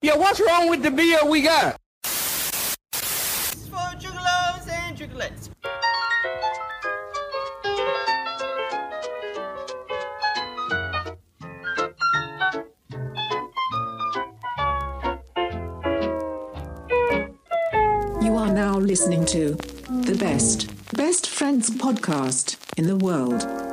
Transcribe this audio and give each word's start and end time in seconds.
Yeah, 0.00 0.16
what's 0.16 0.40
wrong 0.40 0.70
with 0.70 0.84
the 0.84 0.92
beer 0.92 1.18
we 1.28 1.42
got? 1.42 1.76
for 2.04 3.88
juggalos 3.98 4.70
and 4.70 4.96
juggalettes. 4.96 5.50
You 18.22 18.36
are 18.36 18.52
now 18.52 18.78
listening 18.78 19.24
to 19.26 19.54
the 19.54 20.16
best, 20.18 20.68
best 20.96 21.28
friends 21.28 21.70
podcast 21.70 22.56
in 22.76 22.86
the 22.86 22.96
world. 22.96 23.67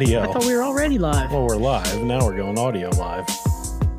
Audio. 0.00 0.22
I 0.22 0.32
thought 0.32 0.46
we 0.46 0.54
were 0.54 0.62
already 0.62 0.96
live. 0.96 1.30
well, 1.30 1.46
we're 1.46 1.56
live. 1.56 2.02
Now 2.02 2.24
we're 2.24 2.34
going 2.34 2.58
audio 2.58 2.88
live. 2.90 3.26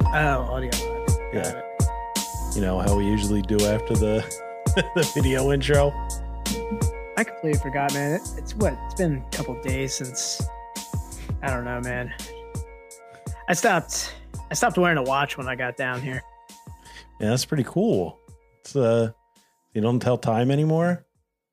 oh, 0.03 0.47
audio 0.49 0.71
live. 0.71 1.17
Yeah. 1.31 1.61
You 2.55 2.61
know 2.61 2.79
how 2.79 2.95
we 2.95 3.05
usually 3.05 3.43
do 3.43 3.63
after 3.67 3.93
the 3.93 4.25
the 4.95 5.11
video 5.13 5.51
intro. 5.51 5.93
I 7.17 7.23
completely 7.23 7.59
forgot, 7.59 7.93
man. 7.93 8.13
It, 8.13 8.21
it's 8.35 8.55
what? 8.55 8.73
It's 8.85 8.95
been 8.95 9.17
a 9.17 9.29
couple 9.35 9.61
days 9.61 9.93
since. 9.93 10.41
I 11.43 11.51
don't 11.51 11.65
know, 11.65 11.79
man. 11.81 12.11
I 13.47 13.53
stopped. 13.53 14.15
I 14.49 14.55
stopped 14.55 14.79
wearing 14.79 14.97
a 14.97 15.03
watch 15.03 15.37
when 15.37 15.47
I 15.47 15.55
got 15.55 15.77
down 15.77 16.01
here. 16.01 16.23
Yeah, 17.19 17.29
that's 17.29 17.45
pretty 17.45 17.65
cool. 17.65 18.19
It's 18.61 18.75
uh, 18.75 19.11
you 19.75 19.81
don't 19.81 19.99
tell 19.99 20.17
time 20.17 20.49
anymore. 20.49 21.05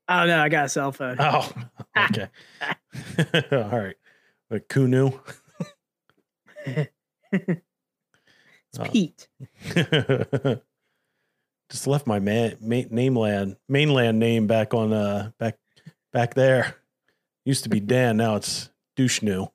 Oh 0.09 0.25
no, 0.25 0.41
I 0.41 0.49
got 0.49 0.65
a 0.65 0.69
cell 0.71 0.91
phone. 0.91 1.17
Oh, 1.19 1.53
okay. 1.99 2.29
All 3.53 3.79
right. 3.79 3.97
But 4.51 4.69
Kunu. 4.69 5.19
it's 7.33 8.79
oh. 8.79 8.85
Pete. 8.85 9.29
Just 11.71 11.87
left 11.87 12.07
my 12.07 12.19
man 12.19 12.57
ma- 12.61 12.89
nameland 12.91 13.57
mainland 13.69 14.19
name 14.19 14.47
back 14.47 14.73
on 14.73 14.93
uh 14.93 15.33
back 15.39 15.59
back 16.15 16.33
there. 16.35 16.77
Used 17.45 17.65
to 17.65 17.69
be 17.69 17.81
Dan, 17.81 18.17
now 18.17 18.37
it's 18.37 18.71
Douchenu. 18.97 19.51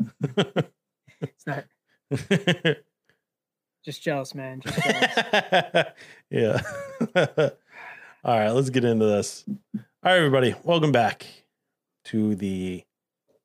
It's 1.20 1.46
not 1.46 1.64
just 3.84 4.02
jealous, 4.02 4.34
man. 4.34 4.60
Just 4.60 4.76
jealous. 4.82 5.86
yeah. 6.30 6.60
All 8.24 8.38
right, 8.38 8.50
let's 8.50 8.68
get 8.68 8.84
into 8.84 9.06
this. 9.06 9.44
All 9.48 9.80
right, 10.02 10.16
everybody, 10.16 10.54
welcome 10.64 10.92
back 10.92 11.26
to 12.06 12.34
the 12.34 12.84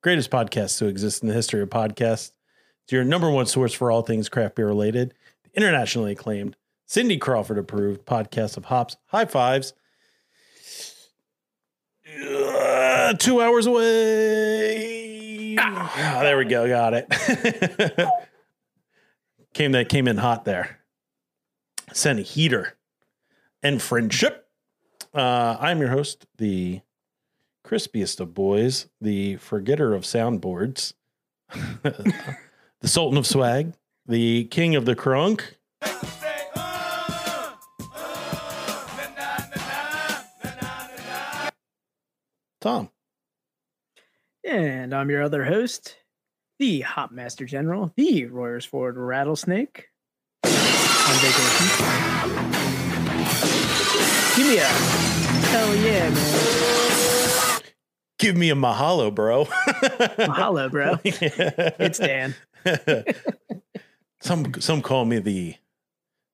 greatest 0.01 0.31
podcast 0.31 0.77
to 0.79 0.87
exist 0.87 1.21
in 1.21 1.29
the 1.29 1.35
history 1.35 1.61
of 1.61 1.69
podcasts. 1.69 2.31
It's 2.83 2.93
your 2.93 3.03
number 3.03 3.29
one 3.29 3.45
source 3.45 3.73
for 3.73 3.91
all 3.91 4.01
things 4.01 4.29
craft 4.29 4.55
beer 4.55 4.67
related, 4.67 5.13
internationally 5.53 6.13
acclaimed, 6.13 6.55
Cindy 6.85 7.17
Crawford 7.17 7.57
approved 7.57 8.05
podcast 8.05 8.57
of 8.57 8.65
hops, 8.65 8.97
high 9.07 9.25
fives. 9.25 9.73
Uh, 12.07 13.13
two 13.13 13.41
hours 13.41 13.67
away. 13.67 15.55
Ah, 15.59 16.19
there 16.21 16.37
we 16.37 16.45
go. 16.45 16.67
Got 16.67 16.93
it. 16.95 18.09
came 19.53 19.73
that 19.73 19.89
came 19.89 20.07
in 20.07 20.17
hot 20.17 20.45
there. 20.45 20.79
Send 21.93 22.19
a 22.19 22.23
heater 22.23 22.75
and 23.61 23.81
friendship. 23.81 24.47
Uh, 25.13 25.57
I'm 25.59 25.79
your 25.79 25.89
host, 25.89 26.25
the 26.37 26.81
crispiest 27.69 28.19
of 28.19 28.33
boys, 28.33 28.87
the 28.99 29.35
forgetter 29.35 29.93
of 29.93 30.01
soundboards, 30.01 30.93
the 31.83 32.87
Sultan 32.87 33.17
of 33.17 33.27
Swag, 33.27 33.73
the 34.07 34.45
King 34.45 34.75
of 34.75 34.85
the 34.85 34.95
Crunk. 34.95 35.41
Tom. 42.59 42.89
and 44.43 44.93
I'm 44.93 45.09
your 45.09 45.21
other 45.23 45.45
host, 45.45 45.95
the 46.57 46.81
Hop 46.81 47.11
Master 47.11 47.45
General, 47.45 47.93
the 47.95 48.25
Royersford 48.25 48.95
Rattlesnake. 48.95 49.85
On 50.43 50.51
vacation. 51.21 51.67
Give 54.35 54.47
me 54.47 54.57
a 54.57 54.65
hell 54.65 55.75
yeah, 55.75 56.09
man. 56.09 56.78
Give 58.19 58.35
me 58.35 58.49
a 58.49 58.55
mahalo, 58.55 59.13
bro. 59.15 59.45
Mahalo, 59.45 60.69
bro. 60.69 60.99
It's 61.03 61.99
Dan. 61.99 62.35
some 64.21 64.53
some 64.59 64.81
call 64.81 65.05
me 65.05 65.19
the 65.19 65.55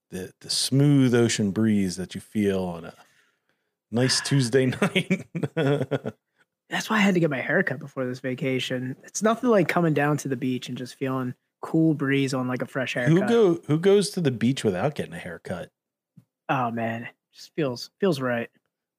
the 0.09 0.33
the 0.41 0.49
smooth 0.49 1.13
ocean 1.13 1.51
breeze 1.51 1.95
that 1.97 2.15
you 2.15 2.21
feel 2.21 2.63
on 2.63 2.85
a 2.85 2.93
nice 3.91 4.19
Tuesday 4.21 4.65
night. 4.65 5.27
That's 6.69 6.89
why 6.89 6.97
I 6.97 7.01
had 7.01 7.13
to 7.13 7.19
get 7.19 7.29
my 7.29 7.41
haircut 7.41 7.77
before 7.77 8.05
this 8.05 8.19
vacation. 8.19 8.95
It's 9.03 9.21
nothing 9.21 9.51
like 9.51 9.67
coming 9.67 9.93
down 9.93 10.17
to 10.17 10.27
the 10.27 10.35
beach 10.35 10.67
and 10.67 10.77
just 10.77 10.95
feeling 10.95 11.35
cool 11.61 11.93
breeze 11.93 12.33
on 12.33 12.47
like 12.47 12.63
a 12.63 12.65
fresh 12.65 12.95
haircut. 12.95 13.13
who 13.13 13.27
go 13.27 13.61
who 13.67 13.79
goes 13.79 14.09
to 14.11 14.21
the 14.21 14.31
beach 14.31 14.63
without 14.63 14.95
getting 14.95 15.13
a 15.13 15.19
haircut? 15.19 15.69
Oh 16.49 16.71
man, 16.71 17.07
just 17.31 17.51
feels 17.55 17.91
feels 17.99 18.19
right. 18.19 18.49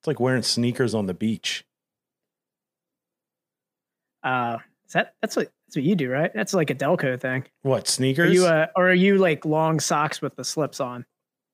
It's 0.00 0.06
like 0.06 0.20
wearing 0.20 0.42
sneakers 0.42 0.94
on 0.94 1.06
the 1.06 1.14
beach. 1.14 1.64
Uh, 4.22 4.58
is 4.86 4.92
that 4.92 5.14
that's 5.20 5.36
what 5.36 5.50
that's 5.66 5.76
what 5.76 5.84
you 5.84 5.94
do, 5.96 6.10
right? 6.10 6.30
That's 6.34 6.54
like 6.54 6.70
a 6.70 6.74
Delco 6.74 7.20
thing. 7.20 7.44
What 7.62 7.88
sneakers? 7.88 8.30
Are 8.30 8.32
you 8.32 8.46
uh, 8.46 8.66
or 8.76 8.88
are 8.90 8.94
you 8.94 9.18
like 9.18 9.44
long 9.44 9.80
socks 9.80 10.20
with 10.22 10.36
the 10.36 10.44
slips 10.44 10.80
on? 10.80 11.04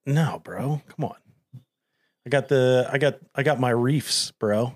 no, 0.06 0.40
bro. 0.44 0.82
Come 0.96 1.04
on. 1.06 1.16
I 2.26 2.30
got 2.30 2.48
the 2.48 2.88
I 2.92 2.98
got 2.98 3.18
I 3.34 3.42
got 3.42 3.58
my 3.60 3.70
reefs, 3.70 4.30
bro. 4.32 4.74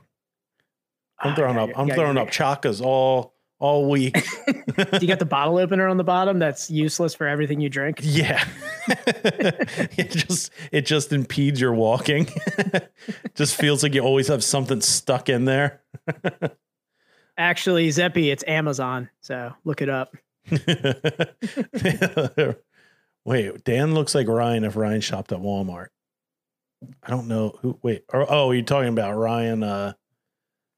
I'm 1.21 1.33
Ah, 1.33 1.35
throwing 1.35 1.57
yeah, 1.57 1.63
up 1.65 1.71
I'm 1.77 1.89
yeah, 1.89 1.95
throwing 1.95 2.17
you- 2.17 2.23
up 2.23 2.29
chakas 2.31 2.81
all 2.85 3.35
all 3.59 3.89
week. 3.89 4.15
Do 4.47 4.99
you 5.01 5.07
got 5.09 5.19
the 5.19 5.25
bottle 5.25 5.57
opener 5.59 5.89
on 5.89 5.97
the 5.97 6.05
bottom 6.05 6.39
that's 6.39 6.71
useless 6.71 7.15
for 7.15 7.27
everything 7.27 7.61
you 7.61 7.69
drink? 7.71 8.01
Yeah. 8.03 8.45
it 8.89 10.11
just 10.11 10.51
it 10.73 10.83
just 10.87 11.13
impedes 11.13 11.61
your 11.61 11.73
walking. 11.73 12.29
just 13.35 13.57
feels 13.57 13.83
like 13.83 13.95
you 13.95 14.03
always 14.03 14.29
have 14.29 14.45
something 14.45 14.81
stuck 14.81 15.29
in 15.29 15.45
there. 15.47 15.83
Actually, 17.39 17.89
Zeppy, 17.89 18.33
it's 18.33 18.45
Amazon. 18.47 19.11
So 19.21 19.53
look 19.65 19.83
it 19.83 19.89
up. 19.89 20.17
wait, 23.25 23.65
Dan 23.65 23.95
looks 23.95 24.15
like 24.15 24.29
Ryan 24.29 24.65
if 24.65 24.77
Ryan 24.77 25.01
shopped 25.01 25.33
at 25.33 25.41
Walmart. 25.41 25.89
I 27.03 27.11
don't 27.11 27.29
know 27.29 27.59
who 27.61 27.79
wait, 27.83 28.05
or, 28.13 28.31
oh, 28.31 28.53
you're 28.53 28.63
talking 28.63 28.91
about 28.91 29.17
Ryan 29.17 29.63
uh 29.63 29.93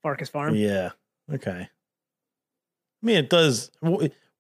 Farkas 0.03 0.29
Farm. 0.29 0.55
yeah. 0.55 0.91
Okay. 1.33 1.69
I 1.69 3.07
mean 3.07 3.17
it 3.17 3.31
does 3.31 3.71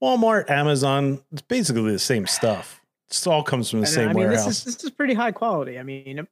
Walmart, 0.03 0.49
Amazon, 0.49 1.21
it's 1.33 1.43
basically 1.43 1.93
the 1.93 1.99
same 1.99 2.27
stuff. 2.27 2.81
It 3.11 3.27
all 3.27 3.43
comes 3.43 3.71
from 3.71 3.81
the 3.81 3.87
I, 3.87 3.91
know, 3.91 3.95
same 3.95 4.09
I 4.09 4.13
mean, 4.13 4.29
warehouse. 4.29 4.47
this 4.47 4.67
is 4.67 4.75
this 4.77 4.85
is 4.85 4.91
pretty 4.91 5.15
high 5.15 5.33
quality. 5.33 5.79
I 5.79 5.83
mean, 5.83 6.19
it 6.19 6.29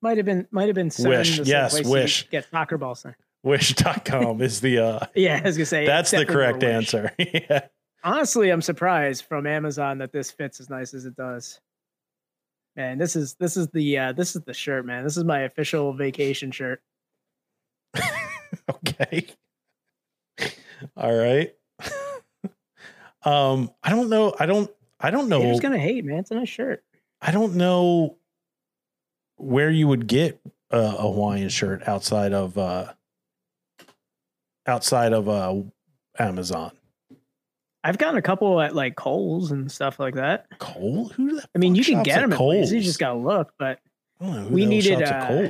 might 0.00 0.16
have 0.16 0.26
been 0.26 0.46
might 0.50 0.68
have 0.68 0.74
been 0.74 0.90
Wish, 1.00 1.38
yes, 1.40 1.84
Wish. 1.84 2.28
Get 2.30 2.48
soccer 2.50 2.78
balls. 2.78 3.02
There. 3.02 3.16
Wish.com 3.44 4.40
is 4.40 4.60
the 4.60 4.78
uh 4.78 5.06
Yeah, 5.14 5.40
I 5.42 5.46
was 5.46 5.56
gonna 5.56 5.66
say 5.66 5.86
that's 5.86 6.10
the 6.10 6.24
correct 6.24 6.62
answer. 6.62 7.12
yeah. 7.18 7.66
Honestly, 8.04 8.50
I'm 8.50 8.62
surprised 8.62 9.24
from 9.24 9.46
Amazon 9.46 9.98
that 9.98 10.12
this 10.12 10.30
fits 10.30 10.60
as 10.60 10.68
nice 10.70 10.94
as 10.94 11.04
it 11.04 11.16
does. 11.16 11.60
Man, 12.76 12.98
this 12.98 13.16
is 13.16 13.34
this 13.34 13.56
is 13.56 13.68
the 13.68 13.98
uh, 13.98 14.12
this 14.12 14.34
is 14.34 14.42
the 14.42 14.54
shirt, 14.54 14.86
man. 14.86 15.04
This 15.04 15.16
is 15.16 15.24
my 15.24 15.40
official 15.40 15.92
vacation 15.92 16.50
shirt. 16.50 16.80
okay. 18.70 19.26
All 20.96 21.14
right. 21.14 21.52
um, 23.24 23.70
I 23.82 23.90
don't 23.90 24.08
know. 24.08 24.34
I 24.38 24.46
don't. 24.46 24.70
I 24.98 25.10
don't 25.10 25.28
know. 25.28 25.40
Haters 25.40 25.60
gonna 25.60 25.78
hate, 25.78 26.04
man. 26.04 26.18
It's 26.18 26.30
a 26.30 26.34
nice 26.34 26.48
shirt. 26.48 26.82
I 27.20 27.30
don't 27.30 27.56
know 27.56 28.16
where 29.36 29.70
you 29.70 29.88
would 29.88 30.06
get 30.06 30.40
a, 30.70 30.78
a 30.78 31.12
Hawaiian 31.12 31.48
shirt 31.50 31.86
outside 31.86 32.32
of 32.32 32.56
uh 32.56 32.92
outside 34.72 35.12
of 35.12 35.28
uh 35.28 35.54
Amazon. 36.18 36.72
I've 37.84 37.98
gotten 37.98 38.16
a 38.16 38.22
couple 38.22 38.60
at 38.60 38.74
like 38.74 38.96
Kohl's 38.96 39.50
and 39.50 39.70
stuff 39.70 39.98
like 39.98 40.14
that. 40.14 40.46
Cole? 40.58 41.08
Who? 41.16 41.36
The 41.36 41.46
I 41.54 41.58
mean, 41.58 41.74
you 41.74 41.84
can 41.84 42.02
get 42.02 42.20
them 42.20 42.32
at 42.32 42.38
places. 42.38 42.72
You 42.72 42.80
just 42.80 42.98
gotta 42.98 43.18
look. 43.18 43.52
But 43.58 43.78
I 44.20 44.24
don't 44.26 44.34
know 44.34 44.42
who 44.48 44.54
we 44.54 44.66
needed, 44.66 44.98
shops 45.00 45.10
at 45.10 45.30
uh. 45.30 45.48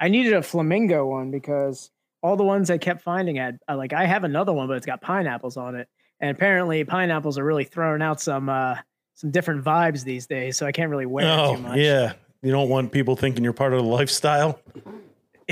I 0.00 0.08
needed 0.08 0.32
a 0.32 0.42
flamingo 0.42 1.06
one 1.06 1.30
because 1.30 1.90
all 2.22 2.36
the 2.36 2.44
ones 2.44 2.70
I 2.70 2.78
kept 2.78 3.02
finding 3.02 3.36
had 3.36 3.58
uh, 3.68 3.76
like 3.76 3.92
I 3.92 4.06
have 4.06 4.24
another 4.24 4.52
one, 4.52 4.66
but 4.66 4.76
it's 4.76 4.86
got 4.86 5.00
pineapples 5.00 5.56
on 5.56 5.76
it, 5.76 5.88
and 6.20 6.30
apparently 6.30 6.84
pineapples 6.84 7.38
are 7.38 7.44
really 7.44 7.64
throwing 7.64 8.02
out 8.02 8.20
some 8.20 8.48
uh 8.48 8.76
some 9.14 9.30
different 9.30 9.62
vibes 9.62 10.04
these 10.04 10.26
days. 10.26 10.56
So 10.56 10.66
I 10.66 10.72
can't 10.72 10.90
really 10.90 11.06
wear 11.06 11.26
it 11.26 11.30
Oh, 11.30 11.56
too 11.56 11.62
much. 11.62 11.76
yeah. 11.78 12.14
You 12.42 12.50
don't 12.50 12.68
want 12.70 12.90
people 12.90 13.14
thinking 13.14 13.44
you're 13.44 13.52
part 13.52 13.72
of 13.72 13.78
the 13.84 13.88
lifestyle. 13.88 14.58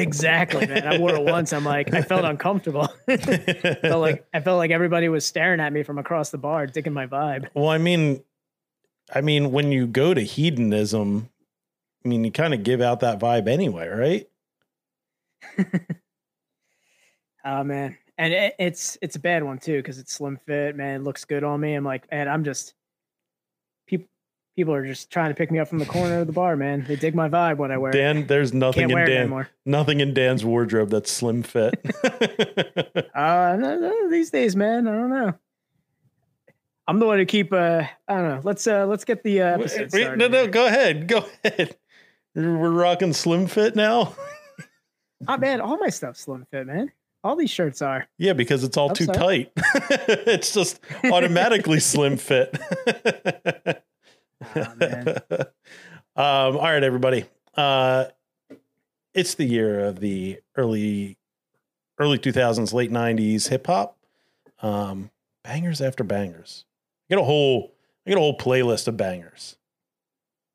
Exactly, 0.01 0.67
man. 0.67 0.87
I 0.87 0.99
wore 0.99 1.15
it 1.15 1.23
once. 1.23 1.53
I'm 1.53 1.65
like, 1.65 1.93
I 1.95 2.03
felt 2.03 2.25
uncomfortable. 2.25 2.89
felt 3.07 4.01
like 4.01 4.27
I 4.35 4.41
felt 4.41 4.59
like 4.59 4.71
everybody 4.71 5.09
was 5.09 5.25
staring 5.25 5.61
at 5.61 5.73
me 5.73 5.83
from 5.83 5.99
across 5.99 6.31
the 6.31 6.39
bar, 6.39 6.67
digging 6.67 6.93
my 6.93 7.07
vibe. 7.07 7.49
Well, 7.55 7.69
I 7.69 7.79
mean, 7.79 8.23
I 9.13 9.21
mean, 9.21 9.53
when 9.53 9.73
you 9.73 9.87
go 9.87 10.15
to 10.15 10.21
hedonism, 10.21 11.29
I 12.05 12.09
mean, 12.09 12.25
you 12.25 12.31
kind 12.31 12.55
of 12.55 12.63
give 12.63 12.81
out 12.81 13.01
that 13.01 13.19
vibe 13.19 13.49
anyway, 13.49 13.89
right? 13.89 14.29
Oh 17.45 17.65
man, 17.65 17.97
and 18.19 18.33
it, 18.33 18.55
it's 18.59 18.99
it's 19.03 19.17
a 19.17 19.21
bad 19.21 19.43
one 19.43 19.59
too 19.59 19.79
because 19.79 19.99
it's 19.99 20.13
slim 20.15 20.39
fit. 20.47 20.77
Man, 20.77 21.01
it 21.01 21.05
looks 21.05 21.25
good 21.25 21.45
on 21.45 21.61
me. 21.61 21.75
I'm 21.75 21.85
like, 21.85 22.11
man, 22.11 22.29
I'm 22.29 22.45
just. 22.45 22.75
People 24.61 24.75
are 24.75 24.85
just 24.85 25.11
trying 25.11 25.31
to 25.31 25.35
pick 25.35 25.51
me 25.51 25.59
up 25.59 25.69
from 25.69 25.79
the 25.79 25.87
corner 25.87 26.19
of 26.19 26.27
the 26.27 26.35
bar, 26.35 26.55
man. 26.55 26.85
They 26.87 26.95
dig 26.95 27.15
my 27.15 27.31
vibe 27.31 27.57
when 27.57 27.73
I 27.73 27.79
wear 27.79 27.93
it. 27.93 27.95
Dan, 27.95 28.27
there's 28.27 28.53
nothing 28.53 28.91
Can't 28.91 29.01
in 29.01 29.07
Dan, 29.07 29.17
anymore. 29.23 29.49
nothing 29.65 30.01
in 30.01 30.13
Dan's 30.13 30.45
wardrobe 30.45 30.91
that's 30.91 31.11
slim 31.11 31.43
fit. 31.43 31.83
Uh, 33.15 33.57
no, 33.59 33.79
no, 33.79 34.11
these 34.11 34.31
days, 34.31 34.55
man. 34.55 34.87
I 34.87 34.93
don't 34.93 35.09
know. 35.09 35.33
I'm 36.87 36.99
the 36.99 37.07
one 37.07 37.17
to 37.17 37.25
keep. 37.25 37.55
Uh, 37.55 37.85
I 38.07 38.15
don't 38.15 38.29
know. 38.29 38.41
Let's 38.45 38.67
uh, 38.67 38.85
let's 38.85 39.07
get 39.07 39.23
the 39.23 39.41
uh, 39.41 39.47
episode 39.55 39.91
started. 39.91 40.19
no, 40.19 40.29
no, 40.29 40.47
go 40.47 40.67
ahead, 40.67 41.09
go 41.09 41.25
ahead. 41.43 41.79
We're 42.35 42.71
rocking 42.71 43.15
slim 43.15 43.47
fit 43.47 43.75
now. 43.75 44.15
Oh 45.27 45.37
man, 45.39 45.63
all 45.63 45.79
my 45.79 45.89
stuff's 45.89 46.21
slim 46.21 46.47
fit, 46.51 46.67
man. 46.67 46.93
All 47.25 47.35
these 47.35 47.51
shirts 47.51 47.81
are. 47.81 48.07
Yeah, 48.19 48.35
because 48.35 48.63
it's 48.63 48.77
all 48.77 48.91
I'm 48.91 48.95
too 48.95 49.07
sorry. 49.07 49.17
tight. 49.17 49.53
it's 50.27 50.53
just 50.53 50.81
automatically 51.05 51.81
slim 51.81 52.19
fit. 52.19 52.59
Oh, 54.57 54.75
man. 54.77 55.19
um, 55.31 55.47
all 56.17 56.63
right, 56.63 56.83
everybody. 56.83 57.25
Uh, 57.57 58.07
it's 59.15 59.35
the 59.35 59.45
year 59.45 59.81
of 59.87 60.01
the 60.01 60.41
early 60.57 61.19
early 61.99 62.19
2000s, 62.19 62.73
late 62.73 62.91
90s 62.91 63.49
hip 63.49 63.67
hop. 63.67 63.97
Um, 64.63 65.11
bangers 65.45 65.81
after 65.81 66.05
bangers. 66.05 66.65
I 67.09 67.15
get 67.15 67.21
a 67.21 67.25
whole 67.25 67.73
I 68.07 68.11
get 68.11 68.17
a 68.17 68.21
whole 68.21 68.39
playlist 68.39 68.89
of 68.89 68.97
bangers. 68.97 69.57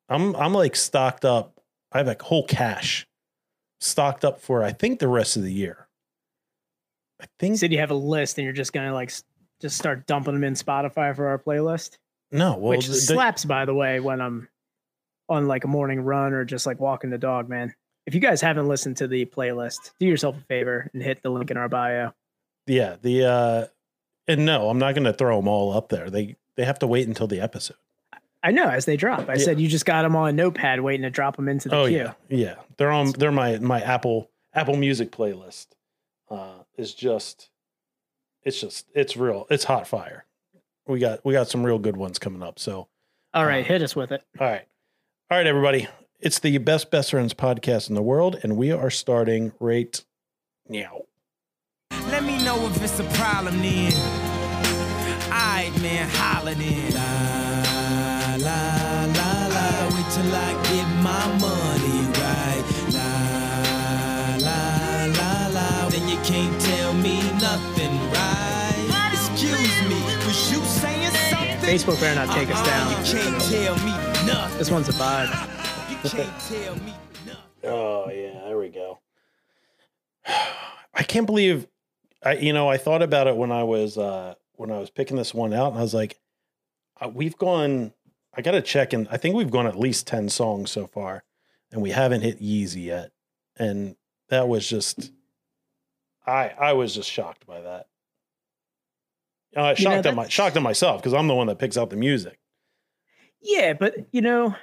I'm 0.08 0.34
I'm 0.36 0.52
like 0.52 0.76
stocked 0.76 1.24
up. 1.24 1.60
I 1.92 1.98
have 1.98 2.08
a 2.08 2.16
whole 2.20 2.44
cache 2.46 3.06
stocked 3.80 4.24
up 4.24 4.40
for 4.40 4.62
I 4.62 4.72
think 4.72 4.98
the 4.98 5.08
rest 5.08 5.36
of 5.36 5.42
the 5.42 5.52
year. 5.52 5.86
I 7.20 7.24
You 7.24 7.28
think 7.38 7.58
said 7.58 7.72
you 7.72 7.78
have 7.78 7.90
a 7.90 7.94
list, 7.94 8.38
and 8.38 8.44
you're 8.44 8.52
just 8.52 8.72
gonna 8.72 8.92
like 8.94 9.12
just 9.60 9.76
start 9.78 10.06
dumping 10.06 10.34
them 10.34 10.44
in 10.44 10.54
Spotify 10.54 11.14
for 11.14 11.28
our 11.28 11.38
playlist, 11.38 11.98
no, 12.32 12.52
well, 12.56 12.70
which 12.76 12.86
the- 12.86 12.94
slaps, 12.94 13.44
by 13.44 13.64
the 13.64 13.74
way, 13.74 14.00
when 14.00 14.20
I'm 14.20 14.48
on 15.28 15.46
like 15.48 15.64
a 15.64 15.68
morning 15.68 16.00
run 16.00 16.32
or 16.32 16.44
just 16.44 16.66
like 16.66 16.78
walking 16.80 17.10
the 17.10 17.18
dog, 17.18 17.48
man. 17.48 17.74
If 18.06 18.14
you 18.14 18.20
guys 18.20 18.40
haven't 18.40 18.68
listened 18.68 18.98
to 18.98 19.08
the 19.08 19.26
playlist, 19.26 19.90
do 19.98 20.06
yourself 20.06 20.36
a 20.36 20.40
favor 20.44 20.88
and 20.92 21.02
hit 21.02 21.22
the 21.22 21.30
link 21.30 21.50
in 21.50 21.56
our 21.56 21.68
bio. 21.68 22.12
Yeah, 22.66 22.96
the 23.02 23.24
uh 23.24 23.66
and 24.28 24.44
no, 24.46 24.68
I'm 24.68 24.78
not 24.78 24.94
going 24.94 25.04
to 25.04 25.12
throw 25.12 25.36
them 25.36 25.48
all 25.48 25.72
up 25.76 25.88
there. 25.88 26.08
They 26.10 26.36
they 26.56 26.64
have 26.64 26.78
to 26.80 26.86
wait 26.86 27.08
until 27.08 27.26
the 27.26 27.40
episode. 27.40 27.76
I 28.44 28.52
know 28.52 28.68
as 28.68 28.84
they 28.84 28.96
drop. 28.96 29.28
I 29.28 29.32
Yeah. 29.34 29.38
said 29.44 29.60
you 29.60 29.66
just 29.66 29.86
got 29.86 30.02
them 30.02 30.14
on 30.14 30.28
a 30.28 30.32
notepad 30.32 30.80
waiting 30.80 31.02
to 31.02 31.10
drop 31.10 31.34
them 31.34 31.48
into 31.48 31.68
the 31.68 31.76
oh 31.76 31.86
queue. 31.88 31.96
yeah, 31.96 32.12
yeah. 32.28 32.54
They're 32.76 32.92
on. 32.92 33.10
They're 33.10 33.32
my 33.32 33.58
my 33.58 33.80
Apple 33.80 34.30
Apple 34.54 34.76
Music 34.76 35.10
playlist. 35.10 35.66
Uh, 36.30 36.62
is 36.76 36.92
just, 36.94 37.50
it's 38.44 38.60
just 38.60 38.86
it's 38.94 39.16
real. 39.16 39.46
It's 39.50 39.64
hot 39.64 39.86
fire. 39.88 40.24
We 40.86 40.98
got 41.00 41.24
we 41.24 41.32
got 41.32 41.48
some 41.48 41.64
real 41.64 41.78
good 41.78 41.96
ones 41.96 42.18
coming 42.18 42.42
up. 42.42 42.58
So 42.58 42.88
All 43.34 43.44
right, 43.46 43.64
Uh, 43.64 43.68
hit 43.68 43.82
us 43.82 43.94
with 43.96 44.12
it. 44.12 44.22
all 44.38 44.46
right, 44.46 44.66
all 45.30 45.38
right, 45.38 45.46
everybody. 45.46 45.88
It's 46.20 46.38
the 46.38 46.56
best 46.58 46.90
best 46.90 47.10
friends 47.10 47.34
podcast 47.34 47.88
in 47.88 47.94
the 47.94 48.02
world, 48.02 48.38
and 48.42 48.56
we 48.56 48.70
are 48.72 48.90
starting 48.90 49.52
right 49.60 50.02
now. 50.68 51.02
Let 52.10 52.24
me 52.24 52.42
know 52.44 52.56
if 52.68 52.82
it's 52.82 52.98
a 53.00 53.04
problem 53.18 53.60
then. 53.60 53.92
Alright, 55.28 55.74
man, 55.82 56.08
holla 56.08 56.54
then. 56.54 56.92
La, 56.94 58.36
la, 58.38 59.04
la, 59.18 59.46
la. 59.54 59.66
Wait 59.94 60.08
till 60.14 60.34
I 60.34 60.52
get 60.70 60.88
my 61.02 61.26
money 61.42 62.00
right. 62.22 62.64
La, 62.94 63.10
la, 64.46 64.60
la, 65.18 65.46
la. 65.52 65.88
Then 65.90 66.08
you 66.08 66.16
can't 66.24 66.58
tell 66.60 66.92
me 66.94 67.20
nothing, 67.40 67.94
Facebook 71.66 71.98
better 72.00 72.14
not 72.14 72.32
take 72.32 72.48
us 72.48 72.64
down. 72.64 72.90
You 72.90 73.20
can't 73.20 73.42
tell 73.42 73.74
me 73.84 73.90
nothing. 74.24 74.56
This 74.56 74.70
one's 74.70 74.88
a 74.88 74.92
vibe. 74.92 75.30
You 75.90 76.10
can't 76.10 76.40
tell 76.40 76.76
me 76.76 76.94
nothing. 77.26 77.42
Oh 77.64 78.08
yeah, 78.08 78.44
there 78.46 78.56
we 78.56 78.68
go. 78.68 79.00
I 80.94 81.02
can't 81.02 81.26
believe 81.26 81.66
I 82.22 82.34
you 82.34 82.52
know, 82.52 82.68
I 82.68 82.76
thought 82.76 83.02
about 83.02 83.26
it 83.26 83.36
when 83.36 83.50
I 83.50 83.64
was 83.64 83.98
uh 83.98 84.34
when 84.54 84.70
I 84.70 84.78
was 84.78 84.90
picking 84.90 85.16
this 85.16 85.34
one 85.34 85.52
out 85.52 85.72
and 85.72 85.80
I 85.80 85.82
was 85.82 85.92
like 85.92 86.20
uh, 87.00 87.08
we've 87.12 87.36
gone 87.36 87.92
I 88.32 88.42
got 88.42 88.52
to 88.52 88.62
check 88.62 88.92
and 88.92 89.08
I 89.10 89.16
think 89.16 89.34
we've 89.34 89.50
gone 89.50 89.66
at 89.66 89.76
least 89.76 90.06
10 90.06 90.28
songs 90.28 90.70
so 90.70 90.86
far 90.86 91.24
and 91.72 91.82
we 91.82 91.90
haven't 91.90 92.20
hit 92.20 92.40
Yeezy 92.40 92.84
yet. 92.84 93.10
And 93.56 93.96
that 94.28 94.46
was 94.46 94.68
just 94.68 95.10
I 96.24 96.50
I 96.50 96.74
was 96.74 96.94
just 96.94 97.10
shocked 97.10 97.44
by 97.44 97.60
that. 97.62 97.88
Uh, 99.56 99.74
You 99.78 99.84
know, 99.86 99.90
shocked 99.96 100.06
at 100.06 100.14
my 100.14 100.28
shocked 100.28 100.56
at 100.56 100.62
myself 100.62 101.00
because 101.00 101.14
I'm 101.14 101.26
the 101.28 101.34
one 101.34 101.46
that 101.46 101.58
picks 101.58 101.76
out 101.76 101.90
the 101.90 101.96
music. 101.96 102.38
Yeah, 103.40 103.72
but 103.74 103.94
you 104.12 104.20
know, 104.20 104.54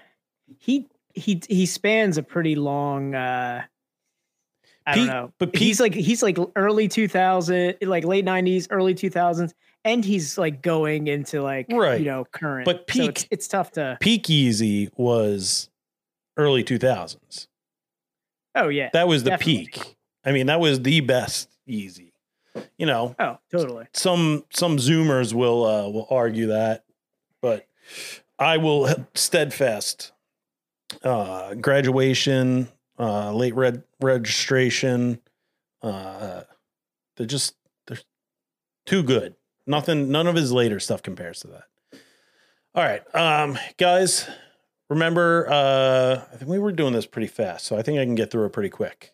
he 0.60 0.88
he 1.14 1.42
he 1.50 1.66
spans 1.66 2.18
a 2.18 2.24
pretty 2.24 2.56
long 2.56 3.16
uh 3.16 3.64
I 4.86 4.94
Pete- 4.94 5.08
don't 5.08 5.16
know. 5.16 5.34
but 5.40 5.56
he's 5.56 5.80
like 5.80 5.94
he's 5.94 6.22
like 6.22 6.38
early 6.56 6.88
2000 6.90 7.76
like 7.84 8.04
late 8.04 8.26
90s, 8.26 8.68
early 8.70 8.94
2000s 8.94 9.54
and 9.86 10.04
he's 10.04 10.38
like 10.38 10.62
going 10.62 11.08
into 11.08 11.42
like 11.42 11.68
Right. 11.72 12.00
you 12.00 12.06
know, 12.06 12.26
current. 12.32 12.66
But 12.66 12.90
So 12.92 13.04
it's, 13.06 13.22
peak- 13.24 13.28
it's 13.32 13.48
tough 13.48 13.72
to 13.74 13.98
Peak 14.02 14.24
Yeezy 14.26 14.90
was 14.98 15.70
early 16.38 16.64
2000s. 16.64 17.48
Oh 18.56 18.68
yeah. 18.70 18.90
That 18.94 19.08
was 19.08 19.24
the 19.24 19.32
Definitely. 19.32 19.68
peak. 19.68 19.96
I 20.26 20.32
mean, 20.34 20.48
that 20.48 20.60
was 20.60 20.82
the 20.82 21.00
best 21.02 21.50
Yeezy. 21.68 22.12
You 22.78 22.86
know, 22.86 23.16
oh, 23.20 23.38
totally. 23.52 23.88
some 23.94 24.44
some 24.52 24.78
Zoomers 24.78 25.34
will 25.34 25.66
uh, 25.66 25.90
will 25.90 26.08
argue 26.10 26.48
that, 26.48 26.84
but 27.42 27.68
I 28.38 28.58
will 28.58 28.90
steadfast. 29.16 30.12
Uh, 31.04 31.56
graduation, 31.56 32.68
uh, 33.00 33.34
late 33.34 33.56
red 33.56 33.84
registration, 34.00 35.20
uh, 35.82 36.44
they're 37.18 37.26
just 37.26 37.56
they're 37.88 37.98
too 38.86 39.02
good. 39.02 39.34
Nothing, 39.66 40.12
none 40.12 40.28
of 40.28 40.36
his 40.36 40.52
later 40.52 40.80
stuff 40.80 41.02
compares 41.02 41.40
to 41.40 41.48
that. 41.48 41.64
All 42.76 42.84
right, 42.84 43.02
um, 43.16 43.58
guys, 43.78 44.30
remember, 44.90 45.48
uh, 45.50 46.24
I 46.32 46.38
think 46.38 46.50
we 46.50 46.60
were 46.60 46.72
doing 46.72 46.94
this 46.94 47.08
pretty 47.08 47.28
fast, 47.28 47.66
so 47.66 47.76
I 47.78 47.82
think 47.82 47.98
I 47.98 48.06
can 48.06 48.16
get 48.16 48.30
through 48.30 48.46
it 48.46 48.54
pretty 48.54 48.70
quick. 48.70 49.14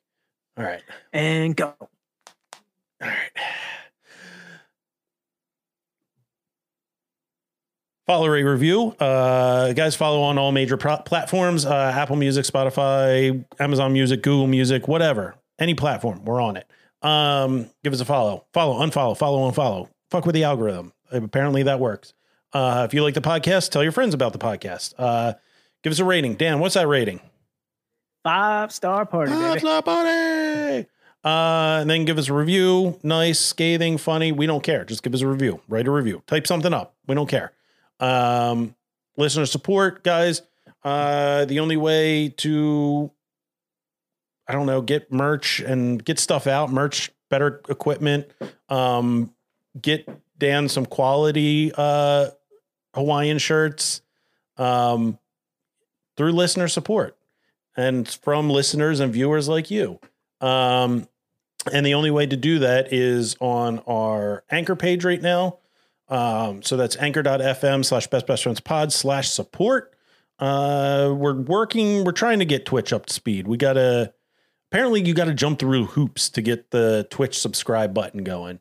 All 0.58 0.66
right. 0.66 0.82
And 1.14 1.56
go. 1.56 1.74
All 3.02 3.08
right. 3.08 3.32
Follow, 8.08 8.28
rate, 8.28 8.44
review. 8.44 8.90
Uh, 9.00 9.72
guys, 9.74 9.96
follow 9.96 10.22
on 10.22 10.38
all 10.40 10.52
major 10.52 10.78
pro- 10.78 10.98
platforms 10.98 11.64
uh, 11.66 11.94
Apple 11.96 12.16
Music, 12.16 12.44
Spotify, 12.44 13.46
Amazon 13.60 13.94
Music, 13.94 14.24
Google 14.24 14.48
Music, 14.48 14.88
whatever. 14.88 15.36
Any 15.60 15.76
platform, 15.76 16.26
we're 16.26 16.42
on 16.42 16.58
it. 16.58 16.68
Um, 17.04 17.70
give 17.84 17.94
us 17.94 18.00
a 18.00 18.06
follow. 18.06 18.46
Follow, 18.52 18.80
unfollow, 18.84 19.16
follow, 19.16 19.50
unfollow. 19.52 19.90
Fuck 20.10 20.26
with 20.26 20.34
the 20.34 20.44
algorithm. 20.44 20.92
Apparently 21.12 21.64
that 21.64 21.80
works. 21.80 22.14
Uh, 22.52 22.84
if 22.88 22.96
you 22.96 23.04
like 23.04 23.14
the 23.14 23.22
podcast, 23.22 23.70
tell 23.70 23.84
your 23.84 23.92
friends 23.92 24.16
about 24.16 24.34
the 24.34 24.40
podcast. 24.40 24.96
Uh, 24.98 25.34
give 25.84 25.92
us 25.92 26.00
a 26.00 26.06
rating. 26.06 26.34
Dan, 26.34 26.60
what's 26.60 26.74
that 26.74 26.88
rating? 26.88 27.20
Five 28.24 28.72
star 28.72 29.06
party, 29.06 29.32
Five 29.32 29.42
baby. 29.54 29.60
star 29.60 29.82
party. 29.84 30.88
Uh, 31.24 31.80
and 31.82 31.90
then 31.90 32.06
give 32.06 32.18
us 32.18 32.30
a 32.30 32.34
review. 32.34 32.98
Nice, 33.04 33.40
scathing, 33.40 33.98
funny. 33.98 34.32
We 34.32 34.46
don't 34.46 34.64
care. 34.64 34.86
Just 34.86 35.04
give 35.04 35.14
us 35.14 35.22
a 35.22 35.28
review. 35.28 35.60
Write 35.68 35.88
a 35.88 35.92
review. 35.92 36.24
Type 36.28 36.48
something 36.48 36.74
up. 36.74 36.96
We 37.08 37.16
don't 37.16 37.30
care. 37.30 37.52
Um, 38.00 38.76
listener 39.18 39.46
support, 39.46 40.04
guys. 40.04 40.42
Uh, 40.84 41.44
the 41.46 41.60
only 41.60 41.76
way 41.76 42.30
to, 42.30 43.12
I 44.48 44.54
don't 44.54 44.66
know, 44.66 44.82
get 44.82 45.12
merch 45.12 45.60
and 45.60 46.04
get 46.04 46.20
stuff 46.20 46.48
out, 46.48 46.72
merch, 46.72 47.12
better 47.30 47.62
equipment, 47.68 48.32
um, 48.70 49.34
get 49.80 50.08
Dan 50.38 50.70
some 50.70 50.86
quality 50.86 51.74
uh, 51.76 52.30
Hawaiian 52.96 53.40
shirts 53.40 54.02
um, 54.58 55.20
through 56.16 56.32
listener 56.32 56.70
support 56.70 57.18
and 57.76 58.08
from 58.08 58.50
listeners 58.50 59.02
and 59.02 59.12
viewers 59.12 59.50
like 59.50 59.70
you. 59.70 60.00
Um, 60.42 61.08
and 61.72 61.86
the 61.86 61.94
only 61.94 62.12
way 62.12 62.26
to 62.26 62.38
do 62.38 62.60
that 62.60 62.94
is 62.94 63.36
on 63.40 63.80
our 63.80 64.44
anchor 64.50 64.76
page 64.76 65.04
right 65.04 65.22
now. 65.22 65.58
Um, 66.08 66.64
so 66.64 66.78
that's 66.78 66.96
anchor.fm 66.98 67.86
slash 67.86 68.08
best 68.08 68.26
best 68.26 68.44
friends 68.44 68.60
pod 68.60 68.92
slash 68.92 69.30
support. 69.30 69.94
Uh, 70.40 71.14
we're 71.16 71.34
working, 71.34 72.06
we're 72.06 72.12
trying 72.14 72.40
to 72.40 72.46
get 72.46 72.66
Twitch 72.66 72.94
up 72.94 73.06
to 73.08 73.14
speed. 73.14 73.46
We 73.48 73.58
got 73.58 73.74
to, 73.74 74.14
apparently, 74.72 75.06
you 75.06 75.14
got 75.14 75.26
to 75.26 75.34
jump 75.34 75.60
through 75.60 75.88
hoops 75.88 76.30
to 76.30 76.42
get 76.42 76.72
the 76.72 77.06
Twitch 77.10 77.38
subscribe 77.38 77.94
button 77.94 78.24
going. 78.24 78.60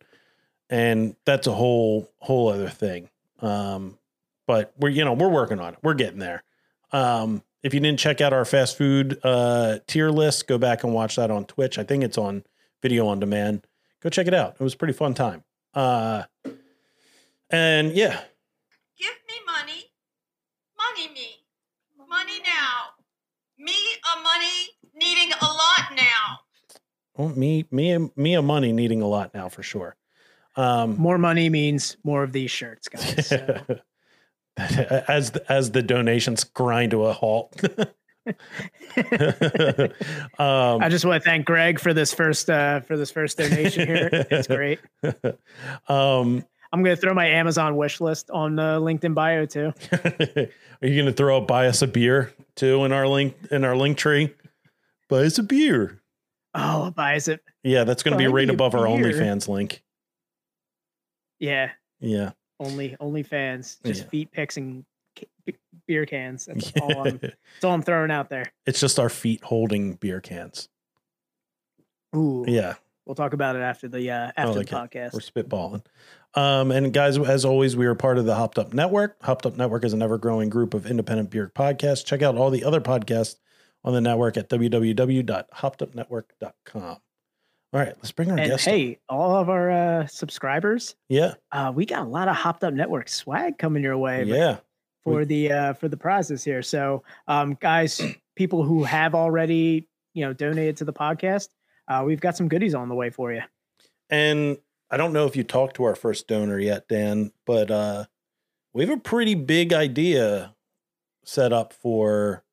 And 0.69 1.15
that's 1.25 1.47
a 1.47 1.53
whole, 1.53 2.11
whole 2.19 2.49
other 2.49 2.69
thing. 2.69 3.09
Um, 3.41 3.97
but 4.47 4.75
we're, 4.79 4.89
you 4.89 5.05
know, 5.05 5.13
we're 5.13 5.29
working 5.29 5.61
on 5.61 5.75
it. 5.75 5.79
We're 5.83 5.95
getting 5.95 6.19
there. 6.19 6.43
Um, 6.93 7.43
if 7.63 7.75
you 7.75 7.81
didn't 7.81 7.99
check 7.99 8.21
out 8.21 8.33
our 8.33 8.45
fast 8.45 8.77
food 8.79 9.19
uh, 9.25 9.79
tier 9.87 10.11
list, 10.11 10.47
go 10.47 10.59
back 10.59 10.85
and 10.85 10.93
watch 10.93 11.17
that 11.17 11.31
on 11.31 11.45
Twitch. 11.45 11.79
I 11.79 11.85
think 11.85 12.05
it's 12.05 12.19
on 12.19 12.45
video 12.83 13.07
on 13.07 13.21
demand. 13.21 13.67
Go 14.03 14.11
check 14.11 14.27
it 14.27 14.35
out. 14.35 14.55
It 14.55 14.61
was 14.63 14.75
a 14.75 14.77
pretty 14.77 14.95
fun 14.95 15.15
time. 15.15 15.43
Uh, 15.75 16.23
and 17.51 17.93
yeah, 17.93 18.21
Give 18.99 19.15
me 19.29 19.35
money. 19.47 19.85
Money 20.77 21.15
me. 21.15 21.29
Money 22.09 22.41
now. 22.45 22.95
Me 23.59 23.75
a 24.17 24.23
money 24.23 24.69
needing 24.95 25.33
a 25.41 25.45
lot 25.45 25.97
now. 25.97 26.39
well, 27.17 27.29
me, 27.31 27.67
me, 27.71 28.11
me, 28.17 28.35
a 28.35 28.43
money 28.43 28.73
needing 28.73 29.03
a 29.03 29.07
lot 29.09 29.35
now 29.35 29.49
for 29.49 29.63
sure. 29.63 29.97
Um, 30.57 30.97
More 30.97 31.19
money 31.19 31.49
means 31.51 31.97
more 32.05 32.23
of 32.23 32.33
these 32.33 32.51
shirts, 32.51 32.89
guys. 32.89 33.27
So. 33.29 33.65
as 35.09 35.33
the, 35.33 35.53
as 35.53 35.71
the 35.71 35.83
donations 35.83 36.45
grind 36.45 36.91
to 36.91 37.07
a 37.07 37.13
halt. 37.13 37.61
um, 38.27 38.35
I 40.83 40.89
just 40.91 41.05
want 41.05 41.23
to 41.23 41.31
thank 41.31 41.47
Greg 41.47 41.79
for 41.79 41.95
this 41.95 42.13
first 42.13 42.51
uh, 42.51 42.81
for 42.81 42.97
this 42.97 43.11
first 43.11 43.39
donation 43.39 43.87
here. 43.87 44.09
It's 44.13 44.47
great. 44.49 44.81
um, 45.89 46.45
I'm 46.73 46.83
gonna 46.83 46.97
throw 46.97 47.15
my 47.15 47.27
Amazon 47.27 47.77
wish 47.77 48.01
list 48.01 48.31
on 48.31 48.57
the 48.57 48.81
LinkedIn 48.81 49.15
bio 49.15 49.47
too. 49.47 49.73
are 49.93 50.89
you 50.89 50.95
going 50.95 51.07
to 51.07 51.13
throw 51.13 51.39
a 51.39 51.41
buy 51.41 51.69
us 51.69 51.83
a 51.83 51.87
beer 51.87 52.33
too 52.57 52.85
in 52.85 52.93
our 52.93 53.07
link 53.07 53.35
in 53.51 53.65
our 53.65 53.77
link 53.77 53.97
tree? 53.97 54.35
Buy 55.09 55.21
us 55.21 55.39
a 55.39 55.43
beer. 55.43 56.01
Oh, 56.55 56.91
buys 56.91 57.29
it. 57.29 57.43
Yeah, 57.63 57.85
that's 57.85 58.03
going 58.03 58.13
to 58.13 58.19
be 58.19 58.27
right 58.27 58.51
above 58.51 58.75
our 58.75 58.87
beer. 58.87 59.13
OnlyFans 59.13 59.49
link. 59.49 59.83
Yeah, 61.39 61.71
Yeah. 62.01 62.33
Only 62.61 62.97
only 63.01 63.23
fans, 63.23 63.79
just 63.85 64.03
Yeah. 64.05 64.09
feet 64.09 64.33
picks 64.33 64.57
and 64.57 64.85
beer 65.87 66.07
cans. 66.07 66.47
That's 66.47 66.73
all. 66.81 67.07
I'm, 67.09 67.19
that's 67.19 67.65
all 67.65 67.73
I'm 67.73 67.83
throwing 67.83 68.11
out 68.11 68.29
there. 68.31 68.45
it's 68.67 68.81
just 68.81 68.99
our 68.99 69.09
feet 69.09 69.43
holding 69.45 69.95
beer 69.95 70.21
cans. 70.21 70.69
Ooh, 72.17 72.45
Yeah. 72.49 72.75
We'll 73.07 73.15
talk 73.15 73.33
about 73.33 73.55
it 73.57 73.61
after 73.61 73.89
the 73.89 74.11
uh, 74.11 74.33
after 74.37 74.59
like 74.59 74.69
the 74.69 74.77
it. 74.77 74.91
podcast. 74.91 75.13
We're 75.15 75.21
spitballing. 75.21 75.83
Um, 76.35 76.71
and 76.71 76.93
guys, 76.93 77.17
as 77.19 77.47
always, 77.47 77.75
we 77.75 77.87
are 77.87 77.95
part 77.95 78.19
of 78.19 78.27
the 78.27 78.35
Hopped 78.35 78.59
Up 78.59 78.75
Network. 78.75 79.17
Hopped 79.23 79.47
Up 79.47 79.57
Network 79.57 79.83
is 79.83 79.95
an 79.95 80.03
ever 80.03 80.19
growing 80.19 80.51
group 80.51 80.75
of 80.75 80.85
independent 80.87 81.31
beer 81.31 81.51
podcasts. 81.55 82.05
Check 82.05 82.21
out 82.21 82.37
all 82.37 82.51
the 82.51 82.65
other 82.65 82.83
podcasts 82.83 83.37
on 83.83 83.95
the 83.95 84.03
network 84.03 84.37
at 84.37 84.51
www.hoppedupnetwork.com. 84.51 86.97
All 87.73 87.81
right, 87.81 87.95
let's 87.97 88.13
bring 88.13 88.31
our 88.31 88.39
and 88.39 88.51
guest. 88.51 88.65
hey, 88.65 88.99
all 89.11 89.37
of 89.37 89.51
our 89.51 89.71
uh, 89.71 90.07
subscribers, 90.07 90.97
yeah, 91.09 91.35
uh, 91.53 91.71
we 91.75 91.85
got 91.85 92.01
a 92.03 92.09
lot 92.09 92.29
of 92.29 92.35
hopped 92.37 92.65
up 92.65 92.73
network 92.73 93.09
swag 93.09 93.59
coming 93.59 93.83
your 93.83 93.99
way. 93.99 94.25
yeah, 94.25 94.59
for 95.05 95.25
the 95.27 95.53
uh 95.53 95.73
for 95.75 95.89
the 95.89 95.97
prizes 95.97 96.43
here. 96.43 96.63
So 96.63 97.03
um 97.27 97.57
guys, 97.61 98.01
people 98.37 98.63
who 98.63 98.85
have 98.85 99.15
already, 99.15 99.87
you 100.15 100.25
know, 100.25 100.33
donated 100.33 100.79
to 100.79 100.85
the 100.87 100.93
podcast, 100.95 101.49
uh 101.89 102.03
we've 102.07 102.21
got 102.21 102.37
some 102.37 102.49
goodies 102.49 102.75
on 102.75 102.89
the 102.89 102.95
way 102.95 103.11
for 103.11 103.33
you. 103.33 103.43
and 104.09 104.57
I 104.91 104.97
don't 104.97 105.13
know 105.13 105.27
if 105.27 105.37
you 105.37 105.45
talked 105.45 105.77
to 105.77 105.85
our 105.85 105.95
first 105.95 106.27
donor 106.27 106.59
yet, 106.59 106.89
Dan, 106.89 107.33
but 107.45 107.71
uh, 107.71 108.07
we 108.73 108.83
have 108.87 108.97
a 108.97 109.01
pretty 109.01 109.35
big 109.35 109.75
idea 109.75 110.55
set 111.25 111.53
up 111.53 111.75
for 111.75 112.45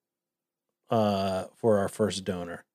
uh 0.90 1.46
for 1.56 1.80
our 1.80 1.88
first 1.88 2.26
donor. 2.26 2.66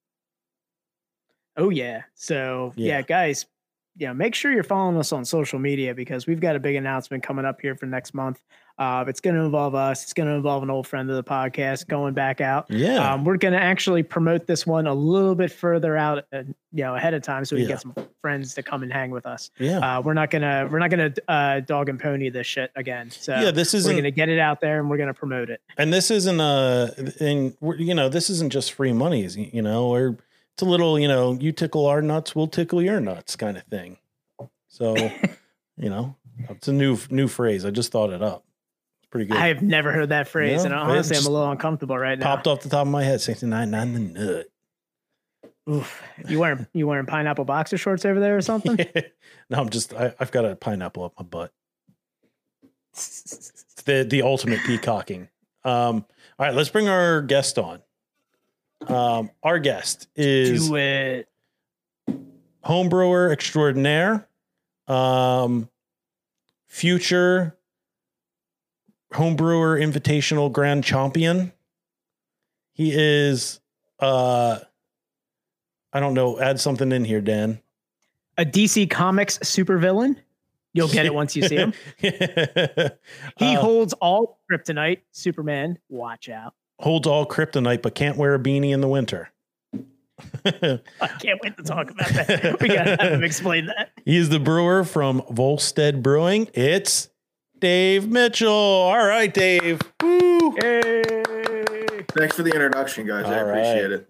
Oh 1.60 1.70
yeah. 1.70 2.02
So 2.14 2.72
yeah, 2.76 2.96
Yeah. 2.98 3.02
guys, 3.02 3.46
yeah, 3.96 4.12
make 4.12 4.34
sure 4.34 4.50
you're 4.52 4.62
following 4.62 4.96
us 4.96 5.12
on 5.12 5.24
social 5.24 5.58
media 5.58 5.94
because 5.94 6.26
we've 6.26 6.40
got 6.40 6.56
a 6.56 6.60
big 6.60 6.76
announcement 6.76 7.22
coming 7.22 7.44
up 7.44 7.60
here 7.60 7.74
for 7.74 7.86
next 7.86 8.14
month. 8.14 8.40
Uh, 8.78 9.04
it's 9.06 9.20
going 9.20 9.36
to 9.36 9.42
involve 9.42 9.74
us. 9.74 10.04
It's 10.04 10.14
going 10.14 10.26
to 10.28 10.34
involve 10.34 10.62
an 10.62 10.70
old 10.70 10.86
friend 10.86 11.10
of 11.10 11.16
the 11.16 11.24
podcast 11.24 11.86
going 11.86 12.14
back 12.14 12.40
out. 12.40 12.64
Yeah, 12.70 13.12
Um, 13.12 13.24
we're 13.26 13.36
going 13.36 13.52
to 13.52 13.60
actually 13.60 14.02
promote 14.02 14.46
this 14.46 14.66
one 14.66 14.86
a 14.86 14.94
little 14.94 15.34
bit 15.34 15.52
further 15.52 15.98
out, 15.98 16.24
uh, 16.32 16.44
you 16.72 16.84
know, 16.84 16.94
ahead 16.94 17.12
of 17.12 17.20
time, 17.22 17.44
so 17.44 17.56
we 17.56 17.62
Yeah. 17.62 17.76
can 17.76 17.90
get 17.92 17.98
some 17.98 18.08
friends 18.22 18.54
to 18.54 18.62
come 18.62 18.82
and 18.82 18.90
hang 18.90 19.10
with 19.10 19.26
us. 19.26 19.50
yeah, 19.58 19.98
Uh, 19.98 20.00
we're 20.00 20.14
not 20.14 20.30
gonna 20.30 20.66
we're 20.70 20.78
not 20.78 20.88
gonna 20.88 21.12
uh, 21.28 21.60
dog 21.60 21.90
and 21.90 22.00
pony 22.00 22.30
this 22.30 22.46
shit 22.46 22.70
again. 22.76 23.10
So 23.10 23.38
yeah. 23.38 23.50
This 23.50 23.74
is 23.74 23.86
we're 23.86 23.96
gonna 23.96 24.10
get 24.10 24.30
it 24.30 24.38
out 24.38 24.62
there 24.62 24.78
and 24.80 24.88
we're 24.88 24.96
gonna 24.98 25.12
promote 25.12 25.50
it. 25.50 25.60
and 25.76 25.92
this 25.92 26.10
isn't 26.10 26.40
a 26.40 26.94
and 27.20 27.54
we're- 27.60 27.82
you 27.84 27.92
know 27.92 28.08
this 28.08 28.30
isn't 28.30 28.50
just 28.50 28.72
free 28.72 28.94
monies 28.94 29.36
you 29.36 29.60
know 29.60 29.88
or 29.88 30.16
it's 30.60 30.66
a 30.66 30.70
little 30.70 30.98
you 30.98 31.08
know 31.08 31.32
you 31.40 31.52
tickle 31.52 31.86
our 31.86 32.02
nuts 32.02 32.36
we'll 32.36 32.46
tickle 32.46 32.82
your 32.82 33.00
nuts 33.00 33.34
kind 33.34 33.56
of 33.56 33.62
thing. 33.64 33.96
So 34.68 34.94
you 35.78 35.88
know 35.88 36.16
it's 36.50 36.68
a 36.68 36.72
new 36.72 36.98
new 37.08 37.28
phrase. 37.28 37.64
I 37.64 37.70
just 37.70 37.90
thought 37.90 38.10
it 38.10 38.22
up. 38.22 38.44
It's 39.02 39.08
pretty 39.08 39.26
good. 39.26 39.38
I 39.38 39.48
have 39.48 39.62
never 39.62 39.90
heard 39.90 40.10
that 40.10 40.28
phrase, 40.28 40.64
No, 40.64 40.66
and 40.66 40.74
honestly, 40.74 41.16
I'm 41.16 41.24
a 41.24 41.30
little 41.30 41.50
uncomfortable 41.50 41.96
right 41.96 42.18
now. 42.18 42.26
popped 42.26 42.46
off 42.46 42.60
the 42.60 42.68
top 42.68 42.86
of 42.86 42.92
my 42.92 43.02
head 43.02 43.22
69 43.22 43.70
nine 43.70 43.92
the 43.94 44.00
nut. 44.00 44.46
Oof. 45.70 46.02
You 46.28 46.40
wearing 46.40 46.66
you 46.74 46.86
wearing 46.86 47.06
pineapple 47.06 47.46
boxer 47.46 47.78
shorts 47.78 48.04
over 48.04 48.20
there 48.20 48.36
or 48.36 48.42
something? 48.42 48.76
no 49.50 49.58
i'm 49.58 49.70
just 49.70 49.94
I, 49.94 50.14
i've 50.20 50.30
got 50.30 50.44
a 50.44 50.56
pineapple 50.56 51.04
up 51.04 51.14
my 51.18 51.24
butt. 51.24 51.52
It's 52.92 53.82
the 53.86 54.04
the 54.04 54.20
ultimate 54.20 54.60
peacocking. 54.66 55.30
Um 55.64 56.04
all 56.38 56.46
right 56.46 56.54
let's 56.54 56.68
bring 56.68 56.86
our 56.88 57.22
guest 57.22 57.58
on 57.58 57.80
um 58.88 59.30
our 59.42 59.58
guest 59.58 60.08
is 60.16 60.68
Do 60.68 60.76
it. 60.76 61.28
homebrewer 62.64 63.30
extraordinaire, 63.32 64.26
um, 64.88 65.68
future 66.66 67.56
homebrewer 69.12 69.80
invitational 69.82 70.50
grand 70.52 70.84
champion. 70.84 71.52
He 72.72 72.92
is, 72.94 73.60
uh, 73.98 74.60
I 75.92 76.00
don't 76.00 76.14
know, 76.14 76.40
add 76.40 76.60
something 76.60 76.92
in 76.92 77.04
here, 77.04 77.20
Dan. 77.20 77.60
A 78.38 78.44
DC 78.44 78.88
Comics 78.88 79.38
supervillain. 79.38 80.16
You'll 80.72 80.88
get 80.88 81.04
it 81.04 81.12
once 81.12 81.34
you 81.34 81.42
see 81.48 81.56
him. 81.56 81.72
He 81.98 82.08
Uh, 83.56 83.60
holds 83.60 83.92
all 83.94 84.38
kryptonite. 84.50 85.00
Superman, 85.10 85.78
watch 85.88 86.28
out. 86.28 86.54
Holds 86.80 87.06
all 87.06 87.26
kryptonite, 87.26 87.82
but 87.82 87.94
can't 87.94 88.16
wear 88.16 88.34
a 88.34 88.38
beanie 88.38 88.72
in 88.72 88.80
the 88.80 88.88
winter. 88.88 89.30
I 90.44 90.80
can't 91.20 91.40
wait 91.42 91.56
to 91.56 91.62
talk 91.62 91.90
about 91.90 92.08
that. 92.10 92.58
We 92.60 92.68
gotta 92.68 92.96
have 93.00 93.12
him 93.12 93.24
explain 93.24 93.66
that. 93.66 93.90
He's 94.04 94.28
the 94.28 94.38
brewer 94.40 94.84
from 94.84 95.22
Volstead 95.30 96.02
Brewing. 96.02 96.48
It's 96.52 97.08
Dave 97.58 98.08
Mitchell. 98.08 98.50
All 98.50 99.06
right, 99.06 99.32
Dave. 99.32 99.80
Woo. 100.02 100.56
Hey. 100.60 101.02
Thanks 102.12 102.36
for 102.36 102.42
the 102.42 102.50
introduction, 102.52 103.06
guys. 103.06 103.24
I 103.26 103.36
appreciate 103.36 103.82
right. 103.82 103.92
it. 103.92 104.08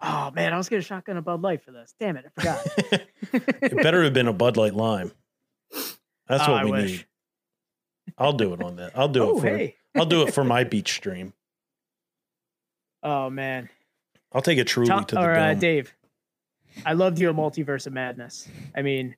Oh 0.00 0.30
man, 0.32 0.52
I 0.52 0.56
was 0.56 0.68
gonna 0.68 0.82
shotgun 0.82 1.16
a 1.16 1.22
Bud 1.22 1.42
Light 1.42 1.62
for 1.62 1.70
this. 1.72 1.94
Damn 1.98 2.16
it, 2.16 2.26
I 2.36 2.40
forgot. 2.40 2.66
it 3.62 3.76
better 3.82 4.02
have 4.02 4.12
been 4.12 4.28
a 4.28 4.32
Bud 4.32 4.56
Light 4.56 4.74
Lime. 4.74 5.12
That's 6.28 6.48
Oh, 6.48 6.52
what 6.52 6.62
I 6.62 6.64
we 6.64 6.70
wish. 6.72 6.90
need. 6.90 7.06
I'll 8.18 8.32
do 8.32 8.52
it 8.52 8.62
on 8.62 8.76
that. 8.76 8.92
I'll 8.96 9.08
do 9.08 9.22
oh 9.24 9.36
it 9.38 9.40
for 9.40 9.46
hey. 9.46 9.76
I'll 9.96 10.06
do 10.06 10.22
it 10.22 10.34
for 10.34 10.44
my 10.44 10.64
beach 10.64 10.92
stream. 10.92 11.32
Oh 13.02 13.30
man. 13.30 13.68
I'll 14.32 14.42
take 14.42 14.58
it 14.58 14.66
truly 14.66 14.88
Tom, 14.88 15.04
to 15.06 15.14
the 15.16 15.20
or 15.20 15.32
uh. 15.34 15.54
Dave, 15.54 15.92
I 16.86 16.94
loved 16.94 17.18
you 17.18 17.28
at 17.28 17.36
Multiverse 17.36 17.86
of 17.86 17.92
Madness. 17.92 18.48
I 18.74 18.82
mean, 18.82 19.14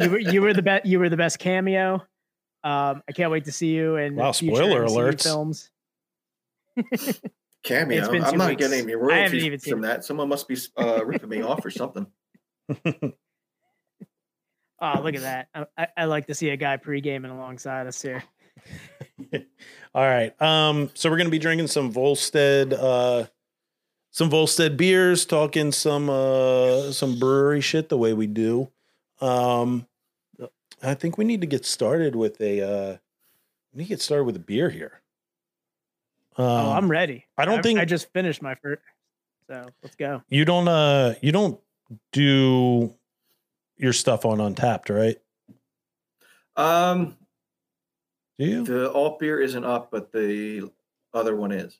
you 0.00 0.10
were 0.10 0.18
you 0.18 0.42
were 0.42 0.52
the 0.54 0.62
best. 0.62 0.86
You 0.86 0.98
were 1.00 1.08
the 1.08 1.16
best 1.16 1.38
cameo. 1.38 1.94
Um, 2.64 3.02
I 3.08 3.12
can't 3.14 3.30
wait 3.30 3.44
to 3.46 3.52
see 3.52 3.68
you 3.74 3.96
in 3.96 4.16
Wow, 4.16 4.32
future 4.32 4.56
spoiler 4.56 4.84
MCU 4.84 4.90
alerts. 4.96 5.22
films. 5.22 5.70
Cameo. 7.64 7.98
It's 7.98 8.08
been 8.08 8.22
I'm 8.24 8.38
not 8.38 8.50
weeks. 8.50 8.60
getting 8.68 8.80
any 8.84 8.92
I 8.94 8.96
haven't 8.96 9.06
royalties 9.08 9.44
even 9.44 9.58
seen 9.60 9.70
from 9.72 9.84
it. 9.84 9.86
that. 9.88 10.04
Someone 10.04 10.28
must 10.28 10.46
be 10.46 10.56
uh, 10.76 11.04
ripping 11.04 11.28
me 11.28 11.42
off 11.42 11.64
or 11.64 11.70
something. 11.70 12.06
Oh, 14.78 15.00
look 15.02 15.14
at 15.14 15.22
that! 15.22 15.48
I, 15.54 15.64
I, 15.78 15.88
I 15.96 16.04
like 16.04 16.26
to 16.26 16.34
see 16.34 16.50
a 16.50 16.56
guy 16.58 16.76
pre-gaming 16.76 17.30
alongside 17.30 17.86
us 17.86 18.02
here. 18.02 18.22
All 19.94 20.02
right. 20.04 20.40
Um, 20.42 20.90
so 20.94 21.10
we're 21.10 21.16
gonna 21.16 21.30
be 21.30 21.38
drinking 21.38 21.68
some 21.68 21.92
Volstead 21.92 22.72
uh 22.72 23.26
some 24.10 24.30
Volstead 24.30 24.76
beers, 24.76 25.24
talking 25.26 25.72
some 25.72 26.08
uh 26.10 26.92
some 26.92 27.18
brewery 27.18 27.60
shit 27.60 27.88
the 27.88 27.96
way 27.98 28.12
we 28.12 28.26
do. 28.26 28.70
Um 29.20 29.86
I 30.82 30.92
think 30.94 31.16
we 31.16 31.24
need 31.24 31.40
to 31.40 31.46
get 31.46 31.64
started 31.64 32.14
with 32.14 32.38
a. 32.38 32.60
Uh, 32.60 32.96
we 33.72 33.78
need 33.78 33.84
to 33.84 33.88
get 33.88 34.02
started 34.02 34.24
with 34.24 34.36
a 34.36 34.40
beer 34.40 34.68
here. 34.68 35.00
Um, 36.36 36.44
oh, 36.46 36.72
I'm 36.72 36.90
ready. 36.90 37.24
I 37.38 37.46
don't 37.46 37.62
think- 37.62 37.78
I 37.78 37.86
just 37.86 38.12
finished 38.12 38.42
my 38.42 38.54
first. 38.56 38.82
So 39.48 39.64
let's 39.82 39.96
go. 39.96 40.22
you 40.28 40.44
don't. 40.44 40.68
Uh, 40.68 41.14
you 41.22 41.32
don't 41.32 41.58
do 42.12 42.92
your 43.78 43.94
stuff 43.94 44.26
on 44.26 44.36
Untappd, 44.36 44.94
right? 44.94 45.16
Um, 46.56 47.16
Do 48.38 48.44
you? 48.44 48.64
the 48.64 48.92
alt 48.92 49.18
beer 49.18 49.40
isn't 49.40 49.64
up, 49.64 49.90
but 49.90 50.12
the 50.12 50.70
other 51.14 51.34
one 51.36 51.52
is. 51.52 51.78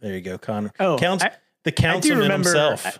There 0.00 0.14
you 0.14 0.20
go, 0.20 0.38
Connor. 0.38 0.72
Oh, 0.80 0.96
Counts 0.96 1.24
I, 1.24 1.32
the 1.64 1.70
I 1.70 1.74
do 1.74 1.82
councilman 1.82 2.18
remember. 2.22 2.48
himself 2.48 2.98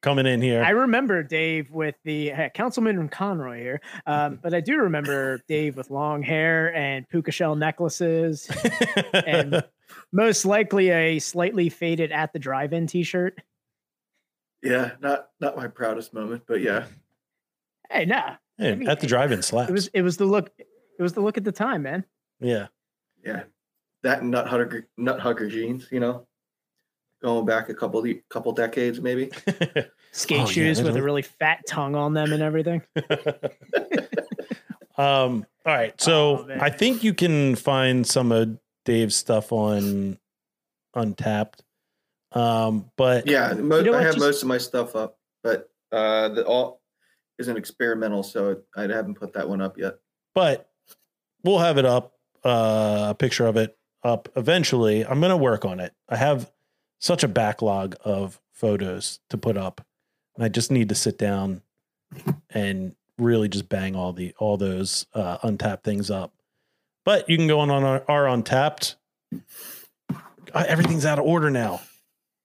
coming 0.00 0.26
in 0.26 0.40
here. 0.40 0.62
I 0.62 0.70
remember 0.70 1.22
Dave 1.22 1.70
with 1.70 1.94
the 2.04 2.32
uh, 2.32 2.48
Councilman 2.50 3.08
Conroy 3.08 3.58
here, 3.58 3.80
um, 4.06 4.38
but 4.42 4.54
I 4.54 4.60
do 4.60 4.78
remember 4.78 5.40
Dave 5.48 5.76
with 5.76 5.90
long 5.90 6.22
hair 6.22 6.74
and 6.74 7.08
puka 7.08 7.30
shell 7.30 7.56
necklaces, 7.56 8.50
and 9.12 9.62
most 10.12 10.44
likely 10.44 10.90
a 10.90 11.18
slightly 11.18 11.68
faded 11.68 12.12
at 12.12 12.32
the 12.32 12.38
drive-in 12.38 12.86
T-shirt. 12.86 13.40
Yeah, 14.62 14.92
not 15.00 15.28
not 15.40 15.56
my 15.56 15.68
proudest 15.68 16.12
moment, 16.12 16.42
but 16.46 16.60
yeah. 16.60 16.86
Hey, 17.90 18.04
nah, 18.04 18.36
Hey, 18.60 18.72
I 18.72 18.74
mean, 18.76 18.88
at 18.88 19.00
the 19.00 19.06
drive-in 19.06 19.42
slaps. 19.42 19.70
it 19.70 19.72
was 19.72 19.86
it 19.88 20.02
was 20.02 20.16
the 20.18 20.26
look. 20.26 20.50
It 20.58 21.02
was 21.02 21.14
the 21.14 21.20
look 21.20 21.36
at 21.38 21.44
the 21.44 21.52
time, 21.52 21.82
man. 21.82 22.04
yeah. 22.40 22.66
Yeah. 23.24 23.42
That 24.02 24.22
and 24.22 24.30
nut 24.30 24.46
hugger 24.46 24.86
nut 24.96 25.18
hugger 25.20 25.48
jeans, 25.48 25.88
you 25.90 25.98
know. 26.00 26.26
Going 27.22 27.44
back 27.44 27.68
a 27.68 27.74
couple 27.74 28.00
de- 28.02 28.22
couple 28.30 28.52
decades 28.52 29.00
maybe. 29.00 29.30
Skate 30.12 30.40
Oh, 30.40 30.46
shoes 30.46 30.78
those 30.78 30.86
with 30.86 30.96
a 30.96 31.02
really 31.02 31.20
fat 31.22 31.60
tongue 31.68 31.94
on 31.94 32.14
them 32.14 32.32
and 32.32 32.42
everything. 32.42 32.82
um. 34.98 35.46
All 35.66 35.74
right. 35.74 35.98
So 36.00 36.46
Oh. 36.50 36.56
I 36.60 36.70
think 36.70 37.04
you 37.04 37.14
can 37.14 37.54
find 37.56 38.06
some 38.06 38.32
of 38.32 38.58
Dave's 38.84 39.16
stuff 39.16 39.52
on 39.52 40.18
Untappd. 40.96 41.60
Um. 42.32 42.90
But 42.96 43.26
Yeah, 43.26 43.52
mo- 43.54 43.78
You 43.78 43.84
know 43.90 43.94
I 43.98 44.02
have 44.02 44.14
just- 44.14 44.18
most 44.26 44.42
of 44.42 44.48
my 44.48 44.58
stuff 44.58 44.96
up, 44.96 45.18
but 45.42 45.68
uh 45.92 46.28
the 46.30 46.46
alt 46.46 46.79
isn't 47.40 47.56
experimental, 47.56 48.22
so 48.22 48.60
I 48.76 48.82
haven't 48.82 49.14
put 49.14 49.32
that 49.32 49.48
one 49.48 49.60
up 49.60 49.76
yet. 49.78 49.96
but 50.34 50.68
we'll 51.42 51.58
have 51.58 51.78
it 51.78 51.84
up. 51.84 52.12
Uh, 52.44 53.08
a 53.10 53.14
picture 53.14 53.46
of 53.46 53.56
it 53.56 53.76
up 54.04 54.28
eventually. 54.36 55.04
I'm 55.04 55.20
gonna 55.20 55.36
work 55.36 55.64
on 55.64 55.80
it. 55.80 55.92
I 56.08 56.16
have 56.16 56.50
such 56.98 57.22
a 57.24 57.28
backlog 57.28 57.96
of 58.04 58.40
photos 58.52 59.20
to 59.30 59.36
put 59.36 59.56
up, 59.56 59.84
and 60.36 60.44
I 60.44 60.48
just 60.48 60.70
need 60.70 60.88
to 60.90 60.94
sit 60.94 61.18
down 61.18 61.62
and 62.50 62.94
really 63.18 63.48
just 63.48 63.68
bang 63.68 63.94
all 63.96 64.12
the 64.12 64.34
all 64.38 64.56
those 64.56 65.06
uh, 65.14 65.38
Untappd 65.38 65.82
things 65.82 66.10
up. 66.10 66.32
But 67.04 67.28
you 67.28 67.36
can 67.36 67.46
go 67.46 67.60
on 67.60 67.70
on 67.70 67.82
our, 67.84 68.04
our 68.08 68.24
Untappd. 68.24 68.94
Uh, 70.52 70.64
everything's 70.66 71.04
out 71.06 71.18
of 71.18 71.24
order 71.24 71.50
now. 71.50 71.80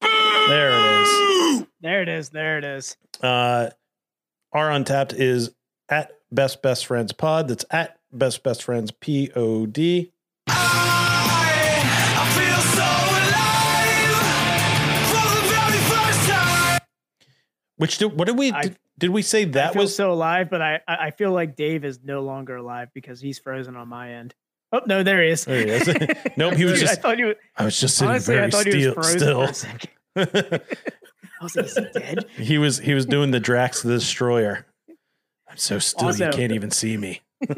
There 0.01 0.71
it 0.71 1.01
is. 1.01 1.65
There 1.81 2.01
it 2.01 2.10
is. 2.10 2.29
There 2.29 2.58
it 2.58 2.63
is. 2.63 2.97
Uh, 3.21 3.69
our 4.56 4.70
Untappd 4.70 5.13
is 5.13 5.52
at 5.89 6.12
best 6.32 6.62
best 6.62 6.86
friends 6.86 7.12
pod. 7.12 7.48
That's 7.50 7.65
at 7.72 7.98
best 8.12 8.41
best 8.44 8.63
friends 8.63 8.91
p 8.91 9.30
o 9.36 9.65
d. 9.65 10.12
I 10.48 12.26
feel 12.36 12.62
so 12.76 12.88
alive 13.20 15.12
for 15.12 15.28
the 15.36 15.41
very 15.54 15.80
first 15.89 16.30
time. 16.30 16.80
Which 17.78 17.98
did 17.98 18.18
what 18.18 18.26
did 18.28 18.38
we 18.38 18.52
I- 18.52 18.62
did, 18.63 18.78
did 18.98 19.10
we 19.10 19.22
say 19.22 19.41
I 19.41 19.46
that 19.46 19.74
feel 19.74 19.82
was 19.84 19.96
so 19.96 20.12
alive, 20.12 20.50
but 20.50 20.62
I 20.62 20.80
I 20.88 21.12
feel 21.12 21.32
like 21.32 21.56
Dave 21.56 21.84
is 21.84 22.00
no 22.04 22.22
longer 22.22 22.56
alive 22.56 22.89
because 22.94 23.20
he's 23.20 23.38
frozen 23.39 23.76
on 23.76 23.88
my 23.89 24.13
end. 24.13 24.34
Oh 24.72 24.82
no, 24.88 25.04
there 25.04 25.22
he 25.22 25.30
is. 25.30 25.46
There 25.46 25.60
he 25.60 25.70
is. 25.70 25.88
Nope, 26.38 26.54
he 26.56 26.63
was 26.65 26.74
Dude, 26.80 26.82
just- 26.82 27.00
I 27.00 27.02
thought 27.02 27.18
you. 27.20 27.36
I 27.58 27.65
was 27.65 27.80
just 27.80 27.98
sitting 27.98 28.10
Honestly, 28.12 28.36
very 28.36 28.48
I 28.48 28.50
thought 28.50 28.65
he 28.65 28.72
still. 28.72 28.96
was 28.96 29.06
frozen 29.06 29.20
still. 29.20 29.46
for 29.46 29.52
a 29.52 29.54
second. 29.54 30.62
I 31.45 31.47
was 31.47 31.55
like, 31.55 31.65
is 31.65 31.77
he 31.77 31.99
dead? 31.99 32.25
he 32.38 32.58
was 32.58 32.79
he 32.79 32.93
was 32.93 33.05
doing 33.05 33.31
the 33.31 33.39
Drax 33.39 33.81
the 33.81 33.93
Destroyer. 33.93 34.65
I'm 35.47 35.58
so 35.58 35.79
still 35.79 36.15
you 36.15 36.29
can't 36.29 36.51
even 36.51 36.71
see 36.71 36.97
me. 36.97 37.21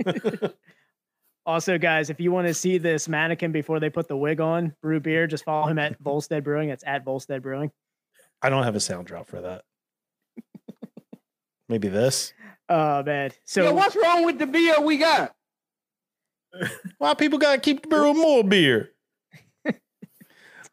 Also, 1.48 1.78
guys, 1.78 2.10
if 2.10 2.20
you 2.20 2.30
want 2.30 2.46
to 2.46 2.54
see 2.54 2.78
this 2.78 3.08
mannequin 3.08 3.54
before 3.54 3.80
they 3.80 3.90
put 3.90 4.10
the 4.10 4.18
wig 4.18 4.42
on, 4.42 4.76
brew 4.82 5.00
beer, 5.00 5.28
just 5.28 5.46
follow 5.46 5.66
him 5.68 5.80
at 5.80 5.98
Volstead 6.00 6.44
Brewing. 6.44 6.72
It's 6.72 6.84
at 6.86 7.06
Volstead 7.06 7.42
Brewing. 7.42 7.72
I 8.42 8.50
don't 8.50 8.64
have 8.64 8.76
a 8.76 8.82
sound 8.82 9.08
drop 9.08 9.28
for 9.28 9.40
that. 9.40 9.64
Maybe 11.70 11.88
this. 11.88 12.34
Oh 12.68 13.02
man. 13.02 13.32
So 13.46 13.64
yeah, 13.64 13.72
what's 13.72 13.96
wrong 13.96 14.26
with 14.26 14.40
the 14.40 14.46
beer 14.46 14.82
we 14.82 14.98
got? 14.98 15.34
Why 16.98 17.14
people 17.14 17.40
gotta 17.40 17.62
keep 17.62 17.88
brewing 17.88 18.18
more 18.18 18.44
beer? 18.44 18.92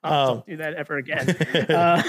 Oh, 0.05 0.13
um, 0.13 0.27
don't 0.37 0.47
do 0.47 0.57
that 0.59 0.75
ever 0.75 0.97
again. 0.99 1.27
Uh, 1.69 2.03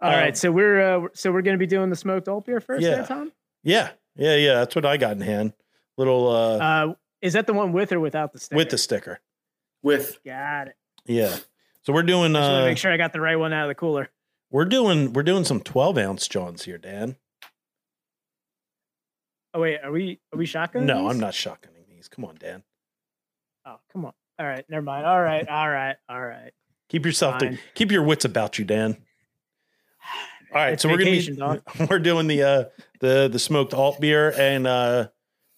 all 0.00 0.10
right, 0.12 0.28
Um, 0.28 0.34
so 0.34 0.52
we're 0.52 0.80
uh, 0.80 1.08
so 1.14 1.32
we're 1.32 1.42
gonna 1.42 1.58
be 1.58 1.66
doing 1.66 1.90
the 1.90 1.96
smoked 1.96 2.28
alt 2.28 2.46
beer 2.46 2.60
first, 2.60 2.82
Yeah. 2.82 2.96
there, 2.96 3.06
Tom. 3.06 3.32
yeah, 3.64 3.90
yeah, 4.16 4.36
yeah. 4.36 4.54
That's 4.54 4.74
what 4.76 4.84
I 4.86 4.96
got 4.96 5.12
in 5.12 5.20
hand. 5.22 5.52
Little 5.96 6.28
uh, 6.28 6.58
Uh, 6.58 6.94
is 7.20 7.32
that 7.32 7.46
the 7.46 7.52
one 7.52 7.72
with 7.72 7.92
or 7.92 8.00
without 8.00 8.32
the 8.32 8.38
sticker? 8.38 8.56
with 8.56 8.70
the 8.70 8.78
sticker. 8.78 9.20
With 9.82 10.18
Got 10.24 10.68
it. 10.68 10.76
Yeah. 11.06 11.36
So 11.82 11.92
we're 11.92 12.02
doing 12.02 12.32
Just 12.34 12.42
want 12.42 12.52
to 12.60 12.62
uh 12.62 12.66
make 12.66 12.78
sure 12.78 12.92
I 12.92 12.96
got 12.96 13.12
the 13.12 13.20
right 13.20 13.36
one 13.36 13.52
out 13.52 13.64
of 13.64 13.68
the 13.68 13.74
cooler. 13.74 14.08
we're 14.50 14.64
doing 14.66 15.12
we're 15.12 15.22
doing 15.22 15.44
some 15.44 15.60
12 15.60 15.98
ounce 15.98 16.28
Johns 16.28 16.64
here, 16.64 16.78
Dan. 16.78 17.16
Oh 19.54 19.60
wait, 19.60 19.78
are 19.82 19.90
we 19.90 20.20
are 20.32 20.38
we 20.38 20.46
shotgun? 20.46 20.86
No, 20.86 21.08
I'm 21.08 21.18
not 21.18 21.32
shotgunning 21.32 21.88
these. 21.88 22.08
Come 22.08 22.24
on, 22.24 22.36
Dan. 22.36 22.62
Oh, 23.68 23.80
come 23.92 24.06
on. 24.06 24.12
All 24.38 24.46
right, 24.46 24.64
never 24.70 24.82
mind. 24.82 25.04
All 25.04 25.20
right, 25.20 25.46
all 25.48 25.68
right, 25.68 25.96
all 26.08 26.24
right. 26.24 26.52
Keep 26.88 27.04
yourself 27.04 27.38
to, 27.38 27.58
keep 27.74 27.90
your 27.92 28.02
wits 28.02 28.24
about 28.24 28.58
you, 28.58 28.64
Dan. 28.64 28.96
All 30.50 30.54
right, 30.62 30.72
It's 30.72 30.82
so 30.82 30.88
we're 30.88 30.96
gonna 30.96 31.10
be 31.10 31.86
we're 31.90 31.98
doing 31.98 32.26
the 32.28 32.42
uh 32.42 32.64
the 33.00 33.28
the 33.30 33.38
smoked 33.38 33.74
alt 33.74 34.00
beer 34.00 34.32
and 34.38 34.66
uh 34.66 35.08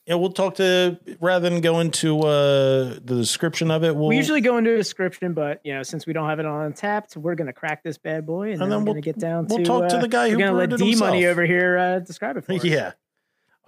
yeah, 0.07 0.17
we'll 0.17 0.33
talk 0.33 0.57
to 0.57 0.99
rather 1.21 1.49
than 1.49 1.61
go 1.61 1.79
into 1.79 2.19
uh 2.23 2.95
the 2.95 3.15
description 3.15 3.71
of 3.71 3.85
it, 3.85 3.95
we'll 3.95 4.09
we 4.09 4.17
usually 4.17 4.41
go 4.41 4.57
into 4.59 4.75
a 4.75 4.77
description, 4.77 5.33
but 5.33 5.61
you 5.63 5.73
know, 5.75 5.85
since 5.85 6.07
we 6.07 6.13
don't 6.13 6.29
have 6.29 6.41
it 6.41 6.47
on 6.47 6.73
tapped, 6.73 7.17
we're 7.17 7.37
gonna 7.37 7.53
crack 7.53 7.85
this 7.85 7.99
bad 7.99 8.27
boy, 8.27 8.51
and, 8.51 8.55
And 8.55 8.63
then, 8.63 8.71
then 8.71 8.79
we're 8.81 8.85
we'll- 8.87 8.95
gonna 8.95 9.01
get 9.03 9.19
down 9.21 9.47
we'll 9.47 9.59
to 9.59 9.65
talk 9.65 9.89
to 9.91 9.99
uh, 9.99 10.01
the 10.01 10.09
guy 10.09 10.29
who 10.31 10.37
we're 10.39 10.47
gonna 10.47 10.59
let 10.59 10.77
D 10.77 10.97
Money 10.97 11.27
over 11.27 11.47
here 11.47 11.79
uh, 11.79 11.99
describe 12.01 12.37
it 12.37 12.45
for 12.45 12.53
us. 12.55 12.65
Yeah. 12.65 12.93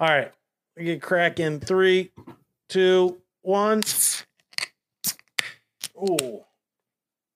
All 0.01 0.09
right. 0.09 0.33
We 0.77 0.83
get 0.85 1.03
crack 1.03 1.39
in 1.39 1.61
three, 1.61 2.11
two, 2.69 3.19
one. 3.43 3.83
Oh, 6.05 6.47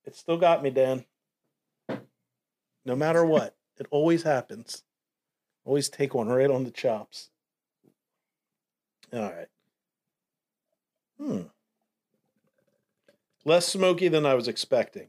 it 0.05 0.17
still 0.17 0.37
got 0.39 0.63
me, 0.63 0.71
Dan. 0.71 1.05
No 2.85 2.97
matter 2.97 3.25
what, 3.25 3.55
it 3.79 3.87
always 3.91 4.23
happens. 4.25 4.83
Always 5.65 5.89
take 5.89 6.15
one 6.15 6.29
right 6.29 6.51
on 6.51 6.65
the 6.65 6.71
chops. 6.71 7.31
All 9.13 9.21
right. 9.21 9.49
Hmm. 11.19 11.41
Less 13.45 13.67
smoky 13.67 14.09
than 14.09 14.27
I 14.27 14.35
was 14.35 14.49
expecting. 14.49 15.09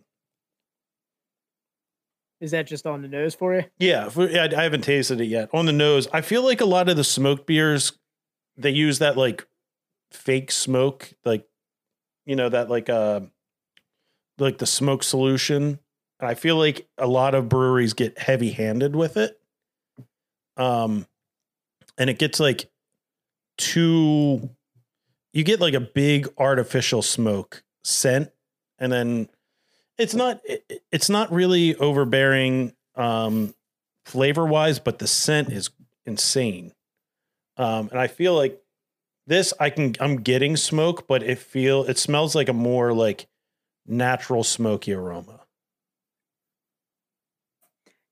Is 2.40 2.52
that 2.52 2.68
just 2.68 2.86
on 2.86 3.02
the 3.02 3.08
nose 3.08 3.34
for 3.34 3.56
you? 3.56 3.64
Yeah, 3.80 4.10
we- 4.16 4.38
I 4.38 4.46
I 4.46 4.64
haven't 4.64 4.84
tasted 4.84 5.20
it 5.20 5.26
yet. 5.26 5.50
On 5.54 5.66
the 5.66 5.72
nose, 5.74 6.08
I 6.14 6.22
feel 6.22 6.44
like 6.44 6.62
a 6.62 6.66
lot 6.66 6.88
of 6.88 6.96
the 6.96 7.04
smoked 7.04 7.48
beers, 7.48 7.94
they 8.56 8.70
use 8.70 9.00
that 9.00 9.18
like 9.18 9.48
fake 10.12 10.52
smoke, 10.52 11.14
like 11.26 11.48
you 12.28 12.36
know 12.36 12.48
that 12.50 12.70
like 12.70 12.90
uh 12.90 13.22
like 14.40 14.58
the 14.60 14.66
smoke 14.66 15.04
solution. 15.04 15.80
I 16.20 16.34
feel 16.34 16.58
like 16.58 16.88
a 16.98 17.08
lot 17.08 17.36
of 17.36 17.50
breweries 17.50 17.94
get 17.94 18.18
heavy 18.20 18.52
handed 18.52 18.96
with 18.96 19.18
it, 19.18 19.40
um, 20.58 21.06
and 21.98 22.10
it 22.10 22.20
gets 22.20 22.40
like 22.40 22.70
too. 23.58 24.50
You 25.34 25.44
get 25.44 25.62
like 25.62 25.74
a 25.76 25.80
big 25.82 26.28
artificial 26.38 27.02
smoke 27.02 27.64
scent, 27.84 28.32
and 28.80 28.92
then 28.92 29.30
it's 29.98 30.16
not 30.16 30.42
it, 30.46 30.66
it- 30.70 30.84
it's 30.92 31.10
not 31.10 31.32
really 31.32 31.76
overbearing 31.76 32.74
um 32.96 33.54
flavor 34.06 34.46
wise 34.46 34.80
but 34.80 35.00
the 35.00 35.08
scent 35.08 35.52
is 35.52 35.70
insane 36.06 36.74
um 37.58 37.90
and 37.92 38.00
i 38.00 38.08
feel 38.08 38.36
like 38.36 38.62
this 39.28 39.54
i 39.60 39.70
can 39.70 39.96
i'm 40.00 40.18
getting 40.18 40.58
smoke 40.58 41.08
but 41.08 41.24
it 41.24 41.38
feel 41.40 41.84
it 41.86 41.98
smells 41.98 42.36
like 42.36 42.50
a 42.50 42.54
more 42.54 42.94
like 42.94 43.28
natural 43.88 44.44
smoky 44.44 44.94
aroma 44.94 45.42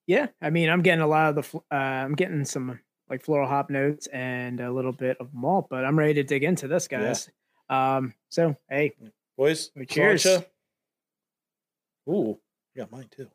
Yeah, 0.07 0.27
I 0.41 0.49
mean, 0.51 0.69
I'm 0.69 0.81
getting 0.81 1.01
a 1.01 1.07
lot 1.07 1.35
of 1.37 1.51
the, 1.51 1.57
uh, 1.71 1.75
I'm 1.75 2.13
getting 2.15 2.45
some 2.45 2.79
like 3.09 3.23
floral 3.23 3.47
hop 3.47 3.69
notes 3.69 4.07
and 4.07 4.59
a 4.59 4.71
little 4.71 4.91
bit 4.91 5.17
of 5.19 5.33
malt, 5.33 5.67
but 5.69 5.83
I'm 5.85 5.97
ready 5.97 6.15
to 6.15 6.23
dig 6.23 6.43
into 6.43 6.67
this, 6.67 6.87
Yeah. 6.91 6.99
guys. 7.01 7.29
Um, 7.69 8.13
so 8.29 8.55
hey, 8.69 8.93
boys 9.37 9.71
cheers. 9.89 10.25
Ooh 12.07 12.39
yeah 12.75 12.85
mine 12.91 13.07
too 13.09 13.27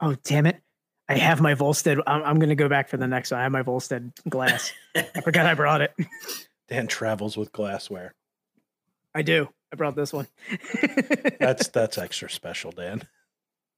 oh 0.00 0.14
damn 0.24 0.44
it, 0.46 0.60
I 1.08 1.14
have 1.16 1.40
my 1.40 1.54
Volstead. 1.54 1.98
I'm, 2.06 2.22
I'm 2.24 2.38
going 2.38 2.48
to 2.50 2.54
go 2.56 2.68
back 2.68 2.88
for 2.88 2.96
the 2.98 3.06
next 3.06 3.30
one. 3.30 3.40
I 3.40 3.44
have 3.44 3.52
my 3.52 3.62
Volstead 3.62 4.12
glass. 4.28 4.72
I 4.94 5.20
forgot 5.22 5.46
I 5.46 5.54
brought 5.54 5.80
it. 5.80 5.94
Dan 6.68 6.86
travels 6.88 7.36
with 7.36 7.52
glassware. 7.52 8.12
I 9.14 9.22
do. 9.22 9.48
I 9.72 9.76
brought 9.76 9.96
this 9.96 10.12
one. 10.12 10.28
That's 11.40 11.68
that's 11.72 11.98
extra 11.98 12.28
special, 12.30 12.72
Dan. 12.72 13.02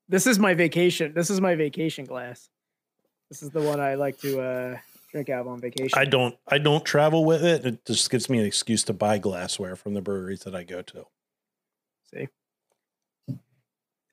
this 0.09 0.27
is 0.27 0.39
my 0.39 0.55
vacation. 0.55 1.13
This 1.15 1.31
is 1.31 1.41
my 1.41 1.55
vacation 1.55 2.05
glass. 2.05 2.49
This 3.31 3.43
is 3.43 3.51
the 3.51 3.63
one 3.63 3.81
I 3.81 3.95
like 3.95 4.19
to 4.19 4.41
uh, 4.41 4.79
drink 5.13 5.31
out 5.31 5.47
on 5.47 5.61
vacation. 5.61 5.97
I 5.97 6.05
don't 6.05 6.37
I 6.49 6.59
don't 6.59 6.85
travel 6.85 7.25
with 7.25 7.45
it. 7.45 7.65
It 7.65 7.85
just 7.87 8.11
gives 8.11 8.29
me 8.29 8.39
an 8.41 8.45
excuse 8.47 8.83
to 8.85 8.93
buy 8.93 9.19
glassware 9.19 9.77
from 9.77 9.95
the 9.95 10.03
breweries 10.03 10.41
that 10.41 10.55
I 10.55 10.65
go 10.65 10.83
to. 10.83 11.07
See, 12.13 12.29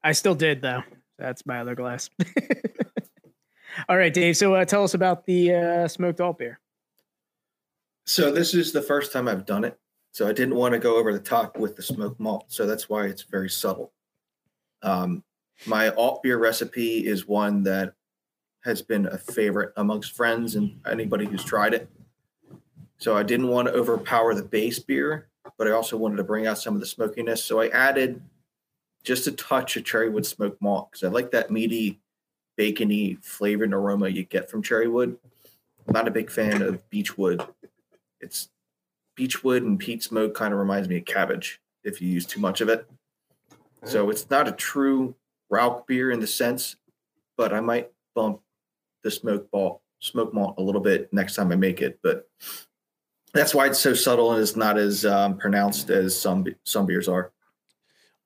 I 0.04 0.12
still 0.12 0.36
did 0.36 0.62
though. 0.62 0.84
That's 1.18 1.46
my 1.46 1.60
other 1.60 1.76
glass. 1.76 2.10
All 3.90 3.98
right, 3.98 4.14
Dave. 4.14 4.38
So 4.38 4.54
uh, 4.54 4.66
tell 4.66 4.84
us 4.84 4.94
about 4.94 5.26
the 5.26 5.56
uh, 5.56 5.88
smoked 5.88 6.22
alt 6.22 6.38
beer. 6.38 6.60
So 8.06 8.32
this 8.32 8.54
is 8.54 8.72
the 8.72 8.82
first 8.82 9.14
time 9.14 9.28
I've 9.28 9.46
done 9.46 9.64
it. 9.64 9.80
So 10.12 10.28
I 10.28 10.34
didn't 10.34 10.56
want 10.56 10.74
to 10.74 10.80
go 10.80 10.98
over 10.98 11.14
the 11.14 11.20
top 11.20 11.58
with 11.58 11.76
the 11.76 11.84
smoked 11.84 12.20
malt. 12.20 12.46
So 12.50 12.66
that's 12.66 12.90
why 12.90 13.06
it's 13.06 13.24
very 13.24 13.50
subtle. 13.50 13.94
Um, 14.84 15.24
my 15.66 15.90
alt 15.90 16.22
beer 16.24 16.38
recipe 16.38 17.06
is 17.06 17.28
one 17.28 17.64
that 17.64 17.94
has 18.64 18.82
been 18.82 19.08
a 19.08 19.18
favorite 19.18 19.74
amongst 19.78 20.12
friends 20.12 20.56
and 20.56 20.80
anybody 20.90 21.26
who's 21.26 21.44
tried 21.44 21.74
it. 21.74 21.90
So 22.98 23.18
I 23.18 23.24
didn't 23.24 23.48
want 23.48 23.68
to 23.68 23.74
overpower 23.74 24.36
the 24.36 24.44
base 24.44 24.80
beer, 24.80 25.30
but 25.58 25.68
I 25.68 25.72
also 25.72 25.98
wanted 25.98 26.18
to 26.18 26.24
bring 26.24 26.46
out 26.46 26.60
some 26.60 26.76
of 26.76 26.80
the 26.80 26.86
smokiness. 26.86 27.44
So 27.44 27.60
I 27.60 27.70
added 27.70 28.22
just 29.04 29.28
a 29.28 29.32
touch 29.32 29.78
of 29.78 29.84
cherrywood 29.84 30.26
smoked 30.26 30.62
malt 30.62 30.92
because 30.92 31.04
I 31.04 31.12
like 31.12 31.32
that 31.32 31.50
meaty, 31.50 32.00
bacony 32.58 33.18
flavor 33.24 33.64
and 33.64 33.74
aroma 33.74 34.10
you 34.10 34.24
get 34.24 34.50
from 34.50 34.62
cherrywood. 34.62 35.18
I'm 35.88 35.94
not 35.94 36.08
a 36.08 36.12
big 36.12 36.30
fan 36.30 36.62
of 36.62 36.88
beechwood. 36.90 37.44
It's 38.20 38.50
beechwood 39.22 39.62
and 39.62 39.78
peat 39.78 40.02
smoke 40.02 40.34
kind 40.34 40.52
of 40.52 40.60
reminds 40.60 40.90
me 40.90 40.98
of 40.98 41.06
cabbage 41.06 41.62
if 41.84 42.02
you 42.02 42.10
use 42.10 42.26
too 42.26 42.40
much 42.40 42.60
of 42.60 42.70
it. 42.70 42.90
So 43.84 44.10
it's 44.10 44.28
not 44.32 44.48
a 44.48 44.52
true 44.52 45.14
Rauch 45.52 45.86
beer 45.86 46.10
in 46.10 46.20
the 46.20 46.26
sense, 46.26 46.76
but 47.38 47.54
I 47.54 47.60
might 47.60 47.92
bump 48.16 48.42
the 49.04 49.12
smoke 49.12 49.52
ball 49.52 49.84
smoke 50.00 50.34
malt 50.34 50.56
a 50.58 50.62
little 50.64 50.82
bit 50.82 51.14
next 51.14 51.36
time 51.36 51.52
I 51.52 51.56
make 51.56 51.84
it. 51.84 52.00
But 52.02 52.28
that's 53.32 53.54
why 53.54 53.68
it's 53.68 53.78
so 53.78 53.94
subtle 53.94 54.32
and 54.32 54.42
it's 54.42 54.56
not 54.56 54.80
as 54.80 55.06
um, 55.06 55.38
pronounced 55.38 55.92
as 55.92 56.20
some 56.20 56.44
some 56.64 56.88
beers 56.88 57.08
are. 57.08 57.32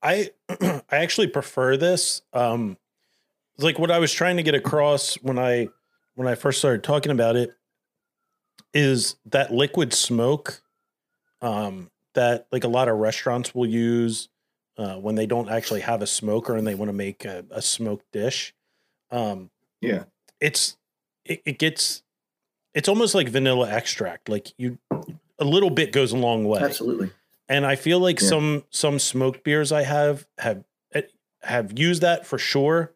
I 0.02 0.30
I 0.48 0.82
actually 0.92 1.26
prefer 1.26 1.76
this. 1.76 2.22
Um 2.32 2.78
like 3.58 3.78
what 3.78 3.90
I 3.90 3.98
was 3.98 4.14
trying 4.14 4.38
to 4.38 4.42
get 4.42 4.54
across 4.54 5.16
when 5.16 5.38
I 5.38 5.68
when 6.14 6.26
I 6.26 6.36
first 6.36 6.58
started 6.58 6.82
talking 6.82 7.12
about 7.12 7.36
it 7.36 7.50
is 8.72 9.16
that 9.26 9.52
liquid 9.52 9.92
smoke 9.92 10.62
um 11.42 11.90
that 12.14 12.46
like 12.50 12.64
a 12.64 12.68
lot 12.68 12.88
of 12.88 12.96
restaurants 12.96 13.54
will 13.54 13.66
use 13.66 14.28
uh, 14.78 14.96
when 14.96 15.14
they 15.14 15.26
don't 15.26 15.48
actually 15.48 15.80
have 15.80 16.02
a 16.02 16.06
smoker 16.06 16.54
and 16.56 16.66
they 16.66 16.74
want 16.74 16.88
to 16.88 16.92
make 16.94 17.24
a, 17.24 17.44
a 17.50 17.60
smoked 17.62 18.10
dish. 18.12 18.54
Um 19.10 19.50
Yeah. 19.80 20.04
it's 20.40 20.76
it, 21.24 21.42
it 21.44 21.58
gets 21.58 22.02
it's 22.74 22.88
almost 22.88 23.14
like 23.14 23.28
vanilla 23.28 23.70
extract. 23.70 24.28
Like 24.28 24.52
you 24.58 24.78
a 25.38 25.44
little 25.44 25.70
bit 25.70 25.92
goes 25.92 26.12
a 26.12 26.16
long 26.16 26.44
way. 26.44 26.60
Absolutely. 26.60 27.10
And 27.48 27.64
I 27.66 27.76
feel 27.76 28.00
like 28.00 28.20
Yeah. 28.20 28.28
some 28.28 28.64
some 28.70 28.98
smoked 28.98 29.44
beers 29.44 29.72
I 29.72 29.82
have 29.82 30.26
have 30.38 30.64
eh, 30.92 31.02
have 31.42 31.78
used 31.78 32.02
that 32.02 32.26
for 32.26 32.38
sure. 32.38 32.92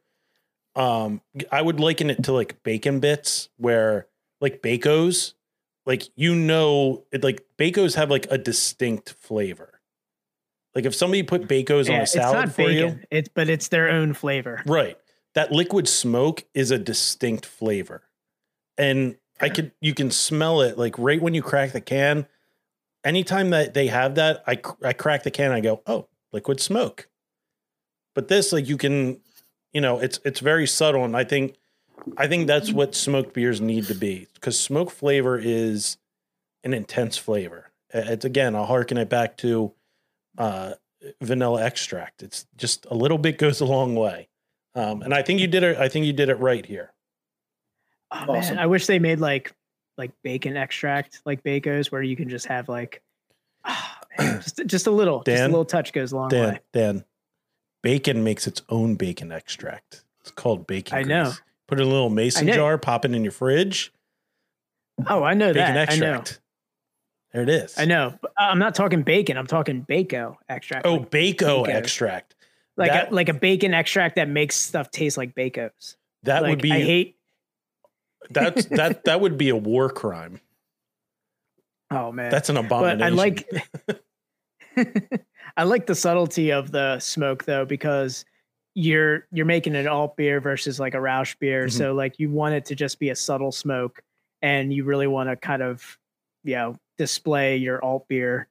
Um, 0.77 1.21
I 1.51 1.63
would 1.63 1.81
liken 1.81 2.11
it 2.11 2.23
to 2.25 2.33
like 2.33 2.63
bacon 2.63 3.01
bits, 3.01 3.49
where 3.57 4.07
like 4.41 4.63
Bacos, 4.63 5.35
like 5.91 6.09
you 6.15 6.37
know, 6.37 7.05
it, 7.11 7.25
like 7.25 7.45
Bacos 7.59 7.97
have 7.97 8.11
like 8.11 8.29
a 8.31 8.39
distinct 8.39 9.11
flavor. 9.19 9.81
Like 10.73 10.85
if 10.85 10.95
somebody 10.95 11.25
put 11.25 11.49
Bacos 11.49 11.87
on 11.87 11.95
Yeah, 11.95 11.99
a 11.99 12.03
it's 12.03 12.13
salad 12.13 12.35
not 12.37 12.49
for 12.53 12.63
bacon. 12.69 12.99
you, 13.01 13.01
It's 13.11 13.29
but 13.29 13.49
it's 13.49 13.67
their 13.69 13.91
own 13.91 14.15
flavor. 14.15 14.63
right? 14.67 14.97
That 15.35 15.51
liquid 15.51 15.89
smoke 15.89 16.45
is 16.55 16.71
a 16.71 16.79
distinct 16.79 17.45
flavor, 17.45 18.05
and 18.79 19.17
I 19.41 19.49
could 19.49 19.73
you 19.81 19.95
can 19.95 20.13
smell 20.13 20.61
it 20.61 20.79
like 20.79 20.95
right 20.97 21.21
when 21.21 21.35
you 21.35 21.43
crack 21.43 21.73
the 21.73 21.81
can. 21.81 22.27
Anytime 23.03 23.51
that 23.51 23.75
they 23.75 23.89
have 23.89 24.15
that, 24.15 24.45
I 24.47 24.61
I 24.85 24.93
crack 24.93 25.25
the 25.25 25.31
can, 25.33 25.51
I 25.51 25.59
go, 25.61 25.83
oh, 25.89 26.07
liquid 26.33 26.61
smoke. 26.61 27.09
But 28.15 28.29
this, 28.29 28.53
like, 28.53 28.69
you 28.69 28.77
can, 28.77 29.21
you 29.73 29.81
know, 29.81 29.99
it's 29.99 30.21
it's 30.25 30.39
very 30.41 30.67
subtle, 30.69 31.05
and 31.05 31.17
I 31.17 31.25
think 31.25 31.57
I 32.17 32.27
think 32.27 32.47
that's 32.47 32.73
what 32.73 32.95
smoked 32.95 33.35
beers 33.35 33.61
need 33.61 33.87
to 33.87 33.95
be 33.95 34.27
because 34.35 34.59
smoke 34.59 34.91
flavor 34.91 35.39
is 35.39 35.97
an 36.65 36.75
intense 36.75 37.17
flavor. 37.17 37.71
It's 37.93 38.25
again, 38.25 38.55
I'll 38.55 38.67
harken 38.67 38.97
it 38.99 39.09
back 39.09 39.37
to 39.39 39.73
uh, 40.39 40.75
vanilla 41.21 41.65
extract. 41.65 42.23
It's 42.23 42.47
just 42.57 42.87
a 42.91 42.95
little 42.95 43.19
bit 43.19 43.39
goes 43.39 43.61
a 43.61 43.65
long 43.65 43.95
way, 43.97 44.29
um, 44.75 45.03
and 45.03 45.13
I 45.13 45.23
think 45.23 45.41
you 45.41 45.47
did 45.47 45.63
it. 45.63 45.77
I 45.79 45.89
think 45.89 46.07
you 46.07 46.13
did 46.13 46.29
it 46.29 46.37
right 46.39 46.65
here. 46.65 46.93
Oh, 48.13 48.37
Awesome. 48.37 48.57
man, 48.57 48.63
I 48.65 48.67
wish 48.67 48.87
they 48.87 48.99
made 48.99 49.21
like 49.21 49.53
like 49.99 50.13
bacon 50.23 50.57
extract, 50.57 51.21
like 51.25 51.43
Bacos, 51.43 51.91
where 51.93 52.03
you 52.03 52.17
can 52.17 52.29
just 52.29 52.47
have 52.47 52.69
like 52.69 53.03
ah, 53.65 53.99
man, 54.19 54.41
just 54.41 54.63
just 54.67 54.87
a 54.87 54.91
little, 54.91 55.23
just 55.25 55.43
a 55.43 55.47
little 55.47 55.65
touch 55.65 55.93
goes 55.93 56.13
a 56.13 56.17
long 56.17 56.29
Dan, 56.29 56.49
way. 56.55 56.61
Dan, 56.73 57.05
bacon 57.83 58.23
makes 58.25 58.47
its 58.47 58.63
own 58.69 58.95
bacon 58.95 59.33
extract. 59.33 60.05
It's 60.21 60.31
called 60.31 60.67
bacon. 60.67 60.97
I 60.99 61.03
know. 61.03 61.33
Put 61.71 61.79
it 61.79 61.83
in 61.83 61.89
a 61.89 61.93
little 61.93 62.11
mason 62.11 62.49
jar, 62.49 62.77
pop 62.79 63.05
it 63.05 63.15
in 63.15 63.23
your 63.23 63.33
fridge. 63.33 63.93
Oh, 65.09 65.23
I 65.23 65.35
know 65.35 65.53
Bacon 65.53 65.75
that. 65.75 65.91
I 65.91 65.97
know. 65.97 66.15
extract. 66.15 66.41
There 67.33 67.43
it 67.43 67.49
is. 67.49 67.79
I 67.79 67.85
know. 67.85 68.19
Uh, 68.25 68.29
I'm 68.39 68.59
not 68.59 68.75
talking 68.75 69.03
bacon. 69.03 69.37
I'm 69.37 69.47
talking 69.47 69.87
Baco 69.89 70.35
extract. 70.49 70.85
Oh, 70.85 70.95
like, 70.95 71.11
Baco 71.11 71.69
extract. 71.69 72.35
like 72.77 72.91
that- 72.91 73.13
a, 73.13 73.15
like 73.15 73.29
a 73.29 73.35
bacon 73.35 73.73
extract 73.73 74.17
that 74.17 74.29
makes 74.29 74.57
stuff 74.57 74.91
taste 74.91 75.17
like 75.17 75.35
Bacos. 75.37 75.95
That 76.25 76.43
like, 76.43 76.51
would 76.51 76.63
be 76.63 76.73
I 76.73 76.81
hate. 76.81 77.17
that's 78.31 78.67
that 78.67 79.05
that 79.05 79.21
would 79.21 79.39
be 79.39 79.49
a 79.51 79.57
war 79.57 79.89
crime. 79.89 80.41
Oh 81.93 82.11
man, 82.11 82.31
That's 82.33 82.49
an 82.49 82.57
but 82.57 82.65
abomination. 82.65 83.03
I 83.03 83.09
like. 83.11 83.49
I 85.57 85.65
like 85.65 85.87
the 85.87 85.95
subtlety 85.95 86.51
of 86.51 86.73
the 86.73 86.99
smoke 86.99 87.45
though 87.45 87.65
because 87.65 88.25
you're 88.75 89.27
you're 89.33 89.47
making 89.47 89.75
an 89.77 89.87
alt 89.89 90.17
beer 90.17 90.41
versus 90.41 90.79
like 90.79 90.95
a 90.95 91.01
Rauch 91.01 91.39
beer, 91.39 91.67
Mhm. 91.67 91.73
so 91.73 91.93
like 91.95 92.19
you 92.19 92.31
want 92.31 92.55
it 92.55 92.65
to 92.67 92.75
just 92.75 92.99
be 92.99 93.11
a 93.11 93.17
subtle 93.17 93.53
smoke, 93.53 94.03
and 94.43 94.73
you 94.73 94.85
really 94.85 95.07
want 95.07 95.29
to 95.29 95.37
kind 95.37 95.63
of 95.63 95.99
you 96.45 96.55
know 96.55 96.77
display 96.99 97.57
your 97.57 97.83
alt 97.85 98.07
beer 98.09 98.49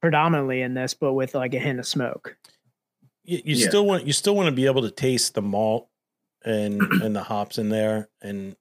predominantly 0.00 0.62
in 0.62 0.74
this, 0.74 0.94
but 0.94 1.12
with 1.14 1.34
like 1.34 1.54
a 1.54 1.58
hint 1.58 1.78
of 1.78 1.86
smoke. 1.86 2.36
you, 3.24 3.40
you 3.44 3.56
Yeah. 3.56 3.68
still 3.68 3.86
want 3.86 4.06
you 4.06 4.12
still 4.12 4.34
want 4.34 4.46
to 4.46 4.52
be 4.52 4.66
able 4.66 4.82
to 4.82 4.90
taste 4.90 5.34
the 5.34 5.42
malt 5.42 5.88
and 6.44 6.80
and 7.02 7.14
the 7.14 7.22
hops 7.22 7.56
in 7.58 7.68
there 7.68 8.08
and 8.20 8.56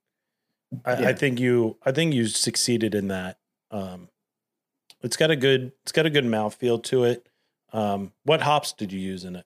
I, 0.86 1.08
I 1.08 1.13
think 1.13 1.39
you 1.39 1.78
I 1.84 1.91
think 1.91 2.13
you 2.13 2.28
succeeded 2.28 2.94
in 2.96 3.08
that. 3.10 3.38
Um 3.72 4.10
it's 5.02 5.17
got 5.17 5.32
a 5.32 5.36
good 5.36 5.72
it's 5.84 5.91
got 5.91 6.06
a 6.06 6.10
good 6.12 6.26
mouthfeel 6.26 6.82
to 6.84 7.04
it. 7.06 7.28
Um 7.74 8.13
what 8.24 8.41
hops 8.41 8.72
did 8.74 8.91
you 8.91 9.00
use 9.00 9.26
in 9.26 9.36
it? 9.36 9.46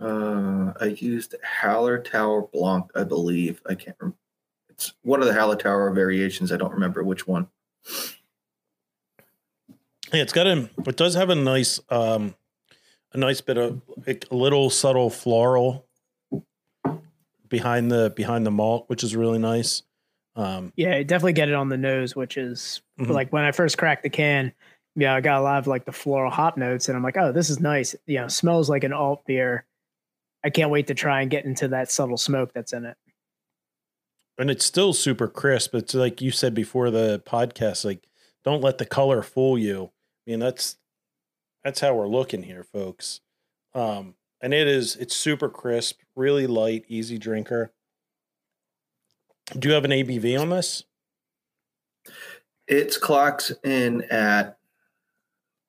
Uh, 0.00 0.72
I 0.80 0.96
used 0.98 1.34
Hallertau 1.62 2.50
Blanc, 2.52 2.90
I 2.94 3.04
believe. 3.04 3.62
I 3.68 3.74
can't 3.74 3.96
remember. 4.00 4.16
It's 4.68 4.92
one 5.02 5.20
of 5.20 5.26
the 5.28 5.32
Hallertau 5.34 5.94
variations. 5.94 6.50
I 6.50 6.56
don't 6.56 6.72
remember 6.72 7.02
which 7.04 7.26
one. 7.28 7.46
Yeah, 10.12 10.22
it's 10.22 10.32
got 10.32 10.46
a 10.46 10.68
it 10.86 10.96
does 10.96 11.14
have 11.14 11.30
a 11.30 11.34
nice 11.34 11.80
um 11.90 12.34
a 13.12 13.18
nice 13.18 13.40
bit 13.40 13.56
of 13.56 13.80
like, 14.06 14.26
a 14.30 14.34
little 14.34 14.70
subtle 14.70 15.10
floral 15.10 15.86
behind 17.48 17.90
the 17.90 18.12
behind 18.14 18.44
the 18.46 18.50
malt, 18.50 18.84
which 18.88 19.02
is 19.04 19.14
really 19.16 19.38
nice. 19.38 19.82
Um 20.36 20.72
Yeah, 20.76 21.02
definitely 21.02 21.32
get 21.34 21.48
it 21.48 21.54
on 21.54 21.68
the 21.68 21.76
nose, 21.76 22.14
which 22.16 22.36
is 22.36 22.82
Mhm. 22.98 23.10
like 23.10 23.32
when 23.32 23.44
I 23.44 23.52
first 23.52 23.78
cracked 23.78 24.02
the 24.02 24.10
can. 24.10 24.52
Yeah, 24.96 25.14
I 25.14 25.20
got 25.20 25.40
a 25.40 25.42
lot 25.42 25.58
of 25.58 25.66
like 25.66 25.84
the 25.84 25.92
floral 25.92 26.30
hop 26.30 26.56
notes, 26.56 26.88
and 26.88 26.96
I'm 26.96 27.02
like, 27.02 27.16
oh, 27.16 27.32
this 27.32 27.50
is 27.50 27.58
nice. 27.60 27.96
You 28.06 28.20
know, 28.20 28.28
smells 28.28 28.68
like 28.70 28.84
an 28.84 28.92
alt 28.92 29.24
beer. 29.26 29.64
I 30.44 30.50
can't 30.50 30.70
wait 30.70 30.86
to 30.88 30.94
try 30.94 31.22
and 31.22 31.30
get 31.30 31.44
into 31.46 31.68
that 31.68 31.90
subtle 31.90 32.16
smoke 32.18 32.52
that's 32.52 32.72
in 32.72 32.84
it. 32.84 32.96
and 34.38 34.50
it's 34.50 34.64
still 34.66 34.92
super 34.92 35.26
crisp. 35.28 35.74
It's 35.74 35.94
like 35.94 36.20
you 36.20 36.30
said 36.30 36.54
before 36.54 36.90
the 36.90 37.22
podcast, 37.26 37.84
like 37.84 38.06
don't 38.44 38.62
let 38.62 38.78
the 38.78 38.84
color 38.86 39.22
fool 39.22 39.56
you. 39.58 39.90
I 40.26 40.30
mean, 40.30 40.40
that's 40.40 40.76
that's 41.62 41.80
how 41.80 41.94
we're 41.94 42.08
looking 42.08 42.42
here, 42.42 42.62
folks. 42.62 43.20
Um, 43.74 44.16
and 44.42 44.52
it 44.52 44.66
is 44.68 44.96
it's 44.96 45.16
super 45.16 45.48
crisp, 45.48 46.00
really 46.14 46.46
light, 46.46 46.84
easy 46.88 47.16
drinker. 47.16 47.72
Do 49.58 49.68
you 49.68 49.74
have 49.74 49.84
an 49.84 49.90
ABV 49.92 50.38
on 50.40 50.50
this? 50.50 50.84
It's 52.66 52.96
clocks 52.96 53.52
in 53.62 54.02
at 54.10 54.58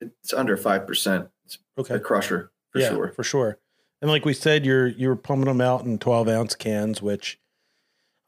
it's 0.02 0.34
under 0.34 0.58
five 0.58 0.86
percent. 0.88 1.30
It's 1.46 1.58
Okay, 1.78 1.96
a 1.96 2.00
crusher 2.00 2.52
for 2.72 2.80
yeah, 2.80 2.90
sure. 2.90 3.12
for 3.14 3.24
sure. 3.24 3.58
And 4.06 4.12
like 4.12 4.24
we 4.24 4.36
said, 4.36 4.68
you're 4.68 4.90
you're 4.90 5.16
pumping 5.16 5.48
them 5.48 5.62
out 5.62 5.84
in 5.84 5.98
12 5.98 6.28
ounce 6.28 6.54
cans, 6.54 7.02
which 7.02 7.40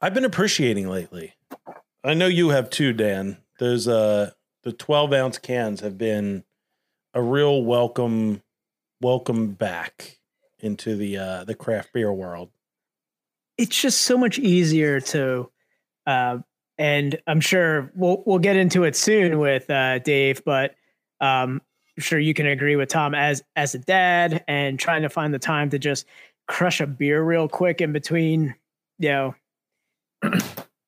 I've 0.02 0.16
been 0.16 0.26
appreciating 0.26 0.90
lately. 0.90 1.36
I 2.04 2.16
know 2.16 2.26
you 2.26 2.50
have 2.50 2.72
too, 2.72 2.94
Dan. 2.94 3.38
Those 3.60 3.88
uh 3.88 4.32
the 4.64 4.72
12 4.72 5.14
ounce 5.14 5.38
cans 5.38 5.82
have 5.82 5.96
been 5.96 6.46
a 7.14 7.22
real 7.22 7.62
welcome 7.62 8.42
welcome 9.02 9.52
back 9.52 10.18
into 10.58 10.96
the 10.96 11.16
uh 11.16 11.44
the 11.44 11.54
craft 11.54 11.94
beer 11.94 12.12
world. 12.12 12.50
it's 13.60 13.80
just 13.80 14.02
so 14.02 14.18
much 14.18 14.40
easier 14.40 15.00
to 15.00 15.52
uh 16.08 16.40
and 16.80 17.22
i'm 17.28 17.40
sure 17.40 17.92
we'll 17.94 18.24
we'll 18.26 18.40
get 18.40 18.56
into 18.56 18.84
it 18.84 18.96
soon 18.96 19.38
with 19.38 19.70
uh 19.70 20.00
dave 20.00 20.44
but 20.44 20.74
um 21.22 21.62
sure 21.98 22.20
you 22.20 22.34
can 22.34 22.46
agree 22.46 22.76
with 22.76 22.90
tom 22.90 23.16
as 23.16 23.44
as 23.56 23.76
a 23.76 23.80
dad 23.80 24.44
and 24.48 24.80
trying 24.80 25.02
to 25.02 25.10
find 25.10 25.34
the 25.34 25.40
time 25.40 25.70
to 25.70 25.80
just 25.80 26.06
crush 26.48 26.80
a 26.80 26.88
beer 26.88 27.24
real 27.24 27.48
quick 27.48 27.82
in 27.82 27.92
between 27.92 28.56
you 29.00 29.10
know 29.10 29.36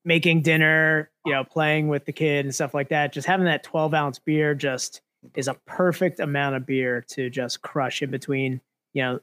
making 0.06 0.42
dinner 0.42 1.10
you 1.26 1.32
know 1.32 1.44
playing 1.44 1.88
with 1.88 2.06
the 2.06 2.14
kid 2.14 2.46
and 2.46 2.54
stuff 2.54 2.74
like 2.74 2.90
that 2.90 3.12
just 3.12 3.28
having 3.28 3.46
that 3.46 3.64
12 3.64 3.94
ounce 3.94 4.20
beer 4.20 4.56
just 4.56 5.02
is 5.36 5.48
a 5.48 5.54
perfect 5.66 6.20
amount 6.20 6.56
of 6.56 6.66
beer 6.66 7.04
to 7.08 7.30
just 7.30 7.62
crush 7.62 8.02
in 8.02 8.10
between 8.10 8.62
you 8.94 9.02
know 9.02 9.20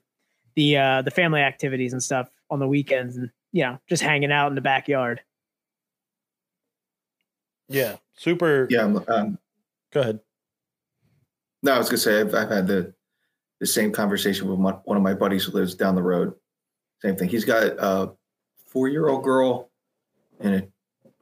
the 0.55 0.77
uh 0.77 1.03
the 1.03 1.11
family 1.11 1.41
activities 1.41 1.93
and 1.93 2.03
stuff 2.03 2.31
on 2.51 2.59
the 2.59 2.69
weekends 2.69 3.17
and 3.17 3.31
you 3.53 3.63
know 3.63 3.79
just 3.89 4.03
hanging 4.03 4.33
out 4.33 4.49
in 4.49 4.55
the 4.55 4.61
backyard 4.61 5.21
Yeah. 7.69 7.97
Super 8.15 8.67
Yeah, 8.71 8.83
um, 8.83 9.39
Go 9.93 10.01
ahead. 10.01 10.21
No, 11.67 11.73
I 11.75 11.79
was 11.79 11.89
gonna 11.89 11.99
say 11.99 12.21
I've, 12.21 12.35
I've 12.35 12.49
had 12.49 12.67
the 12.67 12.95
the 13.59 13.67
same 13.67 13.91
conversation 13.91 14.49
with 14.49 14.59
my, 14.59 14.73
one 14.85 14.97
of 14.97 15.03
my 15.03 15.15
buddies 15.15 15.45
who 15.45 15.53
lives 15.53 15.75
down 15.75 15.95
the 15.95 16.03
road. 16.03 16.35
Same 17.03 17.17
thing. 17.17 17.29
He's 17.29 17.45
got 17.45 17.65
a 17.65 18.13
four 18.67 18.89
year 18.89 19.09
old 19.09 19.25
girl 19.25 19.71
and 20.41 20.55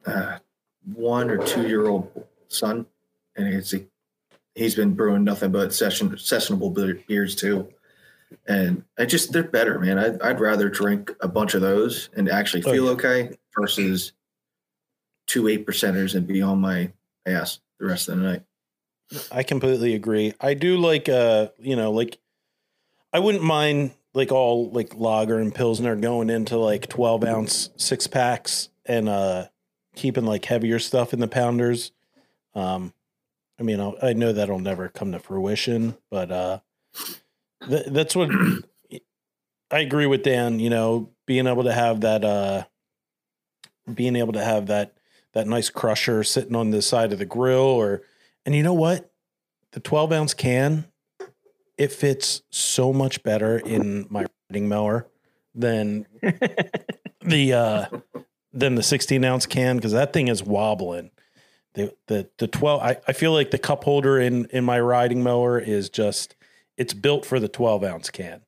a 0.05 0.09
uh, 0.09 0.37
one 0.93 1.29
or 1.29 1.37
two 1.37 1.67
year 1.67 1.87
old 1.87 2.11
son, 2.47 2.85
and 3.35 3.47
it's 3.47 3.73
a, 3.73 3.85
he's 4.53 4.75
been 4.75 4.93
brewing 4.93 5.23
nothing 5.23 5.51
but 5.51 5.73
session 5.73 6.11
sessionable 6.11 7.05
beers 7.07 7.35
too. 7.35 7.67
And 8.47 8.83
I 8.99 9.05
just 9.05 9.31
they're 9.31 9.43
better, 9.43 9.79
man. 9.79 9.97
I'd, 9.97 10.21
I'd 10.21 10.39
rather 10.39 10.69
drink 10.69 11.11
a 11.21 11.27
bunch 11.27 11.55
of 11.55 11.61
those 11.61 12.09
and 12.15 12.29
actually 12.29 12.63
Oh, 12.65 12.71
feel 12.71 12.87
okay 12.89 13.37
versus 13.57 14.13
two 15.25 15.47
eight 15.47 15.65
percenters 15.65 16.13
and 16.13 16.27
be 16.27 16.41
on 16.41 16.61
my 16.61 16.91
ass 17.25 17.59
the 17.79 17.87
rest 17.87 18.09
of 18.09 18.17
the 18.17 18.23
night. 18.23 18.43
I 19.31 19.43
completely 19.43 19.93
agree. 19.93 20.33
I 20.39 20.53
do 20.53 20.77
like 20.77 21.09
uh, 21.09 21.49
you 21.59 21.75
know, 21.75 21.91
like 21.91 22.17
I 23.13 23.19
wouldn't 23.19 23.43
mind 23.43 23.91
like 24.13 24.31
all 24.31 24.71
like 24.71 24.95
lager 24.95 25.37
and 25.39 25.53
pilsner 25.53 25.95
going 25.95 26.29
into 26.29 26.57
like 26.57 26.87
12 26.87 27.23
ounce 27.25 27.69
six 27.75 28.07
packs 28.07 28.69
and 28.85 29.07
uh 29.09 29.47
keeping 29.95 30.25
like 30.25 30.45
heavier 30.45 30.79
stuff 30.79 31.13
in 31.13 31.19
the 31.19 31.27
pounders. 31.27 31.91
Um 32.55 32.93
I 33.59 33.63
mean, 33.63 33.79
I'll, 33.79 33.95
I 34.01 34.13
know 34.13 34.33
that'll 34.33 34.59
never 34.59 34.89
come 34.89 35.11
to 35.11 35.19
fruition, 35.19 35.97
but 36.09 36.31
uh 36.31 36.59
th- 37.67 37.87
that's 37.87 38.15
what 38.15 38.29
I 39.71 39.79
agree 39.79 40.07
with 40.07 40.23
Dan, 40.23 40.59
you 40.59 40.69
know, 40.69 41.11
being 41.25 41.47
able 41.47 41.63
to 41.63 41.73
have 41.73 42.01
that 42.01 42.23
uh 42.23 42.63
being 43.93 44.15
able 44.15 44.33
to 44.33 44.43
have 44.43 44.67
that 44.67 44.93
that 45.33 45.47
nice 45.47 45.69
crusher 45.69 46.23
sitting 46.23 46.55
on 46.55 46.71
the 46.71 46.81
side 46.81 47.11
of 47.11 47.19
the 47.19 47.25
grill 47.25 47.59
or 47.59 48.01
and 48.45 48.55
you 48.55 48.63
know 48.63 48.73
what? 48.73 49.11
The 49.71 49.79
12 49.79 50.11
ounce 50.11 50.33
can, 50.33 50.85
it 51.77 51.91
fits 51.91 52.41
so 52.51 52.93
much 52.93 53.23
better 53.23 53.57
in 53.57 54.07
my 54.09 54.25
riding 54.49 54.67
mower 54.67 55.07
than 55.53 56.05
the 57.21 57.53
uh 57.53 57.85
than 58.53 58.75
the 58.75 58.83
16 58.83 59.23
ounce 59.23 59.45
can 59.45 59.75
because 59.75 59.91
that 59.91 60.13
thing 60.13 60.27
is 60.27 60.43
wobbling. 60.43 61.11
The 61.73 61.93
the 62.07 62.29
the 62.37 62.47
12 62.47 62.81
I, 62.81 62.97
I 63.07 63.13
feel 63.13 63.33
like 63.33 63.51
the 63.51 63.57
cup 63.57 63.83
holder 63.83 64.19
in 64.19 64.45
in 64.45 64.63
my 64.63 64.79
riding 64.79 65.23
mower 65.23 65.59
is 65.59 65.89
just 65.89 66.35
it's 66.77 66.93
built 66.93 67.25
for 67.25 67.39
the 67.39 67.49
12 67.49 67.83
ounce 67.83 68.09
can. 68.09 68.41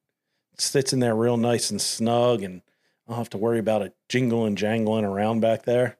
It 0.53 0.61
sits 0.61 0.93
in 0.93 0.99
there 0.99 1.15
real 1.15 1.37
nice 1.37 1.69
and 1.69 1.81
snug 1.81 2.43
and 2.43 2.61
I 3.07 3.11
don't 3.11 3.17
have 3.17 3.29
to 3.31 3.37
worry 3.37 3.59
about 3.59 3.81
it 3.81 3.95
jingling 4.09 4.55
jangling 4.55 5.05
around 5.05 5.41
back 5.41 5.63
there. 5.63 5.97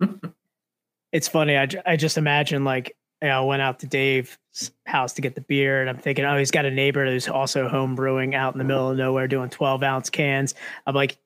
it's 1.12 1.28
funny 1.28 1.56
I, 1.56 1.68
I 1.84 1.96
just 1.96 2.18
imagine 2.18 2.64
like 2.64 2.96
you 3.22 3.28
know, 3.28 3.42
I 3.42 3.44
went 3.44 3.62
out 3.62 3.80
to 3.80 3.86
Dave's 3.86 4.38
house 4.86 5.14
to 5.14 5.22
get 5.22 5.34
the 5.34 5.40
beer, 5.40 5.80
and 5.80 5.90
I'm 5.90 5.98
thinking, 5.98 6.24
oh, 6.24 6.38
he's 6.38 6.50
got 6.50 6.64
a 6.64 6.70
neighbor 6.70 7.04
who's 7.04 7.28
also 7.28 7.68
home 7.68 7.94
brewing 7.94 8.34
out 8.34 8.54
in 8.54 8.58
the 8.58 8.64
middle 8.64 8.90
of 8.90 8.96
nowhere 8.96 9.26
doing 9.26 9.50
12 9.50 9.82
ounce 9.82 10.10
cans. 10.10 10.54
I'm 10.86 10.94
like, 10.94 11.18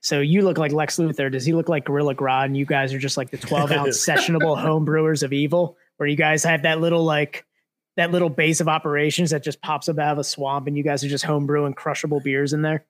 so 0.00 0.20
you 0.20 0.42
look 0.42 0.58
like 0.58 0.72
Lex 0.72 0.96
Luthor. 0.96 1.30
Does 1.30 1.44
he 1.44 1.52
look 1.52 1.68
like 1.68 1.84
Gorilla 1.84 2.14
Grodd? 2.14 2.46
And 2.46 2.56
you 2.56 2.64
guys 2.64 2.92
are 2.94 2.98
just 2.98 3.16
like 3.16 3.30
the 3.30 3.38
12 3.38 3.72
ounce 3.72 3.98
sessionable 4.06 4.58
home 4.58 4.84
brewers 4.84 5.22
of 5.22 5.32
evil, 5.32 5.76
where 5.96 6.08
you 6.08 6.16
guys 6.16 6.44
have 6.44 6.62
that 6.62 6.80
little 6.80 7.04
like 7.04 7.44
that 7.96 8.12
little 8.12 8.30
base 8.30 8.60
of 8.60 8.68
operations 8.68 9.30
that 9.30 9.42
just 9.42 9.60
pops 9.60 9.88
up 9.88 9.98
out 9.98 10.12
of 10.12 10.18
a 10.18 10.24
swamp, 10.24 10.66
and 10.66 10.76
you 10.76 10.84
guys 10.84 11.04
are 11.04 11.08
just 11.08 11.24
home 11.24 11.46
brewing 11.46 11.74
crushable 11.74 12.20
beers 12.20 12.52
in 12.52 12.62
there. 12.62 12.84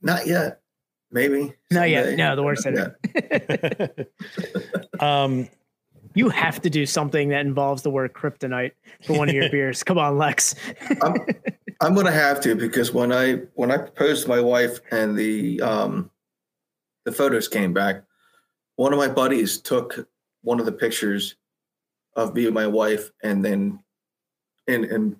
Not 0.00 0.26
yet. 0.26 0.60
Maybe. 1.10 1.54
Not 1.70 1.88
yet. 1.88 2.16
No, 2.16 2.36
the 2.36 2.42
worst 2.42 2.62
said 2.62 2.94
it. 3.06 4.12
um 5.00 5.48
You 6.18 6.30
have 6.30 6.60
to 6.62 6.70
do 6.70 6.84
something 6.84 7.28
that 7.28 7.46
involves 7.46 7.82
the 7.82 7.90
word 7.90 8.12
kryptonite 8.12 8.72
for 9.04 9.16
one 9.16 9.28
of 9.28 9.36
your 9.36 9.48
beers. 9.52 9.84
Come 9.84 9.98
on, 9.98 10.18
Lex. 10.18 10.56
I'm, 11.00 11.14
I'm 11.80 11.94
gonna 11.94 12.10
have 12.10 12.40
to 12.40 12.56
because 12.56 12.92
when 12.92 13.12
I 13.12 13.34
when 13.54 13.70
I 13.70 13.76
proposed 13.76 14.24
to 14.24 14.28
my 14.28 14.40
wife 14.40 14.80
and 14.90 15.16
the 15.16 15.60
um 15.60 16.10
the 17.04 17.12
photos 17.12 17.46
came 17.46 17.72
back, 17.72 18.02
one 18.74 18.92
of 18.92 18.98
my 18.98 19.06
buddies 19.06 19.60
took 19.60 20.08
one 20.42 20.58
of 20.58 20.66
the 20.66 20.72
pictures 20.72 21.36
of 22.16 22.34
me 22.34 22.46
and 22.46 22.54
my 22.54 22.66
wife 22.66 23.12
and 23.22 23.44
then 23.44 23.78
and 24.66 24.86
and 24.86 25.16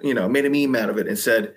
you 0.00 0.12
know 0.12 0.28
made 0.28 0.44
a 0.44 0.50
meme 0.50 0.74
out 0.74 0.90
of 0.90 0.98
it 0.98 1.06
and 1.06 1.16
said, 1.16 1.54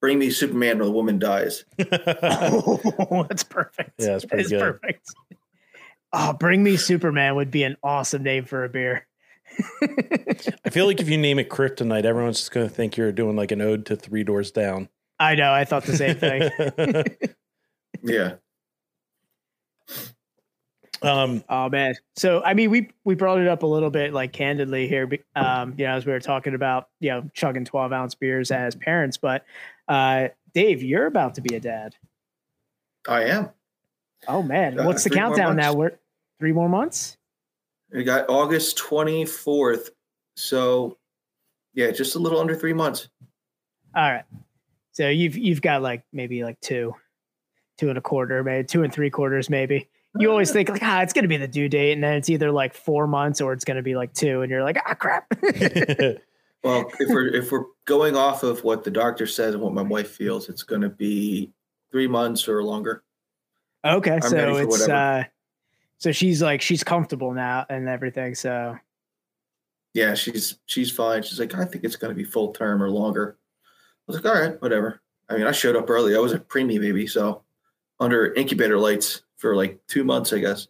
"Bring 0.00 0.18
me 0.18 0.30
Superman 0.30 0.80
or 0.80 0.86
the 0.86 0.90
woman 0.90 1.20
dies." 1.20 1.64
oh, 1.78 3.26
that's 3.28 3.44
perfect. 3.44 3.92
Yeah, 4.00 4.06
that's 4.06 4.24
pretty 4.24 4.42
is 4.42 4.50
good. 4.50 4.60
perfect. 4.60 5.08
Oh, 6.16 6.32
bring 6.32 6.62
me 6.62 6.76
Superman 6.76 7.34
would 7.34 7.50
be 7.50 7.64
an 7.64 7.76
awesome 7.82 8.22
name 8.22 8.44
for 8.44 8.62
a 8.62 8.68
beer. 8.68 9.06
I 10.64 10.70
feel 10.70 10.86
like 10.86 11.00
if 11.00 11.08
you 11.08 11.18
name 11.18 11.40
it 11.40 11.48
Kryptonite, 11.48 12.04
everyone's 12.04 12.38
just 12.38 12.52
going 12.52 12.68
to 12.68 12.72
think 12.72 12.96
you're 12.96 13.10
doing 13.10 13.34
like 13.34 13.50
an 13.50 13.60
ode 13.60 13.86
to 13.86 13.96
Three 13.96 14.22
Doors 14.22 14.52
Down. 14.52 14.88
I 15.18 15.34
know. 15.34 15.52
I 15.52 15.64
thought 15.64 15.84
the 15.84 15.96
same 15.96 16.16
thing. 16.16 17.16
Yeah. 18.02 18.34
um, 21.02 21.42
Oh 21.48 21.68
man. 21.70 21.94
So 22.16 22.42
I 22.44 22.52
mean, 22.54 22.70
we 22.70 22.90
we 23.04 23.14
brought 23.14 23.40
it 23.40 23.48
up 23.48 23.62
a 23.62 23.66
little 23.66 23.88
bit, 23.90 24.12
like 24.12 24.32
candidly 24.32 24.88
here, 24.88 25.08
um, 25.34 25.74
you 25.78 25.86
know, 25.86 25.92
as 25.92 26.04
we 26.04 26.12
were 26.12 26.20
talking 26.20 26.54
about, 26.54 26.88
you 27.00 27.10
know, 27.10 27.30
chugging 27.32 27.64
twelve 27.64 27.92
ounce 27.92 28.14
beers 28.14 28.50
as 28.50 28.74
parents. 28.74 29.16
But 29.16 29.46
uh, 29.88 30.28
Dave, 30.52 30.82
you're 30.82 31.06
about 31.06 31.36
to 31.36 31.40
be 31.40 31.54
a 31.56 31.60
dad. 31.60 31.94
I 33.08 33.24
am. 33.24 33.50
Oh 34.28 34.42
man, 34.42 34.78
Uh, 34.78 34.84
what's 34.84 35.04
the 35.04 35.10
countdown 35.10 35.56
now? 35.56 35.72
We're 35.72 35.98
three 36.38 36.52
more 36.52 36.68
months. 36.68 37.16
We 37.92 38.04
got 38.04 38.28
August 38.28 38.78
24th. 38.78 39.90
So 40.36 40.98
yeah, 41.74 41.90
just 41.90 42.16
a 42.16 42.18
little 42.18 42.40
under 42.40 42.54
three 42.54 42.72
months. 42.72 43.08
All 43.94 44.10
right. 44.10 44.24
So 44.92 45.08
you've 45.08 45.36
you've 45.36 45.62
got 45.62 45.82
like 45.82 46.04
maybe 46.12 46.44
like 46.44 46.60
two, 46.60 46.94
two 47.78 47.88
and 47.88 47.98
a 47.98 48.00
quarter, 48.00 48.42
maybe 48.42 48.66
two 48.66 48.82
and 48.82 48.92
three 48.92 49.10
quarters, 49.10 49.50
maybe. 49.50 49.88
You 50.18 50.30
always 50.30 50.52
think 50.52 50.68
like 50.68 50.82
ah, 50.82 51.02
it's 51.02 51.12
gonna 51.12 51.28
be 51.28 51.36
the 51.36 51.48
due 51.48 51.68
date, 51.68 51.92
and 51.92 52.02
then 52.02 52.14
it's 52.14 52.30
either 52.30 52.52
like 52.52 52.74
four 52.74 53.06
months 53.06 53.40
or 53.40 53.52
it's 53.52 53.64
gonna 53.64 53.82
be 53.82 53.96
like 53.96 54.12
two, 54.14 54.42
and 54.42 54.50
you're 54.50 54.62
like 54.62 54.78
ah 54.86 54.94
crap. 54.94 55.26
Well, 56.64 56.90
if 56.98 57.10
we're 57.10 57.26
if 57.26 57.52
we're 57.52 57.66
going 57.84 58.16
off 58.16 58.42
of 58.42 58.64
what 58.64 58.84
the 58.84 58.90
doctor 58.90 59.26
says 59.26 59.52
and 59.52 59.62
what 59.62 59.74
my 59.74 59.82
wife 59.82 60.10
feels, 60.10 60.48
it's 60.48 60.62
going 60.62 60.80
to 60.80 60.88
be 60.88 61.52
three 61.92 62.08
months 62.08 62.48
or 62.48 62.64
longer. 62.64 63.04
okay, 63.84 64.12
ready 64.12 64.28
so 64.28 64.56
it's 64.56 64.70
whatever. 64.70 64.92
uh, 64.94 65.24
so 65.98 66.12
she's 66.12 66.42
like 66.42 66.60
she's 66.60 66.84
comfortable 66.84 67.32
now 67.32 67.66
and 67.68 67.88
everything. 67.88 68.34
So 68.34 68.76
Yeah, 69.94 70.14
she's 70.14 70.58
she's 70.66 70.90
fine. 70.90 71.22
She's 71.22 71.40
like, 71.40 71.54
I 71.54 71.64
think 71.64 71.84
it's 71.84 71.96
going 71.96 72.10
to 72.10 72.16
be 72.16 72.24
full 72.24 72.52
term 72.52 72.82
or 72.82 72.90
longer. 72.90 73.36
I 73.64 74.12
was 74.12 74.16
like, 74.16 74.26
all 74.26 74.40
right, 74.40 74.60
whatever. 74.60 75.00
I 75.28 75.36
mean, 75.36 75.46
I 75.46 75.52
showed 75.52 75.76
up 75.76 75.88
early. 75.88 76.14
I 76.14 76.18
was 76.18 76.32
a 76.32 76.38
preemie 76.38 76.80
baby, 76.80 77.06
so 77.06 77.42
under 78.00 78.34
incubator 78.34 78.78
lights 78.78 79.22
for 79.36 79.56
like 79.56 79.80
two 79.86 80.04
months, 80.04 80.32
I 80.32 80.40
guess. 80.40 80.68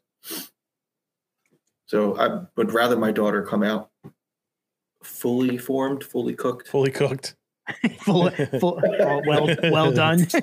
So 1.86 2.16
I 2.16 2.46
would 2.56 2.72
rather 2.72 2.96
my 2.96 3.12
daughter 3.12 3.42
come 3.42 3.62
out 3.62 3.90
fully 5.02 5.58
formed, 5.58 6.02
fully 6.02 6.34
cooked. 6.34 6.68
fully 6.68 6.90
cooked. 6.90 7.36
full, 8.00 8.30
full, 8.30 8.80
well 9.26 9.48
well 9.64 9.92
done. 9.92 10.26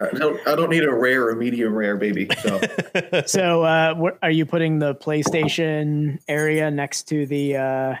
I 0.00 0.10
don't, 0.16 0.40
I 0.46 0.54
don't 0.54 0.70
need 0.70 0.84
a 0.84 0.94
rare 0.94 1.28
or 1.28 1.34
medium 1.34 1.74
rare 1.74 1.96
baby. 1.96 2.28
So 2.42 2.60
so 3.26 3.62
uh, 3.64 3.94
wh- 3.94 4.16
are 4.22 4.30
you 4.30 4.46
putting 4.46 4.78
the 4.78 4.94
PlayStation 4.94 6.18
area 6.28 6.70
next 6.70 7.08
to 7.08 7.26
the 7.26 7.56
uh, 7.56 7.94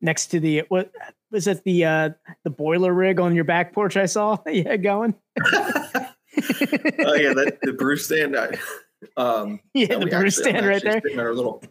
next 0.00 0.26
to 0.28 0.40
the 0.40 0.64
what 0.68 0.92
was 1.30 1.46
it 1.46 1.64
the 1.64 1.84
uh 1.86 2.10
the 2.44 2.50
boiler 2.50 2.92
rig 2.92 3.18
on 3.18 3.34
your 3.34 3.44
back 3.44 3.72
porch 3.72 3.96
I 3.96 4.04
saw 4.06 4.36
that 4.44 4.54
you 4.54 4.64
had 4.64 4.82
going? 4.82 5.14
oh 5.44 7.14
yeah, 7.14 7.32
that, 7.34 7.58
the 7.62 7.72
brew 7.72 7.96
stand. 7.96 8.36
I, 8.36 8.56
um, 9.16 9.60
Yeah, 9.74 9.86
no, 9.88 9.98
the 10.00 10.04
we 10.04 10.10
brew 10.10 10.18
actually- 10.26 10.30
stand 10.30 10.56
I'm 10.58 10.66
right 10.66 10.82
there. 10.82 11.00
in 11.10 11.18
our 11.20 11.34
little. 11.34 11.62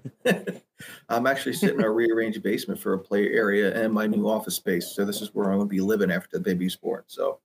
I'm 1.10 1.28
actually 1.28 1.54
sitting 1.54 1.78
in 1.78 1.84
our 1.84 1.94
rearranged 1.94 2.42
basement 2.42 2.80
for 2.80 2.94
a 2.94 3.00
play 3.00 3.28
area 3.32 3.80
and 3.80 3.94
my 3.94 4.08
new 4.08 4.28
office 4.28 4.56
space. 4.56 4.88
So 4.96 5.06
this 5.06 5.22
is 5.22 5.34
where 5.36 5.52
I'm 5.52 5.58
going 5.58 5.68
to 5.68 5.72
be 5.72 5.82
living 5.82 6.10
after 6.12 6.38
the 6.38 6.44
baby's 6.44 6.76
born. 6.76 7.04
So 7.06 7.40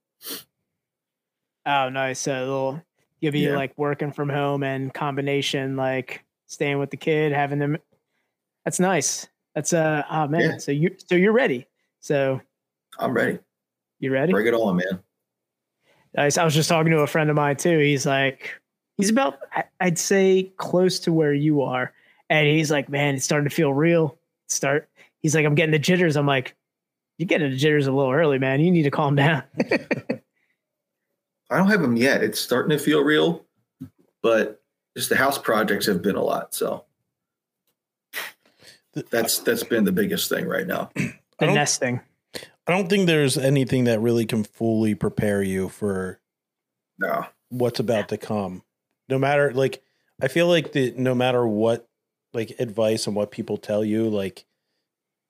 Oh, 1.67 1.89
nice. 1.89 2.19
So 2.19 2.31
little 2.39 2.81
you'll 3.19 3.33
be 3.33 3.41
Yeah. 3.41 3.55
like 3.55 3.77
working 3.77 4.11
from 4.11 4.29
home 4.29 4.63
and 4.63 4.93
combination 4.93 5.75
like 5.75 6.23
staying 6.47 6.79
with 6.79 6.89
the 6.89 6.97
kid, 6.97 7.31
having 7.33 7.59
them. 7.59 7.77
That's 8.65 8.79
nice. 8.79 9.27
That's 9.53 9.73
uh 9.73 10.03
oh 10.09 10.27
man. 10.27 10.41
Yeah. 10.41 10.57
So 10.57 10.71
you 10.71 10.95
so 11.05 11.15
you're 11.15 11.33
ready. 11.33 11.67
So 11.99 12.41
I'm 12.99 13.13
ready. 13.13 13.39
you 13.99 14.11
ready? 14.11 14.31
Bring 14.31 14.47
it 14.47 14.53
on, 14.53 14.77
man. 14.77 14.99
Nice. 16.15 16.37
I 16.37 16.43
was 16.45 16.55
just 16.55 16.69
talking 16.69 16.91
to 16.91 16.99
a 16.99 17.07
friend 17.07 17.29
of 17.29 17.35
mine 17.35 17.57
too. 17.57 17.77
He's 17.79 18.05
like, 18.05 18.59
he's 18.95 19.09
about, 19.09 19.39
I'd 19.79 19.99
say, 19.99 20.51
close 20.57 20.99
to 21.01 21.11
where 21.13 21.33
you 21.33 21.61
are, 21.61 21.93
and 22.29 22.47
he's 22.47 22.71
like, 22.71 22.89
man, 22.89 23.15
it's 23.15 23.25
starting 23.25 23.47
to 23.49 23.53
feel 23.53 23.73
real. 23.73 24.17
Start. 24.47 24.89
He's 25.21 25.35
like, 25.35 25.45
I'm 25.45 25.53
getting 25.53 25.73
the 25.73 25.79
jitters. 25.79 26.15
I'm 26.15 26.25
like, 26.25 26.55
you're 27.17 27.27
getting 27.27 27.51
the 27.51 27.57
jitters 27.57 27.87
a 27.87 27.91
little 27.91 28.11
early, 28.11 28.39
man. 28.39 28.61
You 28.61 28.71
need 28.71 28.83
to 28.83 28.91
calm 28.91 29.15
down. 29.15 29.43
I 31.49 31.57
don't 31.57 31.69
have 31.69 31.81
them 31.81 31.95
yet. 31.95 32.23
It's 32.23 32.39
starting 32.39 32.77
to 32.77 32.83
feel 32.83 33.03
real, 33.03 33.45
but 34.21 34.61
just 34.95 35.09
the 35.09 35.15
house 35.15 35.37
projects 35.37 35.85
have 35.85 36.01
been 36.01 36.15
a 36.15 36.23
lot. 36.23 36.53
So 36.53 36.85
that's 39.11 39.39
that's 39.39 39.63
been 39.63 39.83
the 39.83 39.91
biggest 39.91 40.29
thing 40.29 40.47
right 40.47 40.67
now. 40.67 40.89
The 40.95 41.13
don't- 41.45 41.55
nesting. 41.55 42.01
I 42.67 42.73
don't 42.73 42.89
think 42.89 43.07
there's 43.07 43.37
anything 43.37 43.85
that 43.85 44.01
really 44.01 44.25
can 44.25 44.43
fully 44.43 44.93
prepare 44.93 45.41
you 45.41 45.69
for 45.69 46.19
No, 46.99 47.25
what's 47.49 47.79
about 47.79 48.09
to 48.09 48.17
come. 48.17 48.63
No 49.07 49.17
matter 49.17 49.53
like 49.53 49.81
I 50.21 50.27
feel 50.27 50.47
like 50.47 50.73
that 50.73 50.97
no 50.97 51.15
matter 51.15 51.47
what 51.47 51.87
like 52.33 52.55
advice 52.59 53.07
and 53.07 53.15
what 53.15 53.31
people 53.31 53.57
tell 53.57 53.85
you, 53.85 54.09
like 54.09 54.45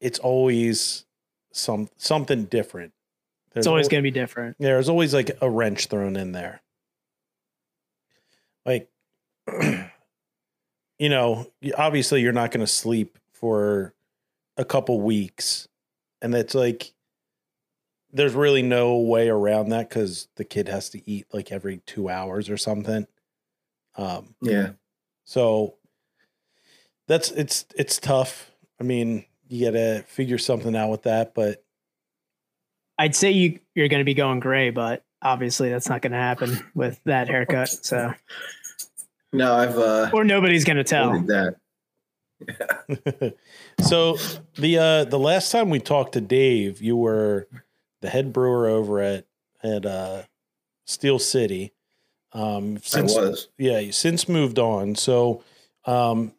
it's 0.02 0.18
always 0.18 1.06
some 1.54 1.90
something 1.98 2.46
different. 2.46 2.94
There's 3.54 3.62
It's 3.64 3.68
always 3.68 3.86
al- 3.88 3.92
going 3.92 4.04
to 4.04 4.08
be 4.08 4.12
different. 4.12 4.58
there's 4.60 4.90
always 4.90 5.14
like 5.14 5.32
a 5.42 5.50
wrench 5.50 5.88
thrown 5.88 6.16
in 6.16 6.32
there. 6.32 6.62
Like 8.66 8.90
you 11.00 11.10
know, 11.10 11.48
obviously 11.78 12.22
you're 12.22 12.34
not 12.34 12.52
going 12.52 12.66
to 12.66 12.72
sleep 12.72 13.18
for 13.32 13.94
a 14.58 14.66
couple 14.66 15.00
weeks 15.02 15.68
and 16.22 16.34
that's 16.34 16.56
like 16.56 16.94
there's 18.12 18.34
really 18.34 18.64
no 18.64 18.98
way 18.98 19.30
around 19.30 19.70
that 19.70 19.90
cuz 19.90 20.28
the 20.36 20.44
kid 20.46 20.68
has 20.68 20.90
to 20.90 21.10
eat 21.10 21.28
like 21.32 21.52
every 21.52 21.78
2 21.86 22.10
hours 22.10 22.50
or 22.50 22.58
something. 22.58 23.06
Um 23.96 24.36
yeah, 24.42 24.72
so 25.26 25.76
that's 27.08 27.32
it's 27.32 27.66
it's 27.76 28.00
tough. 28.00 28.52
I 28.80 28.84
mean, 28.84 29.26
you 29.48 29.66
got 29.66 29.72
to 29.78 30.04
figure 30.04 30.38
something 30.38 30.76
out 30.76 30.90
with 30.92 31.04
that, 31.04 31.34
but 31.34 31.64
I'd 32.98 33.16
say 33.16 33.32
you 33.32 33.60
you're 33.76 33.88
going 33.88 34.02
to 34.02 34.06
be 34.06 34.14
going 34.14 34.40
gray, 34.40 34.70
but 34.70 35.04
obviously 35.22 35.70
that's 35.70 35.90
not 35.90 36.02
going 36.02 36.12
to 36.12 36.18
happen 36.18 36.60
with 36.74 37.00
that 37.06 37.28
haircut. 37.30 37.70
So, 37.70 38.14
no, 39.34 39.54
I've 39.54 39.78
uh, 39.78 40.10
or 40.14 40.24
nobody's 40.24 40.64
going 40.64 40.78
to 40.78 40.84
tell. 40.84 41.10
ordered 41.10 41.28
that. 41.28 41.56
so 43.82 44.16
the 44.56 44.78
uh 44.78 45.04
the 45.06 45.18
last 45.18 45.52
time 45.52 45.72
we 45.72 45.80
talked 45.80 46.14
to 46.14 46.22
Dave, 46.22 46.82
you 46.82 46.96
were 46.96 47.48
the 48.02 48.10
head 48.10 48.32
brewer 48.32 48.68
over 48.68 49.02
at 49.02 49.26
at 49.64 49.86
uh 49.86 50.24
Steel 50.86 51.18
City. 51.18 51.74
Um 52.34 52.78
I 52.78 52.80
since 52.84 53.16
was. 53.16 53.48
yeah, 53.58 53.80
you 53.80 53.92
since 53.92 54.30
moved 54.30 54.60
on. 54.60 54.94
So 54.94 55.44
um 55.86 56.34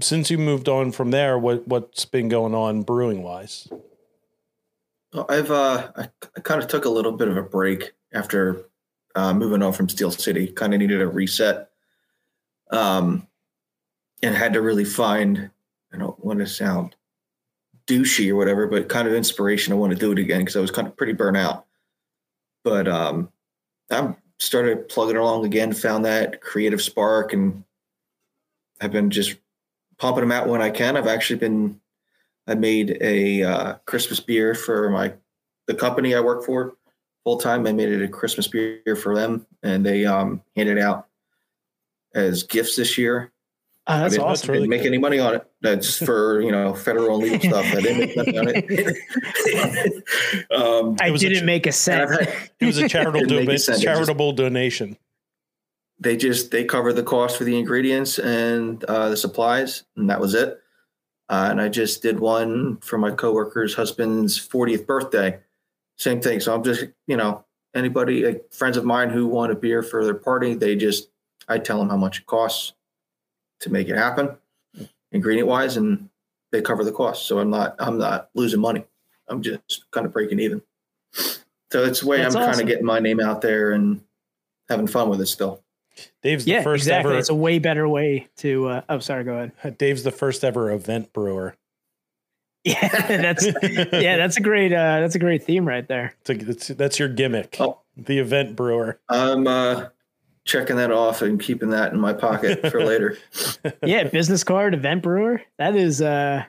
since 0.00 0.30
you 0.30 0.38
moved 0.38 0.68
on 0.68 0.92
from 0.92 1.10
there, 1.10 1.36
what 1.36 1.66
what's 1.66 2.04
been 2.04 2.28
going 2.28 2.54
on 2.54 2.82
brewing 2.82 3.22
wise? 3.22 3.68
Well, 5.12 5.26
I've 5.28 5.50
uh, 5.50 5.90
I, 5.96 6.08
I 6.36 6.40
kind 6.40 6.62
of 6.62 6.68
took 6.68 6.84
a 6.84 6.90
little 6.90 7.12
bit 7.12 7.28
of 7.28 7.36
a 7.36 7.42
break 7.42 7.92
after 8.12 8.66
uh, 9.16 9.34
moving 9.34 9.62
on 9.62 9.72
from 9.72 9.88
Steel 9.88 10.10
City. 10.10 10.46
Kind 10.46 10.72
of 10.72 10.80
needed 10.80 11.00
a 11.00 11.08
reset, 11.08 11.70
um, 12.70 13.26
and 14.22 14.34
had 14.34 14.52
to 14.52 14.62
really 14.62 14.84
find. 14.84 15.50
I 15.92 15.98
don't 15.98 16.24
want 16.24 16.38
to 16.38 16.46
sound 16.46 16.94
douchey 17.88 18.30
or 18.30 18.36
whatever, 18.36 18.68
but 18.68 18.88
kind 18.88 19.08
of 19.08 19.14
inspiration. 19.14 19.72
I 19.72 19.76
want 19.76 19.92
to 19.92 19.98
do 19.98 20.12
it 20.12 20.18
again 20.20 20.40
because 20.40 20.54
I 20.54 20.60
was 20.60 20.70
kind 20.70 20.86
of 20.86 20.96
pretty 20.96 21.12
burnt 21.12 21.36
out. 21.36 21.66
But 22.62 22.86
um, 22.86 23.32
I 23.90 24.14
started 24.38 24.88
plugging 24.88 25.16
along 25.16 25.44
again. 25.44 25.72
Found 25.72 26.04
that 26.04 26.40
creative 26.40 26.80
spark, 26.80 27.32
and 27.32 27.64
I've 28.80 28.92
been 28.92 29.10
just 29.10 29.36
pumping 29.98 30.20
them 30.20 30.30
out 30.32 30.46
when 30.46 30.62
I 30.62 30.70
can. 30.70 30.96
I've 30.96 31.08
actually 31.08 31.40
been 31.40 31.80
I 32.50 32.54
made 32.54 32.98
a 33.00 33.42
uh, 33.44 33.74
Christmas 33.86 34.20
beer 34.20 34.54
for 34.54 34.90
my 34.90 35.14
the 35.66 35.74
company 35.74 36.14
I 36.14 36.20
work 36.20 36.44
for 36.44 36.74
full 37.24 37.38
time. 37.38 37.66
I 37.66 37.72
made 37.72 37.88
it 37.90 38.02
a 38.02 38.08
Christmas 38.08 38.48
beer 38.48 38.96
for 39.00 39.14
them, 39.14 39.46
and 39.62 39.86
they 39.86 40.04
um, 40.04 40.42
handed 40.56 40.78
out 40.78 41.06
as 42.14 42.42
gifts 42.42 42.74
this 42.76 42.98
year. 42.98 43.32
Oh, 43.86 43.94
I 43.94 43.98
that's 44.00 44.14
didn't, 44.14 44.26
awesome. 44.26 44.50
I 44.50 44.54
didn't 44.54 44.54
really 44.56 44.68
make 44.68 44.80
cool. 44.80 44.88
any 44.88 44.98
money 44.98 45.18
on 45.20 45.34
it. 45.36 45.50
That's 45.62 45.96
for 46.04 46.40
you 46.40 46.50
know 46.50 46.74
federal 46.74 47.14
and 47.22 47.30
legal 47.30 47.50
stuff. 47.50 47.64
I 47.66 47.80
didn't 47.80 47.98
make 47.98 48.16
money 48.16 48.38
on 48.38 48.48
it. 48.48 50.44
um, 50.50 50.96
I 51.00 51.08
It 51.08 51.10
was 51.12 51.22
a 51.22 51.28
didn't 51.28 51.42
ch- 51.44 51.46
make 51.46 51.66
a 51.66 51.72
cent. 51.72 52.10
It 52.60 52.66
was 52.66 52.78
a 52.78 52.88
charitable 52.88 53.20
do- 53.26 53.38
a 53.38 53.58
cent, 53.58 53.78
it 53.78 53.82
just- 53.82 53.82
charitable 53.82 54.32
donation. 54.32 54.96
they 56.00 56.16
just 56.16 56.50
they 56.50 56.64
covered 56.64 56.94
the 56.94 57.02
cost 57.02 57.36
for 57.36 57.44
the 57.44 57.56
ingredients 57.58 58.18
and 58.18 58.82
uh, 58.84 59.08
the 59.08 59.16
supplies, 59.16 59.84
and 59.96 60.10
that 60.10 60.20
was 60.20 60.34
it. 60.34 60.58
Uh, 61.30 61.46
and 61.48 61.60
I 61.60 61.68
just 61.68 62.02
did 62.02 62.18
one 62.18 62.78
for 62.78 62.98
my 62.98 63.12
coworker's 63.12 63.74
husband's 63.74 64.36
40th 64.36 64.84
birthday. 64.84 65.38
Same 65.96 66.20
thing. 66.20 66.40
So 66.40 66.52
I'm 66.52 66.64
just 66.64 66.86
you 67.06 67.16
know 67.16 67.44
anybody 67.72 68.24
like 68.26 68.52
friends 68.52 68.76
of 68.76 68.84
mine 68.84 69.10
who 69.10 69.26
want 69.28 69.52
a 69.52 69.54
beer 69.54 69.82
for 69.82 70.04
their 70.04 70.14
party, 70.14 70.54
they 70.54 70.74
just 70.74 71.08
I 71.48 71.58
tell 71.58 71.78
them 71.78 71.88
how 71.88 71.96
much 71.96 72.18
it 72.18 72.26
costs 72.26 72.72
to 73.60 73.70
make 73.70 73.88
it 73.88 73.96
happen, 73.96 74.36
ingredient 75.12 75.46
wise, 75.46 75.76
and 75.76 76.08
they 76.50 76.62
cover 76.62 76.82
the 76.82 76.92
cost. 76.92 77.26
So 77.26 77.38
I'm 77.38 77.50
not 77.50 77.76
I'm 77.78 77.96
not 77.96 78.30
losing 78.34 78.60
money. 78.60 78.84
I'm 79.28 79.40
just 79.40 79.88
kind 79.92 80.06
of 80.06 80.12
breaking 80.12 80.40
even. 80.40 80.62
So 81.12 81.84
it's 81.84 82.00
the 82.00 82.06
way 82.08 82.18
That's 82.18 82.34
I'm 82.34 82.48
kind 82.48 82.60
of 82.60 82.66
getting 82.66 82.84
my 82.84 82.98
name 82.98 83.20
out 83.20 83.40
there 83.40 83.70
and 83.70 84.02
having 84.68 84.88
fun 84.88 85.08
with 85.08 85.20
it 85.20 85.26
still. 85.26 85.62
Dave's 86.22 86.44
the 86.44 86.52
Yeah, 86.52 86.62
first 86.62 86.82
exactly. 86.82 87.12
ever 87.12 87.18
It's 87.18 87.28
a 87.28 87.34
way 87.34 87.58
better 87.58 87.88
way 87.88 88.28
to. 88.38 88.68
Uh, 88.68 88.80
oh, 88.88 88.98
sorry. 89.00 89.24
Go 89.24 89.50
ahead. 89.62 89.78
Dave's 89.78 90.02
the 90.02 90.10
first 90.10 90.44
ever 90.44 90.70
event 90.70 91.12
brewer. 91.12 91.56
Yeah, 92.64 92.88
that's 93.08 93.46
yeah, 93.92 94.16
that's 94.16 94.36
a 94.36 94.40
great. 94.40 94.72
Uh, 94.72 95.00
that's 95.00 95.14
a 95.14 95.18
great 95.18 95.44
theme 95.44 95.66
right 95.66 95.86
there. 95.88 96.14
It's 96.20 96.30
a, 96.30 96.50
it's, 96.50 96.68
that's 96.68 96.98
your 96.98 97.08
gimmick. 97.08 97.56
Oh. 97.58 97.78
The 97.96 98.18
event 98.18 98.56
brewer. 98.56 98.98
I'm 99.08 99.46
uh, 99.46 99.86
checking 100.44 100.76
that 100.76 100.90
off 100.90 101.22
and 101.22 101.40
keeping 101.40 101.70
that 101.70 101.92
in 101.92 102.00
my 102.00 102.12
pocket 102.12 102.70
for 102.70 102.82
later. 102.84 103.18
yeah, 103.82 104.04
business 104.04 104.44
card, 104.44 104.74
event 104.74 105.02
brewer. 105.02 105.42
That 105.58 105.76
is 105.76 106.00
uh 106.02 106.44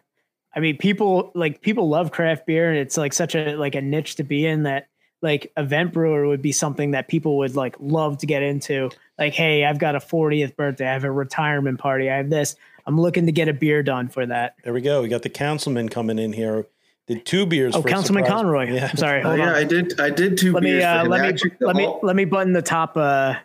I 0.56 0.60
mean 0.60 0.78
people 0.78 1.32
like 1.36 1.62
people 1.62 1.88
love 1.89 2.12
craft 2.12 2.46
beer 2.46 2.70
and 2.70 2.78
it's 2.78 2.98
like 2.98 3.14
such 3.14 3.36
a 3.36 3.56
like 3.56 3.76
a 3.76 3.82
niche 3.82 4.16
to 4.16 4.24
be 4.24 4.46
in 4.46 4.64
that 4.64 4.88
like 5.22 5.52
event 5.58 5.94
brewer 5.94 6.28
would 6.28 6.42
be 6.42 6.52
something 6.52 6.92
that 6.92 7.08
people 7.08 7.38
would 7.38 7.56
like 7.56 7.76
love 7.80 8.18
to 8.20 8.26
get 8.26 8.44
into. 8.44 8.89
Like, 9.22 9.34
hey, 9.36 9.65
I've 9.65 9.78
got 9.78 9.95
a 9.95 9.99
40th 9.99 10.55
birthday, 10.55 10.89
I 10.89 10.93
have 10.93 11.03
a 11.03 11.11
retirement 11.11 11.78
party, 11.78 12.09
I 12.09 12.17
have 12.17 12.32
this. 12.32 12.55
I'm 12.88 12.99
looking 12.99 13.28
to 13.28 13.32
get 13.32 13.47
a 13.47 13.53
beer 13.53 13.84
done 13.84 14.09
for 14.09 14.26
that. 14.26 14.55
There 14.63 14.74
we 14.74 14.82
go. 14.82 15.03
We 15.03 15.09
got 15.09 15.22
the 15.22 15.30
councilman 15.30 15.89
coming 15.89 16.17
in 16.17 16.34
here. 16.34 16.65
Did 17.05 17.24
two 17.24 17.45
beers. 17.45 17.76
Oh, 17.76 17.84
for 17.84 17.88
Councilman 17.88 18.24
surprise- 18.26 18.41
Conroy. 18.41 18.74
Yeah. 18.74 18.88
I'm 18.89 18.97
sorry. 18.97 19.22
Oh, 19.22 19.36
yeah, 19.36 19.49
on. 19.49 19.55
I 19.55 19.63
did. 19.63 19.99
I 20.01 20.09
did 20.09 20.39
two 20.39 20.53
Let 20.53 20.63
me 20.63 20.72
beers 20.72 20.84
for 20.84 20.89
uh, 20.89 21.03
him. 21.03 21.09
let 21.11 21.36
me 21.36 21.51
let 21.59 21.76
me 21.76 21.93
let 22.01 22.15
me 22.15 22.26
button 22.26 22.53
the 22.53 22.63
top 22.63 22.97
uh 22.97 23.36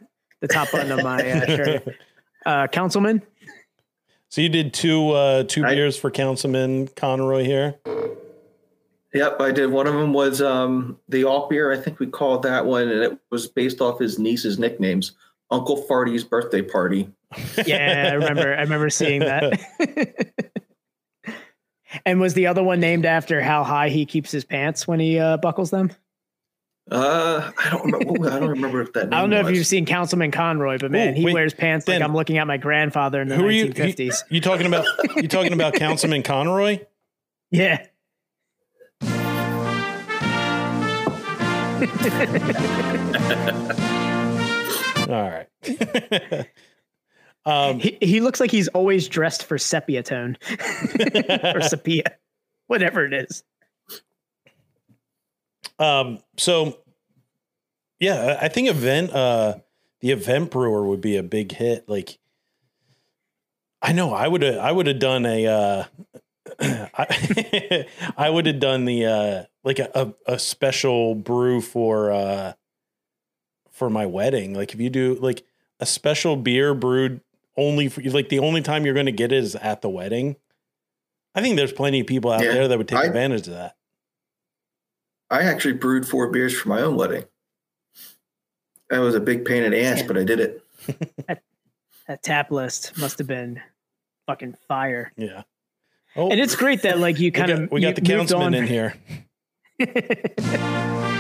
the 0.41 0.49
top 0.49 0.73
button 0.73 0.91
of 0.93 1.03
my 1.05 1.31
uh, 1.31 1.47
shirt. 1.57 1.97
Uh 2.47 2.67
Councilman? 2.69 3.21
So 4.31 4.41
you 4.41 4.49
did 4.49 4.73
two 4.73 5.11
uh, 5.11 5.43
two 5.43 5.63
I- 5.63 5.75
beers 5.75 5.99
for 5.99 6.11
Councilman 6.11 6.89
Conroy 6.89 7.45
here. 7.45 7.75
Yep, 9.13 9.41
I 9.41 9.51
did. 9.53 9.71
One 9.71 9.87
of 9.87 9.95
them 9.95 10.13
was 10.15 10.41
um, 10.41 10.99
the 11.09 11.25
alt 11.25 11.51
beer. 11.51 11.71
I 11.73 11.77
think 11.79 11.99
we 11.99 12.07
called 12.07 12.43
that 12.45 12.65
one, 12.65 12.89
and 12.89 13.03
it 13.03 13.19
was 13.31 13.47
based 13.47 13.81
off 13.83 13.99
his 13.99 14.19
niece's 14.19 14.59
nicknames. 14.59 15.13
Uncle 15.51 15.77
Farty's 15.77 16.25
birthday 16.25 16.63
party. 16.63 17.11
Yeah, 17.67 18.11
I 18.11 18.15
remember. 18.15 18.55
I 18.55 18.61
remember 18.63 18.91
seeing 18.91 19.21
that. 19.21 19.61
and 22.07 22.21
was 22.21 22.35
the 22.35 22.47
other 22.47 22.63
one 22.63 22.81
named 22.81 23.07
after 23.07 23.41
how 23.41 23.65
high 23.65 23.89
he 23.89 24.07
keeps 24.07 24.31
his 24.31 24.45
pants 24.45 24.87
when 24.87 25.01
he 25.01 25.19
uh, 25.19 25.37
buckles 25.39 25.71
them? 25.71 25.91
Uh, 26.91 27.51
I 27.59 27.71
don't 27.71 27.91
remember. 27.91 28.31
I 28.31 28.39
don't 28.39 28.49
remember 28.49 28.81
if 28.81 28.93
that. 28.93 29.13
I 29.13 29.21
don't 29.21 29.31
know 29.31 29.43
was. 29.43 29.51
if 29.51 29.57
you've 29.57 29.67
seen 29.67 29.87
Councilman 29.87 30.31
Conroy, 30.31 30.79
but 30.79 30.93
man, 30.93 31.15
Ooh, 31.15 31.17
he 31.17 31.35
wears 31.35 31.53
pants 31.53 31.85
Then 31.85 32.01
like 32.01 32.09
I'm 32.09 32.15
looking 32.15 32.39
at 32.39 32.47
my 32.47 32.59
grandfather 32.59 33.21
in 33.21 33.29
the 33.29 33.35
1950s. 33.35 33.99
You, 33.99 34.05
you, 34.05 34.13
you 34.31 34.41
talking 34.41 34.67
about? 34.67 34.87
you 35.17 35.27
talking 35.27 35.53
about 35.53 35.75
Councilman 35.79 36.23
Conroy? 36.23 36.81
Yeah. 37.51 37.87
All 45.11 45.31
right. 45.31 45.49
um, 47.47 47.79
He, 47.79 47.99
he 48.01 48.21
looks 48.21 48.41
like 48.41 48.51
he's 48.51 48.69
always 48.69 49.09
dressed 49.09 49.45
for 49.45 49.59
sepia 49.59 50.03
tone 50.03 50.37
or 51.55 51.61
sepia, 51.61 52.05
whatever 52.67 53.07
it 53.07 53.15
is. 53.15 53.45
Um, 55.79 56.21
so 56.39 56.79
yeah, 58.01 58.39
I 58.41 58.49
think 58.49 58.69
event 58.69 59.13
uh 59.13 59.57
the 60.01 60.11
event 60.11 60.51
brewer 60.51 60.87
would 60.87 61.01
be 61.01 61.17
a 61.17 61.23
big 61.23 61.53
hit. 61.53 61.89
Like 61.89 62.19
I 63.83 63.93
know 63.93 64.13
I 64.13 64.27
would 64.27 64.43
have 64.43 64.59
I 64.59 64.73
would 64.73 64.87
have 64.87 64.99
done 64.99 65.27
a 65.27 65.47
uh 65.47 65.85
I, 66.61 67.87
I 68.17 68.31
would 68.31 68.47
have 68.47 68.61
done 68.61 68.85
the 68.85 69.07
uh 69.07 69.45
like 69.65 69.79
a, 69.79 69.91
a, 69.95 70.35
a 70.35 70.39
special 70.39 71.15
brew 71.15 71.61
for 71.61 72.13
uh 72.13 72.53
for 73.77 73.91
my 73.91 74.07
wedding. 74.07 74.55
Like 74.55 74.73
if 74.75 74.81
you 74.81 74.91
do 74.91 75.15
like 75.21 75.45
a 75.81 75.87
special 75.87 76.37
beer 76.37 76.75
brewed 76.75 77.21
only 77.57 77.89
for 77.89 78.03
like 78.03 78.29
the 78.31 78.39
only 78.39 78.63
time 78.63 78.85
you're 78.85 78.95
gonna 78.95 79.13
get 79.13 79.33
it 79.33 79.39
is 79.45 79.55
at 79.57 79.83
the 79.83 79.89
wedding. 79.91 80.37
I 81.35 81.43
think 81.43 81.57
there's 81.57 81.73
plenty 81.73 82.01
of 82.01 82.07
people 82.07 82.33
out 82.33 82.43
Yeah, 82.43 82.53
there 82.55 82.69
that 82.69 82.79
would 82.79 82.89
take 82.89 82.99
I- 82.99 83.05
advantage 83.07 83.47
of 83.49 83.55
that. 83.55 83.77
I 85.31 85.43
actually 85.43 85.75
brewed 85.75 86.07
four 86.09 86.31
beers 86.31 86.57
for 86.59 86.69
my 86.69 86.81
own 86.81 86.97
wedding. 86.97 87.25
That 88.91 89.01
was 89.01 89.15
a 89.17 89.21
big 89.21 89.45
pain 89.45 89.65
in 89.65 89.73
the 89.73 89.83
ass, 89.85 90.01
Yeah. 90.01 90.07
but 90.07 90.17
I 90.19 90.25
did 90.25 90.41
it. 90.41 90.63
That 92.09 92.23
tap 92.23 92.53
list 92.53 92.97
must 92.99 93.19
have 93.19 93.27
been 93.27 93.61
fucking 94.29 94.55
fire. 94.69 95.11
Yeah. 95.17 95.43
Oh, 96.15 96.31
And 96.31 96.39
it's 96.39 96.55
oh. 96.55 96.59
great 96.59 96.83
that 96.83 97.01
like 97.01 97.19
you 97.19 97.27
we 97.27 97.31
kind 97.33 97.49
got, 97.49 97.63
of 97.65 97.71
we 97.73 97.81
got 97.81 97.97
the 97.97 98.05
you 98.05 98.17
moved 98.17 98.31
councilman 98.31 98.55
in 98.55 98.67
here. 98.69 98.95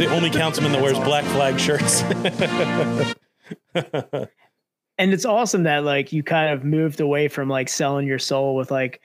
It's 0.00 0.08
the 0.08 0.16
only 0.16 0.30
councilman 0.30 0.72
that 0.72 0.80
wears 0.80 0.98
black 1.00 1.26
flag 1.26 1.60
shirts. 1.60 2.00
and 4.96 5.12
it's 5.12 5.26
awesome 5.26 5.64
that 5.64 5.84
like 5.84 6.10
you 6.10 6.22
kind 6.22 6.54
of 6.54 6.64
moved 6.64 7.02
away 7.02 7.28
from 7.28 7.50
like 7.50 7.68
selling 7.68 8.06
your 8.06 8.18
soul 8.18 8.56
with 8.56 8.70
like 8.70 9.02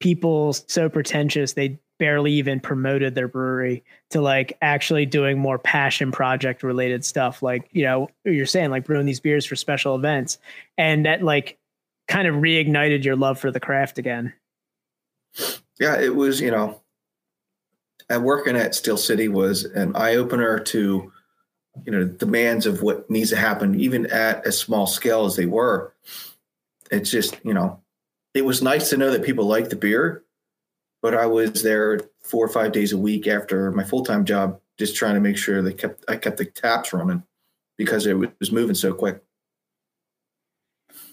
people 0.00 0.54
so 0.54 0.88
pretentious 0.88 1.52
they 1.52 1.78
barely 1.98 2.32
even 2.32 2.60
promoted 2.60 3.14
their 3.14 3.28
brewery 3.28 3.84
to 4.08 4.22
like 4.22 4.56
actually 4.62 5.04
doing 5.04 5.38
more 5.38 5.58
passion 5.58 6.10
project 6.10 6.62
related 6.62 7.04
stuff. 7.04 7.42
Like 7.42 7.68
you 7.72 7.84
know 7.84 8.08
you're 8.24 8.46
saying 8.46 8.70
like 8.70 8.86
brewing 8.86 9.04
these 9.04 9.20
beers 9.20 9.44
for 9.44 9.54
special 9.54 9.96
events. 9.96 10.38
And 10.78 11.04
that 11.04 11.22
like 11.22 11.58
kind 12.06 12.26
of 12.26 12.36
reignited 12.36 13.04
your 13.04 13.16
love 13.16 13.38
for 13.38 13.50
the 13.50 13.60
craft 13.60 13.98
again. 13.98 14.32
Yeah, 15.78 16.00
it 16.00 16.16
was, 16.16 16.40
you 16.40 16.50
know, 16.50 16.80
at 18.10 18.22
working 18.22 18.56
at 18.56 18.74
Steel 18.74 18.96
City 18.96 19.28
was 19.28 19.64
an 19.64 19.94
eye 19.96 20.16
opener 20.16 20.58
to, 20.58 21.12
you 21.84 21.92
know, 21.92 22.04
demands 22.04 22.66
of 22.66 22.82
what 22.82 23.08
needs 23.10 23.30
to 23.30 23.36
happen, 23.36 23.78
even 23.78 24.06
at 24.06 24.46
a 24.46 24.52
small 24.52 24.86
scale 24.86 25.24
as 25.24 25.36
they 25.36 25.46
were. 25.46 25.94
It's 26.90 27.10
just, 27.10 27.36
you 27.44 27.52
know, 27.52 27.80
it 28.34 28.44
was 28.44 28.62
nice 28.62 28.90
to 28.90 28.96
know 28.96 29.10
that 29.10 29.24
people 29.24 29.46
like 29.46 29.68
the 29.68 29.76
beer, 29.76 30.24
but 31.02 31.14
I 31.14 31.26
was 31.26 31.62
there 31.62 32.00
four 32.22 32.44
or 32.44 32.48
five 32.48 32.72
days 32.72 32.92
a 32.92 32.98
week 32.98 33.26
after 33.26 33.70
my 33.72 33.84
full 33.84 34.04
time 34.04 34.24
job, 34.24 34.60
just 34.78 34.96
trying 34.96 35.14
to 35.14 35.20
make 35.20 35.36
sure 35.36 35.60
they 35.60 35.72
kept 35.72 36.04
I 36.08 36.16
kept 36.16 36.38
the 36.38 36.44
taps 36.44 36.92
running 36.92 37.22
because 37.76 38.06
it 38.06 38.14
was 38.14 38.52
moving 38.52 38.74
so 38.74 38.92
quick. 38.92 39.22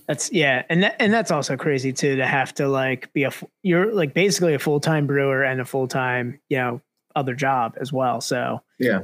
That's 0.08 0.32
yeah, 0.32 0.64
and 0.70 0.84
that, 0.84 0.96
and 1.00 1.12
that's 1.14 1.32
also 1.32 1.58
crazy 1.58 1.92
too 1.92 2.16
to 2.18 2.26
have 2.28 2.54
to 2.56 2.68
like 2.68 3.12
be 3.14 3.24
a 3.24 3.32
you're 3.64 3.92
like 3.94 4.14
basically 4.14 4.54
a 4.54 4.60
full 4.60 4.80
time 4.80 5.08
brewer 5.08 5.44
and 5.44 5.60
a 5.60 5.66
full 5.66 5.88
time 5.88 6.40
you 6.50 6.58
know 6.58 6.82
other 7.16 7.34
job 7.34 7.76
as 7.80 7.92
well. 7.92 8.22
So 8.22 8.62
Yeah. 8.80 9.02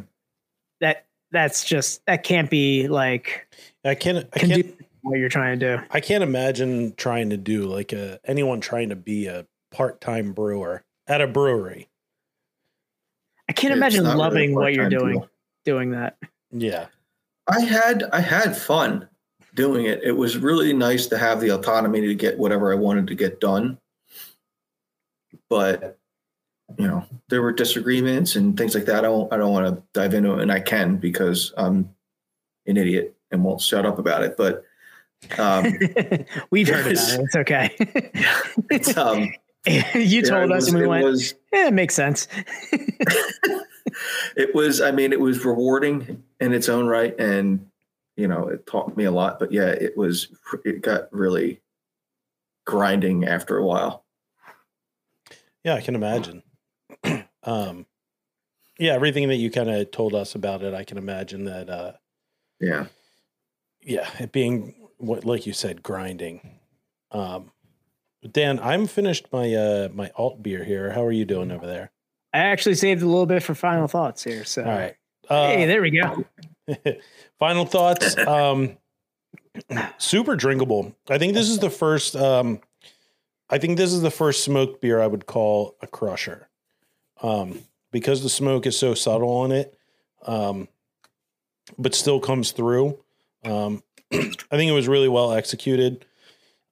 that 0.79 1.05
that's 1.31 1.63
just 1.63 2.05
that 2.05 2.23
can't 2.23 2.49
be 2.49 2.87
like 2.87 3.47
I 3.83 3.95
can't. 3.95 4.27
I 4.33 4.39
can 4.39 4.49
can't. 4.49 4.75
what 5.01 5.17
you're 5.17 5.29
trying 5.29 5.59
to 5.59 5.77
do. 5.77 5.83
I 5.89 6.01
can't 6.01 6.23
imagine 6.23 6.93
trying 6.97 7.31
to 7.31 7.37
do 7.37 7.63
like 7.63 7.93
a 7.93 8.19
anyone 8.25 8.61
trying 8.61 8.89
to 8.89 8.95
be 8.95 9.25
a 9.27 9.47
part-time 9.71 10.33
brewer 10.33 10.83
at 11.07 11.21
a 11.21 11.25
brewery. 11.27 11.89
I 13.49 13.53
can't 13.53 13.71
It's 13.71 13.77
imagine 13.77 14.03
not 14.03 14.09
really 14.11 14.19
loving 14.19 14.55
what 14.55 14.73
you're 14.73 14.89
doing 14.89 15.13
deal. 15.19 15.29
doing 15.65 15.91
that. 15.91 16.17
Yeah. 16.51 16.87
I 17.47 17.61
had 17.61 18.03
I 18.13 18.19
had 18.21 18.55
fun 18.55 19.09
doing 19.55 19.85
it. 19.85 20.01
It 20.03 20.13
was 20.13 20.37
really 20.37 20.73
nice 20.73 21.07
to 21.07 21.17
have 21.17 21.41
the 21.41 21.49
autonomy 21.49 22.01
to 22.01 22.15
get 22.15 22.37
whatever 22.37 22.71
I 22.71 22.75
wanted 22.75 23.07
to 23.07 23.15
get 23.15 23.39
done. 23.39 23.77
But 25.49 25.97
you 26.77 26.87
know, 26.87 27.05
there 27.29 27.41
were 27.41 27.51
disagreements 27.51 28.35
and 28.35 28.57
things 28.57 28.73
like 28.75 28.85
that. 28.85 28.99
I 28.99 29.01
don't 29.01 29.31
I 29.33 29.37
don't 29.37 29.51
want 29.51 29.75
to 29.75 29.83
dive 29.93 30.13
into 30.13 30.33
it, 30.35 30.41
and 30.41 30.51
I 30.51 30.59
can 30.61 30.97
because 30.97 31.53
I'm 31.57 31.93
an 32.65 32.77
idiot 32.77 33.15
and 33.31 33.43
won't 33.43 33.61
shut 33.61 33.85
up 33.85 33.99
about 33.99 34.23
it. 34.23 34.37
But 34.37 34.63
um, 35.37 35.65
We've 36.51 36.67
heard 36.67 36.87
about 36.91 37.13
it. 37.13 37.19
It's 37.19 37.35
okay. 37.35 37.75
it's 38.71 38.97
um, 38.97 39.31
you 39.93 40.21
told 40.21 40.49
it 40.49 40.51
us 40.51 40.65
was- 40.65 40.67
and 40.69 40.79
we 40.79 40.87
went, 40.87 41.03
was 41.05 41.35
yeah, 41.51 41.67
it 41.67 41.73
makes 41.73 41.93
sense. 41.93 42.27
it 44.35 44.55
was 44.55 44.79
i 44.79 44.91
mean 44.91 45.11
it 45.11 45.19
was 45.19 45.43
rewarding 45.43 46.23
in 46.39 46.53
its 46.53 46.69
own 46.69 46.87
right 46.87 47.19
and 47.19 47.65
you 48.21 48.27
know 48.27 48.47
it 48.47 48.65
taught 48.67 48.95
me 48.95 49.05
a 49.05 49.11
lot 49.11 49.39
but 49.39 49.51
yeah 49.51 49.67
it 49.67 49.97
was 49.97 50.27
it 50.63 50.81
got 50.81 51.11
really 51.11 51.59
grinding 52.65 53.25
after 53.25 53.57
a 53.57 53.65
while 53.65 54.05
Yeah, 55.63 55.75
I 55.75 55.81
can 55.81 55.95
imagine. 55.95 56.41
um, 57.43 57.85
yeah, 58.79 58.93
everything 58.93 59.27
that 59.29 59.35
you 59.35 59.51
kind 59.51 59.69
of 59.69 59.91
told 59.91 60.15
us 60.15 60.33
about 60.33 60.63
it, 60.63 60.73
I 60.73 60.83
can 60.83 60.97
imagine 60.97 61.45
that. 61.45 61.69
Uh, 61.69 61.93
yeah 62.59 62.85
yeah, 63.83 64.09
it 64.19 64.31
being 64.31 64.75
what, 64.97 65.25
like 65.25 65.45
you 65.45 65.53
said, 65.53 65.83
grinding. 65.83 66.59
Um, 67.11 67.51
Dan, 68.31 68.59
I'm 68.59 68.85
finished 68.85 69.27
my 69.31 69.53
uh 69.53 69.89
my 69.93 70.11
alt 70.15 70.43
beer 70.43 70.63
here. 70.63 70.91
How 70.91 71.03
are 71.03 71.11
you 71.11 71.25
doing 71.25 71.51
over 71.51 71.65
there? 71.65 71.91
I 72.33 72.39
actually 72.39 72.75
saved 72.75 73.01
a 73.01 73.07
little 73.07 73.25
bit 73.25 73.43
for 73.43 73.55
final 73.55 73.87
thoughts 73.87 74.23
here. 74.23 74.45
So 74.45 74.63
All 74.63 74.69
right. 74.69 74.95
Uh, 75.27 75.47
hey, 75.47 75.65
there 75.65 75.81
we 75.81 75.91
go. 75.91 76.23
Final 77.39 77.65
thoughts. 77.65 78.17
Um, 78.17 78.77
super 79.97 80.35
drinkable. 80.35 80.95
I 81.09 81.17
think 81.17 81.33
this 81.33 81.49
is 81.49 81.59
the 81.59 81.69
first. 81.69 82.15
Um, 82.15 82.59
I 83.49 83.57
think 83.57 83.77
this 83.77 83.91
is 83.91 84.01
the 84.01 84.11
first 84.11 84.43
smoked 84.43 84.81
beer 84.81 85.01
I 85.01 85.07
would 85.07 85.25
call 85.25 85.75
a 85.81 85.87
crusher, 85.87 86.47
um, 87.21 87.59
because 87.91 88.23
the 88.23 88.29
smoke 88.29 88.65
is 88.65 88.77
so 88.77 88.93
subtle 88.93 89.29
on 89.29 89.51
it, 89.51 89.77
um, 90.25 90.69
but 91.77 91.93
still 91.93 92.19
comes 92.19 92.51
through. 92.51 92.97
Um, 93.43 93.83
I 94.13 94.55
think 94.55 94.69
it 94.69 94.73
was 94.73 94.87
really 94.87 95.09
well 95.09 95.33
executed. 95.33 96.05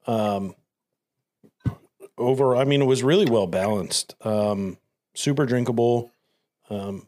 Um, 0.08 0.56
over, 2.18 2.56
I 2.56 2.66
mean, 2.66 2.82
it 2.82 2.86
was 2.86 3.04
really 3.04 3.30
well 3.30 3.48
balanced. 3.48 4.16
Um, 4.22 4.78
super 5.14 5.46
drinkable. 5.46 6.12
Um, 6.70 7.08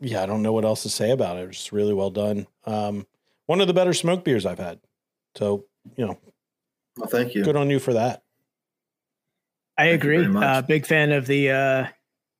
yeah, 0.00 0.22
I 0.22 0.26
don't 0.26 0.42
know 0.42 0.52
what 0.52 0.64
else 0.64 0.82
to 0.82 0.90
say 0.90 1.10
about 1.10 1.38
it. 1.38 1.48
It's 1.48 1.72
really 1.72 1.94
well 1.94 2.10
done. 2.10 2.46
Um, 2.64 3.06
one 3.46 3.60
of 3.60 3.66
the 3.66 3.74
better 3.74 3.92
smoke 3.92 4.24
beers 4.24 4.46
I've 4.46 4.58
had. 4.58 4.80
So, 5.36 5.64
you 5.96 6.06
know, 6.06 6.18
well 6.96 7.08
thank 7.08 7.34
you 7.34 7.44
good 7.44 7.56
on 7.56 7.70
you 7.70 7.78
for 7.78 7.92
that. 7.94 8.22
I 9.76 9.88
Thank 9.88 10.04
agree. 10.04 10.26
Uh, 10.26 10.62
big 10.62 10.86
fan 10.86 11.10
of 11.10 11.26
the 11.26 11.50
uh, 11.50 11.86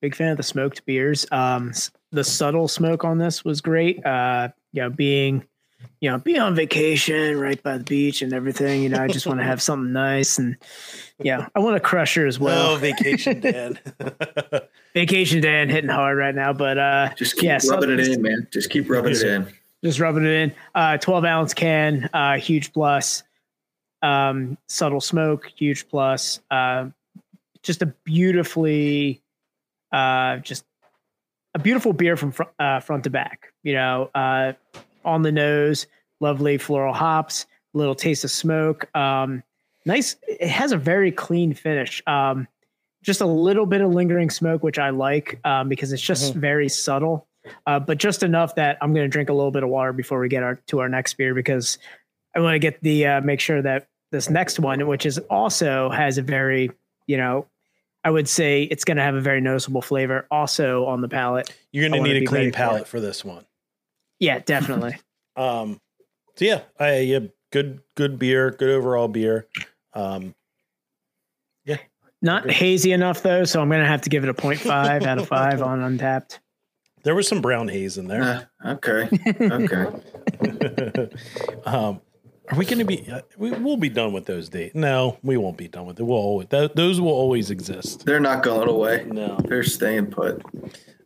big 0.00 0.14
fan 0.14 0.30
of 0.30 0.36
the 0.36 0.44
smoked 0.44 0.86
beers. 0.86 1.26
Um, 1.32 1.72
the 2.12 2.22
subtle 2.22 2.68
smoke 2.68 3.04
on 3.04 3.18
this 3.18 3.44
was 3.44 3.60
great. 3.60 4.04
Uh, 4.06 4.50
you 4.72 4.82
know, 4.82 4.90
being 4.90 5.44
you 6.00 6.10
know, 6.10 6.18
being 6.18 6.40
on 6.40 6.54
vacation 6.54 7.38
right 7.38 7.62
by 7.62 7.78
the 7.78 7.84
beach 7.84 8.22
and 8.22 8.32
everything. 8.32 8.82
You 8.82 8.88
know, 8.88 9.02
I 9.02 9.08
just 9.08 9.26
want 9.26 9.40
to 9.40 9.44
have 9.44 9.60
something 9.62 9.92
nice 9.92 10.38
and 10.38 10.56
yeah, 11.18 11.48
I 11.54 11.60
want 11.60 11.76
a 11.76 11.80
crusher 11.80 12.26
as 12.26 12.38
well. 12.38 12.72
oh, 12.72 12.76
vacation, 12.76 13.40
Dan. 13.40 13.78
Vacation 14.94 15.40
day 15.40 15.60
and 15.60 15.70
hitting 15.70 15.90
hard 15.90 16.16
right 16.16 16.34
now, 16.34 16.52
but 16.52 16.78
uh, 16.78 17.12
just 17.16 17.34
keep 17.34 17.44
yeah, 17.44 17.58
rubbing 17.68 17.90
it 17.90 18.00
in 18.00 18.22
man 18.22 18.46
just 18.52 18.70
keep 18.70 18.88
rubbing 18.88 19.12
it 19.12 19.22
in 19.22 19.52
just 19.84 20.00
rubbing 20.00 20.24
it 20.24 20.30
in. 20.30 20.52
Uh, 20.74 20.96
12 20.96 21.24
ounce 21.24 21.54
can, 21.54 22.08
uh, 22.14 22.38
huge 22.38 22.72
plus. 22.72 23.22
Um, 24.02 24.58
subtle 24.66 25.00
smoke, 25.00 25.52
huge 25.54 25.88
plus. 25.88 26.40
Uh, 26.50 26.88
just 27.62 27.82
a 27.82 27.86
beautifully, 27.86 29.22
uh, 29.92 30.38
just 30.38 30.64
a 31.54 31.58
beautiful 31.58 31.92
beer 31.92 32.16
from 32.16 32.32
fr- 32.32 32.42
uh, 32.58 32.80
front 32.80 33.04
to 33.04 33.10
back. 33.10 33.52
You 33.62 33.74
know, 33.74 34.10
uh, 34.14 34.54
on 35.04 35.22
the 35.22 35.32
nose, 35.32 35.86
lovely 36.20 36.56
floral 36.56 36.94
hops, 36.94 37.46
little 37.74 37.94
taste 37.94 38.24
of 38.24 38.30
smoke. 38.30 38.94
Um, 38.96 39.42
nice. 39.84 40.16
It 40.26 40.48
has 40.48 40.72
a 40.72 40.78
very 40.78 41.12
clean 41.12 41.52
finish. 41.52 42.02
Um, 42.06 42.48
just 43.04 43.20
a 43.20 43.26
little 43.26 43.66
bit 43.66 43.80
of 43.80 43.92
lingering 43.92 44.30
smoke, 44.30 44.62
which 44.62 44.78
I 44.78 44.90
like 44.90 45.38
um, 45.44 45.68
because 45.68 45.92
it's 45.92 46.02
just 46.02 46.34
very 46.34 46.68
subtle 46.68 47.26
uh, 47.66 47.78
but 47.78 47.98
just 47.98 48.22
enough 48.22 48.54
that 48.54 48.78
I'm 48.80 48.92
going 48.94 49.04
to 49.04 49.08
drink 49.08 49.28
a 49.28 49.32
little 49.32 49.50
bit 49.50 49.62
of 49.62 49.68
water 49.68 49.92
before 49.92 50.18
we 50.20 50.28
get 50.28 50.42
our 50.42 50.56
to 50.66 50.80
our 50.80 50.88
next 50.88 51.14
beer 51.14 51.34
because 51.34 51.78
I 52.34 52.40
want 52.40 52.54
to 52.54 52.58
get 52.58 52.80
the 52.82 53.06
uh, 53.06 53.20
make 53.20 53.40
sure 53.40 53.62
that 53.62 53.88
this 54.10 54.30
next 54.30 54.58
one, 54.58 54.86
which 54.86 55.06
is 55.06 55.18
also 55.30 55.90
has 55.90 56.18
a 56.18 56.22
very 56.22 56.70
you 57.06 57.16
know 57.16 57.46
I 58.02 58.10
would 58.10 58.28
say 58.28 58.64
it's 58.64 58.84
going 58.84 58.96
to 58.96 59.02
have 59.02 59.14
a 59.14 59.20
very 59.20 59.40
noticeable 59.40 59.82
flavor 59.82 60.26
also 60.30 60.84
on 60.86 61.00
the 61.00 61.08
palate. 61.08 61.52
You're 61.72 61.88
gonna 61.88 62.02
need 62.02 62.22
a 62.22 62.26
clean 62.26 62.40
ready 62.40 62.50
for 62.50 62.56
palate 62.56 62.88
for 62.88 63.00
this 63.00 63.24
one. 63.24 63.44
Yeah, 64.18 64.40
definitely. 64.40 64.96
Um, 65.36 65.80
so 66.36 66.44
yeah, 66.44 66.60
I 66.78 66.98
yeah, 66.98 67.18
good 67.50 67.80
good 67.96 68.20
beer, 68.20 68.52
good 68.52 68.70
overall 68.70 69.08
beer. 69.08 69.48
Um, 69.92 70.32
Not 72.24 72.50
hazy 72.50 72.92
enough 72.92 73.22
though, 73.22 73.44
so 73.44 73.60
I'm 73.60 73.68
going 73.68 73.82
to 73.82 73.86
have 73.86 74.00
to 74.02 74.10
give 74.10 74.24
it 74.24 74.30
a 74.30 74.34
0.5 74.34 75.04
out 75.04 75.18
of 75.18 75.28
5 75.28 75.62
on 75.62 75.80
Untappd. 75.80 76.38
there 77.02 77.14
was 77.14 77.28
some 77.28 77.42
brown 77.42 77.68
haze 77.68 77.98
in 77.98 78.08
there. 78.08 78.48
Uh, 78.64 78.70
okay. 78.72 79.08
Okay. 79.40 81.10
um, 81.66 82.00
are 82.50 82.58
we 82.58 82.64
going 82.64 82.78
to 82.78 82.84
be? 82.86 83.06
Uh, 83.10 83.20
we, 83.36 83.50
we'll 83.52 83.76
be 83.76 83.90
done 83.90 84.12
with 84.14 84.24
those 84.24 84.48
dates. 84.48 84.74
No, 84.74 85.18
we 85.22 85.36
won't 85.36 85.58
be 85.58 85.68
done 85.68 85.84
with 85.86 86.00
it. 86.00 86.02
We'll 86.02 86.16
always, 86.16 86.48
th- 86.48 86.72
those 86.74 86.98
will 87.00 87.12
always 87.12 87.50
exist. 87.50 88.06
They're 88.06 88.20
not 88.20 88.42
going 88.42 88.68
away. 88.68 89.04
No, 89.06 89.38
They're 89.44 89.62
staying 89.62 90.06
put. 90.06 90.42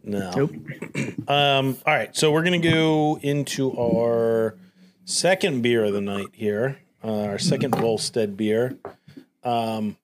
no. 0.04 0.30
Nope. 0.30 0.52
Um, 1.28 1.76
all 1.84 1.92
right, 1.94 2.16
so 2.16 2.32
we're 2.32 2.42
gonna 2.42 2.58
go 2.58 3.18
into 3.20 3.76
our 3.78 4.56
second 5.04 5.60
beer 5.62 5.84
of 5.84 5.92
the 5.92 6.00
night 6.00 6.28
here. 6.32 6.78
Uh, 7.04 7.24
our 7.24 7.38
second 7.38 7.72
Volstead 7.76 8.34
beer, 8.34 8.78
um, 9.44 9.96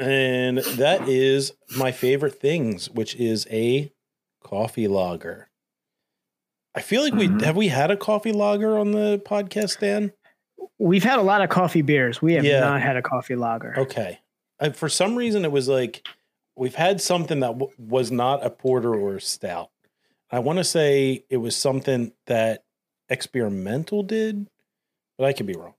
and 0.00 0.58
that 0.58 1.08
is 1.08 1.52
my 1.76 1.92
favorite 1.92 2.40
things, 2.40 2.90
which 2.90 3.14
is 3.16 3.46
a 3.50 3.92
coffee 4.42 4.88
lager. 4.88 5.48
I 6.74 6.80
feel 6.80 7.02
like 7.02 7.14
we 7.14 7.28
Mhm. 7.28 7.42
have 7.42 7.56
we 7.56 7.68
had 7.68 7.90
a 7.90 7.96
coffee 7.96 8.32
lager 8.32 8.78
on 8.78 8.92
the 8.92 9.18
podcast, 9.24 9.80
Dan. 9.80 10.12
We've 10.78 11.04
had 11.04 11.18
a 11.18 11.22
lot 11.22 11.42
of 11.42 11.50
coffee 11.50 11.82
beers. 11.82 12.22
We 12.22 12.34
have 12.34 12.44
Yeah. 12.44 12.60
not 12.60 12.80
had 12.80 12.96
a 12.96 13.02
coffee 13.02 13.36
lager. 13.36 13.78
Okay. 13.78 14.20
I, 14.58 14.70
for 14.70 14.88
some 14.88 15.16
reason, 15.16 15.44
it 15.44 15.52
was 15.52 15.68
like 15.68 16.06
we've 16.56 16.74
had 16.74 17.00
something 17.00 17.40
that 17.40 17.58
w- 17.58 17.72
was 17.78 18.10
not 18.10 18.44
a 18.44 18.50
porter 18.50 18.94
or 18.94 19.16
a 19.16 19.20
stout. 19.20 19.70
I 20.30 20.38
want 20.38 20.58
to 20.58 20.64
say 20.64 21.24
it 21.28 21.38
was 21.38 21.56
something 21.56 22.12
that 22.26 22.64
experimental 23.08 24.02
did, 24.02 24.48
but 25.18 25.26
I 25.26 25.32
could 25.32 25.46
be 25.46 25.54
wrong. 25.54 25.74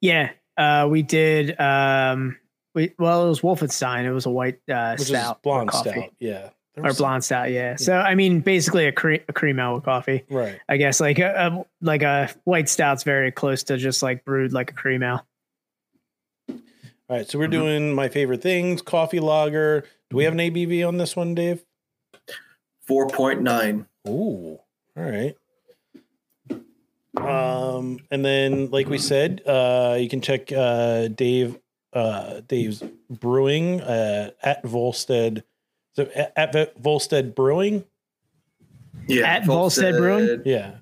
Yeah, 0.00 0.30
uh, 0.56 0.86
we 0.90 1.02
did. 1.02 1.58
Um, 1.60 2.38
we 2.76 2.92
well, 3.00 3.26
it 3.26 3.28
was 3.28 3.40
Wolfenstein. 3.40 4.04
It 4.04 4.12
was 4.12 4.26
a 4.26 4.30
white 4.30 4.60
uh, 4.70 4.94
Which 4.96 5.08
stout, 5.08 5.36
is 5.38 5.42
blonde 5.42 5.70
stout. 5.72 6.10
Yeah. 6.20 6.50
Or 6.76 6.82
was- 6.84 6.98
blonde 6.98 7.24
stout. 7.24 7.50
Yeah. 7.50 7.74
So 7.76 7.96
I 7.96 8.14
mean, 8.14 8.40
basically 8.40 8.86
a 8.86 8.92
cream 8.92 9.20
a 9.28 9.32
cream 9.32 9.58
ale 9.58 9.74
with 9.74 9.84
coffee. 9.84 10.22
Right. 10.30 10.60
I 10.68 10.76
guess 10.76 11.00
like 11.00 11.18
a, 11.18 11.32
a 11.34 11.64
like 11.84 12.02
a 12.02 12.30
white 12.44 12.68
stout's 12.68 13.02
very 13.02 13.32
close 13.32 13.64
to 13.64 13.76
just 13.78 14.02
like 14.02 14.24
brewed 14.24 14.52
like 14.52 14.70
a 14.70 14.74
cream 14.74 15.02
ale. 15.02 15.26
All 16.48 16.56
right. 17.08 17.28
So 17.28 17.38
we're 17.38 17.48
Mhm. 17.48 17.50
doing 17.52 17.94
my 17.94 18.08
favorite 18.08 18.42
things 18.42 18.82
coffee 18.82 19.20
lager. 19.20 19.84
Do 20.10 20.16
we 20.16 20.24
have 20.24 20.34
an 20.34 20.38
ABV 20.40 20.86
on 20.86 20.98
this 20.98 21.16
one, 21.16 21.34
Dave? 21.34 21.64
4.9. 22.88 23.86
Ooh, 24.08 24.60
all 24.96 25.02
right. 25.02 25.34
Um, 27.16 27.98
and 28.10 28.24
then, 28.24 28.70
like 28.70 28.88
we 28.88 28.98
said, 28.98 29.40
uh, 29.46 29.96
you 29.98 30.08
can 30.08 30.20
check 30.20 30.52
uh, 30.52 31.08
Dave, 31.08 31.58
uh, 31.96 32.40
Dave's 32.46 32.82
Brewing 33.10 33.80
uh, 33.80 34.30
at 34.42 34.62
Volstead. 34.64 35.42
So 35.94 36.02
at, 36.14 36.54
at 36.54 36.78
Volstead 36.78 37.34
Brewing, 37.34 37.84
Yeah. 39.08 39.26
At 39.26 39.44
Volstead 39.46 39.96
Brewing? 39.96 40.42
yeah. 40.44 40.72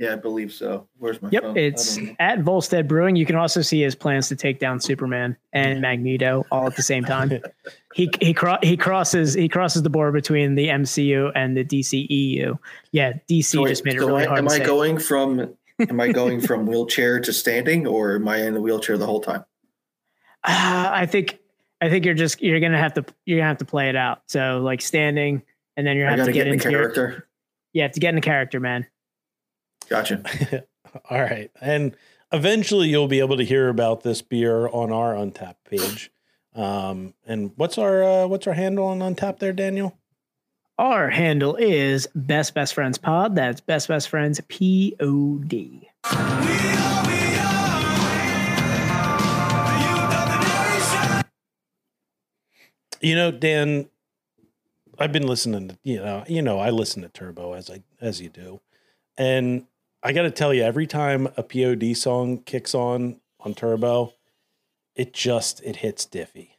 Yeah, 0.00 0.12
I 0.12 0.16
believe 0.16 0.52
so. 0.52 0.86
Where's 0.98 1.20
my 1.20 1.28
Yep, 1.32 1.42
phone? 1.42 1.58
I 1.58 1.60
it's 1.60 1.98
at 2.20 2.40
Volstead 2.42 2.86
Brewing. 2.86 3.16
You 3.16 3.26
can 3.26 3.34
also 3.34 3.62
see 3.62 3.80
his 3.82 3.96
plans 3.96 4.28
to 4.28 4.36
take 4.36 4.60
down 4.60 4.78
Superman 4.80 5.36
and 5.52 5.80
Magneto 5.80 6.44
all 6.52 6.68
at 6.68 6.76
the 6.76 6.82
same 6.84 7.02
time. 7.04 7.32
he 7.94 8.08
he 8.20 8.32
cro- 8.32 8.58
he 8.62 8.76
crosses 8.76 9.34
he 9.34 9.48
crosses 9.48 9.82
the 9.82 9.90
border 9.90 10.12
between 10.12 10.54
the 10.54 10.68
MCU 10.68 11.32
and 11.34 11.56
the 11.56 11.64
DCEU. 11.64 12.56
Yeah, 12.92 13.14
DC 13.28 13.44
So 13.46 13.62
wait, 13.62 13.70
just 13.70 13.84
made 13.84 13.96
it 13.96 14.00
so 14.00 14.06
really 14.06 14.22
I- 14.22 14.26
hard. 14.28 14.38
am 14.38 14.46
to 14.46 14.54
I 14.54 14.58
say. 14.58 14.64
going 14.64 14.98
from 14.98 15.52
am 15.80 16.00
I 16.00 16.12
going 16.12 16.40
from 16.46 16.66
wheelchair 16.66 17.18
to 17.18 17.32
standing 17.32 17.84
or 17.84 18.14
am 18.14 18.28
I 18.28 18.42
in 18.42 18.54
the 18.54 18.60
wheelchair 18.60 18.98
the 18.98 19.06
whole 19.06 19.20
time? 19.20 19.44
Uh, 20.44 20.90
I 20.92 21.06
think 21.06 21.38
I 21.80 21.88
think 21.88 22.04
you're 22.04 22.14
just 22.14 22.42
you're 22.42 22.60
gonna 22.60 22.78
have 22.78 22.94
to 22.94 23.04
you're 23.26 23.38
gonna 23.38 23.48
have 23.48 23.58
to 23.58 23.64
play 23.64 23.88
it 23.88 23.96
out. 23.96 24.22
So 24.26 24.60
like 24.62 24.80
standing, 24.80 25.42
and 25.76 25.86
then 25.86 25.96
you're 25.96 26.06
gonna 26.06 26.16
have 26.16 26.26
gotta 26.26 26.32
get, 26.32 26.44
get 26.44 26.46
in 26.48 26.54
into 26.54 26.70
your, 26.70 26.80
character. 26.80 27.28
you 27.72 27.82
have 27.82 27.92
to 27.92 28.00
get 28.00 28.10
in 28.10 28.14
the 28.16 28.20
character, 28.20 28.60
man. 28.60 28.86
Gotcha. 29.88 30.64
All 31.10 31.20
right. 31.20 31.50
And 31.60 31.96
eventually 32.32 32.88
you'll 32.88 33.08
be 33.08 33.20
able 33.20 33.36
to 33.36 33.44
hear 33.44 33.68
about 33.68 34.02
this 34.02 34.22
beer 34.22 34.68
on 34.68 34.92
our 34.92 35.14
Untappd 35.14 35.56
page. 35.68 36.10
Um, 36.54 37.14
and 37.26 37.52
what's 37.56 37.78
our 37.78 38.02
uh, 38.02 38.26
what's 38.26 38.46
our 38.46 38.54
handle 38.54 38.86
on 38.86 38.98
Untappd 38.98 39.38
there, 39.38 39.52
Daniel? 39.52 39.96
Our 40.78 41.10
handle 41.10 41.56
is 41.56 42.06
Best 42.14 42.54
Best 42.54 42.74
Friends 42.74 42.98
Pod. 42.98 43.34
That's 43.34 43.60
Best 43.60 43.88
Best 43.88 44.08
Friends 44.08 44.40
P 44.48 44.94
O 45.00 45.38
D. 45.38 45.88
You 53.00 53.14
know, 53.14 53.30
Dan, 53.30 53.88
I've 54.98 55.12
been 55.12 55.26
listening 55.26 55.68
to 55.68 55.78
you 55.84 55.98
know, 55.98 56.24
you 56.26 56.42
know, 56.42 56.58
I 56.58 56.70
listen 56.70 57.02
to 57.02 57.08
Turbo 57.08 57.52
as 57.54 57.70
I 57.70 57.82
as 58.00 58.20
you 58.20 58.28
do. 58.28 58.60
And 59.16 59.66
I 60.02 60.12
got 60.12 60.22
to 60.22 60.30
tell 60.30 60.54
you 60.54 60.62
every 60.62 60.86
time 60.86 61.26
a 61.36 61.42
POD 61.42 61.96
song 61.96 62.38
kicks 62.38 62.74
on 62.74 63.20
on 63.40 63.54
Turbo, 63.54 64.14
it 64.94 65.12
just 65.12 65.62
it 65.62 65.76
hits 65.76 66.06
diffy. 66.06 66.50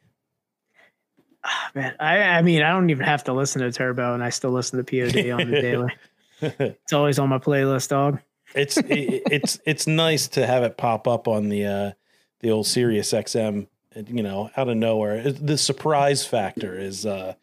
Ah, 1.44 1.70
Man, 1.74 1.94
I 2.00 2.18
I 2.18 2.42
mean 2.42 2.62
I 2.62 2.70
don't 2.70 2.90
even 2.90 3.04
have 3.06 3.24
to 3.24 3.32
listen 3.32 3.62
to 3.62 3.72
Turbo, 3.72 4.14
and 4.14 4.22
I 4.22 4.30
still 4.30 4.50
listen 4.50 4.82
to 4.82 4.84
POD 4.84 5.30
on 5.30 5.50
the 5.50 5.60
daily. 5.60 5.92
It's 6.42 6.94
always 6.94 7.18
on 7.18 7.28
my 7.28 7.36
playlist, 7.36 7.90
dog. 7.90 8.18
it's 8.54 8.78
it, 8.78 9.22
it's 9.30 9.60
it's 9.66 9.86
nice 9.86 10.26
to 10.28 10.46
have 10.46 10.62
it 10.62 10.78
pop 10.78 11.06
up 11.06 11.28
on 11.28 11.50
the 11.50 11.66
uh 11.66 11.92
the 12.40 12.50
old 12.50 12.66
Sirius 12.66 13.12
XM 13.12 13.66
you 13.96 14.22
know 14.22 14.50
out 14.56 14.68
of 14.68 14.76
nowhere 14.76 15.22
the 15.32 15.58
surprise 15.58 16.24
factor 16.24 16.78
is 16.78 17.04
uh 17.04 17.34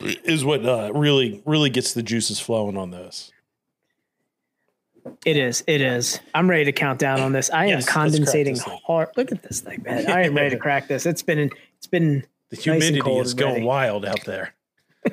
is 0.00 0.44
what 0.44 0.64
uh 0.66 0.92
really 0.94 1.42
really 1.46 1.70
gets 1.70 1.94
the 1.94 2.02
juices 2.02 2.38
flowing 2.40 2.76
on 2.76 2.90
this 2.90 3.32
It 5.24 5.38
is. 5.38 5.64
It 5.66 5.80
is. 5.80 6.20
I'm 6.34 6.50
ready 6.50 6.66
to 6.66 6.72
count 6.72 6.98
down 6.98 7.20
on 7.20 7.32
this. 7.32 7.48
I 7.50 7.66
Yes, 7.66 7.88
am 7.88 7.94
condensating 7.94 8.58
hard. 8.86 9.08
Look 9.16 9.32
at 9.32 9.42
this 9.42 9.60
thing, 9.62 9.82
man. 9.82 10.06
I 10.10 10.24
am 10.24 10.34
ready 10.34 10.50
to 10.50 10.58
crack 10.66 10.86
this. 10.86 11.06
It's 11.06 11.22
been 11.22 11.50
it's 11.78 11.86
been 11.86 12.24
the 12.50 12.56
humidity 12.56 13.00
cold 13.00 13.24
is 13.24 13.34
going 13.34 13.64
wild 13.64 14.04
out 14.04 14.24
there 14.24 14.54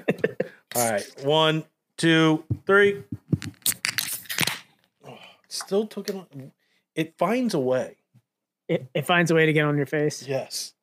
all 0.76 0.92
right 0.92 1.06
one 1.24 1.64
two 1.98 2.44
three 2.66 3.04
oh, 5.08 5.18
still 5.48 5.86
took 5.88 6.10
it 6.10 6.16
on 6.16 6.52
it 6.96 7.18
finds 7.18 7.54
a 7.54 7.60
way 7.60 7.96
it, 8.68 8.88
it 8.94 9.06
finds 9.06 9.32
a 9.32 9.36
way 9.36 9.46
to 9.46 9.54
get 9.54 9.66
on 9.66 9.78
your 9.78 9.86
face. 9.86 10.28
Yes. 10.28 10.74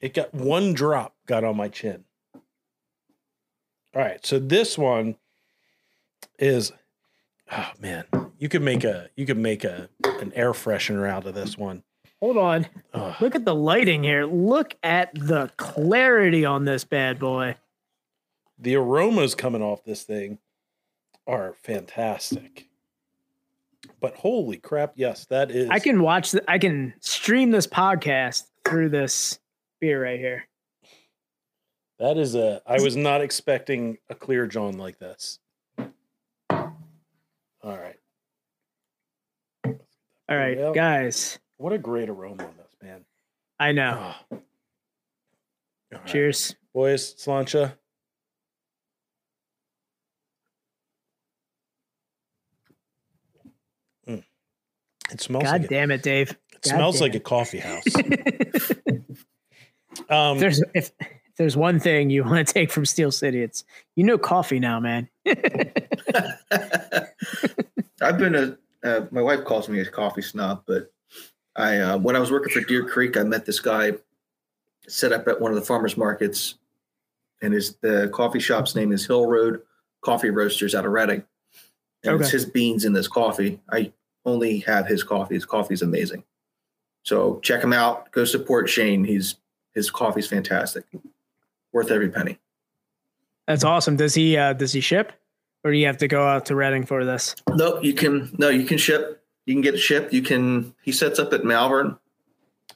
It 0.00 0.14
got 0.14 0.34
one 0.34 0.74
drop 0.74 1.14
got 1.26 1.44
on 1.44 1.56
my 1.56 1.68
chin. 1.68 2.04
All 3.94 4.02
right. 4.02 4.24
So 4.24 4.38
this 4.38 4.76
one 4.76 5.16
is 6.38 6.72
oh 7.52 7.70
man, 7.80 8.04
you 8.38 8.48
could 8.48 8.62
make 8.62 8.84
a 8.84 9.08
you 9.16 9.26
could 9.26 9.38
make 9.38 9.64
a 9.64 9.88
an 10.20 10.32
air 10.34 10.52
freshener 10.52 11.08
out 11.08 11.26
of 11.26 11.34
this 11.34 11.56
one. 11.56 11.82
Hold 12.20 12.36
on. 12.38 12.66
Ugh. 12.92 13.14
Look 13.20 13.34
at 13.34 13.44
the 13.44 13.54
lighting 13.54 14.02
here. 14.02 14.24
Look 14.24 14.76
at 14.82 15.10
the 15.14 15.50
clarity 15.56 16.44
on 16.44 16.64
this 16.64 16.84
bad 16.84 17.18
boy. 17.18 17.56
The 18.58 18.76
aromas 18.76 19.34
coming 19.34 19.62
off 19.62 19.84
this 19.84 20.04
thing 20.04 20.38
are 21.26 21.54
fantastic. 21.54 22.68
But 24.04 24.16
holy 24.16 24.58
crap, 24.58 24.92
yes, 24.96 25.24
that 25.30 25.50
is 25.50 25.70
I 25.70 25.78
can 25.78 26.02
watch 26.02 26.32
the, 26.32 26.44
I 26.46 26.58
can 26.58 26.92
stream 27.00 27.50
this 27.50 27.66
podcast 27.66 28.42
through 28.62 28.90
this 28.90 29.38
beer 29.80 30.04
right 30.04 30.20
here. 30.20 30.44
that 31.98 32.18
is 32.18 32.34
a 32.34 32.60
I 32.66 32.82
was 32.82 32.96
not 32.96 33.22
expecting 33.22 33.96
a 34.10 34.14
clear 34.14 34.46
John 34.46 34.76
like 34.76 34.98
this. 34.98 35.38
All 35.78 35.88
right. 37.62 37.96
All 39.64 40.36
right, 40.36 40.58
Yep. 40.58 40.74
guys. 40.74 41.38
What 41.56 41.72
a 41.72 41.78
great 41.78 42.10
aroma 42.10 42.44
on 42.44 42.54
this, 42.58 42.76
man. 42.82 43.06
I 43.58 43.72
know. 43.72 43.96
Ah. 44.02 44.24
All 44.32 44.38
right. 45.92 46.04
Cheers. 46.04 46.56
Boys, 46.74 47.14
Sláinte. 47.14 47.72
Mm. 54.06 54.22
It 55.10 55.20
smells 55.20 55.44
God 55.44 55.52
like 55.52 55.64
a, 55.64 55.68
damn 55.68 55.90
it, 55.90 56.02
Dave. 56.02 56.30
it 56.30 56.38
God 56.62 56.70
smells 56.70 56.98
damn 56.98 57.02
like 57.02 57.14
a 57.14 57.20
coffee 57.20 57.58
house. 57.58 57.84
um, 60.08 60.36
If 60.36 60.40
there's 60.40 60.62
if, 60.74 60.90
if 61.00 61.36
there's 61.36 61.56
one 61.56 61.80
thing 61.80 62.10
you 62.10 62.24
want 62.24 62.46
to 62.46 62.52
take 62.52 62.70
from 62.70 62.86
Steel 62.86 63.10
City, 63.12 63.42
it's 63.42 63.64
you 63.96 64.04
know 64.04 64.18
coffee 64.18 64.58
now, 64.58 64.80
man. 64.80 65.08
I've 68.00 68.18
been 68.18 68.34
a 68.34 68.56
uh, 68.84 69.06
my 69.10 69.22
wife 69.22 69.44
calls 69.44 69.68
me 69.68 69.80
a 69.80 69.86
coffee 69.86 70.22
snob, 70.22 70.62
but 70.66 70.92
I 71.56 71.78
uh, 71.78 71.98
when 71.98 72.16
I 72.16 72.18
was 72.18 72.30
working 72.30 72.52
for 72.52 72.60
Deer 72.60 72.84
Creek, 72.84 73.16
I 73.16 73.22
met 73.22 73.46
this 73.46 73.60
guy 73.60 73.92
set 74.86 75.12
up 75.12 75.26
at 75.28 75.40
one 75.40 75.50
of 75.50 75.56
the 75.56 75.64
farmers 75.64 75.96
markets, 75.96 76.56
and 77.42 77.54
his 77.54 77.76
the 77.76 78.10
coffee 78.12 78.40
shop's 78.40 78.74
name 78.74 78.92
is 78.92 79.06
Hill 79.06 79.26
Road 79.26 79.62
Coffee 80.02 80.30
Roasters 80.30 80.74
out 80.74 80.84
of 80.84 80.92
Reading. 80.92 81.24
And 82.06 82.20
it's 82.20 82.30
his 82.30 82.44
beans 82.44 82.84
in 82.84 82.92
this 82.92 83.08
coffee. 83.08 83.62
I 83.72 83.90
only 84.24 84.58
have 84.60 84.86
his 84.86 85.02
coffee. 85.02 85.34
His 85.34 85.44
coffee 85.44 85.74
is 85.74 85.82
amazing. 85.82 86.24
So 87.02 87.38
check 87.40 87.62
him 87.62 87.72
out. 87.72 88.10
Go 88.12 88.24
support 88.24 88.68
Shane. 88.68 89.04
He's 89.04 89.36
his 89.74 89.90
coffee's 89.90 90.26
fantastic. 90.26 90.84
Worth 91.72 91.90
every 91.90 92.08
penny. 92.08 92.38
That's 93.46 93.64
awesome. 93.64 93.96
Does 93.96 94.14
he 94.14 94.36
uh 94.36 94.52
does 94.54 94.72
he 94.72 94.80
ship? 94.80 95.12
Or 95.64 95.72
do 95.72 95.78
you 95.78 95.86
have 95.86 95.98
to 95.98 96.08
go 96.08 96.26
out 96.26 96.46
to 96.46 96.56
Reading 96.56 96.84
for 96.86 97.04
this? 97.04 97.34
No, 97.50 97.80
you 97.82 97.92
can 97.94 98.34
no, 98.38 98.48
you 98.48 98.64
can 98.64 98.78
ship. 98.78 99.22
You 99.46 99.54
can 99.54 99.60
get 99.62 99.78
shipped. 99.78 100.12
You 100.12 100.22
can 100.22 100.74
he 100.82 100.92
sets 100.92 101.18
up 101.18 101.32
at 101.32 101.44
Malvern 101.44 101.98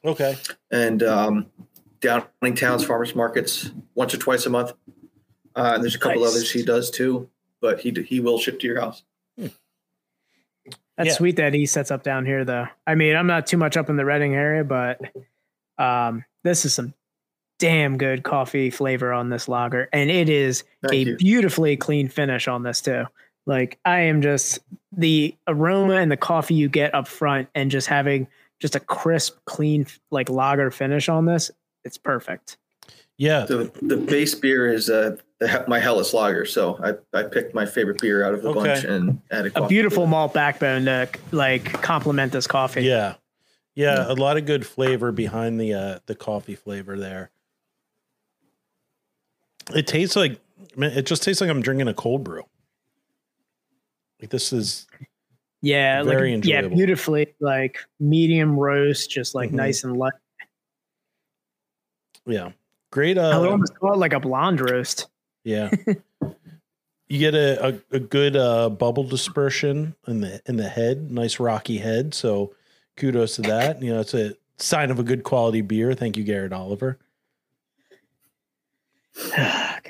Okay. 0.05 0.37
and 0.71 1.03
um, 1.03 1.47
Downingtown's 2.01 2.85
farmers 2.85 3.15
markets 3.15 3.71
once 3.95 4.13
or 4.15 4.19
twice 4.19 4.47
a 4.47 4.51
month. 4.51 4.73
Uh, 5.57 5.73
and 5.75 5.83
there's 5.83 5.95
a 5.95 5.99
couple 5.99 6.23
Nice. 6.23 6.31
others 6.33 6.51
he 6.51 6.63
does 6.63 6.91
too, 6.91 7.29
but 7.61 7.81
he 7.81 7.91
he 8.07 8.21
will 8.21 8.39
ship 8.39 8.61
to 8.61 8.67
your 8.67 8.81
house. 8.81 9.03
That's 10.99 11.09
Yeah. 11.11 11.15
sweet 11.15 11.37
that 11.37 11.55
he 11.55 11.65
sets 11.65 11.91
up 11.91 12.03
down 12.03 12.27
here 12.27 12.45
though. 12.45 12.67
I 12.87 12.95
mean, 12.97 13.17
I'm 13.17 13.27
not 13.29 13.47
too 13.47 13.57
much 13.57 13.77
up 13.79 13.89
in 13.89 13.97
the 13.97 14.05
Reading 14.05 14.35
area, 14.35 14.65
but 14.65 15.01
um 15.79 16.25
this 16.45 16.65
is 16.65 16.75
some 16.75 16.93
damn 17.59 17.97
good 17.99 18.23
coffee 18.25 18.69
flavor 18.71 19.13
on 19.13 19.31
this 19.31 19.49
lager. 19.49 19.89
And 19.93 20.11
it 20.11 20.29
is 20.29 20.65
Thank 20.83 20.93
a 20.93 21.11
you. 21.11 21.17
beautifully 21.17 21.77
clean 21.77 22.09
finish 22.09 22.47
on 22.49 22.63
this 22.65 22.81
too. 22.81 23.05
Like 23.47 23.79
I 23.85 24.01
am 24.01 24.21
just 24.23 24.59
the 24.93 25.35
aroma 25.47 25.95
and 25.95 26.11
the 26.13 26.17
coffee 26.17 26.55
you 26.55 26.69
get 26.69 26.95
up 26.95 27.09
front 27.09 27.49
and 27.55 27.71
just 27.71 27.87
having 27.87 28.27
just 28.61 28.75
a 28.75 28.81
crisp, 28.81 29.39
clean 29.47 29.87
like 30.11 30.29
lager 30.29 30.71
finish 30.71 31.09
on 31.09 31.27
this. 31.27 31.51
It's 31.85 31.97
perfect. 31.97 32.57
Yeah. 33.17 33.45
The 33.47 33.71
the 33.83 33.97
base 33.97 34.35
beer 34.35 34.73
is 34.73 34.91
uh, 34.91 35.11
the, 35.11 35.17
He- 35.17 35.23
my 35.69 35.79
Helles 35.79 36.13
Lager, 36.13 36.45
so 36.45 36.79
I, 36.83 37.19
I 37.19 37.23
picked 37.25 37.55
my 37.55 37.65
favorite 37.65 38.01
beer 38.01 38.25
out 38.25 38.35
of 38.35 38.43
the 38.43 38.49
Okay. 38.51 38.61
bunch 38.61 38.85
and 38.85 39.21
added 39.31 39.53
A 39.55 39.61
coffee 39.61 39.69
beautiful 39.75 40.05
to 40.05 40.11
malt 40.11 40.35
backbone 40.35 40.85
to 40.87 41.09
like 41.33 41.65
complement 41.83 42.33
this 42.33 42.47
coffee. 42.47 42.83
Yeah. 42.83 43.15
Yeah, 43.77 44.11
a 44.11 44.15
lot 44.15 44.37
of 44.37 44.45
good 44.45 44.67
flavor 44.67 45.13
behind 45.13 45.61
the 45.61 45.73
uh 45.75 45.99
the 46.07 46.17
coffee 46.17 46.57
flavor 46.57 46.99
there. 46.99 47.31
It 49.73 49.87
tastes 49.87 50.17
like 50.17 50.41
man, 50.77 50.91
it 50.99 51.07
just 51.07 51.23
tastes 51.23 51.41
like 51.41 51.49
I'm 51.49 51.63
drinking 51.63 51.87
a 51.87 51.95
cold 51.95 52.25
brew. 52.25 52.43
Like 54.21 54.31
this 54.31 54.53
is 54.53 54.89
Yeah, 55.63 56.03
Very 56.03 56.35
like, 56.35 56.45
yeah, 56.45 56.63
beautifully 56.67 57.37
like 57.39 57.79
medium 58.01 58.59
roast, 58.59 59.11
just 59.11 59.37
like 59.37 59.51
Mhm. 59.51 59.55
nice 59.55 59.85
and 59.85 59.97
light. 59.97 60.13
yeah. 62.27 62.51
Great 62.91 63.17
I 63.17 63.39
would 63.39 63.49
uh 63.49 63.53
almost 63.53 63.79
call 63.79 63.93
it 63.93 63.99
like 63.99 64.13
a 64.13 64.19
blonde 64.21 64.61
roast. 64.61 65.07
Yeah. 65.49 65.71
you 67.09 67.19
get 67.19 67.35
a, 67.35 67.69
a, 67.69 67.97
a 67.97 67.99
good 68.01 68.37
uh 68.37 68.69
bubble 68.69 69.05
dispersion 69.05 69.95
in 70.07 70.21
the 70.21 70.43
in 70.47 70.57
the 70.57 70.69
head, 70.69 71.11
nice 71.11 71.41
rocky 71.41 71.79
head. 71.79 72.13
So 72.15 72.55
kudos 72.97 73.37
to 73.37 73.43
that. 73.43 73.83
You 73.83 73.95
know, 73.95 74.01
it's 74.01 74.15
a 74.15 74.35
sign 74.59 74.91
of 74.91 74.99
a 74.99 75.03
good 75.03 75.25
quality 75.25 75.63
beer. 75.63 75.95
Thank 75.95 76.17
you, 76.17 76.25
Garrett 76.25 76.53
Oliver. 76.53 76.99
God, 79.33 79.81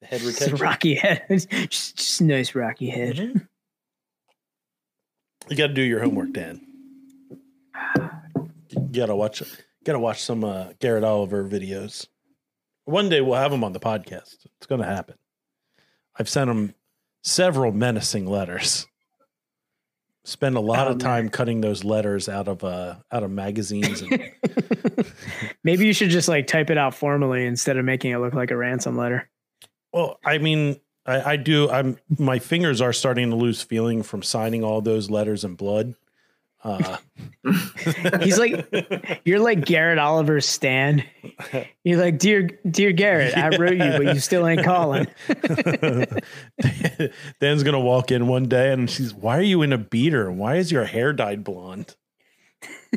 The 0.00 0.06
head 0.06 0.20
it's 0.22 0.24
a 0.24 0.26
retention. 0.26 0.56
rocky 0.58 0.94
head. 0.94 1.24
just, 1.30 1.96
just 1.96 2.20
a 2.20 2.24
nice 2.24 2.54
rocky 2.54 2.90
head. 2.90 3.16
Mm-hmm. 3.16 3.38
You 5.50 5.56
got 5.56 5.68
to 5.68 5.74
do 5.74 5.82
your 5.82 6.00
homework, 6.00 6.32
Dan. 6.32 6.60
You 8.70 9.00
gotta 9.00 9.14
watch. 9.14 9.42
Gotta 9.84 9.98
watch 9.98 10.22
some 10.22 10.44
uh, 10.44 10.68
Garrett 10.80 11.04
Oliver 11.04 11.44
videos. 11.44 12.06
One 12.84 13.08
day 13.08 13.20
we'll 13.20 13.38
have 13.38 13.52
him 13.52 13.64
on 13.64 13.72
the 13.72 13.80
podcast. 13.80 14.44
It's 14.56 14.66
gonna 14.68 14.86
happen. 14.86 15.16
I've 16.18 16.28
sent 16.28 16.50
him 16.50 16.74
several 17.22 17.72
menacing 17.72 18.26
letters. 18.26 18.86
Spend 20.24 20.56
a 20.56 20.60
lot 20.60 20.86
of 20.88 20.98
time 20.98 21.28
cutting 21.30 21.62
those 21.62 21.82
letters 21.82 22.28
out 22.28 22.46
of 22.46 22.62
uh 22.62 22.96
out 23.10 23.22
of 23.24 23.30
magazines. 23.30 24.02
And, 24.02 24.30
Maybe 25.64 25.86
you 25.86 25.92
should 25.92 26.10
just 26.10 26.28
like 26.28 26.46
type 26.46 26.70
it 26.70 26.78
out 26.78 26.94
formally 26.94 27.44
instead 27.44 27.76
of 27.76 27.84
making 27.84 28.12
it 28.12 28.18
look 28.18 28.34
like 28.34 28.50
a 28.52 28.56
ransom 28.56 28.96
letter. 28.96 29.28
well, 29.92 30.18
I 30.24 30.38
mean, 30.38 30.78
I, 31.06 31.32
I 31.32 31.36
do. 31.36 31.68
I'm 31.70 31.98
my 32.18 32.38
fingers 32.38 32.80
are 32.80 32.92
starting 32.92 33.30
to 33.30 33.36
lose 33.36 33.62
feeling 33.62 34.04
from 34.04 34.22
signing 34.22 34.62
all 34.62 34.80
those 34.80 35.10
letters 35.10 35.44
in 35.44 35.54
blood. 35.56 35.94
Uh, 36.64 36.96
He's 38.20 38.38
like, 38.38 38.72
you're 39.24 39.40
like 39.40 39.64
Garrett 39.64 39.98
Oliver's 39.98 40.46
Stan. 40.46 41.02
You're 41.82 42.00
like, 42.00 42.18
dear, 42.18 42.48
dear 42.70 42.92
Garrett, 42.92 43.36
I 43.36 43.56
wrote 43.56 43.72
you, 43.72 44.04
but 44.04 44.14
you 44.14 44.20
still 44.20 44.46
ain't 44.46 44.64
calling. 44.64 45.08
Dan's 47.40 47.64
gonna 47.64 47.80
walk 47.80 48.12
in 48.12 48.28
one 48.28 48.46
day 48.46 48.72
and 48.72 48.88
she's, 48.88 49.12
"Why 49.12 49.38
are 49.38 49.42
you 49.42 49.62
in 49.62 49.72
a 49.72 49.78
beater? 49.78 50.30
Why 50.30 50.56
is 50.56 50.70
your 50.70 50.84
hair 50.84 51.12
dyed 51.12 51.42
blonde?" 51.42 51.96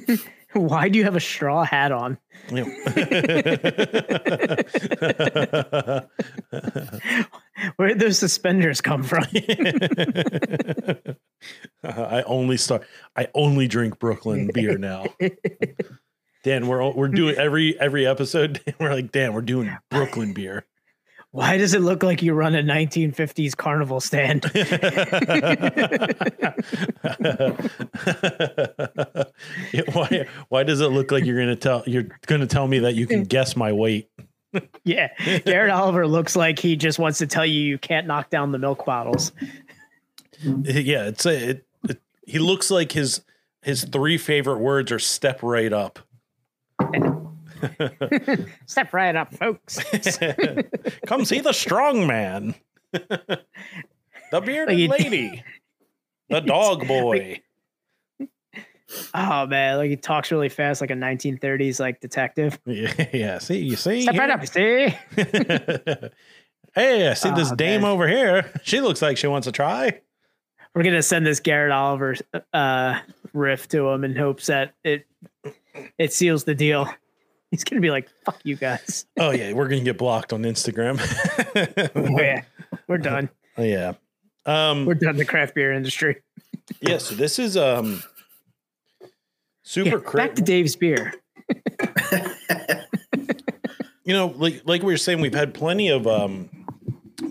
Why 0.54 0.88
do 0.88 0.98
you 0.98 1.04
have 1.04 1.16
a 1.16 1.20
straw 1.20 1.66
hat 1.66 1.92
on? 1.92 2.18
Where 7.78 7.90
did 7.90 8.00
those 8.00 8.20
suspenders 8.20 8.82
come 8.82 9.04
from? 9.04 9.24
I 11.84 12.24
only 12.24 12.58
start. 12.58 12.86
I 13.16 13.28
only 13.34 13.68
drink 13.68 14.00
Brooklyn 14.00 14.50
beer 14.54 14.78
now. 14.78 15.06
Dan, 16.44 16.68
we're 16.68 16.92
we're 16.92 17.08
doing 17.08 17.36
every 17.38 17.80
every 17.80 18.06
episode. 18.06 18.62
We're 18.80 18.94
like, 18.94 19.12
Dan, 19.12 19.34
we're 19.34 19.42
doing 19.42 19.76
Brooklyn 19.90 20.34
beer. 20.34 20.66
Why 21.32 21.58
does 21.58 21.74
it 21.74 21.82
look 21.82 22.04
like 22.04 22.22
you 22.22 22.34
run 22.34 22.56
a 22.56 22.62
1950s 22.62 23.58
carnival 23.58 24.00
stand? 24.00 24.46
Why 29.94 30.28
why 30.48 30.64
does 30.64 30.82
it 30.82 30.90
look 30.90 31.12
like 31.12 31.26
you're 31.26 31.40
gonna 31.40 31.56
tell 31.56 31.84
you're 31.88 32.08
gonna 32.28 32.48
tell 32.48 32.68
me 32.68 32.80
that 32.80 32.96
you 32.96 33.08
can 33.08 33.24
guess 33.24 33.56
my 33.56 33.72
weight? 33.72 34.10
Yeah, 34.84 35.10
Garrett 35.46 35.72
Oliver 35.72 36.08
looks 36.08 36.36
like 36.36 36.60
he 36.60 36.76
just 36.76 37.00
wants 37.00 37.20
to 37.20 37.28
tell 37.28 37.46
you 37.46 37.62
you 37.62 37.78
can't 37.78 38.08
knock 38.08 38.30
down 38.30 38.52
the 38.52 38.60
milk 38.60 38.86
bottles. 38.86 39.32
Yeah, 40.42 41.08
it's 41.08 41.26
a, 41.26 41.50
it, 41.50 41.66
it. 41.88 42.02
He 42.26 42.40
looks 42.40 42.70
like 42.70 42.92
his 42.92 43.22
his 43.62 43.84
three 43.86 44.18
favorite 44.18 44.60
words 44.60 44.92
are 44.92 45.00
"step 45.00 45.42
right 45.44 45.72
up." 45.72 46.00
Step 48.66 48.94
right 48.94 49.16
up, 49.16 49.34
folks. 49.34 49.80
Come 51.08 51.26
see 51.26 51.40
the 51.40 51.54
strong 51.54 52.06
man, 52.06 52.56
the 52.92 54.42
bearded 54.44 54.90
Like 54.90 55.00
lady, 55.00 55.44
the 56.30 56.42
dog 56.42 56.88
boy. 56.88 57.42
Oh 59.14 59.48
man, 59.48 59.78
like 59.78 59.90
he 59.90 59.96
talks 59.96 60.32
really 60.32 60.50
fast, 60.50 60.80
like 60.82 60.92
a 60.92 60.96
1930s 60.96 61.80
like 61.80 62.00
detective. 62.02 62.60
Yeah, 62.66 62.94
yeah. 63.14 63.38
See, 63.40 63.60
you 63.60 63.76
see. 63.76 64.04
Step 64.04 64.16
right 64.18 64.30
up, 64.30 64.46
see? 64.46 64.96
hey, 66.76 67.08
I 67.10 67.14
see 67.14 67.32
this 67.32 67.52
Oh, 67.52 67.56
dame 67.56 67.82
man. 67.82 67.92
over 67.92 68.08
here. 68.08 68.52
She 68.64 68.82
looks 68.82 69.02
like 69.02 69.18
she 69.18 69.28
wants 69.28 69.46
to 69.46 69.52
try. 69.52 70.02
We're 70.74 70.84
gonna 70.84 71.02
send 71.04 71.26
this 71.26 71.40
Garrett 71.40 71.72
Oliver 71.72 72.16
uh, 72.54 73.00
riff 73.34 73.68
to 73.70 73.88
him 73.90 74.04
in 74.04 74.16
hopes 74.16 74.48
that 74.48 74.74
it 74.84 75.06
it 75.98 76.12
seals 76.14 76.44
the 76.44 76.54
deal. 76.56 76.88
He's 77.52 77.64
gonna 77.64 77.82
be 77.82 77.92
like, 77.92 78.10
"Fuck 78.26 78.40
you 78.44 78.56
guys." 78.58 79.06
Oh 79.18 79.32
yeah, 79.32 79.54
we're 79.54 79.68
gonna 79.70 79.82
get 79.84 79.98
blocked 79.98 80.34
on 80.34 80.44
Instagram. 80.44 81.00
Oh, 81.96 82.22
yeah, 82.22 82.42
we're 82.88 82.98
done. 82.98 83.30
Oh, 83.58 83.64
yeah. 83.64 83.94
Um. 84.46 84.86
We're 84.86 84.96
done 84.96 85.16
the 85.16 85.24
craft 85.26 85.56
beer 85.56 85.72
industry. 85.72 86.22
Yeah. 86.82 86.98
So 86.98 87.16
this 87.16 87.40
is 87.40 87.56
um. 87.56 88.04
Super 89.66 89.98
Yeah, 89.98 90.04
cra- 90.04 90.18
back 90.20 90.36
to 90.36 90.44
Dave's 90.44 90.76
beer. 90.76 91.12
you 94.06 94.14
know, 94.14 94.28
like 94.38 94.62
like 94.66 94.84
we 94.84 94.94
were 94.94 94.98
saying, 94.98 95.20
we've 95.20 95.34
had 95.34 95.54
plenty 95.56 95.90
of 95.90 96.06
um, 96.06 96.50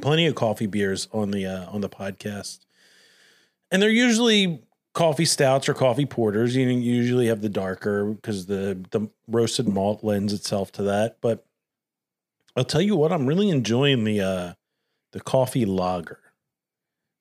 plenty 0.02 0.26
of 0.26 0.34
coffee 0.34 0.66
beers 0.66 1.08
on 1.12 1.30
the 1.30 1.46
uh, 1.46 1.70
on 1.70 1.80
the 1.80 1.88
podcast, 1.88 2.66
and 3.70 3.80
they're 3.80 3.88
usually 3.88 4.62
coffee 4.94 5.24
stouts 5.24 5.68
or 5.68 5.74
coffee 5.74 6.06
porters. 6.06 6.56
You 6.56 6.68
usually 6.68 7.28
have 7.28 7.40
the 7.40 7.48
darker 7.48 8.06
because 8.06 8.46
the 8.46 8.84
the 8.90 9.08
roasted 9.28 9.68
malt 9.68 10.02
lends 10.02 10.32
itself 10.32 10.72
to 10.72 10.82
that. 10.82 11.18
But 11.20 11.46
I'll 12.56 12.64
tell 12.64 12.82
you 12.82 12.96
what, 12.96 13.12
I'm 13.12 13.26
really 13.26 13.48
enjoying 13.48 14.02
the 14.02 14.20
uh, 14.20 14.52
the 15.12 15.20
coffee 15.20 15.66
lager, 15.66 16.18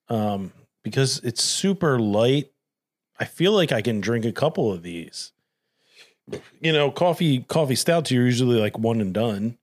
um, 0.10 0.54
because 0.84 1.20
it's 1.24 1.44
super 1.44 2.00
light. 2.00 2.50
I 3.20 3.26
feel 3.26 3.52
like 3.54 3.72
I 3.72 3.82
can 3.82 4.02
drink 4.02 4.26
a 4.26 4.32
couple 4.32 4.72
of 4.72 4.84
these 4.84 5.32
you 6.62 6.72
know, 6.72 6.90
coffee 6.90 7.42
coffee 7.50 7.76
stouts 7.76 8.10
are 8.12 8.16
usually 8.16 8.58
like 8.58 8.78
one 8.80 9.02
and 9.02 9.14
done. 9.14 9.58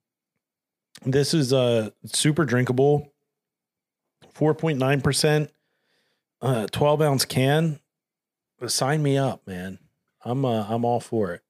This 1.06 1.32
is 1.32 1.54
uh 1.54 1.88
super 2.04 2.44
drinkable, 2.44 3.10
four 4.34 4.54
point 4.54 4.78
nine 4.78 5.00
percent, 5.00 5.50
uh, 6.42 6.66
twelve 6.70 7.00
ounce 7.00 7.24
can. 7.24 7.80
Sign 8.66 9.02
me 9.02 9.16
up, 9.16 9.46
man. 9.46 9.78
I'm 10.22 10.44
uh, 10.44 10.66
I'm 10.68 10.84
all 10.84 11.00
for 11.00 11.32
it. 11.32 11.40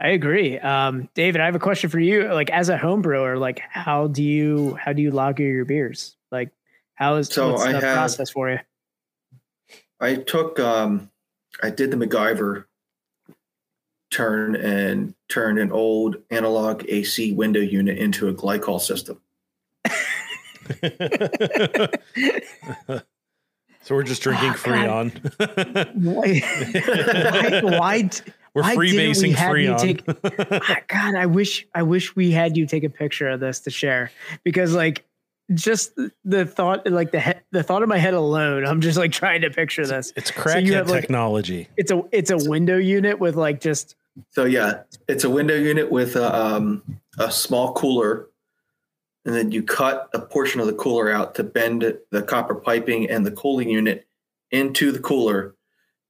I 0.00 0.08
agree. 0.08 0.58
Um, 0.58 1.10
David, 1.12 1.42
I 1.42 1.44
have 1.44 1.54
a 1.54 1.58
question 1.58 1.90
for 1.90 2.00
you. 2.00 2.32
Like 2.32 2.48
as 2.48 2.70
a 2.70 2.78
home 2.78 3.02
brewer, 3.02 3.36
like 3.36 3.60
how 3.68 4.06
do 4.06 4.22
you 4.22 4.78
how 4.82 4.94
do 4.94 5.02
you 5.02 5.10
lager 5.10 5.42
your 5.42 5.66
beers? 5.66 6.16
Like 6.32 6.50
how 6.94 7.16
is 7.16 7.28
So 7.28 7.50
what's 7.52 7.64
I 7.64 7.72
the 7.72 7.80
have- 7.80 7.94
process 7.96 8.30
for 8.30 8.48
you? 8.50 8.58
I 10.00 10.16
took 10.16 10.58
um 10.58 11.10
I 11.62 11.70
did 11.70 11.90
the 11.90 11.96
MacGyver 11.96 12.64
turn 14.10 14.56
and 14.56 15.14
turned 15.28 15.58
an 15.58 15.72
old 15.72 16.16
analog 16.30 16.84
AC 16.88 17.32
window 17.32 17.60
unit 17.60 17.98
into 17.98 18.28
a 18.28 18.34
glycol 18.34 18.80
system. 18.80 19.20
so 23.82 23.94
we're 23.94 24.02
just 24.02 24.22
drinking 24.22 24.50
Oh, 24.50 24.60
God. 24.64 25.12
Freon. 25.12 25.94
Why, 25.94 27.60
why, 27.62 27.78
why 27.78 28.10
we're 28.52 28.62
why 28.62 28.70
didn't 28.70 28.80
we 28.80 28.92
freebasing 28.92 29.34
have 29.34 29.56
you 29.58 29.70
Freon. 29.70 30.62
Ah, 30.68 30.80
God, 30.88 31.14
I 31.14 31.26
wish 31.26 31.66
I 31.74 31.82
wish 31.82 32.16
we 32.16 32.32
had 32.32 32.56
you 32.56 32.66
take 32.66 32.84
a 32.84 32.90
picture 32.90 33.28
of 33.28 33.40
this 33.40 33.60
to 33.60 33.70
share 33.70 34.10
because 34.42 34.74
like 34.74 35.04
just 35.54 35.94
the- 35.96 36.12
the 36.24 36.46
thought 36.46 36.86
like 36.90 37.10
the 37.12 37.20
he- 37.20 37.32
the 37.52 37.62
thought 37.62 37.82
in 37.82 37.88
my 37.88 37.98
head 37.98 38.14
alone, 38.14 38.64
I'm 38.66 38.80
just 38.80 38.96
like 38.98 39.12
trying 39.12 39.40
to 39.42 39.50
picture 39.50 39.86
this. 39.86 40.12
it's 40.16 40.30
you 40.30 40.36
crackhead 40.36 40.72
have, 40.74 40.90
like- 40.90 41.00
technology. 41.02 41.68
It's 41.76 41.90
a 41.90 42.02
it's 42.12 42.30
a 42.30 42.36
window 42.48 42.76
unit 42.76 43.18
with 43.18 43.36
like 43.36 43.60
just 43.60 43.96
So 44.30 44.44
yeah, 44.44 44.82
it's 45.08 45.24
a 45.24 45.30
window 45.30 45.54
unit 45.56 45.90
with 45.90 46.16
a, 46.16 46.34
um, 46.34 46.82
a 47.18 47.30
small 47.30 47.72
cooler, 47.74 48.26
and 49.24 49.34
then 49.34 49.50
you 49.52 49.62
cut 49.62 50.08
a 50.14 50.18
portion 50.20 50.60
of 50.60 50.66
the 50.66 50.72
cooler 50.74 51.10
out 51.10 51.34
to 51.36 51.44
bend 51.44 51.96
the 52.10 52.22
copper 52.22 52.54
piping 52.54 53.08
and 53.08 53.24
the 53.24 53.30
cooling 53.32 53.68
unit 53.70 54.06
into 54.50 54.90
the 54.92 54.98
cooler. 54.98 55.54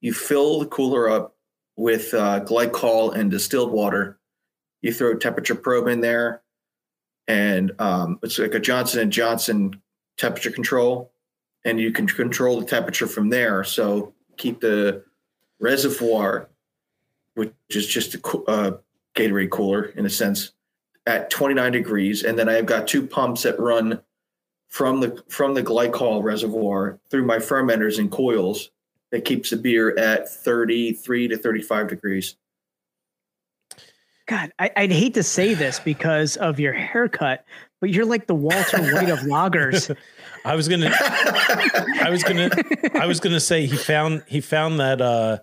You 0.00 0.14
fill 0.14 0.60
the 0.60 0.66
cooler 0.66 1.08
up 1.10 1.36
with 1.76 2.14
uh, 2.14 2.40
glycol 2.40 3.14
and 3.14 3.30
distilled 3.30 3.70
water. 3.70 4.18
You 4.82 4.92
throw 4.94 5.10
a 5.12 5.16
temperature 5.18 5.54
probe 5.54 5.88
in 5.88 6.00
there, 6.00 6.40
and 7.30 7.72
um, 7.78 8.18
it's 8.22 8.38
like 8.38 8.54
a 8.54 8.60
Johnson 8.60 9.00
and 9.00 9.12
Johnson 9.12 9.80
temperature 10.16 10.50
control, 10.50 11.12
and 11.64 11.78
you 11.78 11.92
can 11.92 12.06
control 12.06 12.60
the 12.60 12.66
temperature 12.66 13.06
from 13.06 13.30
there. 13.30 13.62
So 13.62 14.14
keep 14.36 14.60
the 14.60 15.04
reservoir 15.60 16.48
which 17.34 17.52
is 17.70 17.86
just 17.86 18.14
a 18.14 18.38
uh, 18.48 18.76
Gatorade 19.14 19.50
cooler 19.50 19.84
in 19.84 20.04
a 20.04 20.10
sense, 20.10 20.52
at 21.06 21.30
29 21.30 21.72
degrees, 21.72 22.22
and 22.22 22.38
then 22.38 22.48
I've 22.48 22.66
got 22.66 22.86
two 22.86 23.06
pumps 23.06 23.44
that 23.44 23.58
run 23.58 24.00
from 24.68 25.00
the 25.00 25.22
from 25.28 25.54
the 25.54 25.62
glycol 25.62 26.22
reservoir 26.22 26.98
through 27.10 27.24
my 27.24 27.38
fermenters 27.38 27.98
and 27.98 28.10
coils 28.10 28.70
that 29.10 29.24
keeps 29.24 29.50
the 29.50 29.56
beer 29.56 29.96
at 29.98 30.28
33 30.28 31.28
to 31.28 31.36
35 31.36 31.88
degrees. 31.88 32.36
God, 34.30 34.52
I, 34.60 34.70
I'd 34.76 34.92
hate 34.92 35.14
to 35.14 35.24
say 35.24 35.54
this 35.54 35.80
because 35.80 36.36
of 36.36 36.60
your 36.60 36.72
haircut, 36.72 37.44
but 37.80 37.90
you're 37.90 38.04
like 38.04 38.28
the 38.28 38.34
Walter 38.36 38.80
White 38.94 39.08
of 39.10 39.18
lagers. 39.20 39.92
I 40.44 40.54
was 40.54 40.68
gonna 40.68 40.92
I 40.94 42.10
was 42.10 42.22
gonna 42.22 42.48
I 42.94 43.06
was 43.06 43.18
gonna 43.18 43.40
say 43.40 43.66
he 43.66 43.76
found 43.76 44.22
he 44.28 44.40
found 44.40 44.78
that 44.78 45.00
uh 45.00 45.38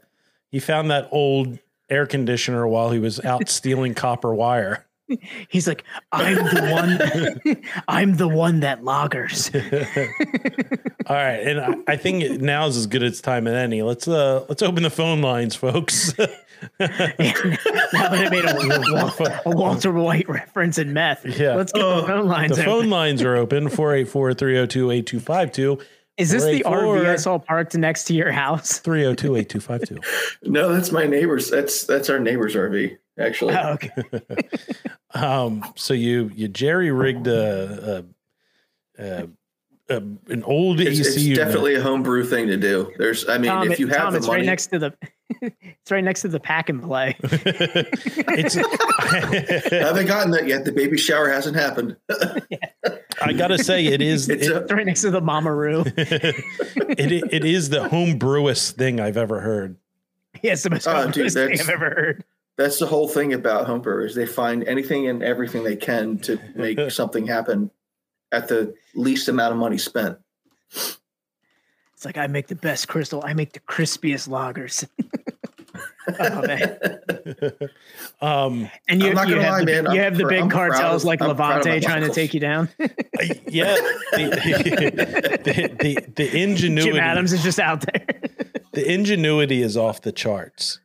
he 0.51 0.59
found 0.59 0.89
that 0.89 1.09
old 1.11 1.59
air 1.89 2.05
conditioner 2.05 2.65
while 2.65 2.89
he 2.89 2.99
was 2.99 3.19
out 3.25 3.49
stealing 3.49 3.93
copper 3.93 4.33
wire. 4.33 4.85
He's 5.49 5.67
like, 5.67 5.83
I'm 6.13 6.35
the 6.35 7.41
one. 7.43 7.63
I'm 7.89 8.15
the 8.15 8.29
one 8.29 8.61
that 8.61 8.83
lagers. 8.83 9.53
All 11.07 11.15
right, 11.15 11.45
and 11.45 11.59
I, 11.59 11.93
I 11.93 11.97
think 11.97 12.39
now's 12.39 12.77
as 12.77 12.87
good 12.87 13.03
as 13.03 13.19
time 13.19 13.47
as 13.47 13.53
any. 13.53 13.81
Let's 13.81 14.07
uh 14.07 14.45
let's 14.47 14.61
open 14.61 14.83
the 14.83 14.89
phone 14.89 15.19
lines, 15.19 15.57
folks. 15.57 16.13
Now 16.79 16.87
that 16.87 18.11
I 18.11 18.29
made 18.29 18.45
a, 18.45 19.41
a 19.45 19.49
Walter 19.55 19.91
White 19.91 20.27
reference 20.29 20.77
in 20.77 20.93
meth, 20.93 21.25
Yeah. 21.25 21.55
let's 21.55 21.71
get 21.71 21.79
the 21.81 22.03
phone 22.07 22.27
lines. 22.27 22.55
the 22.55 22.61
open. 22.63 22.73
phone 22.81 22.89
lines 22.89 23.21
are 23.23 23.35
open 23.35 23.67
484-302-8252 23.67 25.81
Is 26.17 26.31
this 26.31 26.43
the 26.43 26.63
RV 26.63 27.05
I 27.05 27.15
saw 27.17 27.37
parked 27.37 27.75
next 27.77 28.05
to 28.05 28.13
your 28.13 28.31
house? 28.31 28.79
302-8252. 28.81 30.03
no, 30.43 30.73
that's 30.73 30.91
my 30.91 31.05
neighbor's. 31.05 31.49
That's 31.49 31.83
that's 31.85 32.09
our 32.09 32.19
neighbor's 32.19 32.55
RV 32.55 32.97
actually. 33.19 33.55
Oh, 33.55 33.73
okay. 33.73 33.91
Um, 35.13 35.63
so 35.75 35.93
you 35.93 36.31
you 36.35 36.47
jerry 36.47 36.91
rigged 36.91 37.27
a, 37.27 38.05
a, 38.99 39.03
a, 39.03 39.27
a 39.89 39.97
an 39.97 40.43
old 40.43 40.79
It's, 40.81 40.99
AC 40.99 41.09
it's 41.09 41.17
unit. 41.19 41.37
definitely 41.45 41.75
a 41.75 41.81
homebrew 41.81 42.25
thing 42.25 42.47
to 42.47 42.57
do. 42.57 42.91
There's, 42.97 43.27
I 43.29 43.37
mean, 43.37 43.51
Tom, 43.51 43.71
if 43.71 43.79
you 43.79 43.87
have 43.87 43.97
Tom, 43.97 44.11
the 44.11 44.17
it's 44.17 44.27
money, 44.27 44.39
right 44.41 44.45
next 44.45 44.67
to 44.67 44.79
the. 44.79 44.93
It's 45.41 45.91
right 45.91 46.03
next 46.03 46.21
to 46.21 46.27
the 46.29 46.39
pack 46.39 46.69
and 46.69 46.81
play. 46.81 47.15
it's 47.23 48.57
I 48.57 49.75
haven't 49.75 50.05
gotten 50.07 50.31
that 50.31 50.47
yet. 50.47 50.65
The 50.65 50.71
baby 50.71 50.97
shower 50.97 51.29
hasn't 51.29 51.55
happened. 51.55 51.97
I 53.21 53.33
gotta 53.33 53.57
say 53.61 53.85
it 53.87 54.01
is 54.01 54.29
It's 54.29 54.47
it, 54.47 54.71
a, 54.71 54.75
right 54.75 54.85
next 54.85 55.01
to 55.01 55.11
the 55.11 55.21
Mamaroo. 55.21 55.85
it, 55.97 57.33
it 57.33 57.45
is 57.45 57.69
the 57.69 57.87
home 57.89 58.17
brewest 58.17 58.77
thing 58.77 58.99
I've 58.99 59.17
ever 59.17 59.41
heard. 59.41 59.77
Yeah, 60.41 60.55
the 60.55 60.69
most 60.69 60.87
Oh, 60.87 61.09
dude, 61.11 61.31
thing 61.33 61.45
that's- 61.49 61.61
I've 61.61 61.69
ever 61.69 61.89
heard. 61.89 62.23
that's 62.57 62.79
the 62.79 62.85
whole 62.87 63.07
thing 63.07 63.33
about 63.33 63.67
homebrewers. 63.67 64.13
They 64.15 64.25
find 64.27 64.63
anything 64.67 65.07
and 65.07 65.23
everything 65.23 65.63
they 65.63 65.75
can 65.75 66.19
to 66.19 66.39
make 66.55 66.79
something 66.91 67.25
happen 67.27 67.71
at 68.31 68.47
the 68.47 68.73
least 68.95 69.27
amount 69.29 69.53
of 69.53 69.57
money 69.59 69.77
spent. 69.77 70.17
It's 71.97 72.05
like 72.05 72.15
I 72.17 72.27
make 72.27 72.45
the 72.45 72.53
best 72.53 72.87
crystal. 72.87 73.23
I 73.25 73.33
make 73.33 73.53
the 73.53 73.59
crispiest 73.61 74.29
lagers. 74.29 74.87
oh 76.19 76.41
man! 76.45 76.77
Um, 78.21 78.69
And 78.87 79.01
you, 79.01 79.09
I'm 79.09 79.15
not 79.15 79.27
you 79.27 79.33
gonna 79.33 79.45
have 79.47 79.53
lie, 79.53 79.59
the, 79.61 79.65
man. 79.65 79.83
you 79.85 79.89
I'm 79.89 79.97
have 79.97 80.17
the 80.17 80.25
big 80.27 80.43
I'm 80.43 80.49
cartels 80.49 81.01
of- 81.01 81.07
like 81.07 81.23
I'm 81.23 81.35
proud 81.35 81.61
of 81.61 81.65
my 81.65 81.71
Levante 81.71 81.85
trying 81.85 82.03
to 82.03 82.09
take 82.13 82.35
you 82.35 82.39
down. 82.39 82.69
I- 82.79 83.41
yeah, 83.47 83.73
the, 84.11 85.41
the, 85.43 85.75
the, 85.79 86.05
the 86.15 86.37
ingenuity 86.43 86.91
Jim 86.91 86.99
Adams 86.99 87.33
is 87.33 87.41
just 87.41 87.59
out 87.59 87.81
there. 87.91 88.05
the 88.73 88.93
ingenuity 88.93 89.63
is 89.63 89.75
off 89.75 90.01
the 90.03 90.11
charts. 90.11 90.79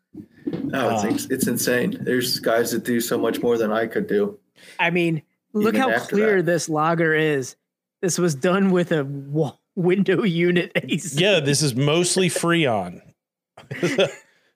No, 0.47 0.95
it's, 0.95 1.05
it's, 1.05 1.25
it's 1.27 1.47
insane. 1.47 1.99
There's 2.01 2.41
guys 2.41 2.71
that 2.71 2.85
do 2.85 3.03
so 3.03 3.19
much 3.19 3.43
more 3.43 3.59
than 3.59 3.71
I 3.71 3.87
could 3.87 4.07
do. 4.07 4.39
I 4.81 4.89
mean, 4.89 5.21
look 5.53 5.77
how 5.77 5.99
clear 5.99 6.39
that. 6.39 6.51
this 6.51 6.71
lager 6.71 7.15
is. 7.15 7.55
This 8.01 8.19
was 8.19 8.35
done 8.35 8.71
with 8.71 8.93
a 8.93 9.05
wa- 9.05 9.57
window 9.77 10.23
unit 10.23 10.73
AC. 10.77 11.19
Yeah, 11.21 11.41
this 11.41 11.63
is 11.63 11.75
mostly 11.75 12.29
Freon. 12.29 13.01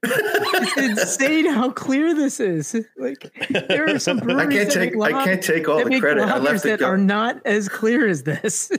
It's 0.03 0.77
insane 0.77 1.47
how 1.47 1.71
clear 1.71 2.15
this 2.15 2.41
is. 2.41 2.77
Like 2.97 3.33
there 3.69 3.89
are 3.89 3.99
some 3.99 4.19
I 4.31 4.47
can't 4.47 4.51
that 4.51 4.71
take 4.71 4.95
make 4.95 5.15
I 5.15 5.25
can't 5.25 5.43
take 5.43 5.69
all 5.69 5.85
the 5.85 6.01
credit. 6.01 6.23
I 6.23 6.39
left 6.39 6.65
it 6.65 6.81
that 6.81 6.83
are 6.83 6.99
not 6.99 7.41
as 7.45 7.69
clear 7.69 8.07
as 8.07 8.23
this. 8.23 8.71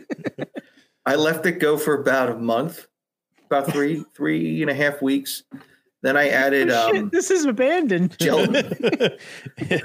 I 1.05 1.15
left 1.15 1.45
it 1.45 1.53
go 1.53 1.77
for 1.77 1.99
about 1.99 2.29
a 2.29 2.35
month, 2.35 2.87
about 3.45 3.71
three 3.71 4.03
three 4.15 4.61
and 4.61 4.69
a 4.69 4.73
half 4.73 5.01
weeks. 5.01 5.43
Then 6.03 6.15
I 6.15 6.29
added 6.29 6.69
Oh, 6.69 6.91
Shit, 6.91 7.01
um, 7.03 7.09
this 7.09 7.31
is 7.31 7.45
abandoned. 7.45 8.17
gelatin. 8.19 9.17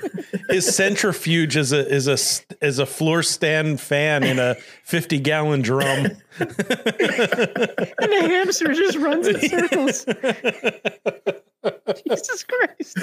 His 0.51 0.73
centrifuge 0.75 1.57
is 1.57 1.73
a 1.73 1.89
is 1.89 2.07
a 2.07 2.19
is 2.65 2.79
a 2.79 2.85
floor 2.87 3.23
stand 3.23 3.81
fan 3.81 4.23
in 4.23 4.39
a 4.39 4.57
fifty 4.85 5.19
gallon 5.19 5.63
drum. 5.63 6.09
and 6.39 6.51
the 6.51 8.27
hamster 8.29 8.75
just 8.75 8.99
runs 8.99 9.27
in 9.27 9.41
circles. 9.41 10.05
Jesus 12.07 12.45
Christ. 12.45 12.99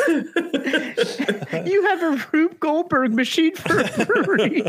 you 1.65 1.85
have 1.87 2.03
a 2.03 2.25
Rube 2.31 2.59
Goldberg 2.59 3.13
machine 3.13 3.55
for 3.55 3.79
a 3.79 4.05
brewery. 4.05 4.63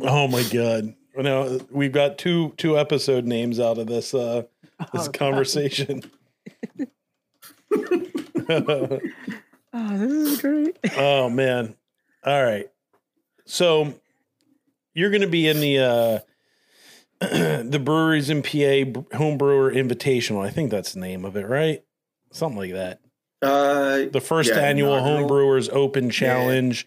Oh 0.00 0.26
my 0.28 0.42
god! 0.44 0.94
No, 1.16 1.60
we've 1.70 1.92
got 1.92 2.16
two 2.16 2.54
two 2.56 2.78
episode 2.78 3.26
names 3.26 3.60
out 3.60 3.76
of 3.78 3.86
this 3.86 4.14
uh 4.14 4.44
this 4.92 5.08
Oh, 5.08 5.12
conversation. 5.12 6.02
oh, 8.48 9.00
this 9.98 10.12
is 10.12 10.40
great. 10.40 10.76
oh 10.96 11.28
man! 11.30 11.74
All 12.24 12.42
right, 12.44 12.70
so 13.46 13.94
you're 14.94 15.10
going 15.10 15.22
to 15.22 15.26
be 15.28 15.48
in 15.48 15.60
the 15.60 15.78
uh 15.78 16.18
the 17.62 17.80
breweries 17.82 18.30
in 18.30 18.42
PA 18.42 19.16
home 19.16 19.38
brewer 19.38 19.70
invitational. 19.72 20.44
I 20.44 20.50
think 20.50 20.70
that's 20.70 20.92
the 20.92 21.00
name 21.00 21.24
of 21.24 21.36
it, 21.36 21.46
right? 21.48 21.82
Something 22.32 22.58
like 22.58 22.72
that. 22.72 23.00
Uh, 23.40 24.06
the 24.12 24.20
first 24.20 24.50
Yeah, 24.50 24.60
annual 24.60 24.94
inaugural. 24.94 25.18
home 25.18 25.26
brewers 25.28 25.68
open 25.68 26.10
challenge 26.10 26.86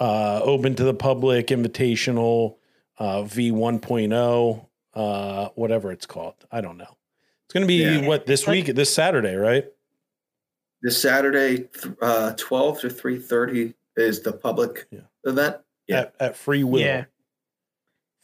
uh 0.00 0.40
open 0.42 0.74
to 0.74 0.82
the 0.84 0.94
public 0.94 1.48
invitational 1.48 2.56
uh 2.98 3.22
v 3.22 3.52
1.0 3.52 4.66
uh 4.94 5.48
whatever 5.54 5.92
it's 5.92 6.06
called 6.06 6.34
i 6.50 6.60
don't 6.62 6.78
know 6.78 6.96
it's 7.52 7.52
gonna 7.52 7.66
be 7.66 7.82
Yeah. 7.82 8.06
what 8.06 8.24
this 8.26 8.46
week 8.46 8.66
this 8.66 8.92
saturday 8.94 9.34
right 9.34 9.66
this 10.84 11.00
Saturday, 11.00 11.68
uh, 12.00 12.32
twelve 12.36 12.80
to 12.80 12.90
three 12.90 13.18
thirty 13.20 13.74
is 13.96 14.20
the 14.22 14.32
public 14.32 14.86
Yeah. 14.90 15.00
event. 15.24 15.56
Yeah. 15.86 15.98
at, 16.00 16.14
at 16.18 16.36
free 16.36 16.64
will 16.64 16.80
Yeah. 16.80 17.04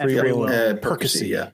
Free 0.01 0.19
Free 0.19 0.33
will 0.33 0.41
Will. 0.41 0.49
Uh, 0.49 0.75
Percy, 0.75 0.99
Percy. 0.99 1.27
yeah. 1.29 1.51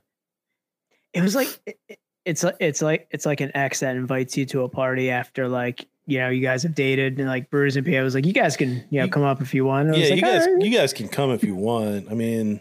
It 1.12 1.20
was 1.22 1.34
like 1.34 1.48
it- 1.66 1.78
it- 1.88 1.98
it's 2.24 2.42
like 2.42 2.56
it's 2.58 2.80
like 2.80 3.06
it's 3.10 3.26
like 3.26 3.42
an 3.42 3.50
ex 3.54 3.80
that 3.80 3.96
invites 3.96 4.34
you 4.38 4.46
to 4.46 4.62
a 4.62 4.68
party 4.70 5.10
after 5.10 5.46
like 5.46 5.86
you 6.06 6.18
know, 6.20 6.28
you 6.30 6.40
guys 6.42 6.62
have 6.62 6.74
dated 6.74 7.18
and 7.18 7.28
like 7.28 7.50
Brewers 7.50 7.76
and 7.76 7.84
PA 7.86 8.02
was 8.02 8.14
like, 8.14 8.24
you 8.26 8.32
guys 8.34 8.56
can, 8.56 8.82
you 8.90 9.00
know, 9.00 9.08
come 9.08 9.22
up 9.24 9.40
if 9.42 9.52
you 9.54 9.64
want. 9.66 9.88
And 9.88 9.96
I 9.96 9.98
was 9.98 10.08
Yeah, 10.08 10.14
like, 10.14 10.22
you 10.24 10.30
guys, 10.38 10.46
"All 10.46 10.54
right." 10.54 10.64
you 10.64 10.70
guys 10.78 10.92
can 10.94 11.08
come 11.08 11.30
if 11.32 11.42
you 11.44 11.54
want. 11.54 12.10
I 12.10 12.14
mean, 12.14 12.60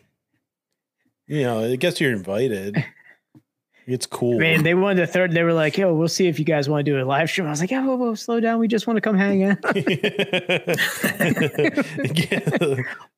you 1.28 1.44
know, 1.44 1.64
I 1.64 1.76
guess 1.78 2.00
you're 2.02 2.12
invited. 2.14 2.76
It's 3.86 4.06
cool. 4.06 4.36
I 4.36 4.40
mean, 4.40 4.64
they 4.64 4.74
wanted 4.74 5.02
the 5.02 5.08
third. 5.08 5.32
They 5.34 5.44
were 5.44 5.54
like, 5.54 5.78
"Yo, 5.78 5.94
we'll 5.94 6.08
see 6.08 6.28
if 6.28 6.40
you 6.40 6.46
guys 6.46 6.70
want 6.70 6.86
to 6.86 6.92
do 6.92 7.02
a 7.02 7.04
live 7.04 7.30
stream." 7.30 7.48
I 7.48 7.50
was 7.50 7.60
like, 7.60 7.72
"Yeah, 7.72 7.86
whoa, 7.86 7.96
whoa, 7.96 8.16
slow 8.16 8.40
down. 8.40 8.60
We 8.60 8.68
just 8.68 8.88
want 8.88 8.98
to 8.98 9.02
come 9.02 9.18
hang 9.18 9.44
out. 9.44 9.58
Yeah. 12.16 12.84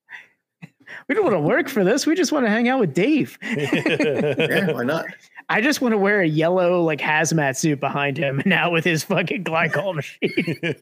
we 1.07 1.15
don't 1.15 1.23
want 1.23 1.35
to 1.35 1.39
work 1.39 1.69
for 1.69 1.83
this. 1.83 2.07
We 2.07 2.15
just 2.15 2.31
want 2.31 2.45
to 2.45 2.49
hang 2.49 2.67
out 2.67 2.79
with 2.79 2.93
Dave. 2.93 3.37
Yeah, 3.43 4.71
why 4.71 4.83
not? 4.83 5.05
I 5.47 5.61
just 5.61 5.79
want 5.79 5.91
to 5.91 5.99
wear 5.99 6.21
a 6.21 6.27
yellow 6.27 6.81
like 6.81 6.99
hazmat 6.99 7.55
suit 7.55 7.79
behind 7.79 8.17
him 8.17 8.41
now 8.47 8.71
with 8.71 8.83
his 8.83 9.03
fucking 9.03 9.43
glycol 9.43 9.93
machine. 9.95 10.73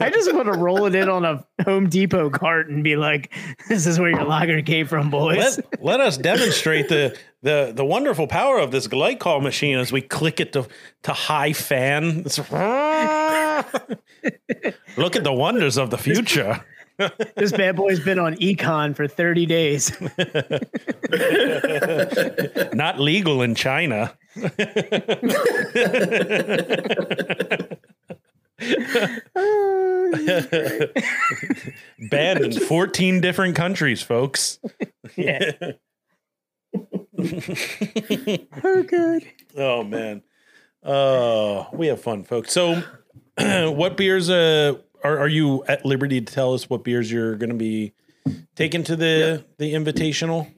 I 0.00 0.10
just 0.10 0.32
want 0.32 0.46
to 0.46 0.52
roll 0.56 0.86
it 0.86 0.94
in 0.94 1.08
on 1.08 1.24
a 1.24 1.44
Home 1.64 1.88
Depot 1.88 2.30
cart 2.30 2.68
and 2.68 2.84
be 2.84 2.94
like, 2.94 3.32
"This 3.68 3.88
is 3.88 3.98
where 3.98 4.10
your 4.10 4.22
lager 4.22 4.62
came 4.62 4.86
from, 4.86 5.10
boys." 5.10 5.58
let, 5.58 5.82
let 5.82 6.00
us 6.00 6.16
demonstrate 6.16 6.88
the, 6.88 7.18
the 7.42 7.72
the 7.74 7.84
wonderful 7.84 8.28
power 8.28 8.60
of 8.60 8.70
this 8.70 8.86
glycol 8.86 9.42
machine 9.42 9.76
as 9.78 9.90
we 9.90 10.00
click 10.00 10.38
it 10.38 10.52
to 10.52 10.68
to 11.02 11.12
high 11.12 11.52
fan. 11.52 12.20
It's- 12.24 12.38
Look 14.96 15.16
at 15.16 15.24
the 15.24 15.32
wonders 15.32 15.76
of 15.76 15.90
the 15.90 15.98
future. 15.98 16.64
This 17.36 17.52
bad 17.52 17.76
boy's 17.76 18.00
been 18.00 18.18
on 18.18 18.34
econ 18.36 18.96
for 18.96 19.06
30 19.06 19.46
days. 19.46 19.92
Not 22.74 22.98
legal 23.00 23.42
in 23.42 23.54
China. 23.54 24.16
Banned 32.10 32.40
in 32.40 32.52
14 32.52 33.20
different 33.20 33.54
countries, 33.54 34.02
folks. 34.02 34.58
yeah. 35.16 35.52
oh, 38.64 38.82
good. 38.86 39.24
Oh 39.56 39.82
man. 39.84 40.22
Oh, 40.82 41.68
we 41.72 41.86
have 41.88 42.00
fun, 42.00 42.24
folks. 42.24 42.52
So, 42.52 42.82
what 43.38 43.96
beers 43.96 44.30
uh 44.30 44.74
are, 45.04 45.18
are 45.18 45.28
you 45.28 45.64
at 45.64 45.84
liberty 45.84 46.20
to 46.20 46.32
tell 46.32 46.54
us 46.54 46.68
what 46.68 46.84
beers 46.84 47.10
you're 47.10 47.36
going 47.36 47.50
to 47.50 47.56
be 47.56 47.92
taking 48.56 48.82
to 48.84 48.96
the 48.96 49.44
the 49.58 49.72
invitational? 49.74 50.50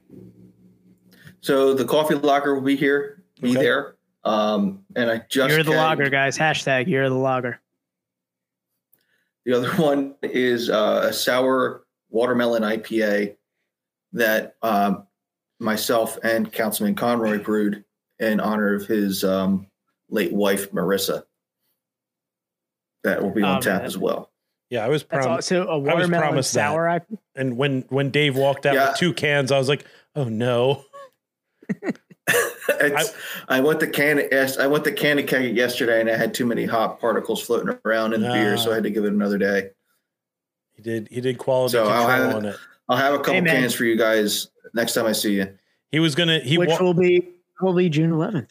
So 1.41 1.74
the 1.74 1.84
coffee 1.84 2.14
lager 2.16 2.55
will 2.55 2.61
be 2.62 2.76
here, 2.76 3.22
be 3.41 3.51
Okay. 3.51 3.61
there. 3.62 3.97
Um, 4.24 4.84
and 4.95 5.11
I 5.11 5.22
just 5.30 5.51
You're 5.55 5.62
the 5.62 5.70
kegged- 5.72 5.76
logger, 5.76 6.11
guys. 6.11 6.36
Hashtag 6.36 6.86
you're 6.88 7.09
the 7.09 7.14
logger. 7.14 7.59
The 9.47 9.55
other 9.55 9.70
one 9.82 10.14
is 10.22 10.68
uh, 10.68 11.07
a 11.09 11.12
sour 11.12 11.84
watermelon 12.11 12.62
IPA 12.62 13.36
that 14.12 14.57
um, 14.62 15.07
myself 15.59 16.18
and 16.22 16.53
Councilman 16.53 16.95
Conroy 16.97 17.38
brewed 17.43 17.84
in 18.18 18.41
honor 18.41 18.74
of 18.74 18.86
his 18.86 19.24
um, 19.24 19.66
late 20.11 20.32
wife, 20.32 20.70
Marissa. 20.72 21.22
That 23.05 23.22
will 23.22 23.30
be 23.30 23.43
on 23.43 23.59
Oh, 23.59 23.61
tap 23.61 23.78
man. 23.78 23.86
as 23.86 23.97
well. 23.97 24.29
Yeah, 24.70 24.84
I 24.84 24.88
was 24.88 25.02
That's 25.02 25.26
promised. 25.26 25.52
also 25.52 25.66
a 25.68 25.78
watermelon 25.78 26.28
promised 26.28 26.54
that. 26.54 26.68
sour. 26.70 26.88
I- 26.88 27.00
And 27.34 27.56
when 27.56 27.82
when 27.88 28.10
Dave 28.10 28.36
walked 28.36 28.64
out 28.66 28.74
Yeah. 28.74 28.90
with 28.90 28.98
two 28.98 29.12
cans, 29.12 29.50
I 29.52 29.58
was 29.58 29.68
like, 29.68 29.84
"Oh 30.16 30.24
no!" 30.24 30.84
It's, 32.82 33.12
I, 33.48 33.58
went 33.60 33.80
to 33.80 33.88
can 33.88 34.18
yes, 34.30 34.56
I 34.56 34.68
went 34.68 34.84
to 34.84 34.92
can 34.92 35.18
of 35.18 35.26
keg 35.26 35.44
it 35.44 35.56
yesterday, 35.56 36.00
and 36.00 36.08
I 36.08 36.16
had 36.16 36.32
too 36.32 36.46
many 36.46 36.64
hop 36.64 37.00
particles 37.00 37.42
floating 37.42 37.76
around 37.84 38.12
in 38.14 38.22
the 38.22 38.28
beer, 38.28 38.56
so 38.56 38.70
I 38.70 38.74
had 38.74 38.84
to 38.84 38.90
give 38.90 39.04
it 39.04 39.12
another 39.12 39.36
day. 39.38 39.70
He 40.74 40.82
did. 40.82 41.08
He 41.10 41.20
did 41.20 41.36
quality 41.38 41.72
So 41.72 41.88
I'll 41.88 42.06
control 42.06 42.26
have- 42.28 42.34
on 42.36 42.44
it. 42.46 42.56
I'll 42.88 42.96
have 42.96 43.14
a 43.14 43.18
couple 43.18 43.34
Hey, 43.34 43.40
cans 43.46 43.74
for 43.74 43.84
you 43.84 43.96
guys 43.96 44.48
next 44.72 44.94
time 44.94 45.06
I 45.06 45.12
see 45.12 45.34
you. 45.34 45.52
He 45.90 45.98
was 45.98 46.14
gonna. 46.14 46.38
He 46.38 46.56
which 46.58 46.70
wa- 46.70 46.78
will 46.80 46.94
be 46.94 47.28
probably 47.56 47.88
June 47.88 48.12
11th. 48.12 48.50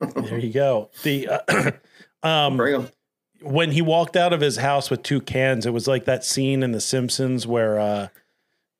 there 0.00 0.38
you 0.38 0.52
go. 0.52 0.90
The 1.02 1.28
uh, 1.28 1.70
um 2.26 2.56
Bring 2.56 2.74
'em. 2.76 2.88
When 3.40 3.72
he 3.72 3.82
walked 3.82 4.16
out 4.16 4.32
of 4.32 4.40
his 4.40 4.56
house 4.56 4.90
with 4.90 5.02
two 5.02 5.20
cans, 5.20 5.66
it 5.66 5.72
was 5.72 5.86
like 5.86 6.04
that 6.06 6.24
scene 6.24 6.62
in 6.62 6.72
The 6.72 6.80
Simpsons 6.80 7.46
where 7.46 7.78
uh 7.78 8.08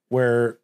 where 0.08 0.58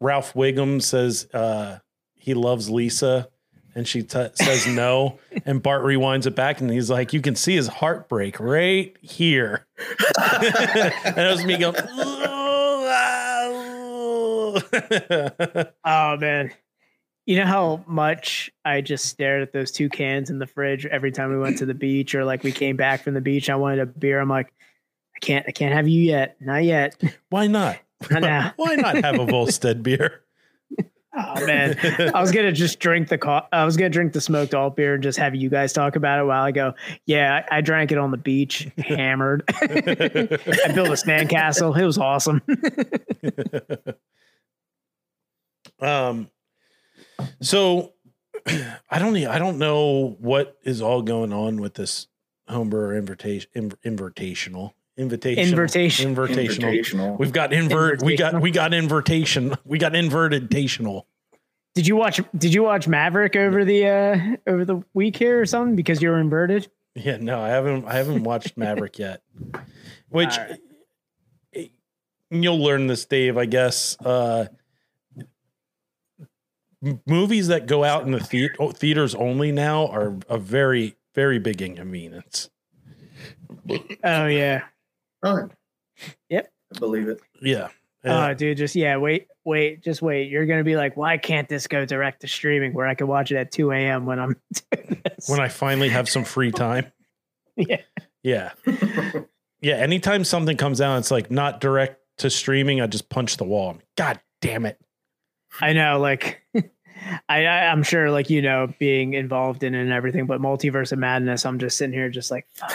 Ralph 0.00 0.34
Wiggum 0.34 0.82
says 0.82 1.26
uh 1.32 1.78
he 2.14 2.34
loves 2.34 2.70
Lisa 2.70 3.28
and 3.74 3.86
she 3.86 4.02
t- 4.02 4.28
says 4.34 4.66
no 4.66 5.18
and 5.46 5.62
Bart 5.62 5.82
rewinds 5.82 6.26
it 6.26 6.34
back 6.34 6.60
and 6.60 6.70
he's 6.70 6.90
like 6.90 7.12
you 7.12 7.20
can 7.20 7.36
see 7.36 7.56
his 7.56 7.68
heartbreak 7.68 8.40
right 8.40 8.96
here. 9.00 9.66
and 10.18 11.18
it 11.18 11.30
was 11.30 11.44
me 11.44 11.56
going 11.56 11.74
Oh 15.84 16.16
man. 16.16 16.52
You 17.26 17.36
know 17.36 17.46
how 17.46 17.84
much 17.86 18.50
I 18.64 18.80
just 18.80 19.06
stared 19.06 19.42
at 19.42 19.52
those 19.52 19.70
two 19.70 19.88
cans 19.88 20.30
in 20.30 20.38
the 20.38 20.46
fridge 20.46 20.86
every 20.86 21.12
time 21.12 21.30
we 21.30 21.38
went 21.38 21.58
to 21.58 21.66
the 21.66 21.74
beach 21.74 22.14
or 22.14 22.24
like 22.24 22.42
we 22.42 22.50
came 22.50 22.76
back 22.76 23.04
from 23.04 23.14
the 23.14 23.20
beach. 23.20 23.48
I 23.48 23.54
wanted 23.56 23.80
a 23.80 23.86
beer. 23.86 24.18
I'm 24.20 24.28
like, 24.28 24.52
I 25.14 25.18
can't, 25.20 25.44
I 25.46 25.52
can't 25.52 25.74
have 25.74 25.86
you 25.86 26.02
yet. 26.02 26.36
Not 26.40 26.64
yet. 26.64 27.00
Why 27.30 27.46
not? 27.46 27.78
Not 28.10 28.22
now. 28.22 28.52
Why 28.56 28.74
not 28.74 28.96
have 29.04 29.18
a 29.18 29.26
Volstead 29.26 29.82
beer? 29.82 30.22
Oh 31.12 31.44
man. 31.44 31.76
I 32.14 32.20
was 32.20 32.30
gonna 32.30 32.52
just 32.52 32.78
drink 32.78 33.08
the 33.08 33.18
co- 33.18 33.44
I 33.52 33.64
was 33.64 33.76
gonna 33.76 33.90
drink 33.90 34.12
the 34.12 34.20
smoked 34.20 34.54
alt 34.54 34.76
beer 34.76 34.94
and 34.94 35.02
just 35.02 35.18
have 35.18 35.34
you 35.34 35.50
guys 35.50 35.72
talk 35.72 35.96
about 35.96 36.20
it 36.20 36.22
while 36.24 36.44
I 36.44 36.52
go. 36.52 36.74
Yeah, 37.04 37.42
I, 37.50 37.56
I 37.56 37.60
drank 37.62 37.90
it 37.90 37.98
on 37.98 38.12
the 38.12 38.16
beach, 38.16 38.68
hammered. 38.78 39.42
I 39.48 39.64
built 40.72 40.86
a 40.88 40.92
sandcastle. 40.92 41.76
It 41.76 41.84
was 41.84 41.98
awesome. 41.98 42.40
Um, 45.80 46.30
so 47.40 47.92
I 48.46 48.98
don't, 48.98 49.16
I 49.16 49.38
don't 49.38 49.58
know 49.58 50.16
what 50.20 50.56
is 50.64 50.80
all 50.82 51.02
going 51.02 51.32
on 51.32 51.60
with 51.60 51.74
this 51.74 52.06
homebrewer 52.48 52.96
invitation, 52.98 53.50
invitational, 53.84 54.72
invitation, 54.96 55.48
Invitation. 55.48 56.14
invitational. 56.14 56.72
Invitational. 56.74 57.18
We've 57.18 57.32
got 57.32 57.52
invert, 57.52 58.02
we 58.02 58.16
got, 58.16 58.34
Invitational. 58.34 58.42
we 58.42 58.50
got 58.50 58.74
invitation, 58.74 59.54
we 59.64 59.78
got 59.78 59.92
invertedtational. 59.92 61.04
Did 61.74 61.86
you 61.86 61.94
watch 61.96 62.20
did 62.36 62.52
you 62.52 62.64
watch 62.64 62.88
Maverick 62.88 63.36
over 63.36 63.64
the 63.64 63.86
uh 63.86 64.36
over 64.50 64.64
the 64.64 64.82
week 64.92 65.16
here 65.16 65.40
or 65.40 65.46
something? 65.46 65.76
Because 65.76 66.02
you're 66.02 66.18
inverted? 66.18 66.68
Yeah, 66.96 67.18
no, 67.18 67.40
I 67.40 67.48
haven't, 67.50 67.86
I 67.86 67.94
haven't 67.94 68.24
watched 68.24 68.56
Maverick 68.56 68.98
yet. 68.98 69.22
Which 70.08 70.36
All 70.36 70.44
right. 70.44 70.60
eh, 71.54 71.66
you'll 72.30 72.58
learn 72.60 72.88
this, 72.88 73.04
Dave. 73.04 73.36
I 73.38 73.44
guess. 73.46 73.96
Uh, 74.04 74.46
m- 74.50 74.56
movies 77.06 77.48
that 77.48 77.66
go 77.66 77.84
out 77.84 78.04
in 78.04 78.12
the 78.12 78.20
thea- 78.20 78.50
oh, 78.58 78.70
theaters 78.70 79.14
only 79.14 79.52
now 79.52 79.86
are 79.88 80.16
a 80.28 80.38
very, 80.38 80.96
very 81.14 81.38
big 81.38 81.60
inconvenience. 81.62 82.50
Oh 84.04 84.26
yeah. 84.26 84.62
All 85.22 85.36
right. 85.36 85.50
Yep. 86.28 86.52
I 86.74 86.78
believe 86.78 87.08
it. 87.08 87.20
Yeah. 87.42 87.68
Oh 88.04 88.32
dude, 88.32 88.56
just 88.56 88.74
yeah, 88.74 88.96
wait, 88.96 89.26
wait, 89.44 89.82
just 89.82 90.00
wait. 90.00 90.30
You're 90.30 90.46
gonna 90.46 90.64
be 90.64 90.76
like, 90.76 90.96
why 90.96 91.18
can't 91.18 91.48
this 91.48 91.66
go 91.66 91.84
direct 91.84 92.22
to 92.22 92.28
streaming 92.28 92.72
where 92.72 92.86
I 92.86 92.94
can 92.94 93.06
watch 93.08 93.30
it 93.30 93.36
at 93.36 93.52
2 93.52 93.72
a.m. 93.72 94.06
when 94.06 94.18
I'm 94.18 94.36
doing 94.72 95.02
this? 95.04 95.28
when 95.28 95.40
I 95.40 95.48
finally 95.48 95.90
have 95.90 96.08
some 96.08 96.24
free 96.24 96.50
time. 96.52 96.86
Yeah. 97.56 97.80
Yeah. 98.22 98.52
Yeah. 99.60 99.74
Anytime 99.74 100.24
something 100.24 100.56
comes 100.56 100.80
out, 100.80 100.96
it's 100.98 101.10
like 101.10 101.30
not 101.30 101.60
direct 101.60 102.00
to 102.18 102.30
streaming. 102.30 102.80
I 102.80 102.86
just 102.86 103.10
punch 103.10 103.36
the 103.36 103.44
wall. 103.44 103.76
God 103.98 104.18
damn 104.40 104.64
it. 104.64 104.80
I 105.60 105.72
know, 105.72 105.98
like 105.98 106.42
I, 107.28 107.46
I 107.46 107.66
I'm 107.66 107.82
sure 107.82 108.10
like 108.10 108.30
you 108.30 108.42
know, 108.42 108.72
being 108.78 109.14
involved 109.14 109.62
in 109.62 109.74
it 109.74 109.80
and 109.82 109.92
everything, 109.92 110.26
but 110.26 110.40
multiverse 110.40 110.92
of 110.92 110.98
madness, 110.98 111.46
I'm 111.46 111.58
just 111.58 111.78
sitting 111.78 111.94
here 111.94 112.10
just 112.10 112.30
like 112.30 112.46
fuck. 112.54 112.72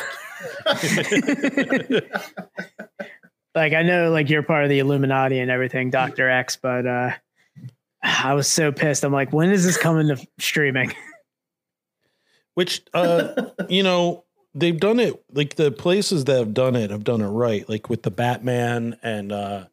like 3.56 3.74
I 3.74 3.84
know 3.84 4.12
like 4.12 4.30
you're 4.30 4.44
part 4.44 4.64
of 4.64 4.70
the 4.70 4.80
Illuminati 4.80 5.40
and 5.40 5.52
everything, 5.52 5.90
Dr. 5.90 6.30
X, 6.30 6.56
but 6.56 6.86
uh 6.86 7.12
I 8.06 8.34
was 8.34 8.48
so 8.48 8.72
pissed. 8.72 9.04
I'm 9.04 9.12
like, 9.12 9.34
when 9.34 9.52
is 9.52 9.66
this 9.66 9.78
coming 9.78 10.08
to 10.10 10.28
streaming? 10.38 10.94
Which, 12.54 12.84
uh, 12.94 13.50
you 13.68 13.84
know, 13.84 14.24
they've 14.54 14.80
done 14.80 15.00
it 15.00 15.22
like 15.34 15.56
the 15.56 15.72
places 15.72 16.26
that 16.26 16.38
have 16.38 16.54
done 16.54 16.76
it 16.76 16.92
have 16.92 17.04
done 17.04 17.22
it 17.22 17.28
right, 17.28 17.68
like 17.68 17.90
with 17.90 18.04
the 18.04 18.12
Batman 18.12 18.98
and 19.02 19.32
uh, 19.32 19.66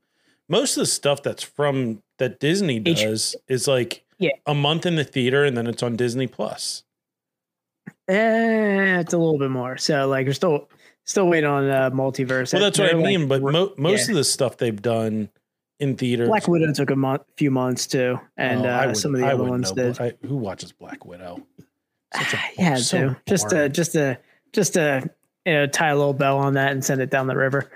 most 0.48 0.76
of 0.76 0.80
the 0.80 0.86
stuff 0.86 1.22
that's 1.22 1.42
from 1.42 2.02
that 2.22 2.38
Disney 2.40 2.80
H- 2.86 3.02
does 3.02 3.36
is 3.48 3.66
like 3.66 4.04
Yeah. 4.18 4.30
a 4.46 4.54
month 4.54 4.86
in 4.86 4.94
the 4.96 5.04
theater 5.04 5.44
and 5.44 5.56
then 5.56 5.66
it's 5.66 5.82
on 5.82 5.96
Disney 5.96 6.26
Plus. 6.28 6.84
Eh, 8.08 9.00
it's 9.00 9.12
a 9.12 9.18
little 9.18 9.38
bit 9.38 9.50
more. 9.50 9.76
So 9.76 10.06
like 10.08 10.26
we're 10.26 10.32
still 10.32 10.68
still 11.04 11.26
waiting 11.28 11.48
on 11.50 11.68
uh, 11.68 11.90
multiverse. 11.90 12.52
Well, 12.52 12.62
that's 12.62 12.78
what 12.78 12.88
I 12.88 12.92
They're, 12.92 12.96
like, 13.02 13.18
mean. 13.18 13.28
But 13.28 13.42
mo- 13.42 13.72
most 13.76 14.06
yeah. 14.08 14.12
of 14.12 14.16
the 14.16 14.24
stuff 14.24 14.56
they've 14.56 14.80
done 14.80 15.28
in 15.80 15.96
theaters, 15.96 16.28
Black 16.28 16.46
Widow 16.48 16.72
took 16.72 16.90
a 16.90 16.96
month, 16.96 17.22
few 17.36 17.50
months 17.50 17.86
too, 17.86 18.18
and 18.36 18.64
Oh, 18.66 18.68
uh, 18.70 18.82
would- 18.86 18.96
some 18.96 19.14
of 19.14 19.20
the 19.20 19.26
I 19.26 19.32
other 19.32 19.44
ones 19.44 19.74
know, 19.74 19.92
did. 19.92 20.00
I, 20.00 20.12
who 20.26 20.36
watches 20.36 20.72
Black 20.72 21.04
Widow? 21.04 21.44
Such 22.14 22.34
a 22.34 22.38
yeah, 22.58 22.76
so 22.76 23.08
too. 23.10 23.16
Just 23.26 23.50
to 23.50 23.68
just 23.68 23.92
to 23.92 24.18
just 24.52 24.74
to 24.74 25.08
you 25.46 25.52
know 25.54 25.66
tie 25.66 25.88
a 25.88 25.96
little 25.96 26.12
bell 26.14 26.38
on 26.38 26.54
that 26.54 26.72
and 26.72 26.84
send 26.84 27.00
it 27.00 27.10
down 27.10 27.26
the 27.26 27.36
river. 27.36 27.70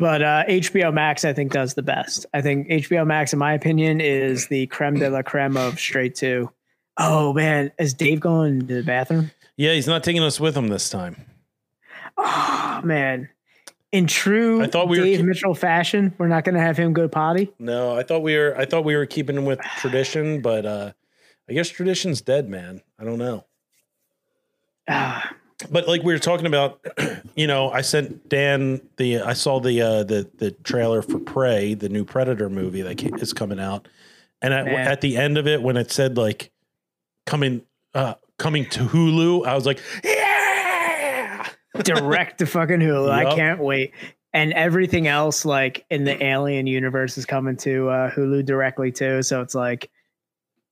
But 0.00 0.22
uh, 0.22 0.44
HBO 0.48 0.92
Max, 0.94 1.24
I 1.26 1.32
think, 1.34 1.52
does 1.52 1.74
the 1.74 1.82
best. 1.82 2.24
I 2.32 2.40
think 2.40 2.68
HBO 2.68 3.06
Max, 3.06 3.32
in 3.34 3.38
my 3.38 3.52
opinion, 3.52 4.00
is 4.00 4.48
the 4.48 4.66
creme 4.68 4.94
de 4.94 5.10
la 5.10 5.20
creme 5.22 5.56
of 5.58 5.78
straight 5.78 6.14
to. 6.16 6.50
Oh 6.96 7.32
man, 7.34 7.70
is 7.78 7.92
Dave 7.94 8.18
going 8.18 8.66
to 8.66 8.74
the 8.76 8.82
bathroom? 8.82 9.30
Yeah, 9.56 9.74
he's 9.74 9.86
not 9.86 10.02
taking 10.02 10.22
us 10.22 10.40
with 10.40 10.56
him 10.56 10.68
this 10.68 10.88
time. 10.88 11.24
Oh 12.16 12.80
man, 12.82 13.28
in 13.92 14.06
true 14.06 14.62
I 14.62 14.66
thought 14.68 14.88
we 14.88 14.98
were 14.98 15.04
Dave 15.04 15.18
keep- 15.18 15.26
Mitchell 15.26 15.54
fashion, 15.54 16.14
we're 16.18 16.28
not 16.28 16.44
going 16.44 16.54
to 16.54 16.60
have 16.62 16.76
him 16.78 16.92
go 16.94 17.06
potty. 17.06 17.52
No, 17.58 17.94
I 17.96 18.02
thought 18.02 18.22
we 18.22 18.36
were. 18.36 18.56
I 18.56 18.64
thought 18.64 18.84
we 18.84 18.96
were 18.96 19.06
keeping 19.06 19.36
him 19.36 19.44
with 19.44 19.60
tradition, 19.78 20.40
but 20.40 20.64
uh 20.64 20.92
I 21.48 21.52
guess 21.52 21.68
tradition's 21.68 22.22
dead, 22.22 22.48
man. 22.48 22.80
I 22.98 23.04
don't 23.04 23.18
know. 23.18 23.44
Ah, 24.88 25.30
But 25.70 25.88
like 25.88 26.02
we 26.02 26.12
were 26.12 26.18
talking 26.18 26.46
about, 26.46 26.84
you 27.36 27.46
know, 27.46 27.70
I 27.70 27.80
sent 27.80 28.28
Dan 28.28 28.80
the. 28.96 29.20
I 29.20 29.32
saw 29.32 29.60
the 29.60 29.82
uh 29.82 30.04
the 30.04 30.30
the 30.38 30.52
trailer 30.52 31.02
for 31.02 31.18
Prey, 31.18 31.74
the 31.74 31.88
new 31.88 32.04
Predator 32.04 32.48
movie 32.48 32.82
that 32.82 33.02
is 33.02 33.32
coming 33.32 33.60
out, 33.60 33.88
and 34.40 34.54
at, 34.54 34.68
at 34.68 35.00
the 35.00 35.16
end 35.16 35.38
of 35.38 35.46
it, 35.46 35.62
when 35.62 35.76
it 35.76 35.90
said 35.90 36.16
like 36.16 36.50
coming 37.26 37.62
uh 37.94 38.14
coming 38.38 38.64
to 38.70 38.80
Hulu, 38.80 39.46
I 39.46 39.54
was 39.54 39.66
like, 39.66 39.80
yeah. 40.02 41.48
direct 41.82 42.38
to 42.38 42.46
fucking 42.46 42.80
Hulu. 42.80 43.10
I 43.10 43.34
can't 43.36 43.60
wait. 43.60 43.92
And 44.32 44.52
everything 44.52 45.08
else, 45.08 45.44
like 45.44 45.84
in 45.90 46.04
the 46.04 46.22
Alien 46.24 46.66
universe, 46.66 47.18
is 47.18 47.26
coming 47.26 47.56
to 47.58 47.88
uh, 47.88 48.10
Hulu 48.10 48.44
directly 48.44 48.92
too. 48.92 49.22
So 49.22 49.40
it's 49.40 49.54
like 49.54 49.90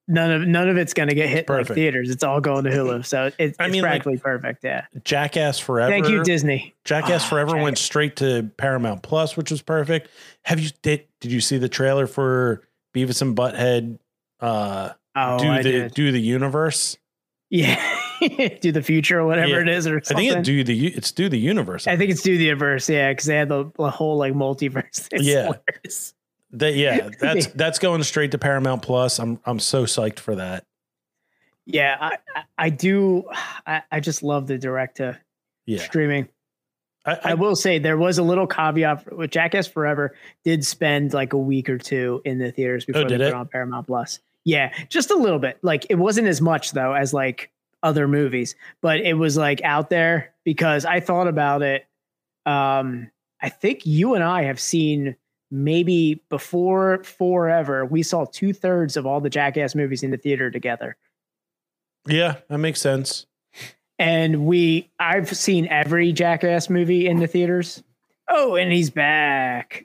none 0.09 0.31
of 0.33 0.49
none 0.49 0.69
of 0.69 0.77
it's 0.77 0.95
going 0.95 1.09
to 1.11 1.15
get 1.15 1.29
hit 1.29 1.49
in 1.49 1.55
like 1.57 1.67
theaters. 1.69 2.11
It's 2.11 2.25
all 2.25 2.41
going 2.41 2.65
to 2.65 2.71
Hulu. 2.71 3.07
So 3.07 3.27
it, 3.27 3.35
it's 3.39 3.57
I 3.61 3.69
mean, 3.69 3.83
like, 3.83 3.91
practically 4.03 4.17
perfect. 4.19 4.65
Yeah. 4.65 4.87
Jackass 5.05 5.59
Forever. 5.61 5.91
Thank 5.93 6.09
you, 6.09 6.25
Disney. 6.25 6.75
Jackass 6.85 7.25
Ah, 7.25 7.29
Forever 7.29 7.57
went 7.59 7.79
straight 7.79 8.17
to 8.17 8.51
Paramount 8.57 9.03
Plus, 9.03 9.37
which 9.37 9.51
was 9.51 9.63
perfect. 9.63 10.09
Have 10.45 10.59
you 10.59 10.71
did 10.83 11.05
did 11.21 11.31
you 11.31 11.41
see 11.41 11.59
the 11.59 11.69
trailer 11.69 12.07
for 12.07 12.67
Beavis 12.95 13.23
and 13.23 13.37
Butthead 13.37 13.99
uh 14.41 14.91
Oh, 15.15 15.39
do 15.39 15.49
I 15.49 15.63
the 15.63 15.71
did. 15.73 15.95
do 15.95 16.11
the 16.13 16.21
universe? 16.21 16.97
Yeah. 17.51 17.83
do 18.61 18.73
the 18.73 18.83
future 18.83 19.21
or 19.21 19.27
whatever 19.27 19.49
Yeah. 19.49 19.61
it 19.61 19.69
is, 19.69 19.87
or 19.87 20.01
something. 20.03 20.27
I 20.29 20.31
something. 20.35 20.45
think 20.45 20.65
it 20.65 20.65
do 20.67 20.75
the 20.75 20.87
it's 20.89 21.13
do 21.13 21.29
the 21.29 21.39
universe. 21.39 21.87
I 21.87 21.97
think 21.97 22.11
it's 22.11 22.23
do 22.23 22.37
the 22.37 22.45
universe. 22.45 22.89
Yeah, 22.89 23.11
because 23.11 23.25
they 23.27 23.37
had 23.37 23.49
the, 23.49 23.71
the 23.77 23.91
whole 23.91 24.17
like 24.19 24.35
multiverse. 24.35 25.09
It's 25.11 25.13
Yeah. 25.25 25.45
hilarious. 25.75 26.15
That 26.53 26.75
yeah, 26.75 27.11
that's 27.21 27.47
that's 27.49 27.79
going 27.79 28.03
straight 28.03 28.31
to 28.33 28.39
Paramount 28.39 28.83
Plus. 28.83 29.19
I'm 29.19 29.41
I'm 29.45 29.59
so 29.59 29.85
psyched 29.85 30.19
for 30.19 30.37
that. 30.37 30.65
Yeah, 31.67 31.99
I, 32.01 32.43
I, 32.57 32.71
do. 32.71 33.25
I, 33.67 33.83
I 33.93 34.01
just 34.01 34.23
love 34.23 34.47
the 34.47 34.57
direct 34.57 34.97
to 34.99 35.21
Yeah. 35.67 35.83
streaming. 35.83 36.29
I, 37.05 37.13
I 37.13 37.21
I, 37.25 37.35
will 37.35 37.55
say 37.57 37.79
there 37.79 37.99
was 37.99 38.17
a 38.17 38.23
little 38.23 38.47
caveat 38.47 39.15
with 39.15 39.31
Jackass 39.31 39.67
Forever 39.67 40.15
did 40.47 40.65
spend 40.65 41.13
like 41.13 41.35
a 41.35 41.39
week 41.39 41.69
or 41.69 41.77
two 41.77 42.23
in 42.25 42.39
the 42.39 42.51
theaters 42.53 42.87
before 42.87 43.03
Oh, 43.03 43.09
they 43.09 43.17
it? 43.17 43.19
put 43.19 43.27
it 43.27 43.35
on 43.35 43.49
Paramount 43.49 43.87
Plus. 43.87 44.19
Yeah, 44.47 44.73
just 44.89 45.11
a 45.11 45.15
little 45.17 45.39
bit. 45.39 45.59
Like 45.61 45.85
it 45.91 45.97
wasn't 45.97 46.27
as 46.29 46.41
much 46.41 46.73
though 46.73 46.95
as 46.95 47.13
like 47.13 47.51
other 47.83 48.09
movies, 48.09 48.57
but 48.81 49.01
it 49.01 49.13
was 49.15 49.37
like 49.37 49.63
out 49.63 49.91
there 49.91 50.33
because 50.45 50.87
I 50.87 51.01
thought 51.01 51.29
about 51.29 51.61
it. 51.63 51.87
Um, 52.47 53.11
I 53.43 53.51
think 53.51 53.85
you 53.85 54.15
and 54.15 54.25
I 54.25 54.45
have 54.45 54.59
seen 54.59 55.17
maybe 55.51 56.23
before 56.29 57.03
forever. 57.05 57.85
We 57.87 58.03
saw 58.03 58.27
two 58.31 58.53
thirds 58.53 58.97
of 58.97 59.07
all 59.07 59.21
the 59.21 59.31
Jackass 59.31 59.75
movies 59.75 60.03
in 60.03 60.11
the 60.11 60.17
theater 60.19 60.51
together. 60.51 60.97
yeah, 62.07 62.37
that 62.49 62.59
makes 62.59 62.81
sense. 62.81 63.27
and 63.99 64.47
we 64.47 64.91
I've 64.99 65.35
seen 65.37 65.67
every 65.69 66.13
Jackass 66.13 66.69
movie 66.71 67.07
in 67.07 67.19
the 67.19 67.27
theaters. 67.27 67.83
Oh, 68.29 68.57
and 68.57 68.71
he's 68.73 68.91
back. 68.91 69.85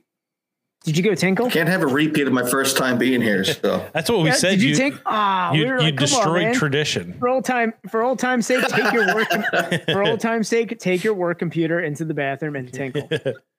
Did 0.84 0.98
you 0.98 1.04
go 1.04 1.16
tinkle? 1.16 1.50
Can't 1.50 1.70
have 1.70 1.82
a 1.82 1.88
repeat 1.88 2.28
of 2.28 2.34
my 2.34 2.46
first 2.46 2.76
time 2.76 2.98
being 2.98 3.22
here. 3.22 3.46
So 3.62 3.90
That's 3.94 4.10
what 4.10 4.20
we 4.20 4.28
Yeah, 4.28 4.34
said. 4.36 4.50
Did 4.60 4.64
you, 4.64 4.70
you 4.72 4.76
tink? 4.76 5.02
Ah, 5.06 5.54
you, 5.54 5.62
we 5.64 5.70
you 5.70 5.78
like, 5.78 5.80
come 5.80 5.88
on, 5.88 5.96
destroyed 5.98 6.54
tradition. 6.56 7.16
for 7.20 7.30
old 7.30 7.46
time 7.46 7.74
for 7.90 8.04
old 8.04 8.20
time's 8.20 8.46
sake, 8.46 8.68
take 8.68 8.92
your 8.92 9.16
work 9.16 9.30
for 9.86 10.04
old 10.04 10.20
time's 10.20 10.50
sake, 10.50 10.78
take 10.80 11.02
your 11.06 11.14
work 11.14 11.40
computer 11.40 11.80
into 11.80 12.04
the 12.04 12.14
bathroom 12.14 12.58
and 12.58 12.72
tinkle. 12.74 13.10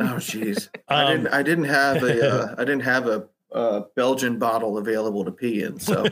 oh 0.00 0.04
jeez, 0.16 0.68
I 0.88 1.02
Um, 1.04 1.10
didn't 1.22 1.34
I 1.34 1.42
didn't 1.42 1.64
have 1.64 2.02
a 2.02 2.28
uh, 2.34 2.54
I 2.58 2.64
didn't 2.64 2.80
have 2.82 3.06
a, 3.06 3.28
uh 3.52 3.80
Belgian 3.96 4.38
bottle 4.38 4.76
available 4.78 5.24
to 5.24 5.32
pee 5.32 5.62
in. 5.62 5.78
So 5.80 6.04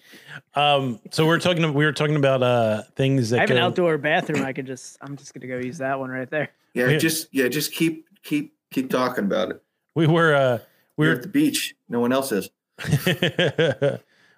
um, 0.54 1.00
so 1.10 1.26
we're 1.26 1.38
talking. 1.40 1.74
We 1.74 1.84
were 1.84 1.92
talking 1.92 2.16
about 2.16 2.42
uh 2.42 2.82
things 2.94 3.30
that 3.30 3.38
I 3.38 3.40
have 3.42 3.50
an 3.50 3.58
outdoor 3.58 3.98
bathroom. 3.98 4.44
I 4.44 4.52
could 4.52 4.66
just 4.66 4.96
I'm 5.00 5.16
just 5.16 5.34
gonna 5.34 5.46
go 5.48 5.58
use 5.58 5.78
that 5.78 5.98
one 5.98 6.10
right 6.10 6.30
there. 6.30 6.50
yeah, 6.74 6.88
Yeah. 6.90 6.98
just 6.98 7.28
yeah, 7.32 7.48
just 7.48 7.72
keep 7.72 8.06
keep 8.22 8.54
keep 8.72 8.88
talking 8.90 9.24
about 9.24 9.50
it. 9.50 9.62
We 9.94 10.06
were. 10.06 10.34
uh 10.34 10.58
We 10.96 11.06
We're 11.06 11.10
were. 11.12 11.16
at 11.16 11.22
the 11.22 11.28
beach. 11.28 11.74
No 11.88 12.00
one 12.00 12.12
else 12.12 12.30
is. 12.32 12.48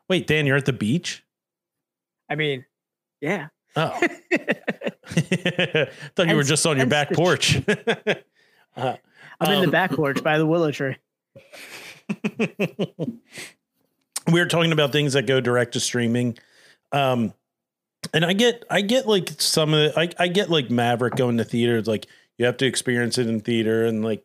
Wait, 0.09 0.27
Dan, 0.27 0.47
you're 0.47 0.57
at 0.57 0.65
the 0.65 0.73
beach. 0.73 1.25
I 2.31 2.35
mean, 2.35 2.65
yeah. 3.21 3.49
Oh, 3.77 3.93
I 4.01 4.09
thought 6.17 6.29
you 6.29 6.37
were 6.37 6.43
just 6.43 6.67
on 6.67 6.77
your 6.79 6.87
back 6.87 7.13
porch. 7.13 7.61
Uh, 8.79 8.97
I'm 9.41 9.53
in 9.53 9.61
the 9.61 9.67
Um, 9.67 9.71
back 9.71 9.93
porch 9.93 10.23
by 10.23 10.39
the 10.39 10.47
willow 10.47 10.71
tree. 10.71 10.97
we 12.39 14.41
were 14.41 14.47
talking 14.47 14.73
about 14.73 14.93
things 14.93 15.13
that 15.13 15.27
go 15.27 15.41
direct 15.41 15.75
to 15.75 15.81
streaming. 15.81 16.39
Um, 16.93 17.33
and 18.15 18.25
I 18.25 18.33
get, 18.33 18.65
I 18.71 18.81
get 18.81 19.07
like 19.07 19.41
some 19.41 19.75
of 19.75 19.95
the, 19.95 20.01
I, 20.01 20.09
I 20.19 20.29
get 20.29 20.51
like 20.51 20.71
Maverick 20.71 21.17
going 21.17 21.37
to 21.39 21.45
theaters, 21.45 21.87
like 21.87 22.07
you 22.37 22.47
have 22.47 22.57
to 22.59 22.67
experience 22.67 23.19
it 23.19 23.27
in 23.27 23.41
theater, 23.41 23.85
and 23.85 24.05
like 24.05 24.25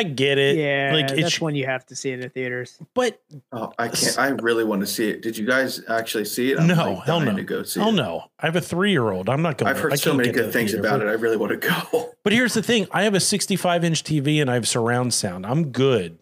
I 0.00 0.02
get 0.04 0.38
it. 0.38 0.56
Yeah, 0.56 0.92
like 0.94 1.08
that's 1.08 1.20
it's, 1.20 1.40
one 1.40 1.54
you 1.54 1.66
have 1.66 1.84
to 1.86 1.96
see 1.96 2.10
in 2.10 2.20
the 2.20 2.28
theaters. 2.28 2.78
but 2.94 3.20
Oh, 3.52 3.72
I 3.78 3.88
can't. 3.88 4.18
I 4.18 4.28
really 4.28 4.64
want 4.64 4.80
to 4.80 4.86
see 4.86 5.10
it. 5.10 5.20
Did 5.22 5.36
you 5.36 5.46
guys 5.46 5.82
actually 5.88 6.24
see 6.24 6.52
it? 6.52 6.60
no, 6.60 6.74
like, 6.94 7.04
hell 7.04 7.20
dying 7.20 7.32
no, 7.32 7.36
To 7.36 7.42
go 7.42 7.62
see 7.62 7.80
hell 7.80 7.90
it. 7.90 7.92
no. 7.92 8.24
I 8.38 8.46
have 8.46 8.56
a 8.56 8.60
three 8.60 8.90
year 8.90 9.10
old. 9.10 9.28
I'm 9.28 9.42
not 9.42 9.58
going. 9.58 9.70
I've 9.70 9.78
heard 9.78 9.98
so 9.98 10.14
many 10.14 10.32
good 10.32 10.52
things 10.52 10.72
about 10.74 11.00
it. 11.02 11.06
I 11.08 11.12
really 11.12 11.36
want 11.36 11.60
to 11.60 11.68
go. 11.68 12.12
But 12.22 12.34
here's 12.34 12.52
the 12.52 12.62
thing: 12.62 12.86
I 12.90 13.04
have 13.04 13.14
a 13.14 13.20
65 13.20 13.82
inch 13.84 14.04
TV 14.04 14.40
and 14.42 14.50
I 14.50 14.54
have 14.54 14.68
surround 14.68 15.14
sound. 15.14 15.46
I'm 15.46 15.70
good. 15.72 16.18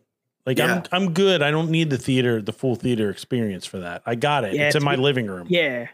Like 0.47 0.59
Yeah. 0.59 0.83
I'm, 0.93 1.03
I'm 1.07 1.12
good. 1.12 1.43
I 1.43 1.51
don't 1.51 1.70
need 1.70 1.91
the 1.91 1.99
theater, 1.99 2.41
the 2.41 2.53
full 2.53 2.76
theater 2.76 3.11
experience 3.11 3.66
for 3.66 3.81
that. 3.81 4.03
I 4.07 4.14
got 4.14 4.45
it. 4.45 4.55
Yeah, 4.55 4.66
it's 4.68 4.76
in 4.76 4.81
to 4.81 4.85
my 4.85 4.95
be- 4.97 5.03
living 5.03 5.26
room. 5.26 5.47
Yeah. 5.51 5.89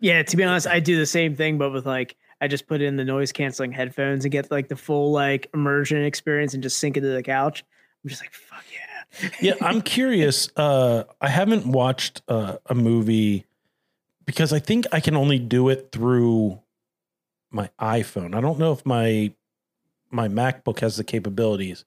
Yeah, 0.00 0.22
to 0.22 0.36
be 0.36 0.44
honest, 0.44 0.66
I 0.68 0.78
do 0.80 0.96
the 0.96 1.06
same 1.06 1.34
thing, 1.34 1.58
but 1.58 1.72
with 1.72 1.86
like 1.86 2.14
I 2.40 2.48
just 2.48 2.66
put 2.66 2.80
in 2.80 2.96
the 2.96 3.04
noise 3.04 3.32
canceling 3.32 3.72
headphones 3.72 4.24
and 4.24 4.32
get 4.32 4.50
like 4.50 4.68
the 4.68 4.76
full 4.76 5.10
like 5.12 5.48
immersion 5.54 6.04
experience 6.04 6.54
and 6.54 6.62
just 6.62 6.78
sink 6.78 6.96
into 6.96 7.08
the 7.08 7.22
couch. 7.22 7.64
I'm 8.04 8.08
just 8.08 8.22
like, 8.22 8.32
fuck 8.32 8.64
yeah. 8.72 9.30
yeah, 9.40 9.54
I'm 9.60 9.82
curious. 9.96 10.48
Uh, 10.56 11.04
I 11.20 11.28
haven't 11.28 11.66
watched 11.66 12.22
uh, 12.28 12.58
a 12.66 12.74
movie 12.74 13.46
because 14.24 14.52
I 14.52 14.58
think 14.58 14.86
I 14.92 15.00
can 15.00 15.16
only 15.16 15.38
do 15.38 15.68
it 15.68 15.90
through 15.90 16.60
my 17.50 17.70
iPhone. 17.80 18.34
I 18.34 18.40
don't 18.40 18.58
know 18.58 18.72
if 18.72 18.84
my 18.86 19.32
my 20.10 20.28
MacBook 20.28 20.80
has 20.80 20.96
the 20.96 21.04
capabilities, 21.04 21.84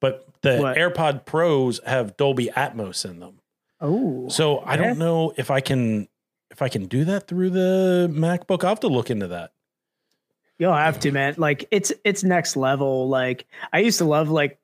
but 0.00 0.26
the 0.42 0.58
What? 0.58 0.76
AirPod 0.76 1.24
Pros 1.24 1.80
have 1.86 2.16
Dolby 2.16 2.46
Atmos 2.48 3.04
in 3.04 3.20
them. 3.20 3.40
Oh. 3.80 4.28
So 4.28 4.58
I 4.58 4.74
yeah. 4.74 4.88
don't 4.88 4.98
know 4.98 5.32
if 5.36 5.50
I 5.50 5.60
can 5.60 6.08
if 6.50 6.60
I 6.60 6.68
can 6.68 6.86
do 6.86 7.04
that 7.04 7.26
through 7.26 7.50
the 7.50 8.10
MacBook. 8.12 8.62
I'll 8.62 8.70
have 8.70 8.80
to 8.80 8.88
look 8.88 9.10
into 9.10 9.28
that. 9.28 9.52
You'll 10.62 10.74
have 10.74 11.00
to, 11.00 11.10
man. 11.10 11.34
Like 11.38 11.66
it's 11.72 11.92
it's 12.04 12.22
next 12.22 12.54
level. 12.56 13.08
Like 13.08 13.46
I 13.72 13.80
used 13.80 13.98
to 13.98 14.04
love 14.04 14.30
like 14.30 14.60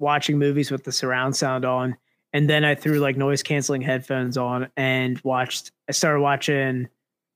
watching 0.00 0.38
movies 0.40 0.72
with 0.72 0.82
the 0.82 0.90
surround 0.90 1.36
sound 1.36 1.64
on, 1.64 1.96
and 2.32 2.50
then 2.50 2.64
I 2.64 2.74
threw 2.74 2.98
like 2.98 3.16
noise 3.16 3.44
canceling 3.44 3.80
headphones 3.80 4.36
on 4.36 4.68
and 4.76 5.20
watched. 5.22 5.70
I 5.88 5.92
started 5.92 6.20
watching. 6.20 6.88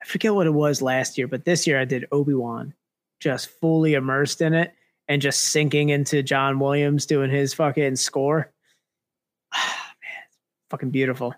I 0.03 0.07
forget 0.07 0.35
what 0.35 0.49
it 0.49 0.55
was 0.55 0.83
last 0.83 1.17
year, 1.19 1.29
but 1.29 1.45
this 1.45 1.69
year 1.69 1.79
I 1.81 1.85
did 1.85 2.09
Obi 2.11 2.35
Wan, 2.35 2.75
just 3.21 3.49
fully 3.61 3.95
immersed 3.95 4.41
in 4.41 4.55
it 4.55 4.73
and 5.07 5.23
just 5.23 5.43
sinking 5.43 5.91
into 5.91 6.21
John 6.25 6.59
Williams 6.59 7.07
doing 7.07 7.31
his 7.31 7.55
fucking 7.55 7.95
score. 7.95 8.51
man, 9.55 10.23
it's 10.27 10.37
fucking 10.71 10.91
beautiful, 10.91 11.33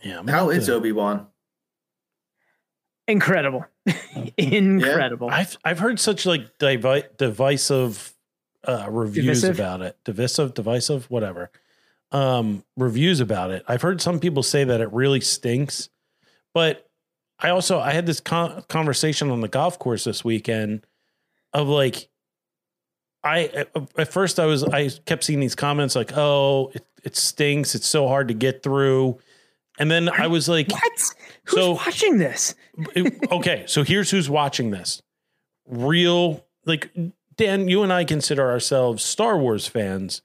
Yeah. 0.00 0.20
I'm 0.20 0.28
How 0.28 0.44
gonna 0.46 0.58
is 0.58 0.70
Obi 0.70 0.92
Wan? 0.92 1.26
incredible, 3.08 3.64
incredible. 4.36 5.28
I've 5.30 5.56
I've 5.64 5.78
heard 5.78 5.98
such 6.00 6.26
like 6.26 6.58
divi- 6.58 7.04
divisive 7.18 8.12
uh, 8.64 8.86
reviews 8.88 9.40
Divisive? 9.42 9.58
about 9.58 9.82
it. 9.82 9.96
Divisive, 10.04 10.54
divisive, 10.54 11.10
whatever. 11.10 11.50
Um, 12.12 12.62
reviews 12.76 13.20
about 13.20 13.50
it. 13.50 13.64
I've 13.66 13.82
heard 13.82 14.00
some 14.00 14.20
people 14.20 14.42
say 14.42 14.64
that 14.64 14.80
it 14.80 14.92
really 14.92 15.20
stinks, 15.20 15.88
but 16.54 16.88
I 17.38 17.48
also 17.50 17.80
I 17.80 17.92
had 17.92 18.06
this 18.06 18.20
con- 18.20 18.62
conversation 18.68 19.30
on 19.30 19.40
the 19.40 19.48
golf 19.48 19.78
course 19.78 20.04
this 20.04 20.24
weekend 20.24 20.86
of 21.52 21.68
like 21.68 22.08
I 23.24 23.44
at- 23.46 23.70
at 23.96 24.12
first 24.12 24.38
I 24.38 24.46
was 24.46 24.62
I 24.62 24.90
kept 25.06 25.24
seeing 25.24 25.40
these 25.40 25.54
comments 25.54 25.96
like 25.96 26.12
oh 26.16 26.70
it, 26.74 26.84
it 27.02 27.16
stinks 27.16 27.74
it's 27.74 27.86
so 27.88 28.06
hard 28.08 28.28
to 28.28 28.34
get 28.34 28.62
through 28.62 29.18
and 29.78 29.90
then 29.90 30.08
I 30.08 30.26
was 30.28 30.48
like 30.48 30.70
what? 30.70 31.14
Who's 31.46 31.54
So- 31.58 31.72
watching 31.72 32.18
this? 32.18 32.54
okay, 33.30 33.64
so 33.66 33.82
here's 33.82 34.10
who's 34.10 34.30
watching 34.30 34.70
this. 34.70 35.02
real 35.66 36.44
like 36.66 36.90
Dan, 37.36 37.68
you 37.68 37.82
and 37.82 37.92
I 37.92 38.04
consider 38.04 38.50
ourselves 38.50 39.02
Star 39.04 39.38
Wars 39.38 39.66
fans, 39.66 40.22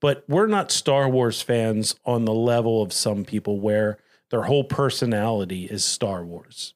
but 0.00 0.24
we're 0.28 0.46
not 0.46 0.70
Star 0.70 1.08
Wars 1.08 1.42
fans 1.42 1.96
on 2.04 2.24
the 2.24 2.32
level 2.32 2.82
of 2.82 2.92
some 2.92 3.24
people 3.24 3.60
where 3.60 3.98
their 4.30 4.42
whole 4.44 4.64
personality 4.64 5.64
is 5.66 5.84
Star 5.84 6.24
Wars. 6.24 6.74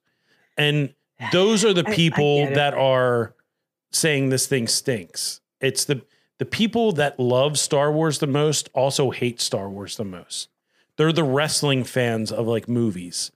And 0.57 0.93
those 1.33 1.65
are 1.65 1.73
the 1.73 1.85
I- 1.87 1.91
I 1.91 1.95
people 1.95 2.47
that 2.51 2.75
are 2.75 3.35
saying 3.93 4.29
this 4.29 4.47
thing 4.47 4.67
stinks. 4.69 5.41
It's 5.61 5.85
the 5.85 6.03
the 6.39 6.45
people 6.47 6.93
that 6.93 7.19
love 7.21 7.59
Star 7.59 7.93
Wars 7.93 8.19
the 8.19 8.27
most 8.27 8.71
also 8.75 9.11
hate 9.11 9.41
Star 9.41 9.69
Wars 9.69 9.97
the 9.97 10.05
most. 10.05 10.49
They're 10.97 11.13
the 11.13 11.25
wrestling 11.25 11.85
fans 11.85 12.33
of 12.33 12.47
like 12.47 12.69
movies. 12.69 13.31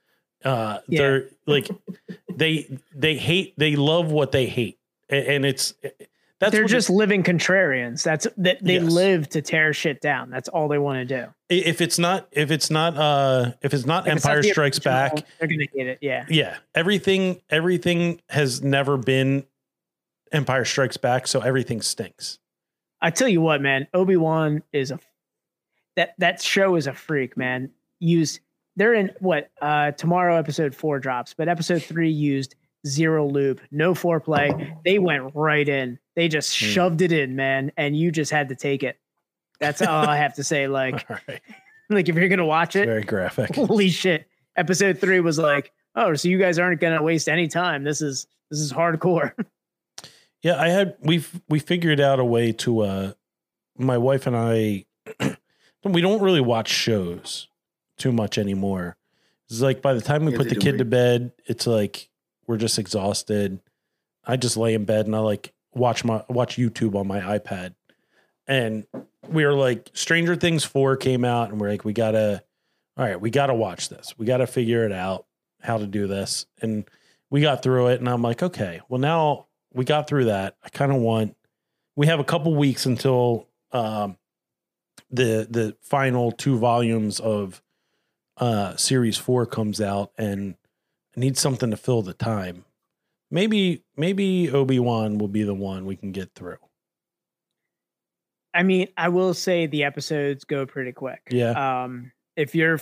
Uh 0.44 0.78
Yeah. 0.88 0.98
they're 1.00 1.28
like 1.46 1.68
they 2.34 2.78
they 2.94 3.16
hate 3.16 3.54
they 3.58 3.76
love 3.76 4.10
what 4.10 4.32
they 4.32 4.46
hate. 4.46 4.78
A- 5.10 5.30
And 5.34 5.44
it's 5.44 5.74
that's 6.40 6.52
They're 6.52 6.64
just 6.64 6.90
living 6.90 7.22
contrarians. 7.22 8.02
That's 8.02 8.26
that 8.38 8.62
they 8.62 8.74
Yes. 8.74 8.82
live 8.92 9.28
to 9.30 9.40
tear 9.40 9.72
shit 9.72 10.00
down. 10.00 10.30
That's 10.30 10.48
all 10.48 10.68
they 10.68 10.78
want 10.78 11.08
to 11.08 11.22
do. 11.22 11.26
if 11.48 11.80
it's 11.80 11.98
not 11.98 12.26
if 12.32 12.50
it's 12.50 12.70
not 12.70 12.96
uh 12.96 13.52
if 13.62 13.72
it's 13.72 13.86
not 13.86 14.06
If 14.06 14.16
it's 14.16 14.24
not 14.24 14.30
Empire 14.36 14.42
Strikes 14.42 14.78
Back, 14.80 15.12
They're 15.38 15.48
gonna 15.48 15.66
get 15.66 15.86
it. 15.86 15.98
Yeah. 16.02 16.26
yeah, 16.28 16.56
everything 16.74 17.40
everything 17.50 18.20
has 18.28 18.62
never 18.62 18.96
been 18.96 19.44
Empire 20.32 20.64
Strikes 20.64 20.96
Back, 20.96 21.26
so 21.28 21.40
everything 21.40 21.80
stinks. 21.80 22.38
I 23.00 23.10
tell 23.10 23.28
you 23.28 23.40
what, 23.40 23.60
man, 23.62 23.86
Obi 23.94 24.16
Wan 24.16 24.62
is 24.72 24.90
a 24.90 24.98
that 25.96 26.14
that 26.18 26.42
show 26.42 26.74
is 26.74 26.86
a 26.88 26.92
freak, 26.94 27.36
man. 27.36 27.70
Use 28.00 28.40
they're 28.76 28.94
in 28.94 29.10
what 29.20 29.50
uh 29.60 29.92
tomorrow 29.92 30.36
episode 30.36 30.74
four 30.74 30.98
drops, 30.98 31.34
but 31.34 31.48
episode 31.48 31.82
three 31.82 32.10
used 32.10 32.54
zero 32.86 33.26
loop, 33.26 33.60
no 33.70 33.94
foreplay. 33.94 34.76
They 34.84 34.98
went 34.98 35.32
right 35.34 35.68
in. 35.68 35.98
They 36.16 36.28
just 36.28 36.58
Hmm. 36.58 36.66
shoved 36.66 37.00
it 37.02 37.12
in, 37.12 37.34
man, 37.36 37.72
and 37.76 37.96
you 37.96 38.10
just 38.10 38.30
had 38.30 38.48
to 38.50 38.54
take 38.56 38.82
it. 38.82 38.98
That's 39.60 39.80
all 39.82 40.06
I 40.08 40.16
have 40.16 40.34
to 40.34 40.44
say. 40.44 40.66
Like, 40.68 41.08
right. 41.08 41.40
like 41.90 42.08
if 42.08 42.14
you're 42.16 42.28
gonna 42.28 42.44
watch 42.46 42.76
it, 42.76 42.86
Very 42.86 43.02
graphic. 43.04 43.54
holy 43.54 43.88
shit. 43.88 44.26
Episode 44.56 44.98
three 44.98 45.20
was 45.20 45.38
like, 45.38 45.72
oh, 45.96 46.14
so 46.14 46.28
you 46.28 46.38
guys 46.38 46.58
aren't 46.58 46.80
gonna 46.80 47.02
waste 47.02 47.28
any 47.28 47.48
time. 47.48 47.84
This 47.84 48.00
is 48.02 48.26
this 48.50 48.60
is 48.60 48.72
hardcore. 48.72 49.32
Yeah, 50.42 50.60
I 50.60 50.68
had 50.68 50.96
we've 51.00 51.40
we 51.48 51.58
figured 51.58 52.00
out 52.00 52.18
a 52.20 52.24
way 52.24 52.52
to 52.52 52.80
uh 52.80 53.12
my 53.78 53.96
wife 53.98 54.26
and 54.26 54.36
I 54.36 54.84
we 55.84 56.00
don't 56.02 56.20
really 56.22 56.40
watch 56.42 56.68
shows 56.68 57.48
too 57.96 58.12
much 58.12 58.38
anymore. 58.38 58.96
It's 59.48 59.60
like 59.60 59.82
by 59.82 59.94
the 59.94 60.00
time 60.00 60.24
we 60.24 60.32
Yeah, 60.32 60.38
put 60.38 60.48
the 60.48 60.56
kid 60.56 60.78
to 60.78 60.84
bed, 60.84 61.32
it's 61.46 61.66
like 61.66 62.08
we're 62.46 62.56
just 62.56 62.78
exhausted. 62.78 63.60
I 64.24 64.36
just 64.36 64.56
lay 64.56 64.74
in 64.74 64.84
bed 64.84 65.06
and 65.06 65.14
I 65.14 65.18
like 65.20 65.52
watch 65.74 66.04
my 66.04 66.24
watch 66.28 66.56
YouTube 66.56 66.94
on 66.94 67.06
my 67.06 67.20
iPad. 67.20 67.74
And 68.46 68.86
we 69.28 69.44
were 69.44 69.54
like 69.54 69.90
Stranger 69.94 70.36
Things 70.36 70.64
4 70.64 70.96
came 70.96 71.24
out 71.24 71.50
and 71.50 71.60
we're 71.60 71.70
like 71.70 71.84
we 71.84 71.92
got 71.92 72.12
to 72.12 72.42
all 72.96 73.04
right, 73.04 73.20
we 73.20 73.30
got 73.30 73.46
to 73.46 73.54
watch 73.54 73.88
this. 73.88 74.14
We 74.16 74.24
got 74.26 74.36
to 74.38 74.46
figure 74.46 74.84
it 74.86 74.92
out 74.92 75.26
how 75.60 75.78
to 75.78 75.86
do 75.86 76.06
this. 76.06 76.46
And 76.62 76.88
we 77.30 77.40
got 77.40 77.62
through 77.62 77.88
it 77.88 78.00
and 78.00 78.08
I'm 78.08 78.22
like, 78.22 78.42
okay, 78.42 78.80
well 78.88 79.00
now 79.00 79.46
we 79.72 79.84
got 79.84 80.06
through 80.08 80.26
that. 80.26 80.56
I 80.64 80.68
kind 80.68 80.92
of 80.92 80.98
want 80.98 81.36
we 81.96 82.06
have 82.06 82.20
a 82.20 82.24
couple 82.24 82.54
weeks 82.54 82.86
until 82.86 83.48
um 83.72 84.16
the 85.10 85.46
the 85.50 85.76
final 85.82 86.32
two 86.32 86.58
volumes 86.58 87.20
of 87.20 87.60
uh 88.38 88.76
series 88.76 89.16
4 89.16 89.46
comes 89.46 89.80
out 89.80 90.10
and 90.18 90.54
I 91.16 91.20
need 91.20 91.36
something 91.38 91.70
to 91.70 91.76
fill 91.76 92.02
the 92.02 92.14
time. 92.14 92.64
Maybe 93.30 93.84
maybe 93.96 94.50
Obi-Wan 94.50 95.18
will 95.18 95.28
be 95.28 95.42
the 95.42 95.54
one 95.54 95.86
we 95.86 95.96
can 95.96 96.12
get 96.12 96.30
through. 96.34 96.58
I 98.52 98.62
mean, 98.62 98.88
I 98.96 99.08
will 99.08 99.34
say 99.34 99.66
the 99.66 99.84
episodes 99.84 100.44
go 100.44 100.64
pretty 100.66 100.92
quick. 100.92 101.20
Yeah. 101.30 101.82
Um, 101.84 102.12
if 102.36 102.54
you're 102.54 102.80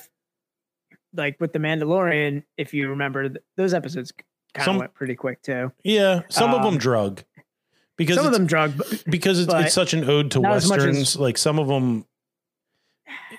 like 1.14 1.40
with 1.40 1.52
the 1.52 1.58
Mandalorian, 1.58 2.42
if 2.58 2.74
you 2.74 2.88
remember, 2.90 3.30
those 3.56 3.72
episodes 3.74 4.12
kind 4.54 4.70
of 4.70 4.76
went 4.76 4.94
pretty 4.94 5.14
quick 5.14 5.42
too. 5.42 5.72
Yeah, 5.82 6.22
some 6.28 6.52
of 6.54 6.62
them 6.62 6.74
Um, 6.74 6.78
drug. 6.78 7.22
Because 7.98 8.16
Some 8.16 8.26
of 8.26 8.32
them 8.32 8.46
drug, 8.46 8.76
but 8.78 9.04
because 9.10 9.38
it's, 9.38 9.52
it's 9.52 9.74
such 9.74 9.92
an 9.94 10.08
ode 10.08 10.30
to 10.32 10.40
not 10.40 10.54
as 10.54 10.64
as- 10.64 10.70
westerns 10.70 11.16
like 11.16 11.36
some 11.38 11.58
of 11.58 11.68
them 11.68 12.06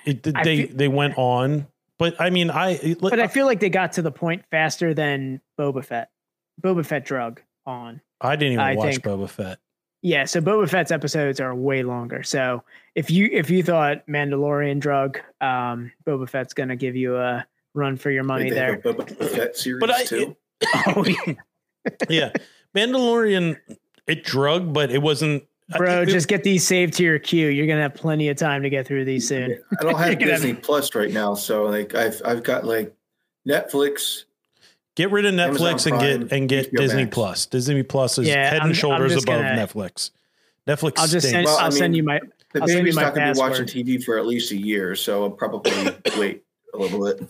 it, 0.06 0.24
they 0.24 0.68
feel- 0.68 0.76
they 0.78 0.88
went 0.88 1.16
on 1.18 1.68
but 2.04 2.20
i 2.22 2.30
mean 2.30 2.50
i 2.50 2.72
it- 2.72 3.00
but 3.02 3.20
I 3.20 3.28
feel 3.28 3.46
like 3.46 3.60
they 3.60 3.70
got 3.70 3.94
to 3.94 4.02
the 4.02 4.12
point 4.12 4.44
faster 4.52 4.94
than 4.94 5.40
Boba 5.60 5.84
Fett. 5.86 6.10
Boba 6.62 6.86
Fett 6.86 7.06
drug 7.06 7.42
on. 7.66 8.02
i 8.22 8.36
didn't 8.36 8.54
even 8.54 8.66
I 8.66 8.76
watch 8.76 8.92
think- 8.92 9.04
boba 9.04 9.30
fett 9.30 9.60
Yeah, 10.02 10.26
so 10.26 10.42
Boba 10.42 10.68
Fett's 10.70 10.92
episodes 10.92 11.40
are 11.40 11.56
way 11.56 11.82
longer. 11.84 12.24
So 12.24 12.64
if 12.94 13.10
you 13.10 13.30
if 13.32 13.50
you 13.50 13.64
thought 13.64 14.06
Mandalorian 14.06 14.80
drug, 14.82 15.18
um, 15.40 15.94
Boba 16.06 16.28
Fett's 16.28 16.54
gonna 16.54 16.76
give 16.76 16.96
you 16.98 17.16
a 17.16 17.46
run 17.74 17.96
for 17.96 18.12
your 18.12 18.26
money 18.26 18.50
they 18.50 18.56
there. 18.56 18.74
have 18.76 18.86
a 18.86 18.94
Boba 18.96 19.30
Fett 19.30 19.56
series 19.56 19.80
But 19.80 19.92
I- 19.92 20.04
too. 20.04 20.36
Oh, 20.88 21.06
yeah. 21.06 21.34
yeah 22.10 22.30
mandalorian 22.76 23.58
it 24.08 24.24
drug 24.24 24.74
but 24.74 24.92
it 24.92 25.02
wasn't 25.02 25.44
I- 25.44 25.48
Bro, 25.78 26.02
it- 26.04 26.10
just 26.10 26.28
get 26.28 26.44
these 26.44 26.66
saved 26.68 26.94
to 26.96 27.04
your 27.04 27.20
queue. 27.20 27.48
You're 27.48 27.68
gonna 27.68 27.82
have 27.84 27.94
plenty 27.96 28.30
of 28.30 28.38
time 28.38 28.64
to 28.64 28.70
get 28.70 28.86
through 28.86 29.06
these 29.06 29.28
soon. 29.28 29.58
I 29.80 29.84
don't 29.84 29.96
have 29.98 30.08
You're 30.08 30.16
gonna 30.16 30.32
have- 30.34 30.42
Disney 30.42 30.54
Plus 30.56 30.94
right 30.96 31.12
now, 31.12 31.34
so 31.36 31.64
like 31.66 31.96
I've 31.96 32.22
I've 32.26 32.44
got 32.44 32.66
like 32.66 32.94
Netflix. 33.48 34.26
get 34.96 35.12
rid 35.12 35.26
of 35.26 35.34
netflix 35.34 35.88
Amazon 35.88 35.94
and 35.94 36.00
Prime, 36.00 36.20
get 36.28 36.32
and 36.38 36.50
get 36.50 36.72
HBO 36.74 36.78
disney 36.80 37.04
Max. 37.06 37.14
plus 37.16 37.46
disney 37.48 37.84
plus 37.84 38.18
is 38.18 38.28
Yeah, 38.28 38.36
head 38.36 38.54
I'm- 38.54 38.62
and 38.62 38.70
I'm 38.70 38.74
shoulders 38.74 39.14
above 39.14 39.26
gonna- 39.26 39.50
netflix 39.50 40.12
netflix 40.68 40.94
I'll 40.98 41.08
just 41.08 41.28
send 41.30 41.46
stinks. 41.48 41.50
Well, 41.52 41.58
I 41.60 41.64
I'll 41.66 41.72
send 41.72 41.96
you 41.96 42.04
my 42.04 42.20
The 42.54 42.62
I'll 42.62 42.68
baby's 42.68 42.96
not 42.96 43.16
going 43.16 43.28
to 43.28 43.34
be 43.34 43.40
watching. 43.40 43.66
TV 43.66 44.04
for 44.04 44.18
at 44.20 44.26
least 44.28 44.52
a 44.52 44.58
year, 44.58 44.96
so 44.96 45.24
I'll 45.24 45.32
probably 45.32 45.72
wait 46.18 46.44
a 46.74 46.78
little 46.78 47.04
bit. 47.04 47.28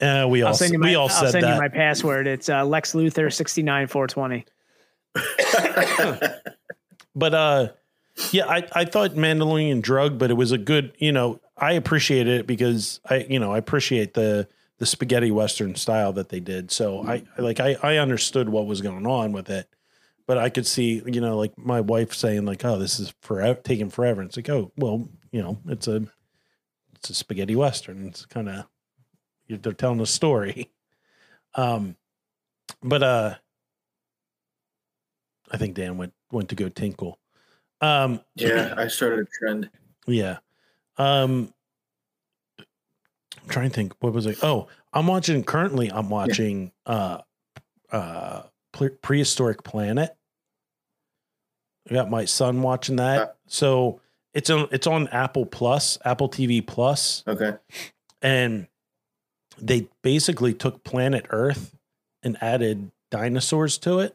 Uh, 0.00 0.26
we 0.28 0.42
all 0.42 0.48
I'll 0.48 0.54
send 0.54 0.72
you 0.72 0.78
my 0.78 0.86
we 0.88 0.94
all 0.94 1.08
I'll 1.08 1.14
said 1.14 1.32
send 1.32 1.44
that 1.44 1.54
you 1.54 1.60
my 1.60 1.68
password. 1.68 2.26
It's 2.28 2.48
uh, 2.48 2.64
Lex 2.64 2.92
Luthor 2.92 3.32
sixty 3.32 3.62
nine 3.62 3.86
four 3.88 4.06
twenty. 4.06 4.44
but 7.14 7.34
uh 7.34 7.68
yeah 8.32 8.46
i 8.46 8.66
i 8.72 8.84
thought 8.84 9.12
mandalorian 9.12 9.80
drug 9.80 10.18
but 10.18 10.30
it 10.30 10.34
was 10.34 10.52
a 10.52 10.58
good 10.58 10.92
you 10.98 11.12
know 11.12 11.40
i 11.56 11.72
appreciated 11.72 12.40
it 12.40 12.46
because 12.46 13.00
i 13.08 13.26
you 13.28 13.38
know 13.38 13.52
i 13.52 13.58
appreciate 13.58 14.14
the 14.14 14.48
the 14.78 14.86
spaghetti 14.86 15.30
western 15.30 15.74
style 15.74 16.12
that 16.12 16.28
they 16.28 16.40
did. 16.40 16.70
So 16.70 17.04
i 17.06 17.24
like 17.36 17.60
i 17.60 17.76
i 17.82 17.96
understood 17.96 18.48
what 18.48 18.66
was 18.66 18.80
going 18.80 19.06
on 19.06 19.32
with 19.32 19.50
it 19.50 19.68
but 20.26 20.38
i 20.38 20.48
could 20.50 20.66
see 20.66 21.02
you 21.04 21.20
know 21.20 21.36
like 21.36 21.56
my 21.58 21.80
wife 21.80 22.14
saying 22.14 22.44
like 22.44 22.64
oh 22.64 22.78
this 22.78 23.00
is 23.00 23.12
forever 23.20 23.60
taking 23.62 23.90
forever. 23.90 24.22
It's 24.22 24.36
like 24.36 24.48
oh 24.48 24.72
well 24.76 25.08
you 25.32 25.42
know 25.42 25.58
it's 25.66 25.88
a 25.88 26.06
it's 26.94 27.10
a 27.10 27.14
spaghetti 27.14 27.54
western. 27.54 28.08
It's 28.08 28.26
kind 28.26 28.48
of 28.48 28.66
they're 29.48 29.72
telling 29.72 30.00
a 30.00 30.06
story. 30.06 30.70
Um 31.54 31.96
but 32.82 33.02
uh 33.02 33.34
i 35.50 35.56
think 35.56 35.74
dan 35.74 35.96
went 35.96 36.12
went 36.30 36.48
to 36.50 36.54
go 36.54 36.68
tinkle 36.68 37.18
um 37.80 38.20
yeah, 38.34 38.74
I 38.76 38.88
started 38.88 39.20
a 39.20 39.24
trend. 39.38 39.70
yeah. 40.06 40.38
Um 40.96 41.52
I'm 43.40 43.48
trying 43.48 43.70
to 43.70 43.74
think 43.74 43.94
what 44.00 44.12
was 44.12 44.26
it? 44.26 44.38
Oh, 44.42 44.66
I'm 44.92 45.06
watching 45.06 45.44
currently 45.44 45.90
I'm 45.92 46.10
watching 46.10 46.72
uh 46.86 47.18
uh 47.92 48.42
Pre- 48.72 48.90
prehistoric 48.90 49.62
planet. 49.64 50.14
I 51.90 51.94
got 51.94 52.10
my 52.10 52.24
son 52.26 52.62
watching 52.62 52.96
that. 52.96 53.18
Uh. 53.20 53.26
so 53.46 54.00
it's 54.34 54.50
on 54.50 54.68
it's 54.72 54.86
on 54.86 55.08
Apple 55.08 55.46
Plus, 55.46 55.98
Apple 56.04 56.28
TV 56.28 56.64
Plus, 56.64 57.24
Okay. 57.26 57.52
and 58.20 58.66
they 59.56 59.88
basically 60.02 60.52
took 60.52 60.84
planet 60.84 61.26
Earth 61.30 61.74
and 62.22 62.36
added 62.42 62.90
dinosaurs 63.10 63.78
to 63.78 64.00
it. 64.00 64.14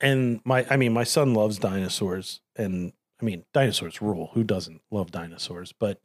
And 0.00 0.40
my 0.44 0.66
I 0.68 0.76
mean 0.76 0.92
my 0.92 1.04
son 1.04 1.34
loves 1.34 1.58
dinosaurs 1.58 2.40
and 2.56 2.92
I 3.20 3.24
mean 3.24 3.44
dinosaurs 3.52 4.02
rule. 4.02 4.30
Who 4.34 4.44
doesn't 4.44 4.82
love 4.90 5.10
dinosaurs? 5.10 5.72
But 5.72 6.00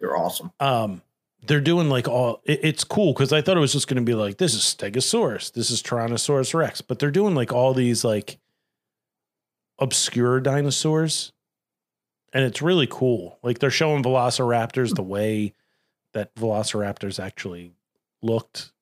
They're 0.00 0.16
awesome. 0.16 0.52
um 0.60 1.02
they're 1.46 1.60
doing 1.60 1.88
like 1.88 2.08
all 2.08 2.40
it, 2.44 2.60
it's 2.64 2.82
cool 2.82 3.12
because 3.12 3.32
I 3.32 3.40
thought 3.42 3.56
it 3.56 3.60
was 3.60 3.72
just 3.72 3.86
going 3.88 3.98
to 3.98 4.02
be 4.02 4.14
like 4.14 4.38
this 4.38 4.54
is 4.54 4.62
Stegosaurus, 4.62 5.52
this 5.52 5.70
is 5.70 5.82
Tyrannosaurus 5.82 6.54
Rex, 6.54 6.80
but 6.80 6.98
they're 6.98 7.10
doing 7.10 7.34
like 7.34 7.52
all 7.52 7.72
these 7.74 8.04
like 8.04 8.38
obscure 9.78 10.40
dinosaurs, 10.40 11.32
and 12.32 12.44
it's 12.44 12.62
really 12.62 12.86
cool. 12.90 13.38
Like 13.42 13.58
they're 13.58 13.70
showing 13.70 14.02
Velociraptors 14.02 14.94
the 14.94 15.02
way 15.02 15.54
that 16.14 16.34
Velociraptors 16.34 17.22
actually 17.22 17.72
looked, 18.22 18.72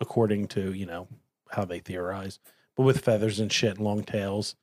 according 0.00 0.48
to 0.48 0.72
you 0.72 0.86
know 0.86 1.08
how 1.50 1.64
they 1.64 1.80
theorize, 1.80 2.38
but 2.78 2.84
with 2.84 3.00
feathers 3.00 3.40
and 3.40 3.52
shit, 3.52 3.76
and 3.76 3.84
long 3.84 4.04
tails, 4.04 4.54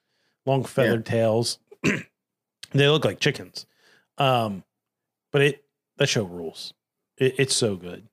long 0.45 0.63
feathered 0.63 1.05
tails. 1.05 1.59
they 2.71 2.87
look 2.87 3.03
like 3.03 3.19
chickens. 3.19 3.65
Um, 4.17 4.63
but 5.33 5.41
it 5.41 5.65
that 5.97 6.07
show 6.07 6.23
rules. 6.23 6.73
It, 7.17 7.35
it's 7.37 7.55
so 7.55 7.75
good. 7.75 8.07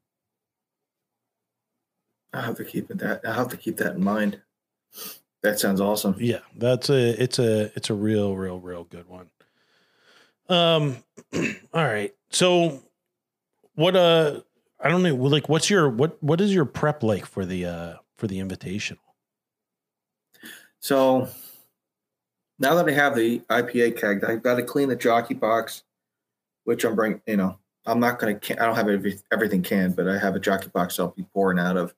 I 2.32 2.40
have 2.40 2.56
to 2.56 2.64
keep 2.64 2.90
it 2.90 2.98
that. 2.98 3.20
I 3.24 3.32
have 3.32 3.48
to 3.48 3.56
keep 3.56 3.76
that 3.76 3.94
in 3.94 4.02
mind. 4.02 4.40
That 5.44 5.60
sounds 5.60 5.80
awesome. 5.80 6.16
Yeah, 6.18 6.40
that's 6.56 6.90
a 6.90 7.22
it's 7.22 7.38
a 7.38 7.72
it's 7.76 7.88
a 7.88 7.94
real 7.94 8.34
real 8.34 8.58
real 8.58 8.82
good 8.82 9.08
one. 9.08 9.30
Um 10.48 10.96
all 11.72 11.84
right. 11.84 12.12
So 12.30 12.82
what 13.76 13.94
uh 13.94 14.40
I 14.80 14.88
don't 14.88 15.04
know 15.04 15.14
like 15.14 15.48
what's 15.48 15.70
your 15.70 15.88
what 15.88 16.20
what 16.20 16.40
is 16.40 16.52
your 16.52 16.64
prep 16.64 17.04
like 17.04 17.24
for 17.24 17.46
the 17.46 17.66
uh 17.66 17.94
for 18.16 18.26
the 18.26 18.40
invitational? 18.40 18.98
So 20.82 21.28
now 22.58 22.74
that 22.74 22.88
I 22.88 22.92
have 22.92 23.14
the 23.14 23.38
IPA 23.48 23.96
keg, 24.00 24.24
I've 24.24 24.42
got 24.42 24.56
to 24.56 24.64
clean 24.64 24.88
the 24.88 24.96
jockey 24.96 25.34
box, 25.34 25.84
which 26.64 26.84
I'm 26.84 26.96
bringing. 26.96 27.20
You 27.26 27.36
know, 27.36 27.58
I'm 27.86 28.00
not 28.00 28.18
going 28.18 28.38
to. 28.38 28.62
I 28.62 28.66
don't 28.66 28.74
have 28.74 28.88
every, 28.88 29.18
everything 29.32 29.62
canned, 29.62 29.94
but 29.94 30.08
I 30.08 30.18
have 30.18 30.34
a 30.34 30.40
jockey 30.40 30.68
box 30.70 30.98
I'll 30.98 31.08
be 31.16 31.22
pouring 31.32 31.60
out 31.60 31.76
of. 31.76 31.94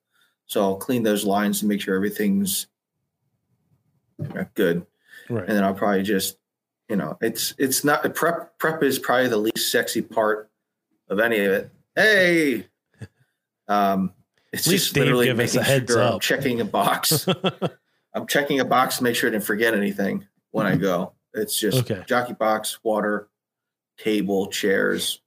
So 0.46 0.60
I'll 0.60 0.76
clean 0.76 1.02
those 1.02 1.24
lines 1.24 1.62
and 1.62 1.68
make 1.70 1.80
sure 1.80 1.94
everything's 1.96 2.66
good, 4.54 4.86
Right. 5.30 5.48
and 5.48 5.56
then 5.56 5.64
I'll 5.64 5.72
probably 5.74 6.02
just, 6.02 6.36
you 6.90 6.96
know, 6.96 7.16
it's 7.22 7.54
it's 7.56 7.84
not 7.84 8.14
prep. 8.14 8.58
Prep 8.58 8.82
is 8.82 8.98
probably 8.98 9.28
the 9.28 9.38
least 9.38 9.72
sexy 9.72 10.02
part 10.02 10.50
of 11.08 11.20
any 11.20 11.38
of 11.40 11.52
it. 11.52 11.70
Hey, 11.96 12.66
um, 13.68 14.12
it's 14.52 14.64
just 14.66 14.92
Dave 14.92 15.04
literally 15.04 15.26
give 15.26 15.40
us 15.40 15.54
a 15.54 15.60
making 15.60 15.72
heads 15.72 15.90
sure 15.90 16.02
I'm 16.02 16.12
up. 16.16 16.20
checking 16.20 16.60
a 16.60 16.66
box. 16.66 17.26
I'm 18.14 18.26
checking 18.26 18.60
a 18.60 18.64
box 18.64 18.98
to 18.98 19.04
make 19.04 19.16
sure 19.16 19.28
I 19.28 19.32
didn't 19.32 19.44
forget 19.44 19.74
anything 19.74 20.26
when 20.52 20.66
I 20.66 20.76
go. 20.76 21.14
It's 21.32 21.58
just 21.58 21.78
Okay. 21.90 22.04
jockey 22.06 22.34
box, 22.34 22.78
water, 22.84 23.28
table, 23.98 24.46
chairs, 24.46 25.20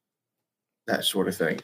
that 0.87 1.03
sort 1.03 1.27
of 1.27 1.35
thing. 1.35 1.59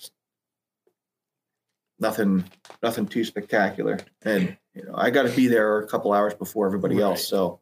Nothing, 1.99 2.43
nothing 2.81 3.05
too 3.07 3.23
spectacular. 3.23 3.99
And 4.23 4.57
you 4.73 4.83
know, 4.83 4.93
I 4.95 5.11
got 5.11 5.23
to 5.23 5.35
be 5.35 5.47
there 5.47 5.77
a 5.79 5.87
couple 5.87 6.11
hours 6.11 6.33
before 6.33 6.65
everybody 6.65 6.95
Right. 6.95 7.03
else, 7.03 7.25
so 7.27 7.61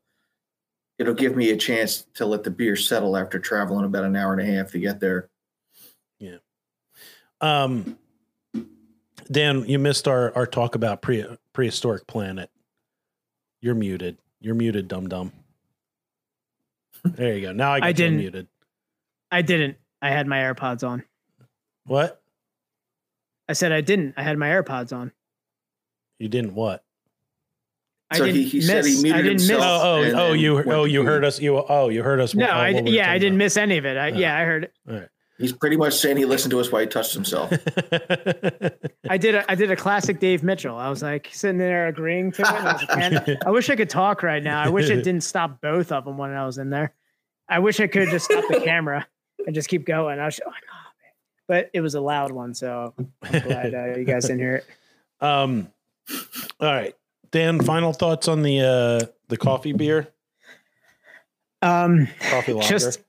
it'll 0.97 1.13
give 1.13 1.35
me 1.35 1.51
a 1.51 1.57
chance 1.57 2.03
to 2.15 2.25
let 2.25 2.43
the 2.43 2.51
beer 2.51 2.75
settle 2.75 3.15
after 3.17 3.38
traveling 3.39 3.85
about 3.85 4.05
an 4.05 4.15
hour 4.15 4.31
and 4.33 4.41
a 4.41 4.45
half 4.45 4.71
to 4.71 4.79
get 4.79 4.99
there. 4.99 5.29
Yeah. 6.19 6.38
Um, 7.41 7.97
Dan, 9.29 9.65
you 9.67 9.77
missed 9.77 10.07
our 10.07 10.33
our 10.35 10.47
talk 10.47 10.73
about 10.75 11.01
pre 11.01 11.25
prehistoric 11.53 12.07
planet. 12.07 12.49
You're 13.61 13.75
muted. 13.75 14.17
You're 14.39 14.55
muted, 14.55 14.88
dum 14.88 15.07
dum. 15.07 15.31
There 17.03 17.33
you 17.35 17.41
go. 17.41 17.51
Now 17.53 17.73
I, 17.73 17.79
got 17.79 17.85
I 17.85 17.88
you 17.89 17.93
didn't. 17.93 18.17
muted. 18.17 18.47
I 19.31 19.41
didn't. 19.41 19.77
I 20.01 20.09
had 20.09 20.27
my 20.27 20.38
AirPods 20.38 20.88
on. 20.88 21.03
What? 21.85 22.21
I 23.47 23.53
said 23.53 23.71
I 23.71 23.81
didn't. 23.81 24.13
I 24.17 24.23
had 24.23 24.38
my 24.38 24.47
AirPods 24.47 24.93
on. 24.95 25.11
You 26.19 26.27
didn't 26.27 26.53
what? 26.53 26.83
I 28.09 28.17
So 28.17 28.25
didn't 28.25 28.41
he- 28.41 28.49
he 28.49 28.61
said 28.61 28.83
he 28.85 28.91
miss. 28.91 29.03
muted 29.03 29.19
I 29.19 29.21
didn't 29.23 29.33
miss. 29.38 29.49
himself. 29.49 29.81
Oh, 29.83 30.03
oh, 30.03 30.11
oh, 30.11 30.27
oh! 30.29 30.33
You, 30.33 30.71
oh, 30.71 30.83
you 30.85 31.03
heard 31.03 31.23
us. 31.23 31.39
You, 31.39 31.57
oh, 31.57 31.89
you 31.89 32.03
heard 32.03 32.19
us. 32.19 32.35
No, 32.35 32.45
oh, 32.45 32.49
I 32.49 32.73
what 32.73 32.83
we 32.83 32.91
yeah, 32.91 33.09
I 33.11 33.17
didn't 33.17 33.38
miss 33.38 33.55
any 33.57 33.77
of 33.77 33.85
it. 33.85 33.95
I, 33.97 34.11
Oh. 34.11 34.17
yeah, 34.17 34.38
I 34.38 34.43
heard 34.43 34.65
it. 34.65 34.73
about. 34.88 35.09
He's 35.41 35.51
pretty 35.53 35.76
much 35.76 35.95
saying 35.95 36.18
he 36.18 36.26
listened 36.26 36.51
to 36.51 36.59
us 36.59 36.72
while 36.72 36.81
he 36.81 36.88
touched 36.88 37.13
himself. 37.13 37.51
I 39.09 39.18
did 39.18 39.35
a 39.35 39.51
I 39.51 39.55
did 39.55 39.72
a 39.72 39.76
classic 39.76 40.19
Dave 40.19 40.43
Mitchell. 40.43 40.77
I 40.77 40.89
was 40.89 41.01
like 41.01 41.30
sitting 41.34 41.57
there 41.57 41.88
agreeing 41.88 42.31
to 42.34 42.41
it. 42.43 42.47
I, 42.47 42.73
was 42.73 42.81
like, 42.88 42.97
"Man, 42.97 43.38
I 43.45 43.49
wish 43.49 43.69
I 43.69 43.76
could 43.76 43.89
talk 43.89 44.23
right 44.23 44.41
now. 44.43 44.61
I 44.61 44.69
wish 44.69 44.89
it 44.89 45.03
didn't 45.03 45.22
stop 45.23 45.59
both 45.59 45.91
of 45.91 46.05
them 46.05 46.18
when 46.18 46.31
I 46.31 46.45
was 46.45 46.57
in 46.57 46.69
there. 46.69 46.93
I 47.49 47.59
wish 47.59 47.80
I 47.80 47.88
could 47.88 48.03
have 48.03 48.11
just 48.11 48.26
stop 48.26 48.45
the 48.49 48.61
camera 48.61 49.07
and 49.45 49.53
just 49.55 49.68
keep 49.68 49.85
going. 49.85 50.19
I 50.19 50.26
was 50.26 50.39
like, 50.45 50.47
oh, 50.47 50.51
man. 50.53 51.11
but 51.47 51.69
it 51.73 51.81
was 51.81 51.95
a 51.95 52.01
loud 52.01 52.31
one, 52.31 52.53
so 52.53 52.93
I'm 53.23 53.41
glad 53.41 53.73
uh, 53.73 53.97
you 53.97 54.05
guys 54.05 54.27
didn't 54.27 54.39
hear 54.39 54.55
it. 54.57 54.65
Um. 55.26 55.68
All 56.59 56.68
right, 56.72 56.93
Dan. 57.31 57.59
Final 57.59 57.93
thoughts 57.93 58.27
on 58.27 58.43
the 58.43 58.59
uh 58.61 59.05
the 59.27 59.38
coffee 59.38 59.73
beer, 59.73 60.07
Um, 61.61 62.07
coffee 62.30 62.53
lager. 62.53 62.68
just 62.68 62.99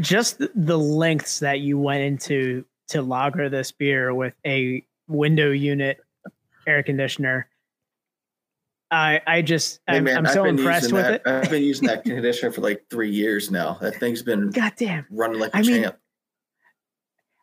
just 0.00 0.38
the 0.54 0.78
lengths 0.78 1.40
that 1.40 1.60
you 1.60 1.78
went 1.78 2.02
into 2.02 2.64
to 2.88 3.02
lager 3.02 3.48
this 3.48 3.72
beer 3.72 4.14
with 4.14 4.34
a 4.46 4.84
window 5.08 5.50
unit 5.50 5.98
air 6.66 6.82
conditioner. 6.82 7.48
I 8.90 9.20
I 9.26 9.42
just 9.42 9.80
Hey, 9.86 9.96
I'm, 9.96 10.04
man, 10.04 10.18
I'm 10.18 10.26
I've 10.26 10.32
so 10.32 10.44
impressed 10.44 10.92
with 10.92 11.02
that. 11.02 11.14
it. 11.14 11.22
I've 11.26 11.50
been 11.50 11.62
using 11.62 11.88
that 11.88 12.04
conditioner 12.04 12.52
for 12.52 12.60
like 12.60 12.84
three 12.90 13.10
years 13.10 13.50
now. 13.50 13.78
That 13.80 13.96
thing's 13.96 14.22
been 14.22 14.50
God 14.50 14.72
damn. 14.76 15.06
running 15.10 15.40
like 15.40 15.54
a 15.54 15.58
I 15.58 15.62
mean, 15.62 15.82
champ. 15.82 15.96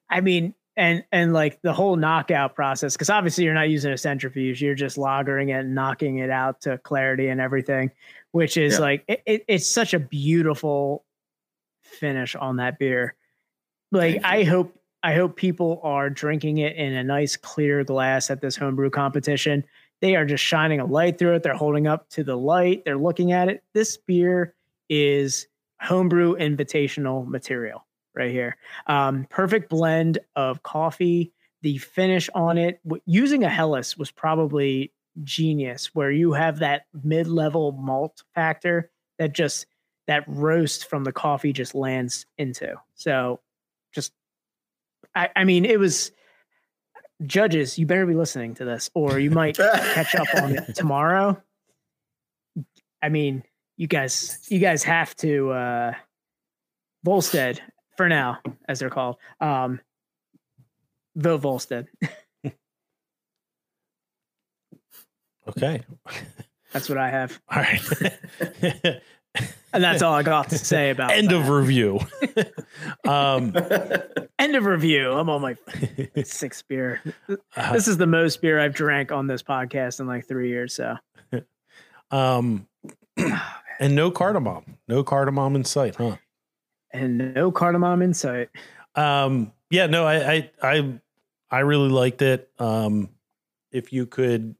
I 0.09 0.21
mean, 0.21 0.53
and 0.77 1.03
and 1.11 1.33
like 1.33 1.61
the 1.61 1.73
whole 1.73 1.95
knockout 1.95 2.55
process, 2.55 2.93
because 2.95 3.09
obviously 3.09 3.43
you're 3.45 3.53
not 3.55 3.69
using 3.69 3.91
a 3.91 3.97
centrifuge, 3.97 4.61
you're 4.61 4.75
just 4.75 4.97
lagering 4.97 5.49
it 5.49 5.59
and 5.65 5.73
knocking 5.75 6.17
it 6.19 6.29
out 6.29 6.61
to 6.61 6.77
clarity 6.79 7.27
and 7.29 7.41
everything, 7.41 7.91
which 8.31 8.55
is 8.57 8.73
Yeah. 8.73 8.79
like 8.79 9.03
it, 9.07 9.21
it, 9.25 9.45
it's 9.47 9.67
such 9.67 9.93
a 9.95 9.99
beautiful 9.99 11.03
finish 11.99 12.35
on 12.35 12.55
that 12.57 12.79
beer. 12.79 13.15
Like 13.91 14.21
I 14.23 14.43
hope 14.43 14.75
I 15.03 15.13
hope 15.13 15.35
people 15.35 15.79
are 15.83 16.09
drinking 16.09 16.57
it 16.57 16.75
in 16.75 16.93
a 16.93 17.03
nice 17.03 17.37
clear 17.37 17.83
glass 17.83 18.29
at 18.29 18.41
this 18.41 18.55
homebrew 18.55 18.89
competition. 18.89 19.63
They 20.01 20.15
are 20.15 20.25
just 20.25 20.43
shining 20.43 20.79
a 20.79 20.85
light 20.85 21.17
through 21.17 21.35
it. 21.35 21.43
They're 21.43 21.53
holding 21.53 21.87
up 21.87 22.09
to 22.11 22.23
the 22.23 22.35
light. 22.35 22.83
They're 22.85 22.97
looking 22.97 23.31
at 23.31 23.49
it. 23.49 23.63
This 23.73 23.97
beer 23.97 24.55
is 24.89 25.47
homebrew 25.81 26.35
invitational 26.35 27.27
material 27.27 27.85
right 28.15 28.31
here. 28.31 28.57
Um, 28.87 29.27
perfect 29.29 29.69
blend 29.69 30.19
of 30.35 30.63
coffee. 30.63 31.31
The 31.61 31.77
finish 31.77 32.29
on 32.33 32.57
it, 32.57 32.79
using 33.05 33.43
a 33.43 33.49
Helles 33.49 33.97
was 33.97 34.11
probably 34.11 34.93
genius, 35.23 35.93
where 35.93 36.11
you 36.11 36.31
have 36.31 36.59
that 36.59 36.83
mid-level 37.03 37.73
malt 37.73 38.23
factor 38.33 38.91
that 39.17 39.33
just 39.33 39.65
that 40.09 40.23
roast 40.25 40.89
from 40.89 41.03
the 41.03 41.11
coffee 41.11 41.53
just 41.53 41.75
lands 41.75 42.25
into. 42.35 42.73
So, 42.95 43.41
just 43.93 44.11
I, 45.13 45.29
I 45.35 45.43
mean, 45.43 45.65
it 45.65 45.79
was 45.79 46.11
judges. 47.23 47.77
You 47.77 47.85
better 47.85 48.07
be 48.07 48.15
listening 48.15 48.55
to 48.55 48.65
this, 48.65 48.89
or 48.95 49.19
you 49.19 49.29
might 49.29 49.55
catch 49.57 50.15
up 50.15 50.27
on 50.35 50.57
it 50.57 50.75
tomorrow. 50.75 51.39
I 53.03 53.09
mean, 53.09 53.43
you 53.77 53.85
guys, 53.85 54.39
you 54.49 54.57
guys 54.57 54.83
have 54.83 55.15
to 55.17 55.51
uh 55.51 55.93
Volstead 57.05 57.61
for 57.95 58.09
now, 58.09 58.39
as 58.67 58.79
they're 58.79 58.89
called. 58.89 59.17
Um 59.39 59.79
vote 61.15 61.41
Volstead. 61.41 61.87
okay. 65.47 65.83
That's 66.73 66.89
what 66.89 66.97
I 66.97 67.09
have. 67.09 67.39
All 67.49 67.61
right. 67.61 69.01
And 69.71 69.83
that's 69.83 70.01
all 70.01 70.13
I 70.15 70.23
got 70.23 70.49
to 70.49 70.57
say 70.57 70.89
about 70.89 71.11
End 71.11 71.31
of 71.31 71.47
review. 71.49 71.99
um, 73.07 73.55
end 74.39 74.55
of 74.55 74.65
review. 74.65 75.11
I'm 75.11 75.29
on 75.29 75.41
my 75.41 75.55
sixth 76.23 76.67
beer. 76.67 77.01
uh, 77.55 77.73
This 77.73 77.87
is 77.87 77.97
the 77.97 78.07
most 78.07 78.41
beer 78.41 78.59
I've 78.59 78.73
drank 78.73 79.11
on 79.11 79.27
this 79.27 79.43
podcast 79.43 79.99
in 79.99 80.07
like 80.07 80.27
three 80.27 80.49
years. 80.49 80.73
So 80.73 80.95
um, 82.11 82.67
and 83.79 83.95
no 83.95 84.09
cardamom. 84.09 84.77
No 84.87 85.03
cardamom 85.03 85.55
in 85.55 85.63
sight, 85.65 85.95
huh? 85.97 86.17
and 86.91 87.35
no 87.35 87.51
cardamom 87.51 88.01
in 88.01 88.15
sight. 88.15 88.49
Um, 88.95 89.51
yeah, 89.69 89.85
no, 89.85 90.07
I, 90.07 90.31
I, 90.33 90.51
I, 90.63 90.93
I 91.51 91.59
really 91.59 91.89
liked 91.89 92.23
it. 92.23 92.49
Um, 92.57 93.09
if 93.71 93.93
you 93.93 94.07
could, 94.07 94.55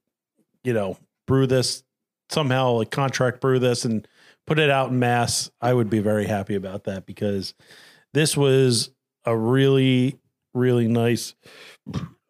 you 0.63 0.73
know, 0.73 0.97
brew 1.25 1.47
this 1.47 1.83
somehow, 2.29 2.73
like 2.73 2.91
contract 2.91 3.41
brew 3.41 3.57
this 3.57 3.85
and 3.85 4.07
put 4.49 4.59
it 4.59 4.71
out 4.71 4.89
in 4.89 4.97
mass, 4.97 5.51
I 5.61 5.73
would 5.73 5.89
be 5.89 5.99
very 5.99 6.25
happy 6.25 6.55
about 6.55 6.85
that 6.85 7.05
because 7.05 7.53
this 8.13 8.35
was 8.35 8.89
a 9.23 9.37
really, 9.37 10.17
really 10.55 10.87
nice 10.87 11.35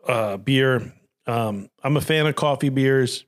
uh, 0.05 0.35
beer. 0.37 0.93
Um, 1.25 1.69
I'm 1.81 1.95
a 1.95 2.01
fan 2.01 2.27
of 2.27 2.35
coffee 2.35 2.69
beers. 2.69 3.25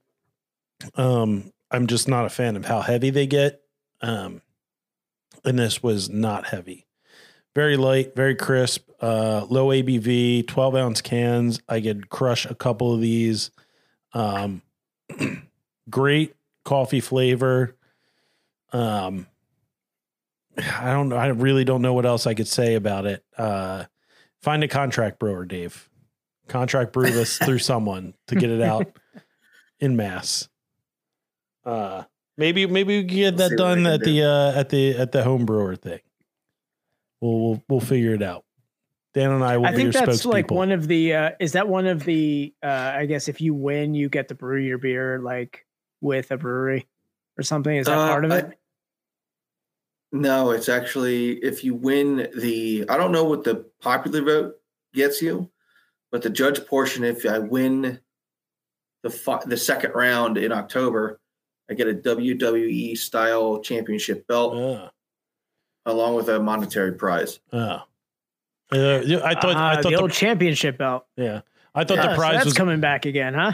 Um, 0.96 1.54
I'm 1.72 1.88
just 1.88 2.10
not 2.10 2.26
a 2.26 2.30
fan 2.30 2.58
of 2.58 2.66
how 2.66 2.82
heavy 2.82 3.12
they 3.12 3.28
get. 3.28 3.62
Um, 4.02 4.42
and 5.46 5.58
this 5.58 5.82
was 5.82 6.10
not 6.10 6.48
heavy 6.48 6.86
very 7.54 7.78
light, 7.78 8.16
very 8.16 8.36
crisp, 8.36 8.90
uh, 9.02 9.46
low 9.50 9.68
ABV, 9.68 10.48
12 10.48 10.76
ounce 10.76 11.02
cans. 11.02 11.62
I 11.68 11.82
could 11.82 12.10
crush 12.10 12.46
a 12.46 12.56
couple 12.56 12.94
of 12.94 13.02
these. 13.02 13.52
Um, 14.14 14.62
great 15.90 16.36
coffee 16.64 17.00
flavor. 17.00 17.76
Um, 18.74 19.28
I 20.58 20.92
don't 20.92 21.10
know. 21.10 21.16
I 21.16 21.28
really 21.28 21.64
don't 21.64 21.82
know 21.82 21.94
what 21.94 22.06
else 22.06 22.28
I 22.28 22.34
could 22.34 22.48
say 22.48 22.76
about 22.76 23.06
it. 23.06 23.24
Uh, 23.38 23.86
find 24.42 24.64
a 24.64 24.68
contract 24.68 25.20
brewer, 25.20 25.46
Dave. 25.46 25.90
Contract 26.48 26.92
brew 26.94 27.10
this 27.12 27.38
through 27.44 27.60
someone 27.60 28.14
to 28.28 28.36
get 28.36 28.50
it 28.50 28.62
out 28.62 28.88
in 29.80 29.96
mass. 29.96 30.50
Uh, 31.66 32.04
maybe 32.38 32.66
maybe 32.66 32.98
we 33.02 33.06
can 33.08 33.16
get 33.16 33.36
We'll 33.36 33.50
that 33.50 33.50
see 33.50 33.56
what 33.56 33.66
I 33.66 33.76
done 33.76 33.84
can 33.84 33.94
at 33.94 34.02
the 34.02 34.24
uh, 34.24 34.60
at 34.60 34.70
the 34.70 34.98
at 34.98 35.12
the 35.12 35.24
home 35.24 35.46
brewer 35.46 35.76
thing. 35.76 36.00
We'll 37.22 37.40
we'll 37.40 37.64
we'll 37.70 37.80
figure 37.80 38.14
it 38.14 38.24
out. 38.24 38.44
Dan 39.14 39.32
and 39.32 39.44
I 39.44 39.58
will 39.58 39.66
I 39.68 39.72
be 39.72 39.78
think 39.78 39.94
that's 39.94 40.26
like 40.26 40.52
one 40.52 40.72
of 40.72 40.88
the 40.88 41.14
uh 41.14 41.32
is 41.40 41.52
that 41.52 41.68
one 41.68 41.86
of 41.86 42.04
the 42.06 42.54
uh 42.64 42.94
I 42.96 43.06
guess 43.06 43.28
if 43.28 43.42
you 43.42 43.54
win 43.54 43.94
you 43.94 44.08
get 44.10 44.30
to 44.30 44.36
brew 44.36 44.60
your 44.62 44.78
beer 44.78 45.20
like 45.20 45.66
with 46.00 46.32
a 46.32 46.38
brewery. 46.38 46.88
or 47.38 47.44
something? 47.44 47.76
Is 47.76 47.88
that 47.88 47.98
Uh, 47.98 48.08
part 48.08 48.26
of 48.26 48.32
I- 48.32 48.38
it? 48.40 48.58
No, 50.12 50.52
it's 50.52 50.68
actually 50.70 51.34
if 51.44 51.64
you 51.64 51.74
win 51.74 52.30
the 52.36 52.86
I 52.90 52.98
don't 52.98 53.12
know 53.12 53.24
what 53.24 53.44
the 53.44 53.66
popular 53.82 54.22
vote 54.22 54.56
gets 54.94 55.22
you, 55.22 55.50
but 56.12 56.22
the 56.22 56.30
judge 56.30 56.66
portion, 56.66 57.04
if 57.04 57.26
I 57.26 57.40
win 57.40 58.00
the 59.04 59.10
fi- 59.10 59.44
the 59.46 59.58
second 59.58 59.92
round 59.96 60.38
in 60.38 60.52
October, 60.52 61.20
I 61.70 61.74
get 61.76 61.88
a 61.88 61.94
WWE 61.94 62.98
style 62.98 63.62
championship 63.62 64.28
belt 64.28 64.54
Uh, 64.56 64.90
along 65.86 66.16
with 66.16 66.28
a 66.30 66.40
monetary 66.40 66.94
prize. 66.94 67.40
uh. 67.54 67.80
Uh, 68.74 69.02
yeah, 69.06 69.20
I 69.24 69.34
thought. 69.34 69.56
I 69.58 69.72
Ah, 69.72 69.74
thought. 69.76 69.84
the 69.84 69.90
The, 69.90 69.96
old 70.02 70.12
championship 70.14 70.78
belt. 70.78 71.06
yeah, 71.18 71.42
I 71.76 71.84
thought 71.84 71.98
Yeah, 71.98 72.04
the 72.08 72.12
so 72.14 72.18
prize 72.18 72.34
that's 72.36 72.46
was. 72.46 72.54
coming 72.54 72.80
back 72.80 73.06
again, 73.06 73.34
huh? 73.34 73.52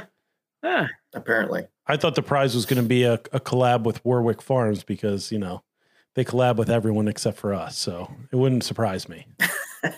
Huh. 0.64 0.88
Apparently, 1.16 1.68
I 1.88 1.98
thought 1.98 2.14
the 2.14 2.22
prize 2.22 2.54
was 2.54 2.68
going 2.68 2.82
to 2.82 2.88
be 2.88 3.02
a, 3.04 3.14
a 3.14 3.40
collab 3.40 3.84
with 3.84 4.04
Warwick 4.06 4.44
Farms 4.44 4.84
because 4.84 5.32
you 5.32 5.40
know 5.40 5.64
they 6.18 6.26
collab 6.26 6.58
with 6.58 6.70
everyone 6.70 7.08
except 7.08 7.38
for 7.38 7.54
us, 7.54 7.78
so 7.78 8.12
it 8.32 8.36
wouldn't 8.36 8.66
surprise 8.66 9.08
me. 9.08 9.26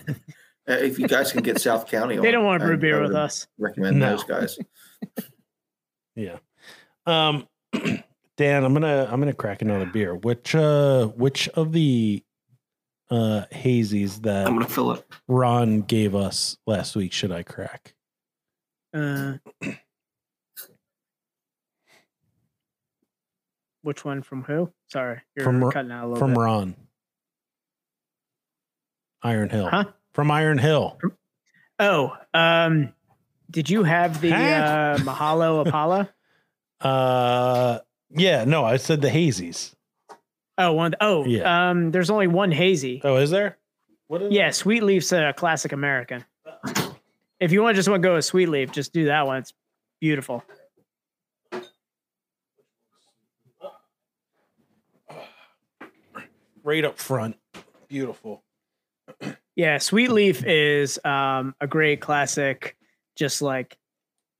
Uh, 0.67 0.73
if 0.73 0.99
you 0.99 1.07
guys 1.07 1.31
can 1.31 1.41
get 1.41 1.59
South 1.59 1.87
County, 1.89 2.15
They 2.21 2.27
on, 2.27 2.33
don't 2.33 2.45
want 2.45 2.59
to 2.61 2.65
brew 2.67 2.75
I- 2.75 2.77
I 2.77 2.79
beer 2.79 3.01
with 3.01 3.15
us. 3.15 3.47
Recommend 3.57 3.97
No. 3.97 4.11
those 4.11 4.23
guys. 4.23 4.59
Yeah. 6.15 6.37
Um, 7.07 7.47
Dan, 8.37 8.63
I'm 8.63 8.73
gonna 8.73 9.07
I'm 9.09 9.19
gonna 9.19 9.33
crack 9.33 9.63
another 9.63 9.87
beer. 9.87 10.13
Which 10.13 10.53
uh 10.53 11.07
which 11.07 11.47
of 11.49 11.71
the 11.71 12.23
uh 13.09 13.45
hazies 13.51 14.21
that 14.23 14.45
I'm 14.45 14.53
gonna 14.53 14.67
fill 14.69 14.91
it. 14.91 15.03
Ron 15.27 15.81
gave 15.81 16.13
us 16.13 16.57
last 16.67 16.95
week 16.95 17.13
should 17.13 17.31
I 17.31 17.41
crack? 17.41 17.95
Uh, 18.93 19.37
which 23.81 24.03
one 24.06 24.22
from 24.22 24.43
who? 24.43 24.72
Sorry, 24.88 25.22
you're 25.35 25.43
From 25.45 25.72
cutting 25.72 25.91
out 25.91 26.03
a 26.06 26.07
little 26.07 26.19
From 26.19 26.34
bit. 26.34 26.39
Ron. 26.39 26.76
Iron 29.22 29.49
Hill. 29.49 29.68
Huh? 29.68 29.85
From 30.14 30.31
Iron 30.31 30.57
Hill. 30.57 30.97
Oh, 31.80 32.15
um, 32.34 32.93
did 33.51 33.69
you 33.69 33.84
have 33.84 34.22
the 34.22 34.34
uh, 34.34 34.97
Mahalo 34.99 35.65
Apollo? 35.68 36.07
Uh 36.81 37.80
yeah, 38.11 38.45
no, 38.45 38.64
I 38.64 38.77
said 38.77 39.01
the 39.01 39.10
hazies. 39.10 39.76
Oh, 40.57 40.73
one. 40.73 40.95
Oh, 40.99 41.26
Yeah. 41.26 41.69
um, 41.69 41.91
there's 41.91 42.10
only 42.10 42.27
one 42.27 42.51
hazy. 42.51 43.01
Oh, 43.03 43.18
is 43.18 43.30
there? 43.30 43.57
What 44.07 44.22
is 44.23 44.31
Yeah, 44.34 44.49
Sweet 44.51 44.81
Leaf's 44.84 45.11
a 45.11 45.31
classic 45.34 45.72
American. 45.73 46.26
If 47.39 47.51
you 47.51 47.61
want 47.61 47.76
to 47.76 47.80
just 47.80 47.88
want 47.88 48.01
to 48.01 48.07
go 48.07 48.15
with 48.15 48.26
Sweet 48.26 48.47
Leaf, 48.49 48.72
just 48.72 48.91
do 48.93 49.06
that 49.06 49.27
one. 49.27 49.38
It's 49.39 49.53
beautiful. 50.01 50.43
Right 56.64 56.86
up 56.86 56.98
front. 56.98 57.38
Beautiful. 57.88 58.44
Yeah, 59.56 59.77
Sweet 59.77 60.11
Leaf 60.11 60.45
is 60.45 60.99
um, 61.03 61.56
a 61.60 61.68
great 61.68 61.99
classic, 62.02 62.77
just 63.15 63.41
like 63.41 63.77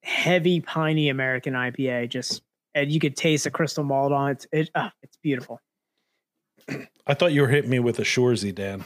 heavy 0.04 0.62
piney 0.62 1.10
American 1.10 1.54
IPA. 1.54 2.10
Just 2.10 2.42
and 2.76 2.92
you 2.92 3.00
could 3.00 3.16
taste 3.16 3.44
the 3.46 3.52
crystal 3.52 3.84
malt 3.84 4.12
on 4.12 4.32
it. 4.32 4.46
It 4.52 4.70
ah, 4.76 4.92
it's 5.02 5.18
beautiful. 5.18 5.60
I 7.08 7.14
thought 7.16 7.34
you 7.34 7.42
were 7.42 7.48
hitting 7.48 7.70
me 7.70 7.80
with 7.80 8.00
a 8.00 8.04
Shoresy, 8.04 8.54
Dan. 8.54 8.86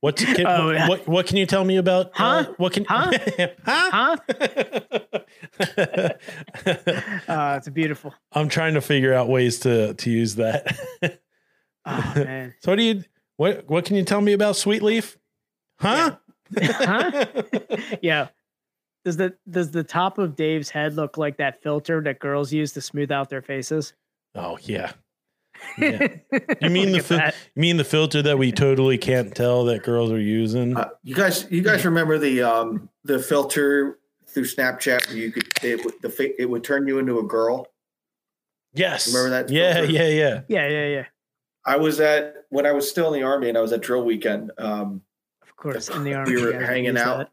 What's 0.00 0.24
can, 0.24 0.46
Oh, 0.46 0.66
what, 0.66 0.88
what 0.88 1.08
what 1.08 1.26
can 1.26 1.36
you 1.36 1.46
tell 1.46 1.64
me 1.64 1.76
about? 1.76 2.06
uh, 2.08 2.10
Huh? 2.44 2.52
what 2.58 2.72
can 2.72 2.84
Huh? 2.84 3.12
huh? 3.64 4.16
Huh? 4.32 5.18
Uh, 5.60 6.14
it's 7.58 7.68
beautiful. 7.68 8.14
I'm 8.32 8.48
trying 8.48 8.74
to 8.74 8.80
figure 8.80 9.12
out 9.12 9.28
ways 9.28 9.60
to 9.60 9.94
to 9.94 10.10
use 10.10 10.36
that. 10.36 10.76
Oh 11.84 12.12
man. 12.16 12.54
so 12.60 12.72
what 12.72 12.76
do 12.76 12.82
you 12.82 13.04
what 13.36 13.68
what 13.68 13.84
can 13.84 13.96
you 13.96 14.04
tell 14.04 14.20
me 14.20 14.32
about 14.32 14.56
Sweet 14.56 14.82
Leaf? 14.82 15.18
Huh? 15.78 16.16
huh? 16.56 17.26
Yeah. 18.00 18.28
Does 19.04 19.16
the 19.16 19.34
does 19.50 19.72
the 19.72 19.84
top 19.84 20.18
of 20.18 20.36
Dave's 20.36 20.70
head 20.70 20.94
look 20.94 21.16
like 21.16 21.38
that 21.38 21.62
filter 21.62 22.00
that 22.02 22.18
girls 22.20 22.52
use 22.52 22.72
to 22.72 22.80
smooth 22.80 23.10
out 23.10 23.30
their 23.30 23.42
faces? 23.42 23.94
oh 24.34 24.58
yeah. 24.62 24.92
Yeah. 25.78 26.08
You 26.60 26.70
mean 26.70 26.92
the 26.92 27.00
fil- 27.00 27.20
you 27.20 27.60
mean 27.60 27.76
the 27.76 27.84
filter 27.84 28.22
that 28.22 28.38
we 28.38 28.52
totally 28.52 28.98
can't 28.98 29.34
tell 29.34 29.64
that 29.66 29.82
girls 29.82 30.10
are 30.10 30.20
using? 30.20 30.76
Uh, 30.76 30.88
you 31.02 31.14
guys, 31.14 31.46
you 31.50 31.62
guys 31.62 31.84
remember 31.84 32.18
the 32.18 32.42
um 32.42 32.88
the 33.04 33.18
filter 33.18 33.98
through 34.32 34.44
Snapchat 34.44 35.12
you 35.14 35.30
could 35.32 35.48
it 35.62 35.84
would 35.84 35.94
the 36.02 36.34
it 36.40 36.46
would 36.48 36.64
turn 36.64 36.86
you 36.88 36.98
into 36.98 37.18
a 37.18 37.22
girl. 37.22 37.66
yes. 38.72 39.06
remember 39.12 39.30
that 39.30 39.50
Yeah, 39.50 39.74
filter? 39.74 39.92
yeah, 39.92 40.08
yeah. 40.08 40.40
Yeah, 40.48 40.68
yeah, 40.68 40.86
yeah. 40.86 41.04
I 41.64 41.76
was 41.76 42.00
at 42.00 42.34
when 42.48 42.66
I 42.66 42.72
was 42.72 42.88
still 42.88 43.12
in 43.12 43.20
the 43.20 43.26
army 43.26 43.48
and 43.48 43.56
I 43.58 43.60
was 43.60 43.72
at 43.72 43.80
drill 43.82 44.04
weekend. 44.04 44.50
Um, 44.58 45.02
Of 45.42 45.54
course, 45.56 45.88
in 45.90 46.02
the 46.04 46.14
army. 46.14 46.34
we 46.34 46.42
were 46.42 46.52
gotta 46.52 46.66
hanging 46.66 46.94
use 46.96 47.00
out. 47.02 47.28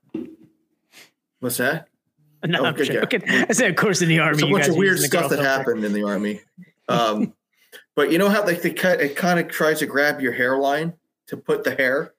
What's 1.40 1.58
that? 1.58 1.74
that. 1.74 1.86
No, 2.50 2.60
Oh, 2.62 2.66
I'm 2.66 2.74
good, 2.76 2.88
yeah. 2.88 3.02
joking. 3.02 3.24
I 3.28 3.52
said, 3.52 3.70
of 3.70 3.76
course, 3.76 4.02
in 4.02 4.08
the 4.08 4.20
army. 4.20 4.38
There's 4.38 4.50
a 4.50 4.54
bunch 4.54 4.68
of 4.70 4.76
weird 4.78 4.98
stuff 5.00 5.24
that 5.30 5.40
filter. 5.40 5.44
happened 5.50 5.84
in 5.84 5.92
the 5.92 6.04
army. 6.04 6.40
Um, 6.88 7.34
but 7.98 8.12
you 8.14 8.18
know 8.18 8.30
how 8.30 8.46
like 8.46 8.62
they 8.62 8.72
cut 8.72 9.02
it 9.02 9.16
kind 9.18 9.40
of 9.42 9.50
tries 9.50 9.80
to 9.80 9.86
grab 9.86 10.22
your 10.22 10.32
hairline 10.32 10.94
to 11.28 11.36
put 11.38 11.64
the 11.66 11.76
hair. 11.76 12.14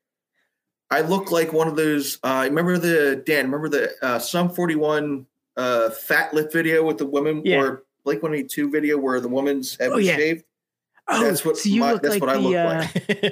I 0.90 1.02
look 1.02 1.30
like 1.30 1.52
one 1.52 1.68
of 1.68 1.76
those. 1.76 2.18
Uh, 2.22 2.42
remember 2.48 2.76
the 2.78 3.22
Dan? 3.24 3.44
Remember 3.50 3.68
the 3.68 3.92
uh, 4.02 4.18
Sum 4.18 4.48
Forty 4.50 4.74
One 4.76 5.26
uh, 5.56 5.90
fat 5.90 6.34
lip 6.34 6.52
video 6.52 6.84
with 6.84 6.98
the 6.98 7.06
woman 7.06 7.42
Yeah. 7.44 7.60
or 7.60 7.84
Blink 8.04 8.22
One 8.22 8.34
Eighty 8.34 8.48
Two 8.48 8.70
video 8.70 8.98
where 8.98 9.20
the 9.20 9.28
woman's 9.28 9.76
head 9.76 9.90
Oh, 9.92 9.96
was 9.96 10.06
yeah. 10.06 10.16
shaved? 10.16 10.44
Oh, 11.08 11.24
That's 11.24 11.44
what 11.44 11.56
so 11.58 11.68
you 11.68 11.80
my- 11.80 11.92
look 11.92 12.02
that's 12.02 12.14
like 12.14 12.20
what 12.22 12.30
I 12.30 12.34
the, 12.34 12.40
look 12.40 12.56
uh, 12.56 12.86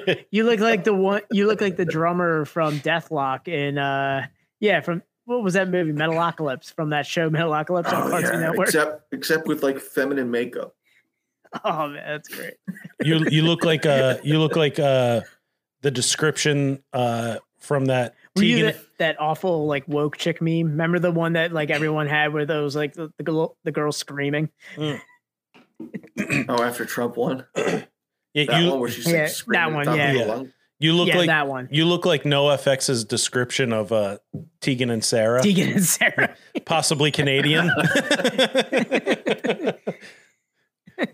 like. 0.07 0.27
You 0.31 0.45
look 0.45 0.61
like 0.61 0.85
the 0.85 0.95
one. 0.95 1.23
You 1.31 1.47
look 1.47 1.61
like 1.61 1.77
the 1.77 1.85
drummer 1.85 2.45
from 2.45 2.79
Dethklok 2.81 3.47
in. 3.49 3.79
uh 3.79 4.27
Yeah, 4.61 4.81
from 4.81 5.03
what 5.27 5.43
was 5.43 5.55
that 5.55 5.69
movie? 5.69 5.93
Metalocalypse 5.93 6.73
from 6.75 6.91
that 6.91 7.07
show 7.07 7.29
Metalocalypse 7.31 7.93
on 7.93 8.07
Oh, 8.07 8.11
Cartoon 8.11 8.33
yeah, 8.35 8.41
Network. 8.41 8.69
except 8.69 9.13
except 9.13 9.47
with 9.47 9.63
like 9.63 9.79
feminine 9.81 10.31
makeup. 10.31 10.75
oh 11.65 11.89
man, 11.89 12.03
that's 12.07 12.29
great. 12.29 12.55
you 13.03 13.25
you 13.31 13.43
look 13.43 13.65
like 13.65 13.85
uh 13.87 14.17
you 14.25 14.39
look 14.39 14.57
like 14.57 14.79
uh 14.79 15.21
the 15.83 15.91
description 15.91 16.83
uh 16.93 17.37
from 17.59 17.87
that 17.87 18.15
Were 18.37 18.43
you 18.43 18.65
that, 18.65 18.77
that 18.99 19.21
awful 19.21 19.67
like 19.67 19.87
woke 19.89 20.17
chick 20.17 20.41
meme? 20.41 20.71
Remember 20.71 20.99
the 20.99 21.11
one 21.11 21.35
that 21.35 21.53
like 21.53 21.71
everyone 21.71 22.07
had 22.07 22.33
where 22.33 22.47
those 22.47 22.77
like 22.77 22.95
the, 22.95 23.13
the, 23.17 23.25
girl, 23.25 23.57
the 23.65 23.73
girl 23.73 23.93
screaming? 23.93 24.51
Oh, 26.49 26.63
after 26.63 26.85
Trump 26.85 27.17
won, 27.17 27.45
yeah, 27.57 27.85
that 28.35 28.61
you 28.61 28.71
one 28.71 28.81
where 28.81 28.91
she's 28.91 29.07
Yeah, 29.07 29.23
like 29.23 29.29
screaming 29.29 29.61
that 29.61 29.73
one, 29.73 29.85
the 29.87 29.93
top 29.93 30.01
of 30.01 30.17
yeah. 30.17 30.27
Yeah. 30.27 30.43
you 30.81 30.93
look 30.93 31.07
yeah, 31.09 31.17
like 31.17 31.27
that 31.29 31.47
one. 31.47 31.69
you 31.71 31.85
look 31.85 32.05
like 32.05 32.25
NoFX's 32.25 33.05
description 33.05 33.73
of 33.73 33.93
uh 33.93 34.19
Tegan 34.61 34.91
and 34.91 35.05
Sara, 35.05 35.41
Tegan 35.41 35.69
and 35.69 35.85
Sara. 35.85 36.35
possibly 36.65 37.13
Canadian. 37.13 37.71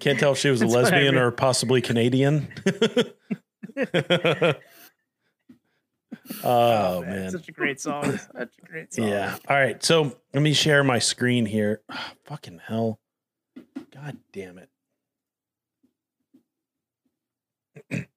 Can't 0.01 0.19
tell 0.19 0.33
if 0.33 0.39
she 0.39 0.49
was 0.49 0.63
a 0.63 0.65
That's 0.65 0.75
what 0.75 0.87
I 0.87 0.97
lesbian 0.97 1.17
or 1.17 1.31
possibly 1.31 1.83
Canadian. 1.83 2.49
oh 6.43 7.03
man. 7.03 7.31
such 7.31 7.49
a 7.49 7.53
great 7.53 7.81
song. 7.81 8.19
Such 8.37 8.53
a 8.63 8.67
great 8.67 8.93
song. 8.93 9.09
Yeah. 9.09 9.37
All 9.49 9.57
right. 9.57 9.83
So 9.83 10.17
let 10.33 10.43
me 10.43 10.53
share 10.53 10.83
my 10.83 10.99
screen 10.99 11.47
here. 11.47 11.83
Ah, 11.91 12.13
fucking 12.25 12.61
hell. 12.67 12.99
God 13.95 14.17
damn 14.33 14.59
it. 14.59 14.69
Jesus 17.91 18.09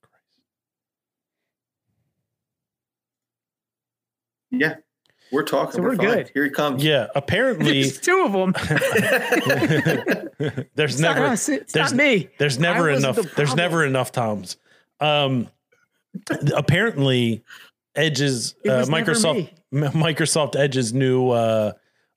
Christ. 0.00 0.40
Yeah, 4.50 4.76
we're 5.34 5.42
talking. 5.42 5.72
So 5.72 5.82
we're 5.82 5.96
fine. 5.96 6.06
good. 6.06 6.30
Here 6.32 6.44
he 6.44 6.50
comes. 6.50 6.82
Yeah. 6.82 7.08
Apparently, 7.14 7.82
There's 7.82 8.00
two 8.00 8.22
of 8.24 8.32
them. 8.32 8.52
there's 10.74 10.92
It's 10.94 10.98
not 11.00 11.16
never 11.16 11.26
us, 11.26 11.48
it's 11.48 11.72
there's- 11.72 11.92
not 11.92 11.96
me. 11.98 12.28
there's 12.38 12.58
never 12.58 12.90
enough 12.90 13.16
the 13.16 13.30
there's 13.36 13.54
never 13.54 13.84
enough 13.84 14.12
toms 14.12 14.56
um 15.00 15.48
apparently 16.54 17.42
edge's 17.94 18.54
uh, 18.66 18.84
microsoft 18.86 19.50
microsoft 19.72 20.56
edge's 20.56 20.92
new 20.92 21.30
uh 21.30 21.72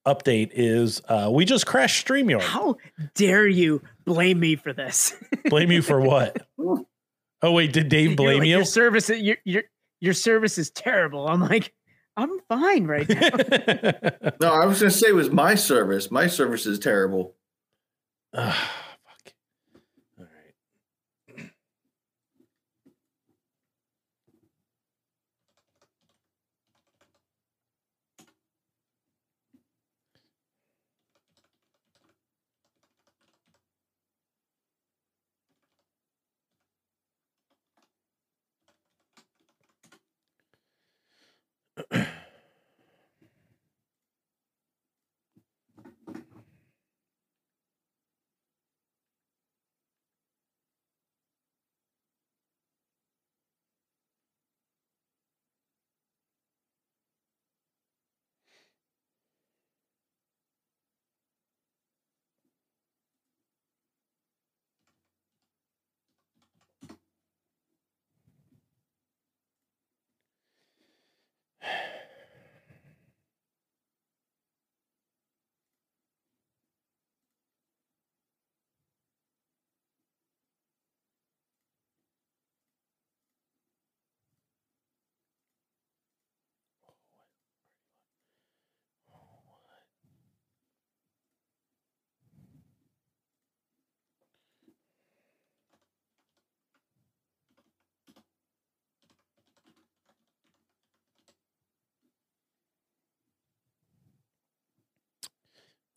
update 0.06 0.52
is 0.53 1.02
uh 1.10 1.30
we 1.31 1.45
just 1.45 1.65
crashed 1.65 2.07
streamyard 2.07 2.41
How 2.41 2.77
dare 3.15 3.48
you 3.48 3.81
blame 4.06 4.39
me 4.39 4.56
for 4.56 4.72
this? 4.73 5.15
blame 5.49 5.72
you 5.72 5.81
for 5.81 5.99
what 5.99 6.48
oh 7.41 7.52
wait 7.52 7.73
did 7.73 7.89
dave 7.89 8.15
blame 8.15 8.39
like, 8.39 8.48
you 8.48 8.57
Your 8.57 8.65
service, 8.65 9.10
your 9.10 9.38
your 9.44 9.64
your 9.99 10.14
service 10.14 10.60
is 10.60 10.69
terrible. 10.69 11.27
I'm 11.27 11.41
like, 11.41 11.73
I'm 12.18 12.39
fine 12.49 12.85
right 12.85 13.07
now. 13.07 13.30
No, 14.41 14.52
I 14.52 14.65
was 14.65 14.80
going 14.80 14.91
to 14.91 14.98
say 14.98 15.10
it 15.10 15.15
was 15.15 15.30
my 15.30 15.56
service. 15.56 16.10
My 16.10 16.27
service 16.27 16.65
is 16.65 16.80
terrible. 16.80 17.35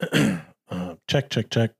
uh, 0.70 0.94
check, 1.06 1.28
check, 1.30 1.50
check. 1.50 1.70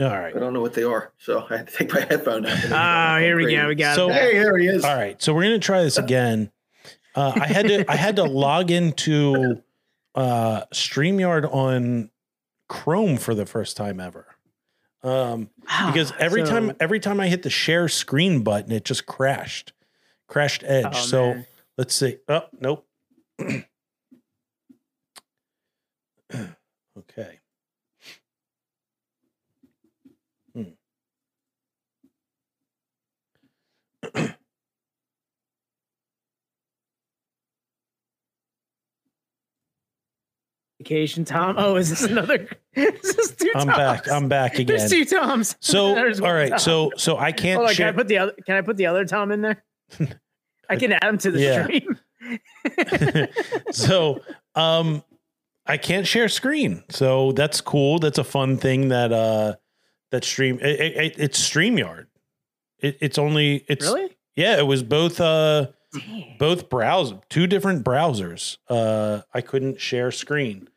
All 0.00 0.06
right. 0.08 0.34
I 0.34 0.38
don't 0.40 0.52
know 0.52 0.60
what 0.60 0.74
they 0.74 0.82
are, 0.82 1.12
so 1.18 1.46
I 1.50 1.58
had 1.58 1.68
to 1.68 1.72
take 1.72 1.92
my 1.92 2.00
headphone 2.00 2.44
out. 2.46 2.58
Oh, 2.72 3.20
here 3.22 3.36
we 3.36 3.54
go. 3.54 3.68
We 3.68 3.74
got 3.76 3.94
So- 3.96 4.08
it. 4.10 4.14
Hey, 4.14 4.32
here 4.32 4.56
he 4.58 4.66
is. 4.66 4.84
All 4.84 4.96
right, 4.96 5.20
so 5.22 5.32
we're 5.32 5.44
gonna 5.44 5.58
try 5.60 5.82
this 5.84 5.98
again. 5.98 6.50
Uh, 7.14 7.32
I 7.36 7.46
had 7.46 7.68
to 7.68 7.88
I 7.90 7.94
had 7.94 8.16
to 8.16 8.24
log 8.44 8.72
into 8.72 9.62
uh, 10.16 10.64
Streamyard 10.74 11.52
on 11.52 12.10
Chrome 12.68 13.16
for 13.18 13.34
the 13.36 13.46
first 13.46 13.76
time 13.76 14.00
ever. 14.00 14.26
Um, 15.04 15.50
because 15.86 16.12
every 16.18 16.44
So- 16.44 16.50
time 16.50 16.72
every 16.80 16.98
time 16.98 17.20
I 17.20 17.28
hit 17.28 17.42
the 17.44 17.50
share 17.50 17.86
screen 17.88 18.42
button, 18.42 18.72
it 18.72 18.84
just 18.84 19.06
crashed, 19.06 19.72
crashed 20.26 20.64
Edge. 20.66 20.86
Oh, 20.88 20.92
so 20.92 21.34
man. 21.34 21.46
let's 21.78 21.94
see. 21.94 22.16
Oh 22.28 22.46
nope. 22.58 22.84
okay. 26.98 27.38
Hmm. 30.54 30.62
Vacation 40.84 41.24
Tom. 41.24 41.56
Oh, 41.58 41.76
is 41.76 41.90
this 41.90 42.02
another? 42.02 42.46
Is 42.74 43.14
this 43.16 43.34
two 43.36 43.50
I'm 43.54 43.66
Toms? 43.66 43.76
back. 43.78 44.10
I'm 44.10 44.28
back 44.28 44.54
again. 44.58 44.66
There's 44.76 44.90
two 44.90 45.04
Toms. 45.04 45.56
So 45.60 45.86
all 45.88 46.48
Tom. 46.48 46.58
so 46.58 46.90
so 46.96 47.16
I 47.16 47.32
can't 47.32 47.56
Hold 47.58 47.70
on, 47.70 47.74
can 47.74 47.88
I 47.88 47.92
put 47.92 48.08
the 48.08 48.18
other? 48.18 48.32
Can 48.44 48.56
I 48.56 48.60
put 48.62 48.76
the 48.76 48.86
other 48.86 49.04
Tom 49.04 49.30
in 49.32 49.42
there? 49.42 49.62
I 50.68 50.76
can 50.76 50.92
add 50.92 51.04
him 51.04 51.18
to 51.18 51.30
the 51.30 51.40
Yeah. 51.40 51.64
stream. 51.64 51.98
so 53.70 54.20
um 54.54 55.02
I 55.66 55.76
can't 55.78 56.06
share 56.06 56.28
screen. 56.28 56.82
So 56.90 57.32
that's 57.32 57.60
cool. 57.60 57.98
That's 57.98 58.18
a 58.18 58.24
fun 58.24 58.56
thing 58.58 58.88
that 58.88 59.12
uh 59.12 59.54
that 60.10 60.24
stream 60.24 60.58
it, 60.60 60.80
it, 60.80 60.96
it- 60.96 61.18
it's 61.18 61.40
StreamYard. 61.50 62.06
It, 62.80 62.98
it's 63.00 63.18
only 63.18 63.64
it's 63.68 63.86
really? 63.86 64.16
yeah, 64.36 64.58
it 64.58 64.66
was 64.66 64.82
both 64.82 65.20
uh 65.20 65.68
both 66.40 66.68
browser 66.68 67.20
two 67.30 67.46
different 67.46 67.84
browsers. 67.84 68.58
Uh 68.68 69.20
I 69.32 69.40
couldn't 69.40 69.80
share 69.80 70.10
screen. 70.10 70.68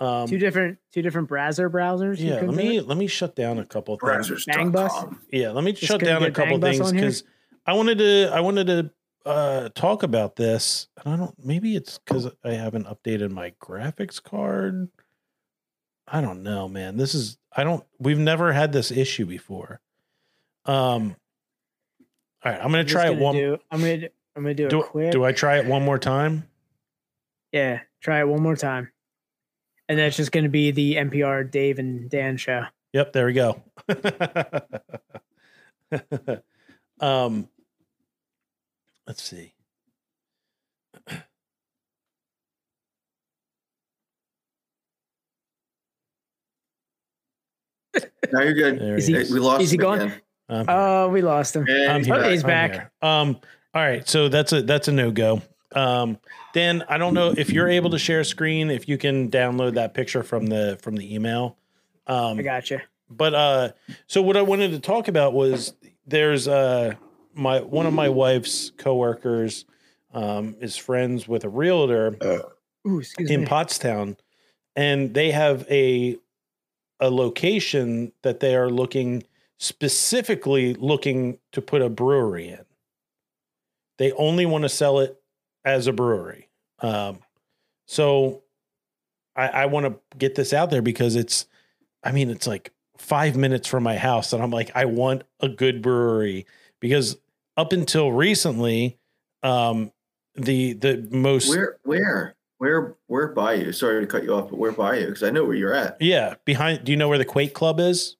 Um 0.00 0.26
Two 0.26 0.38
different, 0.38 0.78
two 0.92 1.02
different 1.02 1.28
browser 1.28 1.68
browsers. 1.68 2.18
yeah, 2.18 2.40
let 2.40 2.54
me 2.54 2.78
it? 2.78 2.88
let 2.88 2.96
me 2.96 3.06
shut 3.06 3.36
down 3.36 3.58
a 3.58 3.64
couple 3.66 3.94
of 3.94 4.00
things. 4.00 4.28
Browsers.com. 4.46 5.20
Yeah, 5.30 5.50
let 5.50 5.62
me 5.62 5.72
Just 5.72 5.84
shut 5.84 6.00
down 6.00 6.22
a 6.22 6.30
couple 6.30 6.58
things 6.58 6.90
because 6.90 7.24
I 7.66 7.74
wanted 7.74 7.98
to 7.98 8.30
I 8.32 8.40
wanted 8.40 8.66
to 8.68 8.90
uh 9.26 9.68
talk 9.74 10.02
about 10.02 10.36
this. 10.36 10.88
And 11.04 11.12
I 11.14 11.16
don't 11.18 11.34
maybe 11.44 11.76
it's 11.76 11.98
because 11.98 12.30
I 12.42 12.52
haven't 12.52 12.86
updated 12.86 13.30
my 13.30 13.52
graphics 13.62 14.22
card. 14.22 14.88
I 16.08 16.22
don't 16.22 16.42
know, 16.42 16.66
man. 16.66 16.96
This 16.96 17.14
is 17.14 17.36
I 17.54 17.62
don't 17.62 17.84
we've 17.98 18.18
never 18.18 18.52
had 18.54 18.72
this 18.72 18.90
issue 18.90 19.26
before. 19.26 19.80
Um 20.64 21.14
all 22.42 22.50
right, 22.52 22.58
I'm 22.58 22.68
gonna 22.70 22.78
I'm 22.78 22.86
try 22.86 23.04
it 23.08 23.10
gonna 23.10 23.20
one 23.22 23.34
do- 23.34 23.58
I'm 23.70 23.80
gonna. 23.80 24.08
I'm 24.34 24.42
gonna 24.44 24.54
do, 24.54 24.68
do, 24.68 24.80
it 24.80 24.86
quick. 24.86 25.12
do 25.12 25.24
I 25.24 25.32
try 25.32 25.58
it 25.58 25.66
one 25.66 25.82
more 25.84 25.98
time? 25.98 26.44
Yeah, 27.52 27.80
try 28.00 28.20
it 28.20 28.28
one 28.28 28.42
more 28.42 28.56
time. 28.56 28.90
And 29.90 29.98
that's 29.98 30.16
just 30.16 30.30
going 30.30 30.44
to 30.44 30.50
be 30.50 30.70
the 30.70 30.94
NPR 30.94 31.50
Dave 31.50 31.80
and 31.80 32.08
Dan 32.08 32.36
show. 32.36 32.62
Yep, 32.92 33.12
there 33.12 33.26
we 33.26 33.32
go. 33.32 33.60
um 37.00 37.48
let's 39.08 39.20
see. 39.20 39.52
Now 48.32 48.42
you're 48.42 48.54
good. 48.54 48.78
There 48.78 48.96
Is 48.96 49.06
he 49.06 49.14
he- 49.14 49.20
is. 49.20 49.28
Hey, 49.28 49.34
we 49.34 49.40
lost 49.40 49.62
is 49.62 49.70
he 49.70 49.76
him 49.76 49.80
gone? 49.82 50.00
again. 50.00 50.64
Oh, 50.68 51.08
we 51.08 51.22
lost 51.22 51.54
him. 51.56 51.64
Yeah, 51.68 51.92
I'm 51.92 51.98
he's 52.00 52.06
here. 52.06 52.14
Oh, 52.16 52.20
back. 52.20 52.30
he's 52.30 52.42
I'm 52.44 52.48
back. 52.48 52.72
here. 52.72 52.90
Um, 53.02 53.40
all 53.74 53.82
right, 53.82 54.08
so 54.08 54.28
that's 54.28 54.52
a 54.52 54.62
that's 54.62 54.88
a 54.88 54.92
no 54.92 55.10
go. 55.10 55.42
Um, 55.74 56.18
Dan, 56.52 56.84
I 56.88 56.98
don't 56.98 57.14
know 57.14 57.32
if 57.36 57.50
you're 57.50 57.68
able 57.68 57.90
to 57.90 57.98
share 57.98 58.24
screen. 58.24 58.70
If 58.70 58.88
you 58.88 58.98
can 58.98 59.30
download 59.30 59.74
that 59.74 59.94
picture 59.94 60.22
from 60.22 60.46
the 60.46 60.78
from 60.82 60.96
the 60.96 61.14
email. 61.14 61.56
Um, 62.06 62.38
I 62.38 62.42
got 62.42 62.70
you. 62.70 62.80
but 63.08 63.34
uh, 63.34 63.72
so 64.06 64.22
what 64.22 64.36
I 64.36 64.42
wanted 64.42 64.72
to 64.72 64.80
talk 64.80 65.08
about 65.08 65.32
was 65.32 65.74
there's 66.06 66.48
uh 66.48 66.94
my 67.34 67.60
one 67.60 67.86
of 67.86 67.92
my 67.92 68.08
wife's 68.08 68.72
coworkers 68.76 69.64
um, 70.12 70.56
is 70.60 70.76
friends 70.76 71.28
with 71.28 71.44
a 71.44 71.48
realtor 71.48 72.16
Ooh, 72.86 72.98
excuse 72.98 73.30
in 73.30 73.42
me. 73.42 73.46
Pottstown, 73.46 74.16
and 74.74 75.14
they 75.14 75.30
have 75.30 75.66
a 75.70 76.16
a 76.98 77.10
location 77.10 78.12
that 78.22 78.40
they 78.40 78.56
are 78.56 78.70
looking 78.70 79.22
specifically 79.58 80.74
looking 80.74 81.38
to 81.52 81.62
put 81.62 81.82
a 81.82 81.88
brewery 81.88 82.48
in. 82.48 82.64
They 83.98 84.12
only 84.12 84.46
want 84.46 84.62
to 84.62 84.68
sell 84.68 84.98
it 85.00 85.19
as 85.64 85.86
a 85.86 85.92
brewery. 85.92 86.48
Um, 86.80 87.18
so 87.86 88.42
I, 89.36 89.48
I 89.48 89.66
want 89.66 89.86
to 89.86 90.16
get 90.16 90.34
this 90.34 90.52
out 90.52 90.70
there 90.70 90.82
because 90.82 91.16
it's, 91.16 91.46
I 92.02 92.12
mean, 92.12 92.30
it's 92.30 92.46
like 92.46 92.72
five 92.96 93.36
minutes 93.36 93.68
from 93.68 93.82
my 93.82 93.96
house, 93.96 94.32
and 94.32 94.42
I'm 94.42 94.50
like, 94.50 94.70
I 94.74 94.84
want 94.84 95.24
a 95.40 95.48
good 95.48 95.82
brewery 95.82 96.46
because 96.80 97.16
up 97.56 97.72
until 97.72 98.12
recently, 98.12 98.98
um, 99.42 99.92
the 100.34 100.74
the 100.74 101.08
most 101.10 101.48
Where, 101.48 101.78
where, 101.82 102.36
where, 102.58 102.96
where 103.06 103.28
by 103.28 103.54
you? 103.54 103.72
Sorry 103.72 104.00
to 104.00 104.06
cut 104.06 104.22
you 104.22 104.32
off, 104.32 104.50
but 104.50 104.58
where 104.58 104.72
by 104.72 104.98
you? 104.98 105.06
Because 105.06 105.22
I 105.22 105.30
know 105.30 105.44
where 105.44 105.56
you're 105.56 105.74
at. 105.74 106.00
Yeah, 106.00 106.34
behind. 106.44 106.84
Do 106.84 106.92
you 106.92 106.96
know 106.96 107.08
where 107.08 107.18
the 107.18 107.24
Quake 107.24 107.54
Club 107.54 107.80
is? 107.80 108.16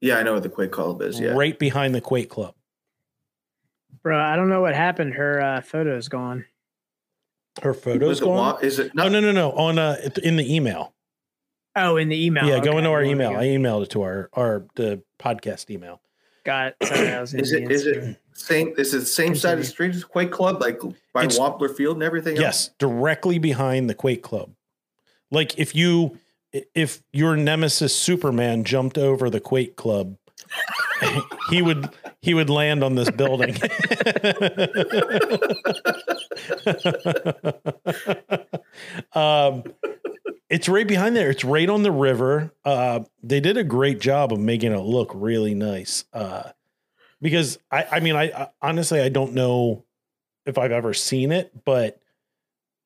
Yeah, 0.00 0.16
I 0.18 0.22
know 0.22 0.34
what 0.34 0.42
the 0.42 0.50
Quake 0.50 0.70
Club 0.70 1.02
is. 1.02 1.18
Yeah. 1.18 1.30
Right 1.30 1.58
behind 1.58 1.94
the 1.94 2.00
Quake 2.00 2.28
Club. 2.28 2.54
Bro, 4.04 4.20
I 4.20 4.36
don't 4.36 4.48
know 4.50 4.60
what 4.60 4.74
happened. 4.76 5.14
Her 5.14 5.40
uh, 5.40 5.60
photo's 5.62 6.08
gone. 6.08 6.44
Her 7.62 7.72
Was 7.72 7.80
photos 7.80 8.20
it 8.20 8.24
gone. 8.24 8.36
wa- 8.36 8.58
Is 8.62 8.78
it? 8.78 8.94
No, 8.94 9.04
Not, 9.04 9.12
no, 9.12 9.20
no, 9.20 9.32
no. 9.32 9.52
On 9.52 9.78
uh, 9.78 9.96
in 10.22 10.36
the 10.36 10.54
email. 10.54 10.92
Oh, 11.74 11.96
in 11.96 12.08
the 12.08 12.24
email. 12.24 12.46
yeah, 12.46 12.60
go 12.60 12.78
into 12.78 12.90
our 12.90 13.02
email. 13.02 13.30
I 13.30 13.44
emailed 13.46 13.82
it 13.84 13.90
to 13.90 14.02
our 14.02 14.28
our 14.34 14.64
the 14.76 15.02
podcast 15.18 15.70
email. 15.70 16.00
Got 16.44 16.74
it. 16.80 16.86
Sorry, 16.86 17.08
Is 17.08 17.32
in 17.34 17.40
it? 17.40 17.68
the 17.68 17.74
Is 17.74 17.86
it 17.86 18.16
same? 18.34 18.74
Is 18.76 18.92
it 18.94 18.98
the 19.00 19.06
same 19.06 19.34
side 19.34 19.54
of 19.54 19.60
the 19.60 19.64
street 19.64 19.94
as 19.94 20.04
Quake 20.04 20.30
Club, 20.30 20.60
like 20.60 20.78
by 21.12 21.24
It's- 21.24 21.38
Wampler 21.38 21.74
Field 21.74 21.96
and 21.96 22.02
everything? 22.02 22.34
else? 22.36 22.40
Yes, 22.42 22.70
directly 22.78 23.38
behind 23.38 23.88
the 23.88 23.94
Quake 23.94 24.22
Club. 24.22 24.50
Like 25.30 25.58
if 25.58 25.74
you 25.74 26.18
if 26.74 27.02
your 27.12 27.36
nemesis 27.36 27.96
Superman 27.96 28.62
jumped 28.64 28.98
over 28.98 29.30
the 29.30 29.40
Quake 29.40 29.74
Club, 29.76 30.16
he 31.50 31.62
would 31.62 31.88
he 32.20 32.34
would 32.34 32.50
land 32.50 32.84
on 32.84 32.94
this 32.94 33.10
building. 33.10 33.54
um, 39.12 39.64
it's 40.48 40.68
right 40.68 40.86
behind 40.86 41.16
there. 41.16 41.30
It's 41.30 41.44
right 41.44 41.68
on 41.68 41.82
the 41.82 41.92
river. 41.92 42.52
Uh, 42.64 43.00
they 43.22 43.40
did 43.40 43.56
a 43.56 43.64
great 43.64 44.00
job 44.00 44.32
of 44.32 44.38
making 44.38 44.72
it 44.72 44.78
look 44.78 45.10
really 45.14 45.54
nice. 45.54 46.04
Uh, 46.12 46.50
because 47.20 47.58
I, 47.70 47.86
I 47.92 48.00
mean, 48.00 48.16
I, 48.16 48.24
I 48.24 48.48
honestly 48.62 49.00
I 49.00 49.08
don't 49.08 49.34
know 49.34 49.84
if 50.46 50.58
I've 50.58 50.72
ever 50.72 50.94
seen 50.94 51.32
it, 51.32 51.64
but 51.64 52.00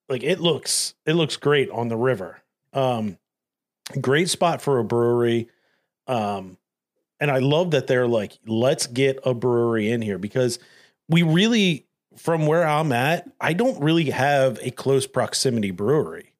like 0.08 0.22
it 0.22 0.40
looks 0.40 0.94
it 1.06 1.14
looks 1.14 1.36
great 1.36 1.70
on 1.70 1.88
the 1.88 1.96
river. 1.96 2.40
Um, 2.72 3.18
great 4.00 4.28
spot 4.28 4.62
for 4.62 4.78
a 4.78 4.84
brewery. 4.84 5.48
Um, 6.06 6.56
and 7.20 7.30
I 7.30 7.38
love 7.38 7.70
that 7.72 7.86
they're 7.86 8.06
like, 8.08 8.38
let's 8.46 8.86
get 8.86 9.18
a 9.24 9.34
brewery 9.34 9.90
in 9.90 10.02
here 10.02 10.18
because 10.18 10.58
we 11.08 11.22
really, 11.22 11.86
from 12.16 12.46
where 12.46 12.66
I'm 12.66 12.92
at, 12.92 13.30
I 13.40 13.52
don't 13.52 13.80
really 13.82 14.10
have 14.10 14.58
a 14.62 14.70
close 14.70 15.06
proximity 15.06 15.70
brewery. 15.70 16.34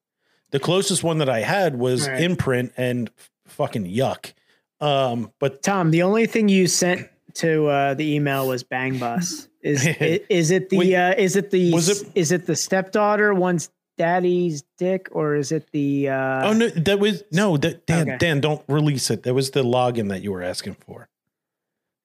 The 0.51 0.61
closest 0.61 1.03
one 1.05 1.19
that 1.19 1.29
I 1.29 1.41
had 1.41 1.79
was 1.79 2.09
Right. 2.09 2.23
Imprint 2.23 2.73
and 2.77 3.11
fucking 3.47 3.85
yuck. 3.87 4.33
Um, 4.81 5.33
but 5.41 5.63
Tom, 5.63 5.91
the 5.91 6.03
only 6.03 6.27
thing 6.27 6.49
you 6.49 6.67
sent 6.69 7.09
to 7.35 7.67
uh, 7.67 7.95
the 7.95 8.15
email 8.15 8.47
was 8.49 8.63
Bang 8.63 8.99
Bus. 8.99 9.49
Is 9.63 9.87
i- 10.01 10.21
is 10.31 10.51
it 10.51 10.71
the 10.71 10.79
Wait, 10.79 10.95
uh, 10.95 11.15
is 11.19 11.35
it 11.37 11.51
the 11.51 11.73
was 11.73 11.89
it- 11.89 12.09
is 12.15 12.31
it 12.33 12.47
the 12.47 12.55
stepdaughter 12.57 13.35
wants 13.35 13.71
daddy's 13.99 14.63
dick 14.79 15.09
or 15.13 15.35
is 15.35 15.53
it 15.53 15.71
the 15.73 16.09
uh, 16.09 16.49
oh 16.49 16.53
no, 16.55 16.69
that 16.69 16.99
was 16.99 17.25
no, 17.31 17.57
that 17.59 17.87
Dan, 17.87 18.09
Okay. 18.09 18.19
Dan, 18.19 18.41
don't 18.41 18.63
release 18.69 19.11
it. 19.11 19.25
That 19.25 19.35
was 19.35 19.51
the 19.51 19.63
login 19.63 20.09
that 20.09 20.23
you 20.23 20.33
were 20.33 20.43
asking 20.43 20.75
for. 20.75 21.09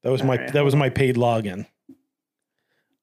That 0.02 0.12
was 0.12 0.22
my 0.22 0.36
All 0.36 0.44
right, 0.44 0.54
that 0.54 0.66
was 0.66 0.76
my 0.76 0.90
paid 0.90 1.16
login. 1.16 1.68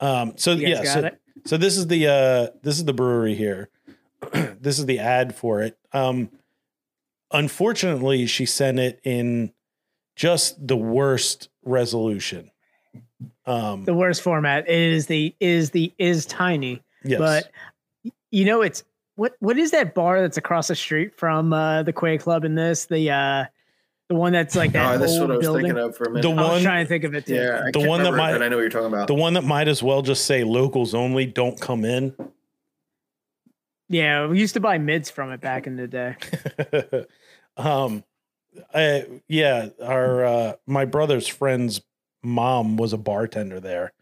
Um, 0.00 0.34
so 0.36 0.52
yeah, 0.52 0.82
so, 0.82 1.00
it? 1.00 1.20
So 1.46 1.56
this 1.56 1.76
is 1.76 1.86
the 1.86 2.06
uh 2.06 2.56
this 2.62 2.78
is 2.78 2.84
the 2.84 2.92
brewery 2.92 3.34
here. 3.34 3.68
this 4.32 4.78
is 4.78 4.86
the 4.86 4.98
ad 4.98 5.34
for 5.34 5.62
it. 5.62 5.78
Um 5.92 6.30
unfortunately 7.32 8.26
she 8.26 8.46
sent 8.46 8.78
it 8.78 9.00
in 9.04 9.52
just 10.16 10.66
the 10.66 10.76
worst 10.76 11.48
resolution. 11.64 12.50
Um 13.46 13.84
The 13.84 13.94
worst 13.94 14.22
format 14.22 14.68
it 14.68 14.92
is 14.92 15.06
the 15.06 15.34
is 15.40 15.70
the 15.70 15.92
is 15.98 16.26
tiny, 16.26 16.82
yes. 17.04 17.18
but 17.18 17.50
you 18.30 18.44
know 18.44 18.62
it's 18.62 18.84
what 19.16 19.34
what 19.40 19.58
is 19.58 19.70
that 19.72 19.94
bar 19.94 20.20
that's 20.20 20.36
across 20.36 20.68
the 20.68 20.74
street 20.76 21.16
from 21.18 21.52
uh, 21.52 21.82
the 21.82 21.92
Quake 21.92 22.20
Club 22.20 22.44
in 22.44 22.54
this? 22.54 22.86
The 22.86 23.10
uh, 23.10 23.44
the 24.08 24.14
one 24.14 24.32
that's 24.32 24.56
like 24.56 24.72
that 24.72 24.94
Oh, 24.94 24.98
that's 24.98 25.12
old 25.12 25.20
what 25.22 25.30
I 25.30 25.36
was 25.36 25.46
building. 25.46 25.64
thinking 25.66 25.82
of 25.84 25.96
for 25.96 26.04
a 26.04 26.10
minute. 26.10 26.22
The 26.22 26.30
I 26.30 26.34
was 26.34 26.50
one- 26.52 26.62
trying 26.62 26.84
to 26.84 26.88
think 26.88 27.04
of 27.04 27.14
it 27.14 27.26
too. 27.26 27.34
yeah, 27.34 27.62
I 27.66 27.70
The 27.70 27.78
can't 27.80 27.88
one 27.88 28.02
that 28.02 28.10
remember 28.12 28.16
it, 28.16 28.20
might- 28.20 28.32
but 28.32 28.42
I 28.42 28.48
know 28.48 28.56
what 28.56 28.62
you're 28.62 28.70
talking 28.70 28.86
about. 28.92 29.06
The 29.08 29.14
one 29.14 29.34
that 29.34 29.44
might 29.44 29.68
as 29.68 29.82
well 29.82 30.02
just 30.02 30.24
say 30.26 30.42
locals 30.44 30.94
only, 30.94 31.26
don't 31.26 31.60
come 31.60 31.84
in. 31.84 32.14
Yeah, 33.88 34.26
we 34.28 34.38
used 34.38 34.54
to 34.54 34.60
buy 34.60 34.78
mids 34.78 35.10
from 35.10 35.32
it 35.32 35.40
back 35.40 35.66
in 35.66 35.76
the 35.76 35.88
day. 35.88 36.16
um, 37.56 38.04
I, 38.72 39.06
yeah, 39.28 39.68
our 39.82 40.24
uh, 40.24 40.52
my 40.66 40.84
brother's 40.84 41.26
friend's 41.26 41.80
mom 42.22 42.76
was 42.76 42.92
a 42.92 42.98
bartender 42.98 43.58
there. 43.60 43.92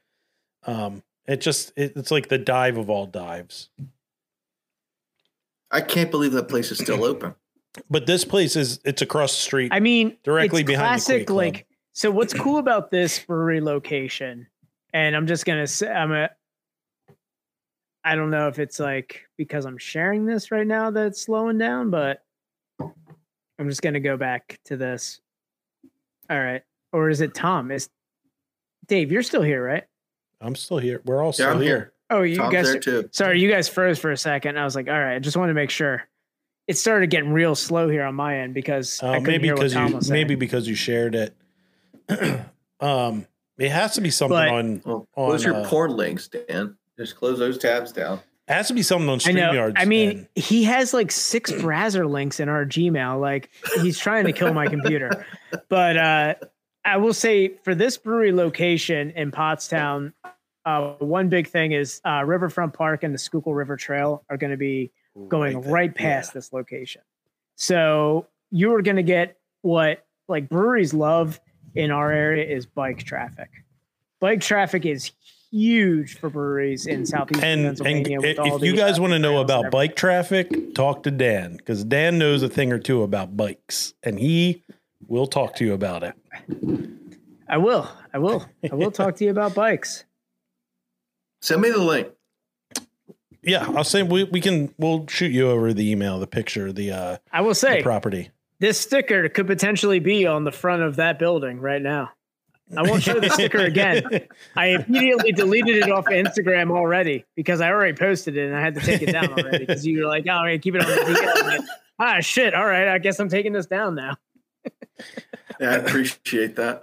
Um, 0.64 1.02
it 1.26 1.40
just 1.40 1.72
it, 1.76 1.94
it's 1.96 2.10
like 2.10 2.28
the 2.28 2.38
dive 2.38 2.76
of 2.76 2.90
all 2.90 3.06
dives. 3.06 3.70
I 5.70 5.80
can't 5.80 6.10
believe 6.10 6.32
that 6.32 6.48
place 6.48 6.70
is 6.70 6.78
still 6.78 7.04
open. 7.04 7.34
But 7.90 8.06
this 8.06 8.24
place 8.24 8.56
is 8.56 8.80
it's 8.84 9.02
across 9.02 9.36
the 9.36 9.42
street. 9.42 9.70
I 9.72 9.78
mean, 9.78 10.16
Directly 10.24 10.62
it's 10.62 10.66
behind 10.66 10.86
the 11.00 11.04
classic. 11.04 11.26
Club. 11.28 11.36
Like, 11.36 11.66
so 11.92 12.10
what's 12.10 12.34
cool 12.34 12.58
about 12.58 12.90
this 12.90 13.20
brewery 13.20 13.60
location? 13.60 14.48
And 14.92 15.14
I'm 15.14 15.28
just 15.28 15.44
gonna 15.44 15.66
say, 15.66 15.88
I'm 15.88 16.10
a. 16.10 16.30
I 18.02 18.16
don't 18.16 18.30
know 18.30 18.48
if 18.48 18.58
it's 18.58 18.80
like 18.80 19.26
because 19.36 19.64
I'm 19.64 19.78
sharing 19.78 20.24
this 20.24 20.50
right 20.50 20.66
now 20.66 20.90
that 20.90 21.06
it's 21.08 21.22
slowing 21.22 21.58
down, 21.58 21.90
but 21.90 22.24
I'm 22.80 23.68
just 23.68 23.82
gonna 23.82 24.00
go 24.00 24.16
back 24.16 24.58
to 24.64 24.76
this. 24.76 25.20
All 26.28 26.40
right, 26.40 26.62
or 26.92 27.10
is 27.10 27.20
it 27.20 27.32
Tom? 27.32 27.70
Is 27.70 27.90
Dave? 28.86 29.12
You're 29.12 29.22
still 29.22 29.42
here, 29.42 29.62
right? 29.62 29.84
I'm 30.40 30.56
still 30.56 30.78
here. 30.78 31.00
We're 31.04 31.22
all 31.22 31.32
still 31.32 31.50
I'm 31.50 31.60
here. 31.60 31.76
here. 31.76 31.92
Oh, 32.10 32.22
you 32.22 32.36
Tom's 32.36 32.52
guys. 32.54 32.70
there 32.72 32.80
too. 32.80 33.08
Sorry, 33.12 33.40
you 33.40 33.50
guys 33.50 33.68
froze 33.68 33.98
for 33.98 34.10
a 34.10 34.16
second. 34.16 34.58
I 34.58 34.64
was 34.64 34.74
like, 34.74 34.88
all 34.88 34.98
right, 34.98 35.14
I 35.16 35.18
just 35.18 35.36
wanted 35.36 35.50
to 35.52 35.54
make 35.54 35.70
sure. 35.70 36.08
It 36.66 36.76
started 36.76 37.08
getting 37.10 37.32
real 37.32 37.54
slow 37.54 37.88
here 37.88 38.02
on 38.04 38.14
my 38.14 38.40
end 38.40 38.52
because 38.54 39.02
I 39.02 39.06
Uh, 39.06 39.12
couldn't 39.20 39.24
maybe 39.26 39.50
because 39.50 39.74
you 39.74 39.94
was 39.96 40.10
maybe 40.10 40.34
because 40.34 40.68
you 40.68 40.74
shared 40.74 41.14
it. 41.14 41.34
um, 42.80 43.26
it 43.58 43.70
has 43.70 43.94
to 43.94 44.00
be 44.00 44.10
something 44.10 44.36
But- 44.36 44.48
on. 44.48 44.82
Well, 44.84 45.08
On, 45.16 45.28
close 45.30 45.44
your 45.44 45.54
uh, 45.56 45.64
porn 45.68 45.96
links, 45.96 46.28
Dan. 46.28 46.76
Just 46.98 47.16
close 47.16 47.38
those 47.38 47.58
tabs 47.58 47.92
down. 47.92 48.20
It 48.48 48.52
has 48.54 48.68
to 48.68 48.74
be 48.74 48.82
something 48.82 49.08
on 49.08 49.18
I 49.26 49.32
know. 49.32 49.50
StreamYard. 49.52 49.72
I 49.76 49.84
mean, 49.84 50.26
he 50.34 50.64
has 50.64 50.92
like 50.94 51.10
six 51.10 51.52
browser 51.60 52.06
links 52.06 52.40
in 52.40 52.48
our 52.48 52.64
Gmail. 52.64 53.20
Like 53.20 53.50
he's 53.80 53.98
trying 53.98 54.24
to 54.26 54.32
kill 54.32 54.52
my 54.54 54.66
computer. 54.66 55.26
But 55.70 55.96
uh, 55.96 56.34
I 56.84 56.96
will 56.98 57.12
say 57.14 57.54
for 57.62 57.74
this 57.74 57.96
brewery 57.98 58.32
location 58.32 59.10
in 59.10 59.30
Pottstown, 59.30 60.12
uh, 60.68 60.94
one 60.98 61.30
big 61.30 61.48
thing 61.48 61.72
is 61.72 62.00
uh, 62.04 62.22
Riverfront 62.26 62.74
Park 62.74 63.02
and 63.02 63.14
the 63.14 63.18
Schuylkill 63.18 63.54
River 63.54 63.76
Trail 63.76 64.22
are 64.28 64.36
going 64.36 64.50
to 64.50 64.58
be 64.58 64.92
going 65.28 65.60
there. 65.60 65.72
right 65.72 65.94
past 65.94 66.34
this 66.34 66.52
location. 66.52 67.00
So 67.56 68.26
you 68.50 68.74
are 68.74 68.82
going 68.82 68.96
to 68.96 69.02
get 69.02 69.38
what 69.62 70.04
like 70.28 70.48
breweries 70.50 70.92
love 70.92 71.40
in 71.74 71.90
our 71.90 72.12
area 72.12 72.44
is 72.44 72.66
bike 72.66 73.02
traffic. 73.02 73.48
Bike 74.20 74.42
traffic 74.42 74.84
is 74.84 75.12
huge 75.50 76.18
for 76.18 76.28
breweries 76.28 76.86
in 76.86 77.06
southeast 77.06 77.42
and 77.42 77.60
and 77.60 77.78
Pennsylvania. 77.78 78.18
all 78.38 78.56
if 78.56 78.62
you 78.62 78.76
guys 78.76 79.00
want 79.00 79.14
to 79.14 79.18
know 79.18 79.40
about 79.40 79.70
bike 79.70 79.96
traffic, 79.96 80.74
talk 80.74 81.02
to 81.04 81.10
Dan 81.10 81.56
because 81.56 81.82
Dan 81.82 82.18
knows 82.18 82.42
a 82.42 82.48
thing 82.48 82.72
or 82.72 82.78
two 82.78 83.02
about 83.02 83.38
bikes, 83.38 83.94
and 84.02 84.18
he 84.18 84.64
will 85.06 85.26
talk 85.26 85.56
to 85.56 85.64
you 85.64 85.72
about 85.72 86.02
it. 86.02 86.14
I 87.48 87.56
will. 87.56 87.88
I 88.12 88.18
will. 88.18 88.44
I 88.70 88.74
will 88.74 88.90
talk 88.90 89.16
to 89.16 89.24
you 89.24 89.30
about 89.30 89.54
bikes. 89.54 90.04
Send 91.40 91.60
me 91.62 91.70
the 91.70 91.78
link. 91.82 92.08
Yeah, 93.42 93.66
I'll 93.74 93.84
say 93.84 94.02
we, 94.02 94.24
we 94.24 94.40
can 94.40 94.74
we'll 94.78 95.06
shoot 95.06 95.30
you 95.32 95.48
over 95.48 95.72
the 95.72 95.90
email, 95.90 96.18
the 96.18 96.26
picture, 96.26 96.72
the 96.72 96.90
uh 96.90 97.16
I 97.32 97.40
will 97.40 97.50
the 97.50 97.54
say 97.54 97.82
property. 97.82 98.30
this 98.58 98.80
sticker 98.80 99.28
could 99.28 99.46
potentially 99.46 100.00
be 100.00 100.26
on 100.26 100.44
the 100.44 100.52
front 100.52 100.82
of 100.82 100.96
that 100.96 101.18
building 101.18 101.60
right 101.60 101.80
now. 101.80 102.10
I 102.76 102.82
won't 102.82 103.02
show 103.02 103.18
the 103.18 103.30
sticker 103.30 103.58
again. 103.60 104.04
I 104.56 104.66
immediately 104.86 105.32
deleted 105.32 105.76
it 105.76 105.90
off 105.90 106.04
Instagram 106.06 106.70
already 106.70 107.24
because 107.34 107.62
I 107.62 107.70
already 107.70 107.96
posted 107.96 108.36
it 108.36 108.46
and 108.46 108.54
I 108.54 108.60
had 108.60 108.74
to 108.74 108.80
take 108.82 109.00
it 109.00 109.12
down 109.12 109.32
already 109.32 109.64
because 109.64 109.86
you 109.86 110.00
were 110.02 110.06
like, 110.08 110.26
"Oh, 110.28 110.42
right, 110.42 110.60
keep 110.60 110.74
it 110.74 110.82
on 110.82 110.88
the 110.88 110.96
DL." 111.14 111.44
Like, 111.46 111.60
ah, 111.98 112.20
shit. 112.20 112.52
All 112.54 112.66
right, 112.66 112.88
I 112.88 112.98
guess 112.98 113.18
I'm 113.20 113.30
taking 113.30 113.54
this 113.54 113.64
down 113.66 113.94
now. 113.94 114.16
Yeah, 115.60 115.70
I 115.70 115.74
appreciate 115.76 116.56
that. 116.56 116.82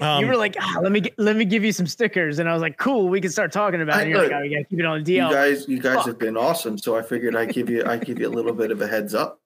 Um, 0.00 0.20
you 0.20 0.26
were 0.26 0.36
like, 0.36 0.56
ah, 0.60 0.78
let 0.82 0.90
me 0.92 1.00
get, 1.00 1.18
let 1.18 1.36
me 1.36 1.44
give 1.44 1.64
you 1.64 1.72
some 1.72 1.86
stickers, 1.86 2.38
and 2.38 2.48
I 2.48 2.52
was 2.52 2.62
like, 2.62 2.76
cool, 2.78 3.08
we 3.08 3.20
can 3.20 3.30
start 3.30 3.52
talking 3.52 3.80
about 3.82 4.02
it. 4.02 4.08
You're 4.08 4.18
like, 4.18 4.30
look, 4.30 4.38
oh, 4.40 4.42
you 4.42 4.56
gotta 4.56 4.64
keep 4.64 4.78
it 4.80 4.86
on 4.86 5.02
the 5.04 5.12
You 5.12 5.20
guys, 5.30 5.68
you 5.68 5.78
guys 5.80 5.96
Fuck. 5.96 6.06
have 6.06 6.18
been 6.18 6.36
awesome. 6.36 6.78
So 6.78 6.96
I 6.96 7.02
figured 7.02 7.36
I 7.36 7.44
give 7.46 7.68
you, 7.70 7.84
I 7.84 7.96
give 7.98 8.18
you 8.18 8.28
a 8.28 8.30
little 8.30 8.52
bit 8.52 8.70
of 8.70 8.80
a 8.80 8.86
heads 8.88 9.14
up. 9.14 9.40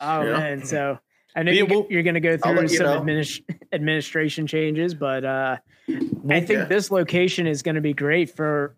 Oh 0.00 0.24
Yeah. 0.24 0.32
man, 0.38 0.64
so 0.64 0.98
I 1.34 1.42
know 1.42 1.52
Yeah, 1.52 1.62
you, 1.62 1.66
well, 1.66 1.86
you're 1.90 2.02
going 2.02 2.14
to 2.14 2.20
go 2.20 2.36
through 2.36 2.68
some 2.68 2.86
know. 2.86 3.00
adminis- 3.00 3.42
administration 3.72 4.46
changes, 4.46 4.94
but 4.94 5.24
uh, 5.24 5.56
I 5.88 6.40
think 6.40 6.50
Yeah. 6.50 6.64
this 6.64 6.90
location 6.90 7.46
is 7.46 7.62
going 7.62 7.74
to 7.76 7.80
be 7.80 7.92
great 7.92 8.34
for 8.34 8.76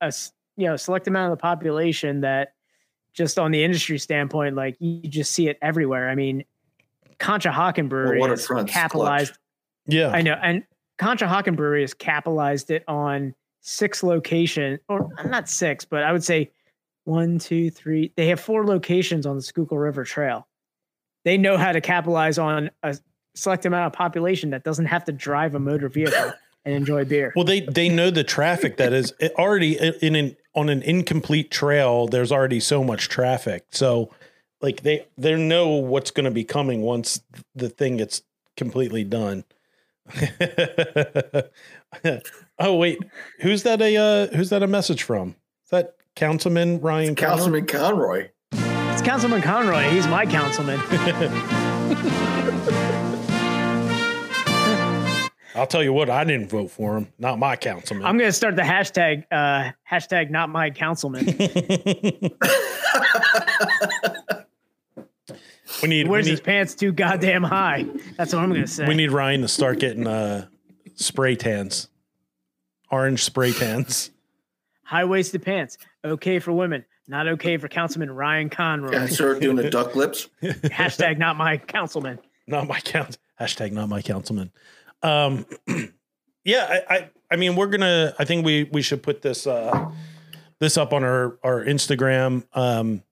a 0.00 0.12
you 0.56 0.66
know 0.66 0.76
select 0.76 1.08
amount 1.08 1.32
of 1.32 1.38
the 1.38 1.42
population 1.42 2.20
that 2.22 2.54
just 3.12 3.38
on 3.38 3.50
the 3.52 3.62
industry 3.62 3.98
standpoint, 3.98 4.56
like 4.56 4.76
you 4.80 5.08
just 5.08 5.32
see 5.32 5.48
it 5.48 5.56
everywhere. 5.62 6.08
I 6.10 6.14
mean, 6.14 6.44
Conshohocken 7.20 7.88
Brewery 7.88 8.18
Well, 8.20 8.30
has 8.30 8.46
capitalized. 8.66 9.38
Yeah, 9.86 10.08
I 10.08 10.22
know, 10.22 10.38
and 10.42 10.64
Conshohocken 10.98 11.56
Brewery 11.56 11.82
has 11.82 11.94
capitalized 11.94 12.70
it 12.70 12.84
on 12.88 13.34
six 13.60 14.02
location, 14.02 14.78
or 14.88 15.08
not 15.24 15.48
six, 15.48 15.84
but 15.84 16.02
I 16.02 16.12
would 16.12 16.24
say 16.24 16.50
one, 17.04 17.38
two, 17.38 17.70
three. 17.70 18.12
They 18.16 18.26
have 18.28 18.40
four 18.40 18.66
locations 18.66 19.26
on 19.26 19.36
the 19.36 19.42
Schuylkill 19.42 19.78
River 19.78 20.04
Trail. 20.04 20.46
They 21.24 21.36
know 21.36 21.56
how 21.56 21.72
to 21.72 21.80
capitalize 21.80 22.38
on 22.38 22.70
a 22.82 22.96
select 23.34 23.66
amount 23.66 23.86
of 23.86 23.92
population 23.92 24.50
that 24.50 24.64
doesn't 24.64 24.86
have 24.86 25.04
to 25.04 25.12
drive 25.12 25.54
a 25.54 25.58
motor 25.58 25.88
vehicle 25.88 26.32
and 26.64 26.74
enjoy 26.74 27.04
beer. 27.04 27.32
Well, 27.34 27.44
they 27.44 27.60
they 27.60 27.88
know 27.88 28.10
the 28.10 28.24
traffic 28.24 28.76
that 28.76 28.92
is 28.92 29.12
already 29.38 29.78
in 30.02 30.14
an 30.14 30.36
on 30.54 30.68
an 30.68 30.82
incomplete 30.82 31.50
trail. 31.50 32.06
There's 32.06 32.32
already 32.32 32.60
so 32.60 32.84
much 32.84 33.08
traffic, 33.08 33.64
so 33.70 34.10
like 34.60 34.82
they 34.82 35.06
they 35.18 35.34
know 35.36 35.68
what's 35.68 36.10
going 36.10 36.24
to 36.24 36.30
be 36.30 36.44
coming 36.44 36.82
once 36.82 37.20
the 37.54 37.68
thing 37.68 37.98
gets 37.98 38.22
completely 38.56 39.04
done. 39.04 39.44
oh 42.58 42.76
wait, 42.76 42.98
who's 43.40 43.62
that 43.62 43.80
a 43.80 43.96
uh, 43.96 44.26
who's 44.36 44.50
that 44.50 44.62
a 44.62 44.66
message 44.66 45.02
from? 45.02 45.36
Is 45.64 45.70
that 45.70 45.96
Councilman 46.14 46.80
Ryan? 46.80 47.14
Conner? 47.14 47.30
Councilman 47.30 47.66
Conroy. 47.66 48.28
It's 48.52 49.02
Councilman 49.02 49.42
Conroy. 49.42 49.84
He's 49.84 50.06
my 50.06 50.26
councilman. 50.26 50.80
I'll 55.56 55.68
tell 55.68 55.84
you 55.84 55.92
what, 55.92 56.10
I 56.10 56.24
didn't 56.24 56.50
vote 56.50 56.72
for 56.72 56.96
him. 56.96 57.12
Not 57.18 57.38
my 57.38 57.54
councilman. 57.54 58.04
I'm 58.04 58.18
going 58.18 58.28
to 58.28 58.32
start 58.32 58.56
the 58.56 58.62
hashtag 58.62 59.24
uh, 59.30 59.70
hashtag 59.90 60.30
not 60.30 60.50
my 60.50 60.70
councilman. 60.70 61.26
we 65.82 65.88
need 65.88 66.06
we 66.06 66.10
Wears 66.10 66.26
his 66.26 66.38
need, 66.40 66.44
pants 66.44 66.74
too 66.74 66.92
goddamn 66.92 67.42
high. 67.42 67.86
That's 68.16 68.32
what 68.32 68.42
I'm 68.42 68.50
going 68.50 68.62
to 68.62 68.66
say. 68.68 68.86
we 68.86 68.94
need 68.94 69.10
Ryan 69.10 69.42
to 69.42 69.48
start 69.48 69.78
getting 69.80 70.06
uh 70.06 70.46
spray 70.94 71.36
tans, 71.36 71.88
orange 72.90 73.22
spray 73.24 73.52
tans. 73.52 74.10
high 74.84 75.04
waisted 75.04 75.42
pants. 75.42 75.78
Okay 76.04 76.38
for 76.38 76.52
women. 76.52 76.84
Not 77.06 77.28
okay 77.28 77.58
for 77.58 77.68
Councilman 77.68 78.10
Ryan 78.10 78.48
Conroy. 78.48 78.92
Yeah, 78.92 79.06
start 79.06 79.40
doing 79.42 79.56
the 79.56 79.68
duck 79.70 79.94
lips. 79.94 80.28
Hashtag 80.42 81.18
not 81.18 81.36
my 81.36 81.58
councilman. 81.58 82.18
not 82.46 82.66
my 82.66 82.80
count 82.80 83.18
hashtag 83.40 83.72
not 83.72 83.88
my 83.88 84.00
councilman 84.00 84.52
um 85.02 85.44
yeah 86.44 86.80
I, 86.88 86.94
I 86.94 87.10
i 87.32 87.36
mean 87.36 87.56
we're 87.56 87.66
gonna 87.66 88.14
i 88.18 88.24
think 88.24 88.44
we 88.46 88.64
we 88.64 88.80
should 88.80 89.02
put 89.02 89.22
this 89.22 89.46
uh 89.46 89.90
this 90.60 90.76
up 90.76 90.92
on 90.92 91.02
our 91.02 91.36
our 91.42 91.64
instagram 91.64 92.44
um 92.52 93.02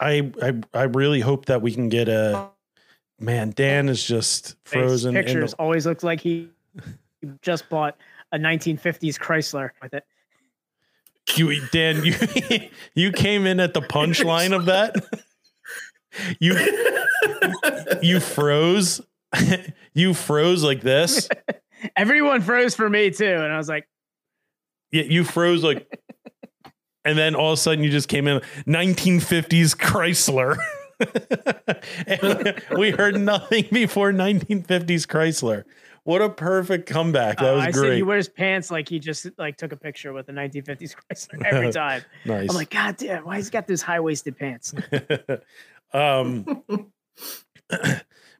i 0.00 0.30
i 0.42 0.52
i 0.74 0.82
really 0.84 1.20
hope 1.20 1.46
that 1.46 1.62
we 1.62 1.72
can 1.72 1.88
get 1.88 2.08
a 2.08 2.48
man 3.20 3.50
dan 3.50 3.88
is 3.88 4.04
just 4.04 4.56
frozen 4.64 5.14
His 5.14 5.24
pictures. 5.24 5.50
the, 5.52 5.56
always 5.58 5.86
look 5.86 6.02
like 6.02 6.20
he 6.20 6.48
he 7.20 7.28
just 7.42 7.68
bought 7.68 7.96
a 8.32 8.38
1950s 8.38 9.18
Chrysler 9.18 9.70
with 9.80 9.94
it. 9.94 10.04
you 11.36 11.64
dan 11.68 12.04
you 12.04 12.14
you 12.94 13.12
came 13.12 13.46
in 13.46 13.60
at 13.60 13.72
the 13.74 13.80
punchline 13.82 14.54
of 14.54 14.66
that? 14.66 14.94
You 16.38 16.56
you 18.02 18.20
froze 18.20 19.00
you 19.94 20.14
froze 20.14 20.62
like 20.62 20.80
this? 20.80 21.28
Everyone 21.96 22.40
froze 22.40 22.74
for 22.74 22.88
me 22.88 23.10
too, 23.10 23.24
and 23.26 23.52
I 23.52 23.56
was 23.58 23.68
like, 23.68 23.88
Yeah, 24.90 25.02
you 25.04 25.24
froze 25.24 25.62
like, 25.62 26.03
and 27.04 27.16
then 27.18 27.34
all 27.34 27.52
of 27.52 27.54
a 27.54 27.60
sudden 27.60 27.84
you 27.84 27.90
just 27.90 28.08
came 28.08 28.26
in 28.28 28.40
1950s 28.66 29.76
Chrysler. 29.76 30.56
And 32.06 32.62
we 32.78 32.90
heard 32.90 33.18
nothing 33.20 33.66
before 33.72 34.12
1950s 34.12 35.06
Chrysler. 35.06 35.64
what 36.04 36.22
a 36.22 36.28
perfect 36.30 36.86
comeback. 36.88 37.38
That 37.38 37.52
Uh, 37.52 37.56
was 37.56 37.62
I 37.66 37.70
said 37.72 37.80
great. 37.80 37.96
he 37.96 38.02
wears 38.02 38.28
pants 38.28 38.70
like 38.70 38.88
he 38.88 38.98
just 38.98 39.26
like 39.38 39.56
took 39.56 39.72
a 39.72 39.76
picture 39.76 40.12
with 40.12 40.28
a 40.28 40.32
1950s 40.32 40.94
Chrysler 40.94 41.44
every 41.44 41.72
time. 41.82 42.02
nice. 42.24 42.48
I'm 42.50 42.56
like, 42.56 42.70
God 42.70 42.96
damn, 42.96 43.24
why 43.24 43.36
he's 43.36 43.50
got 43.50 43.66
those 43.66 43.82
high 43.82 44.00
waisted 44.00 44.36
pants? 44.38 44.74
um 45.92 46.44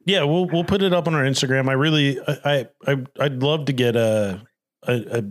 yeah 0.05 0.23
we'll 0.23 0.45
we'll 0.47 0.63
put 0.63 0.81
it 0.81 0.91
up 0.93 1.07
on 1.07 1.13
our 1.15 1.23
instagram 1.23 1.69
i 1.69 1.73
really 1.73 2.19
i 2.43 2.67
i 2.85 2.97
i'd 3.21 3.41
love 3.41 3.65
to 3.65 3.73
get 3.73 3.95
a 3.95 4.41
a, 4.87 5.23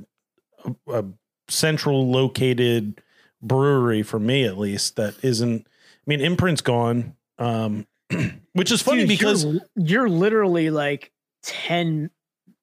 a, 0.67 0.73
a 1.01 1.05
central 1.49 2.11
located 2.11 3.01
brewery 3.47 4.03
for 4.03 4.19
me 4.19 4.45
at 4.45 4.57
least 4.59 4.97
that 4.97 5.15
isn't 5.23 5.67
i 5.67 6.03
mean 6.07 6.21
imprint's 6.21 6.61
gone 6.63 7.15
um 7.39 7.87
which 8.55 8.73
is 8.73 8.81
funny 8.83 9.01
Dude, 9.01 9.09
because 9.09 9.45
you're, 9.45 9.61
you're 9.77 10.09
literally 10.09 10.71
like 10.71 11.11
10 11.43 12.11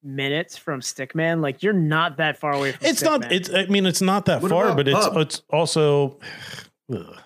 minutes 0.03 0.57
from 0.57 0.79
Stickman. 0.81 1.41
Like 1.41 1.61
you're 1.61 1.73
not 1.73 2.17
that 2.17 2.37
far 2.37 2.53
away 2.53 2.71
from 2.71 2.87
it's 2.87 3.01
not 3.03 3.31
it's 3.31 3.53
i 3.53 3.65
mean 3.67 3.85
it's 3.85 4.01
not 4.01 4.25
that 4.25 4.41
What 4.41 4.49
far 4.49 4.75
but 4.75 4.87
it's 4.87 4.97
pub? 5.07 5.17
it's 5.17 5.41
also 5.51 6.17
ugh. 6.93 7.17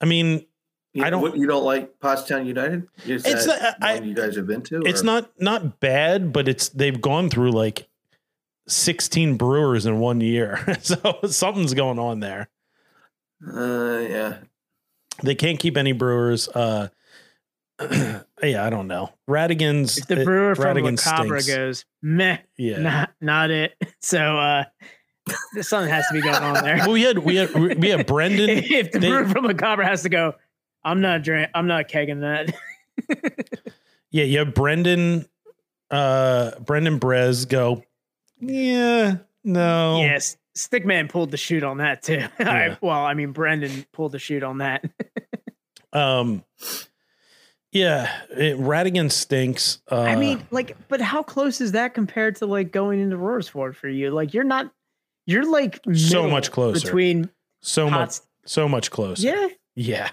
I 0.00 0.04
mean 0.04 0.44
You, 0.94 1.04
I 1.04 1.10
don't- 1.10 1.22
What, 1.22 1.36
you 1.36 1.46
don't 1.46 1.64
like 1.64 1.98
Pottstown 2.00 2.46
United? 2.46 2.88
Is 3.06 3.24
It's 3.24 3.46
that 3.46 3.76
not- 3.80 3.88
I- 3.88 3.98
you 4.00 4.14
guys 4.14 4.36
have 4.36 4.46
been 4.46 4.62
to? 4.62 4.82
it's 4.84 5.02
or- 5.02 5.04
not 5.04 5.30
not 5.40 5.80
bad, 5.80 6.32
but 6.32 6.48
it's 6.48 6.68
they've 6.70 7.00
gone 7.00 7.30
through 7.30 7.52
like 7.52 7.88
16 8.68 9.36
brewers 9.36 9.86
in 9.86 9.98
one 9.98 10.20
year. 10.20 10.76
so 10.82 11.18
something's 11.28 11.74
going 11.74 11.98
on 11.98 12.20
there. 12.20 12.48
Uh, 13.46 13.98
yeah. 13.98 14.36
They 15.22 15.34
can't 15.34 15.58
keep 15.58 15.76
any 15.76 15.92
brewers. 15.92 16.48
Uh 16.48 16.88
yeah, 18.42 18.64
I 18.64 18.70
don't 18.70 18.88
know. 18.88 19.12
Radigan's 19.28 19.98
if 19.98 20.06
the 20.08 20.20
it- 20.20 20.24
brewer 20.24 20.54
from 20.56 20.64
Radigan 20.76 20.96
Macabre 20.96 21.40
goes, 21.46 21.84
meh, 22.02 22.38
Yeah. 22.56 22.78
not 22.78 23.10
not 23.20 23.50
it. 23.50 23.74
So 24.00 24.18
uh 24.18 24.64
something 25.60 25.90
has 25.92 26.06
to 26.08 26.14
be 26.14 26.20
going 26.22 26.36
on 26.42 26.64
there. 26.64 26.76
Well, 26.78 26.92
we 26.92 27.02
had 27.02 27.18
we 27.18 27.36
had 27.36 27.54
we 27.78 27.88
had 27.88 28.06
Brendan. 28.06 28.48
if 28.50 28.92
the 28.92 28.98
they- 28.98 29.08
brewer 29.08 29.28
from 29.28 29.44
Macabre 29.46 29.84
has 29.84 30.02
to 30.02 30.08
go, 30.08 30.34
I'm 30.84 31.00
not 31.00 31.22
drink 31.22 31.50
I'm 31.54 31.66
not 31.68 31.88
kegging 31.88 32.20
that. 32.20 32.54
Yeah, 34.10 34.24
you 34.24 34.38
have 34.40 34.54
Brendan 34.54 35.26
uh 35.90 36.58
Brendan 36.60 36.98
Brez 36.98 37.48
go. 37.48 37.82
Yeah, 38.40 39.16
no. 39.44 39.98
Yes. 40.00 40.36
Stickman 40.56 41.08
pulled 41.08 41.30
the 41.30 41.36
shoot 41.36 41.62
on 41.62 41.78
that 41.78 42.02
too. 42.02 42.26
I- 42.38 42.76
well, 42.80 43.04
I 43.04 43.14
mean 43.14 43.32
Brendan 43.32 43.86
pulled 43.92 44.12
the 44.12 44.18
shoot 44.18 44.42
on 44.42 44.58
that. 44.58 44.84
Um 45.92 46.44
yeah, 47.72 48.10
it, 48.30 48.58
Radigan 48.58 49.10
stinks. 49.12 49.80
Uh, 49.90 50.00
I 50.02 50.16
mean, 50.16 50.46
like, 50.50 50.76
but 50.88 51.00
how 51.00 51.22
close 51.22 51.60
is 51.60 51.72
that 51.72 51.92
compared 51.94 52.36
to 52.36 52.46
like 52.46 52.72
going 52.72 53.00
into 53.00 53.16
Royersford 53.16 53.74
for 53.74 53.88
you? 53.88 54.10
Like, 54.10 54.32
you're 54.34 54.44
not, 54.44 54.70
you're 55.26 55.50
like 55.50 55.80
So 55.94 56.28
much 56.28 56.50
closer. 56.50 56.84
between 56.86 57.30
so 57.60 57.88
much 57.90 58.16
so 58.46 58.68
much 58.68 58.90
closer. 58.90 59.26
Yeah, 59.26 59.48
Yeah. 59.74 60.10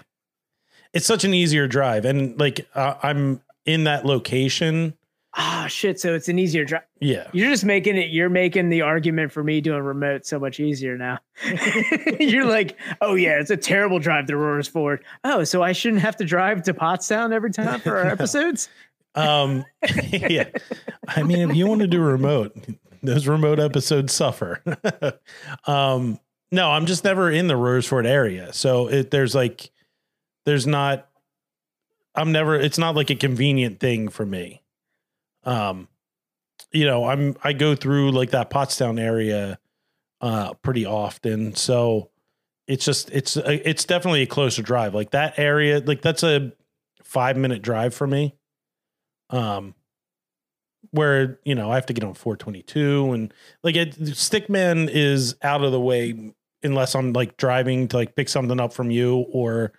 It's 0.92 1.06
such 1.06 1.24
an 1.24 1.34
easier 1.34 1.66
drive. 1.68 2.04
And 2.06 2.38
like, 2.40 2.66
uh, 2.74 2.94
I'm 3.02 3.42
in 3.66 3.84
that 3.84 4.06
location. 4.06 4.94
Ah, 5.38 5.66
shit. 5.68 6.00
So 6.00 6.14
it's 6.14 6.28
an 6.28 6.38
easier 6.38 6.64
drive. 6.64 6.84
Yeah. 7.00 7.28
You're 7.32 7.50
just 7.50 7.64
making 7.64 7.96
it. 7.96 8.10
You're 8.10 8.30
making 8.30 8.70
the 8.70 8.80
argument 8.80 9.32
for 9.32 9.44
me 9.44 9.60
doing 9.60 9.82
remote 9.82 10.24
so 10.24 10.38
much 10.38 10.60
easier 10.60 10.96
now. 10.96 11.18
you're 12.20 12.46
like, 12.46 12.78
oh 13.02 13.14
yeah, 13.14 13.38
it's 13.38 13.50
a 13.50 13.56
terrible 13.56 13.98
drive 13.98 14.26
to 14.26 14.32
Royersford. 14.32 15.00
Oh, 15.24 15.44
so 15.44 15.62
I 15.62 15.72
shouldn't 15.72 16.02
have 16.02 16.16
to 16.16 16.24
drive 16.24 16.62
to 16.64 16.74
Pottstown 16.74 17.32
every 17.32 17.50
time 17.50 17.80
for 17.80 17.98
our 17.98 18.06
episodes. 18.12 18.70
Um, 19.14 19.64
yeah. 20.10 20.48
I 21.06 21.22
mean, 21.22 21.50
if 21.50 21.56
you 21.56 21.66
want 21.66 21.82
to 21.82 21.86
do 21.86 22.00
remote, 22.00 22.56
those 23.02 23.26
remote 23.26 23.60
episodes 23.60 24.14
suffer. 24.14 24.62
um, 25.66 26.18
no, 26.50 26.70
I'm 26.70 26.86
just 26.86 27.04
never 27.04 27.30
in 27.30 27.46
the 27.46 27.54
Royersford 27.54 28.06
area. 28.06 28.54
So 28.54 28.88
it, 28.88 29.10
there's 29.10 29.34
like, 29.34 29.70
there's 30.46 30.66
not, 30.66 31.08
I'm 32.14 32.32
never, 32.32 32.54
it's 32.58 32.78
not 32.78 32.94
like 32.94 33.10
a 33.10 33.16
convenient 33.16 33.80
thing 33.80 34.08
for 34.08 34.24
me. 34.24 34.62
Um, 35.46 35.88
you 36.72 36.84
know, 36.84 37.06
I'm, 37.06 37.36
I 37.42 37.54
go 37.54 37.74
through 37.74 38.10
like 38.10 38.30
that 38.30 38.50
Pottstown 38.50 39.00
area, 39.00 39.58
uh, 40.20 40.52
pretty 40.54 40.84
often. 40.84 41.54
So 41.54 42.10
it's 42.66 42.84
just, 42.84 43.10
it's, 43.10 43.36
it's 43.36 43.84
definitely 43.84 44.22
a 44.22 44.26
closer 44.26 44.62
drive. 44.62 44.94
Like 44.94 45.12
that 45.12 45.38
area, 45.38 45.80
like 45.80 46.02
that's 46.02 46.22
a 46.22 46.52
five 47.06 47.36
minute 47.36 47.62
drive 47.62 47.94
for 47.94 48.06
me 48.06 48.34
um 49.30 49.74
where 50.90 51.40
you 51.44 51.54
know 51.54 51.70
i 51.70 51.74
have 51.74 51.86
to 51.86 51.92
get 51.92 52.04
on 52.04 52.14
422 52.14 53.12
and 53.12 53.34
like 53.62 53.76
it 53.76 53.98
stickman 53.98 54.88
is 54.90 55.36
out 55.42 55.62
of 55.62 55.72
the 55.72 55.80
way 55.80 56.32
unless 56.62 56.94
i'm 56.94 57.12
like 57.12 57.36
driving 57.36 57.88
to 57.88 57.96
like 57.96 58.14
pick 58.14 58.28
something 58.28 58.60
up 58.60 58.72
from 58.72 58.90
you 58.90 59.26
or 59.32 59.72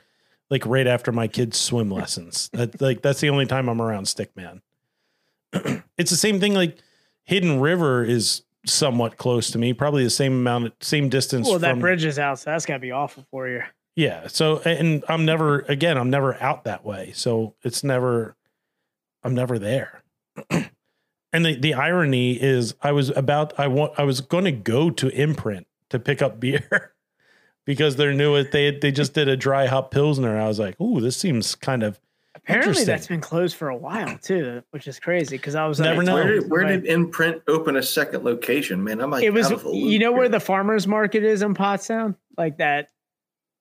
like 0.49 0.65
right 0.65 0.87
after 0.87 1.11
my 1.11 1.27
kids 1.27 1.57
swim 1.57 1.89
lessons 1.89 2.49
that 2.53 2.79
like 2.81 3.01
that's 3.01 3.19
the 3.21 3.29
only 3.29 3.45
time 3.45 3.69
i'm 3.69 3.81
around 3.81 4.05
stickman 4.05 4.61
it's 5.97 6.11
the 6.11 6.17
same 6.17 6.39
thing 6.39 6.53
like 6.53 6.77
hidden 7.23 7.59
river 7.59 8.03
is 8.03 8.43
somewhat 8.65 9.17
close 9.17 9.49
to 9.51 9.57
me 9.57 9.71
probably 9.73 10.03
the 10.03 10.09
same 10.09 10.33
amount 10.33 10.73
same 10.83 11.07
distance 11.09 11.47
Well, 11.47 11.59
that 11.59 11.71
from, 11.71 11.79
bridge 11.79 12.03
is 12.05 12.19
out, 12.19 12.39
so 12.39 12.49
that's 12.51 12.65
gotta 12.65 12.79
be 12.79 12.91
awful 12.91 13.25
for 13.31 13.47
you. 13.47 13.61
yeah. 13.95 14.27
So 14.27 14.59
and 14.59 15.03
I'm 15.07 15.25
never 15.25 15.59
again, 15.61 15.97
I'm 15.97 16.09
never 16.09 16.35
out 16.41 16.65
that 16.65 16.83
way. 16.85 17.11
So 17.15 17.55
it's 17.63 17.83
never 17.83 18.35
I'm 19.23 19.33
never 19.35 19.57
there. 19.57 20.03
and 20.49 21.45
the, 21.45 21.55
the 21.55 21.73
irony 21.73 22.33
is 22.33 22.75
I 22.81 22.91
was 22.91 23.09
about 23.11 23.57
I 23.59 23.67
want 23.67 23.93
I 23.97 24.03
was 24.03 24.21
going 24.21 24.45
to 24.45 24.51
go 24.51 24.89
to 24.91 25.09
Imprint 25.09 25.67
to 25.89 25.99
pick 25.99 26.21
up 26.21 26.39
beer 26.39 26.93
because 27.65 27.95
they're 27.95 28.13
new 28.13 28.43
they 28.43 28.71
they 28.77 28.91
just 28.91 29.13
did 29.13 29.27
a 29.29 29.37
dry 29.37 29.65
hop 29.67 29.91
pilsner. 29.91 30.37
I 30.39 30.47
was 30.47 30.59
like, 30.59 30.75
Oh, 30.79 30.99
this 30.99 31.15
seems 31.17 31.55
kind 31.55 31.83
of 31.83 31.99
Apparently, 32.49 32.83
that's 32.85 33.07
been 33.07 33.19
closed 33.19 33.55
for 33.57 33.67
a 33.69 33.75
while 33.75 34.17
too, 34.19 34.63
which 34.71 34.87
is 34.87 34.99
crazy. 34.99 35.35
Because 35.37 35.55
I 35.55 35.65
was 35.67 35.79
Never 35.81 35.97
like, 35.97 36.05
know. 36.07 36.13
Where 36.15 36.27
did, 36.27 36.49
where 36.49 36.63
like- 36.63 36.83
did 36.83 36.85
Imprint 36.85 37.41
open 37.47 37.75
a 37.75 37.83
second 37.83 38.23
location? 38.23 38.83
Man, 38.83 39.01
I'm 39.01 39.11
like, 39.11 39.23
it 39.23 39.31
was 39.31 39.47
out 39.47 39.53
of 39.53 39.63
the 39.63 39.71
you 39.71 39.91
loop 39.91 40.01
know 40.01 40.11
where 40.13 40.29
the 40.29 40.39
farmers 40.39 40.87
market 40.87 41.23
is 41.23 41.41
in 41.41 41.53
Pottstown, 41.55 42.15
like 42.37 42.57
that, 42.59 42.89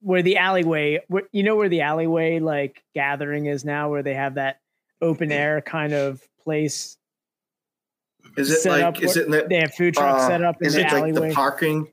where 0.03 0.23
the 0.23 0.37
alleyway, 0.39 1.01
where, 1.09 1.25
you 1.33 1.43
know 1.43 1.57
where 1.57 1.69
the 1.69 1.81
alleyway 1.81 2.39
like 2.39 2.85
gathering 2.95 3.47
is 3.47 3.65
now, 3.65 3.91
where 3.91 4.05
they 4.05 4.15
have 4.15 4.35
that 4.35 4.61
open 5.03 5.33
air 5.33 5.61
kind 5.61 5.93
of 5.93 6.23
place. 6.45 6.97
is 8.37 8.51
it 8.51 8.61
set 8.61 8.71
like 8.71 8.83
up 8.85 9.03
is 9.03 9.17
it 9.17 9.27
in 9.27 9.33
the, 9.33 9.47
They 9.49 9.59
have 9.61 9.75
food 9.75 9.95
trucks 9.95 10.23
uh, 10.23 10.29
set 10.29 10.43
up 10.45 10.61
in 10.61 10.69
is 10.69 10.75
the 10.75 10.81
it 10.83 10.85
like 10.85 10.93
alleyway. 11.03 11.29
the 11.31 11.35
parking? 11.35 11.93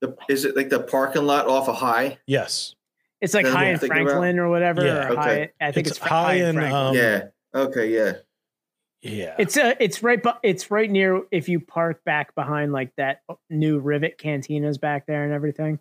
The, 0.00 0.14
is 0.28 0.44
it 0.44 0.56
like 0.56 0.68
the 0.68 0.80
parking 0.80 1.24
lot 1.24 1.46
off 1.46 1.68
a 1.68 1.72
high? 1.72 2.18
yes. 2.26 2.74
It's 3.20 3.34
like 3.34 3.46
High 3.46 3.66
I'm 3.66 3.74
in 3.74 3.78
thinking 3.78 4.02
about. 4.02 4.10
Franklin 4.12 4.38
or 4.38 4.48
whatever. 4.48 4.84
Yeah, 4.84 5.08
or 5.08 5.10
okay. 5.12 5.50
high, 5.60 5.66
I 5.66 5.72
think 5.72 5.86
It's 5.86 5.96
it's, 5.96 6.06
High 6.06 6.08
High 6.08 6.34
in 6.34 6.44
in, 6.48 6.54
Franklin. 6.56 6.86
um, 6.86 6.94
yeah. 6.96 7.22
Okay. 7.54 7.94
Yeah. 7.94 8.12
Yeah. 9.02 9.34
It's 9.38 9.56
uh 9.56 9.74
it's 9.80 10.02
right 10.02 10.22
bu- 10.22 10.38
it's 10.42 10.70
right 10.70 10.90
near 10.90 11.22
if 11.30 11.48
you 11.48 11.58
park 11.60 12.04
back 12.04 12.34
behind 12.34 12.72
like 12.72 12.94
that 12.96 13.22
new 13.48 13.78
Rivet 13.78 14.18
cantinas 14.18 14.78
back 14.80 15.06
there 15.06 15.24
and 15.24 15.32
everything. 15.32 15.78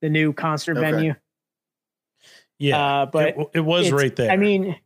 The 0.00 0.08
new 0.08 0.32
concert 0.32 0.76
Okay. 0.78 0.90
venue. 0.90 1.14
yeah. 2.58 2.78
Uh 3.02 3.06
but 3.06 3.28
it, 3.28 3.36
it 3.54 3.60
was 3.60 3.90
right 3.92 4.14
there. 4.16 4.30
I 4.30 4.36
mean, 4.36 4.76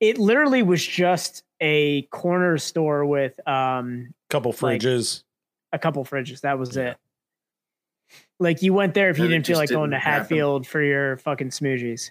it 0.00 0.18
literally 0.18 0.62
was 0.62 0.84
just 0.86 1.44
a 1.60 2.02
corner 2.02 2.58
store 2.58 3.04
with 3.04 3.38
um 3.48 4.12
couple 4.30 4.54
like- 4.60 4.80
fridges. 4.80 5.24
a 5.72 5.78
couple 5.78 6.04
fridges. 6.04 6.42
That 6.42 6.58
was 6.58 6.76
Yeah. 6.76 6.90
it. 6.90 6.96
Like 8.40 8.62
you 8.62 8.72
went 8.72 8.94
there 8.94 9.10
if 9.10 9.18
you 9.18 9.24
And 9.24 9.32
didn't 9.32 9.46
feel 9.46 9.54
just 9.54 9.60
like 9.60 9.68
going 9.76 9.90
to 9.90 9.96
didn't 9.96 10.04
happen. 10.04 10.22
Hatfield 10.22 10.66
for 10.66 10.82
your 10.82 11.16
fucking 11.18 11.48
smoothies. 11.50 12.10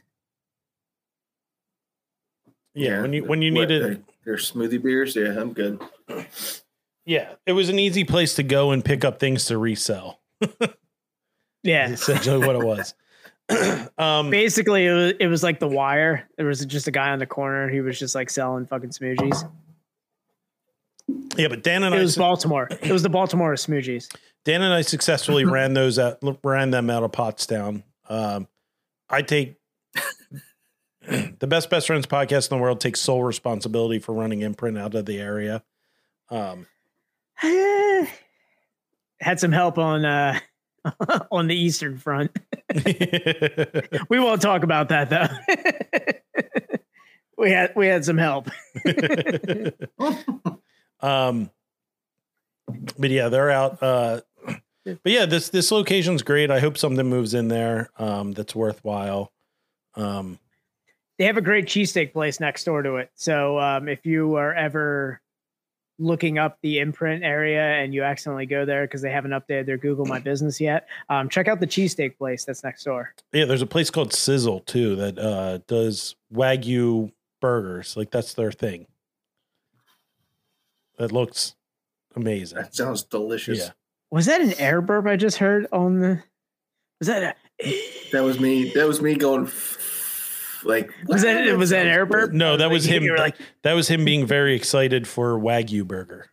yeah, 2.73 3.01
when 3.01 3.13
you 3.13 3.23
when 3.23 3.41
you 3.41 3.53
What, 3.53 3.69
needed 3.69 3.83
their- 3.83 4.01
their 4.25 4.35
smoothie 4.35 4.81
beers. 4.81 5.15
Yeah, 5.15 5.39
I'm 5.39 5.53
good. 5.53 5.81
Yeah, 7.05 7.33
it 7.45 7.53
was 7.53 7.69
an 7.69 7.79
easy 7.79 8.03
place 8.03 8.35
to 8.35 8.43
go 8.43 8.71
and 8.71 8.83
pick 8.83 9.05
up 9.05 9.19
things 9.19 9.45
to 9.45 9.57
resell. 9.57 10.19
Yeah. 11.63 11.89
Essentially, 11.89 12.45
what 12.45 12.55
it 12.57 12.63
was. 12.65 12.93
um, 13.97 14.29
Basically, 14.29 14.85
it 14.85 14.91
was, 14.93 15.13
it 15.21 15.27
was 15.27 15.43
like 15.43 15.59
the 15.59 15.67
wire. 15.67 16.27
There 16.37 16.45
was 16.45 16.65
just 16.65 16.87
a 16.87 16.91
guy 16.91 17.09
on 17.11 17.19
the 17.19 17.25
corner. 17.25 17.69
He 17.69 17.79
was 17.81 17.97
just 17.97 18.13
like 18.15 18.29
selling 18.29 18.65
fucking 18.65 18.89
smoothies. 18.89 19.49
Yeah, 21.37 21.47
but 21.47 21.63
Dan 21.63 21.83
and 21.83 21.93
I 21.93 21.97
It 21.97 22.01
I, 22.01 22.03
was 22.03 22.17
Baltimore. 22.17 22.67
It 22.69 22.91
was 22.91 23.03
the 23.03 23.09
Baltimore 23.09 23.53
smoogies. 23.53 24.13
Dan 24.45 24.61
and 24.61 24.73
I 24.73 24.81
successfully 24.81 25.45
ran 25.45 25.73
those 25.73 25.99
out, 25.99 26.19
ran 26.43 26.71
them 26.71 26.89
out 26.89 27.03
of 27.03 27.11
Pottstown. 27.11 27.83
Um, 28.09 28.47
I 29.09 29.21
take 29.21 29.55
the 31.01 31.47
best 31.47 31.69
best 31.69 31.87
friends 31.87 32.05
podcast 32.07 32.51
in 32.51 32.57
the 32.57 32.61
world 32.61 32.79
takes 32.79 32.99
sole 32.99 33.23
responsibility 33.23 33.99
for 33.99 34.13
running 34.13 34.41
imprint 34.41 34.77
out 34.77 34.95
of 34.95 35.05
the 35.05 35.19
area. 35.19 35.63
Um, 36.29 36.67
Had 39.19 39.39
some 39.39 39.51
help 39.51 39.77
on 39.77 40.05
uh 40.05 40.39
on 41.31 41.47
the 41.47 41.55
Eastern 41.55 41.97
Front. 41.97 42.31
We 44.09 44.19
won't 44.19 44.41
talk 44.41 44.63
about 44.63 44.89
that 44.89 45.09
though. 45.09 45.27
we 47.37 47.51
had 47.51 47.73
we 47.75 47.87
had 47.87 48.05
some 48.05 48.17
help. 48.17 48.49
Um, 51.01 51.49
but 52.97 53.09
yeah, 53.09 53.29
they're 53.29 53.51
out. 53.51 53.81
Uh, 53.81 54.21
but 54.85 55.11
yeah, 55.11 55.25
this 55.25 55.49
this 55.49 55.71
location's 55.71 56.21
great. 56.21 56.51
I 56.51 56.59
hope 56.59 56.77
something 56.77 57.07
moves 57.07 57.33
in 57.33 57.47
there 57.47 57.89
um, 57.97 58.33
that's 58.33 58.55
worthwhile. 58.55 59.31
Um, 59.95 60.39
they 61.17 61.25
have 61.25 61.37
a 61.37 61.41
great 61.41 61.65
cheesesteak 61.65 62.13
place 62.13 62.39
next 62.39 62.63
door 62.63 62.81
to 62.83 62.97
it. 62.97 63.11
So 63.15 63.59
um, 63.59 63.87
if 63.87 64.05
you 64.05 64.35
are 64.35 64.53
ever 64.53 65.19
looking 65.99 66.37
up 66.37 66.59
the 66.61 66.77
imprint 66.77 67.23
area 67.23 67.59
and 67.59 67.91
you 67.91 68.03
accidentally 68.03 68.45
go 68.45 68.65
there 68.65 68.85
because 68.85 69.01
they 69.01 69.09
haven't 69.09 69.31
updated 69.31 69.65
their 69.65 69.77
Google 69.77 70.05
My 70.05 70.19
Business 70.19 70.61
yet, 70.61 70.87
um, 71.09 71.27
check 71.27 71.47
out 71.47 71.59
the 71.59 71.65
cheesesteak 71.65 72.17
place 72.17 72.45
that's 72.45 72.63
next 72.63 72.83
door. 72.83 73.15
yeah, 73.33 73.45
there's 73.45 73.63
a 73.63 73.67
place 73.67 73.89
called 73.89 74.13
Sizzle 74.13 74.59
too 74.61 74.95
that 74.97 75.17
uh, 75.17 75.57
does 75.67 76.15
wagyu 76.31 77.11
burgers. 77.41 77.97
Like 77.97 78.11
that's 78.11 78.35
their 78.35 78.51
thing. 78.51 78.85
That 80.97 81.11
looks 81.11 81.55
amazing. 82.15 82.57
That 82.57 82.75
sounds 82.75 83.03
delicious. 83.03 83.59
Yeah. 83.59 83.69
Was 84.11 84.25
that 84.27 84.41
an 84.41 84.53
air 84.59 84.81
burp 84.81 85.05
I 85.05 85.15
just 85.15 85.37
heard 85.37 85.67
on 85.71 85.99
the? 85.99 86.23
Was 86.99 87.07
that 87.07 87.37
a? 87.61 87.81
That 88.11 88.23
was 88.23 88.39
me. 88.39 88.71
That 88.73 88.87
was 88.87 89.01
me 89.01 89.15
going 89.15 89.49
like 90.63 90.91
Was 91.07 91.21
that 91.23 91.55
was 91.57 91.69
that 91.71 91.85
an 91.85 91.91
air 91.91 92.05
burp? 92.05 92.31
No, 92.31 92.57
that 92.57 92.69
was 92.71 92.87
Like, 92.87 92.95
him. 92.97 93.03
you 93.03 93.11
were 93.11 93.17
like, 93.17 93.35
that 93.63 93.73
was 93.73 93.87
him 93.87 94.05
being 94.05 94.25
very 94.25 94.55
excited 94.55 95.07
for 95.07 95.37
wagyu 95.39 95.85
burger. 95.85 96.27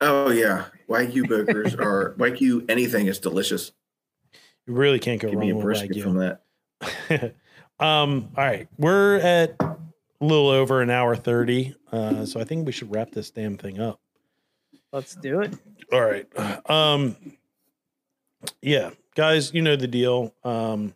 Oh 0.00 0.30
yeah, 0.30 0.66
wagyu 0.88 1.26
burgers 1.28 1.74
are 1.74 2.14
wagyu. 2.18 2.64
Anything 2.70 3.06
is 3.06 3.18
delicious. 3.18 3.72
You 4.66 4.74
really 4.74 4.98
can't 4.98 5.20
go 5.20 5.28
Give 5.30 5.38
me 5.38 5.50
a 5.50 5.54
wrong 5.54 5.64
with 5.66 5.78
wagyu. 5.78 6.02
from 6.02 6.16
that. 6.18 7.34
um, 7.84 8.28
all 8.36 8.44
right, 8.44 8.68
we're 8.78 9.16
at 9.18 9.56
a 10.20 10.24
little 10.24 10.48
over 10.48 10.80
an 10.82 10.90
hour 10.90 11.16
thirty, 11.16 11.74
uh, 11.92 12.24
so 12.26 12.40
I 12.40 12.44
think 12.44 12.66
we 12.66 12.72
should 12.72 12.94
wrap 12.94 13.10
this 13.12 13.30
damn 13.30 13.56
thing 13.56 13.80
up. 13.80 14.00
Let's 14.92 15.14
do 15.14 15.40
it. 15.40 15.54
All 15.92 16.00
right, 16.02 16.26
um, 16.70 17.16
yeah, 18.62 18.90
guys, 19.14 19.52
you 19.54 19.62
know 19.62 19.76
the 19.76 19.86
deal. 19.88 20.34
Um, 20.44 20.94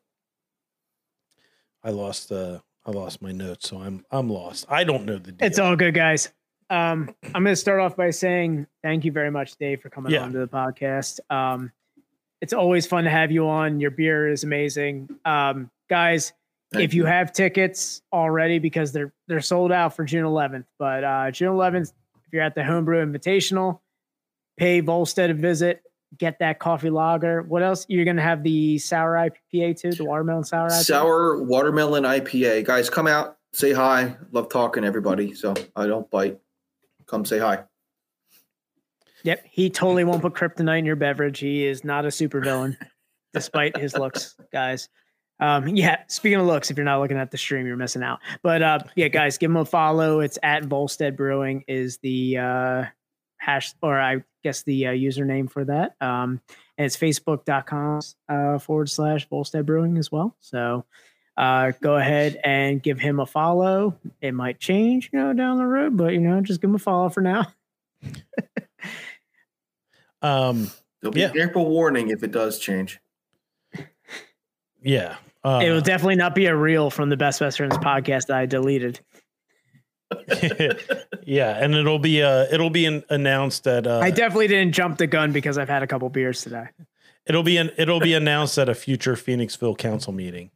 I 1.83 1.91
lost 1.91 2.33
uh, 2.33 2.61
I 2.87 2.91
lost 2.91 3.23
my 3.23 3.33
notes, 3.33 3.69
so 3.69 3.79
I'm 3.81 4.05
I'm 4.11 4.29
lost. 4.29 4.67
I 4.69 4.85
don't 4.85 5.05
know 5.05 5.19
the 5.19 5.33
deal. 5.33 5.47
It's 5.47 5.59
all 5.59 5.77
good, 5.77 5.95
guys. 5.95 6.33
Um, 6.71 7.15
I'm 7.35 7.45
going 7.45 7.53
to 7.53 7.57
start 7.57 7.79
off 7.81 7.95
by 7.95 8.09
saying 8.11 8.67
thank 8.83 9.05
you 9.05 9.13
very 9.13 9.31
much, 9.31 9.57
Dave, 9.59 9.83
for 9.83 9.91
coming 9.91 10.13
Yeah. 10.13 10.23
on 10.23 10.33
to 10.33 10.39
the 10.39 10.49
podcast. 10.49 11.21
Um, 11.31 11.71
it's 12.41 12.55
always 12.55 12.87
fun 12.87 13.05
to 13.05 13.11
have 13.11 13.31
you 13.31 13.47
on. 13.47 13.81
Your 13.81 13.91
beer 13.91 14.29
is 14.29 14.45
amazing, 14.45 15.11
um, 15.27 15.71
guys. 15.91 16.33
Thank 16.75 16.85
if 16.85 16.95
you 16.95 17.05
have 17.05 17.33
tickets 17.33 18.03
already, 18.13 18.59
because 18.59 18.93
they're 18.93 19.13
they're 19.27 19.41
sold 19.41 19.73
out 19.73 19.95
for 19.95 20.05
June 20.05 20.25
11th, 20.25 20.67
but 20.79 21.05
uh, 21.05 21.31
June 21.31 21.55
11th, 21.55 21.93
if 22.27 22.33
you're 22.33 22.43
at 22.43 22.55
the 22.55 22.65
Homebrew 22.65 23.05
Invitational, 23.05 23.81
pay 24.57 24.81
Volstead 24.81 25.31
a 25.31 25.35
visit, 25.35 25.83
get 26.19 26.39
that 26.41 26.59
coffee 26.59 26.91
lager. 26.91 27.43
What 27.43 27.63
else? 27.63 27.87
You're 27.89 28.05
going 28.05 28.17
to 28.17 28.23
have 28.23 28.43
the 28.43 28.79
sour 28.79 29.15
IPA 29.15 29.81
too, 29.81 29.93
the 29.93 30.05
watermelon 30.05 30.45
sour 30.45 30.69
IPA. 30.69 30.85
Sour 30.85 31.43
watermelon 31.43 32.05
IPA. 32.05 32.65
Guys, 32.65 32.91
come 32.91 33.07
out, 33.07 33.39
say 33.53 33.73
hi. 33.73 34.17
Love 34.33 34.49
talking 34.49 34.83
to 34.83 34.87
everybody. 34.87 35.35
So 35.35 35.55
I 35.77 35.87
don't 35.87 36.11
bite. 36.11 36.39
Come 37.07 37.25
say 37.25 37.39
hi. 37.39 37.65
Yep, 39.25 39.45
he 39.51 39.71
totally 39.71 40.05
won't 40.05 40.21
put 40.21 40.35
kryptonite 40.35 40.81
in 40.81 40.85
your 40.85 40.97
beverage. 40.97 41.39
He 41.39 41.65
is 41.65 41.83
not 41.83 42.05
a 42.05 42.09
supervillain, 42.09 42.77
despite 43.33 43.77
his 43.77 43.97
looks, 43.97 44.37
guys. 44.53 44.91
Um, 45.40 45.69
yeah, 45.77 46.02
speaking 46.09 46.39
of 46.40 46.47
looks, 46.47 46.70
if 46.70 46.77
you're 46.77 46.85
not 46.85 47.01
looking 47.01 47.16
at 47.19 47.31
the 47.31 47.39
stream, 47.39 47.66
you're 47.66 47.77
missing 47.77 48.02
out. 48.02 48.20
But 48.43 48.62
uh, 48.62 48.78
yeah, 48.97 49.09
guys, 49.09 49.39
give 49.39 49.51
him 49.51 49.56
a 49.56 49.65
follow. 49.65 50.20
It's 50.20 50.39
at 50.43 50.65
Volstead 50.65 51.16
Brewing 51.16 51.65
is 51.69 51.98
the 51.98 52.39
uh, 52.39 52.85
hash, 53.39 53.74
or 53.82 54.01
I 54.01 54.23
guess 54.43 54.62
the 54.62 54.86
uh, 54.89 54.93
username 54.93 55.51
for 55.51 55.65
that. 55.65 55.94
Um, 56.01 56.40
and 56.78 56.86
it's 56.86 56.97
facebook.com 56.97 58.01
uh, 58.28 58.59
forward 58.59 58.89
slash 58.90 59.28
Volstead 59.28 59.66
Brewing 59.66 59.97
as 59.98 60.11
well. 60.11 60.35
So 60.40 60.85
uh, 61.36 61.73
go 61.81 61.97
ahead 61.97 62.40
and 62.44 62.82
give 62.82 62.98
him 63.01 63.20
a 63.20 63.27
follow. 63.27 63.97
It 64.20 64.32
might 64.35 64.61
change, 64.61 65.11
you 65.12 65.19
know, 65.19 65.32
down 65.32 65.59
the 65.59 65.66
road, 65.66 65.97
but 65.97 66.12
you 66.12 66.20
know, 66.20 66.40
just 66.40 66.61
give 66.61 66.70
him 66.70 66.77
a 66.77 66.81
follow 66.81 67.09
for 67.09 67.20
now. 67.20 67.47
um, 70.23 70.70
There'll 71.01 71.12
be 71.12 71.20
Yeah. 71.20 71.32
a 71.36 71.43
ample 71.43 71.69
warning 71.69 72.09
if 72.11 72.23
it 72.23 72.31
does 72.32 72.59
change. 72.59 73.01
Yeah. 74.85 75.16
Uh, 75.43 75.61
it 75.62 75.70
will 75.70 75.81
definitely 75.81 76.15
not 76.16 76.35
be 76.35 76.47
a 76.47 76.55
reel 76.56 76.89
from 76.90 77.09
the 77.09 77.16
Best 77.16 77.40
Best 77.40 77.56
Friends 77.59 77.77
podcast 77.78 78.27
that 78.28 78.36
I 78.36 78.47
deleted. 78.47 79.01
yeah, 81.24 81.59
and 81.62 81.74
it'll 81.74 81.98
be 81.98 82.23
uh 82.23 82.47
it'll 82.52 82.70
be 82.70 82.86
an, 82.86 83.02
announced 83.11 83.65
that 83.65 83.86
uh 83.86 83.98
I 84.01 84.11
definitely 84.11 84.47
didn't 84.48 84.73
jump 84.73 84.98
the 84.98 85.06
gun 85.06 85.32
because 85.32 85.59
I've 85.59 85.69
had 85.69 85.82
a 85.82 85.86
couple 85.86 86.09
beers 86.09 86.43
today. 86.43 86.66
it'll 87.27 87.43
be 87.43 87.56
an 87.56 87.70
it'll 87.78 88.01
be 88.01 88.15
announced 88.15 88.56
at 88.59 88.69
a 88.69 88.74
future 88.74 89.15
Phoenixville 89.15 89.77
council 89.77 90.12
meeting. 90.12 90.51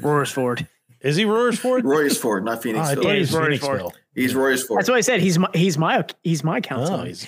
Royersford. 0.00 0.68
Is 1.00 1.16
he 1.16 1.24
Roarsford? 1.24 1.84
Royersford, 1.84 2.44
not 2.44 2.58
I 2.58 2.62
Phoenixville. 2.62 3.02
thought 3.02 3.14
He's 3.16 3.32
Royersford. 3.32 3.58
Phoenixville. 3.60 3.92
He's 4.14 4.34
Royersford. 4.34 4.76
That's 4.76 4.88
why 4.88 4.96
I 4.96 5.00
said 5.00 5.20
he's 5.20 5.38
my 5.38 5.48
he's 5.54 5.76
my 5.76 6.04
he's 6.22 6.44
my 6.44 6.60
Oh, 6.70 7.02
he's, 7.04 7.26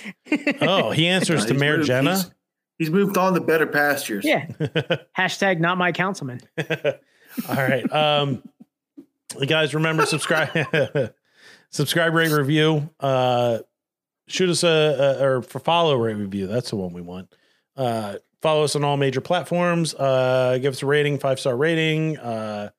oh, 0.61 0.91
he 0.91 1.07
answers 1.07 1.43
Uh, 1.45 1.47
to 1.47 1.53
Mayor 1.55 1.83
Jenna. 1.83 2.15
He's, 2.15 2.31
he's 2.77 2.89
moved 2.89 3.17
on 3.17 3.33
to 3.33 3.41
better 3.41 3.65
pastures. 3.67 4.25
yeah. 4.25 4.47
Hashtag 5.17 5.59
not 5.59 5.77
my 5.77 5.91
councilman. 5.91 6.41
All 7.49 7.55
right. 7.55 7.91
Um 7.93 8.43
guys, 9.45 9.73
remember 9.75 10.05
subscribe 10.05 10.49
subscribe, 11.69 12.13
rate, 12.13 12.31
review. 12.31 12.89
Uh 12.99 13.59
shoot 14.27 14.49
us 14.49 14.63
a, 14.63 14.67
a 15.19 15.23
or 15.25 15.41
for 15.41 15.59
follow 15.59 15.95
rate 15.95 16.15
review. 16.15 16.47
That's 16.47 16.69
the 16.69 16.75
one 16.75 16.93
we 16.93 17.01
want. 17.01 17.33
Uh 17.75 18.15
follow 18.41 18.63
us 18.63 18.75
on 18.75 18.83
all 18.83 18.97
major 18.97 19.21
platforms. 19.21 19.93
Uh 19.95 20.57
give 20.61 20.73
us 20.73 20.83
a 20.83 20.85
rating, 20.85 21.19
five 21.19 21.39
star 21.39 21.55
rating. 21.55 22.17
Uh 22.17 22.69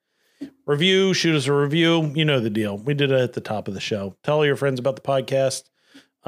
review, 0.66 1.15
shoot 1.15 1.35
us 1.35 1.47
a 1.47 1.53
review. 1.53 2.12
You 2.15 2.25
know 2.25 2.41
the 2.41 2.51
deal. 2.51 2.79
We 2.79 2.95
did 2.95 3.11
it 3.11 3.20
at 3.20 3.33
the 3.33 3.41
top 3.41 3.69
of 3.69 3.75
the 3.75 3.81
show. 3.81 4.15
Tell 4.23 4.37
all 4.37 4.47
your 4.47 4.57
friends 4.57 4.79
about 4.79 4.97
the 4.97 5.03
podcast. 5.03 5.65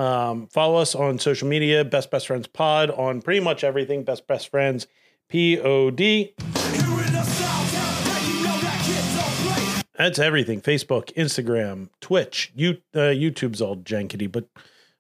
Um, 0.01 0.47
follow 0.47 0.81
us 0.81 0.95
on 0.95 1.19
social 1.19 1.47
media, 1.47 1.85
Best 1.85 2.11
Best 2.11 2.27
Friends 2.27 2.47
Pod 2.47 2.91
on 2.91 3.21
pretty 3.21 3.41
much 3.41 3.63
everything. 3.63 4.03
Best 4.03 4.27
Best 4.27 4.49
Friends 4.49 4.87
P 5.29 5.61
O 5.61 5.91
D. 5.91 6.33
That's 9.99 10.19
everything. 10.19 10.63
Facebook, 10.63 11.13
Instagram, 11.13 11.91
Twitch, 12.01 12.51
you, 12.57 12.79
uh, 12.95 13.13
YouTube's 13.13 13.61
all 13.61 13.77
jankety, 13.77 14.33
but 14.33 14.47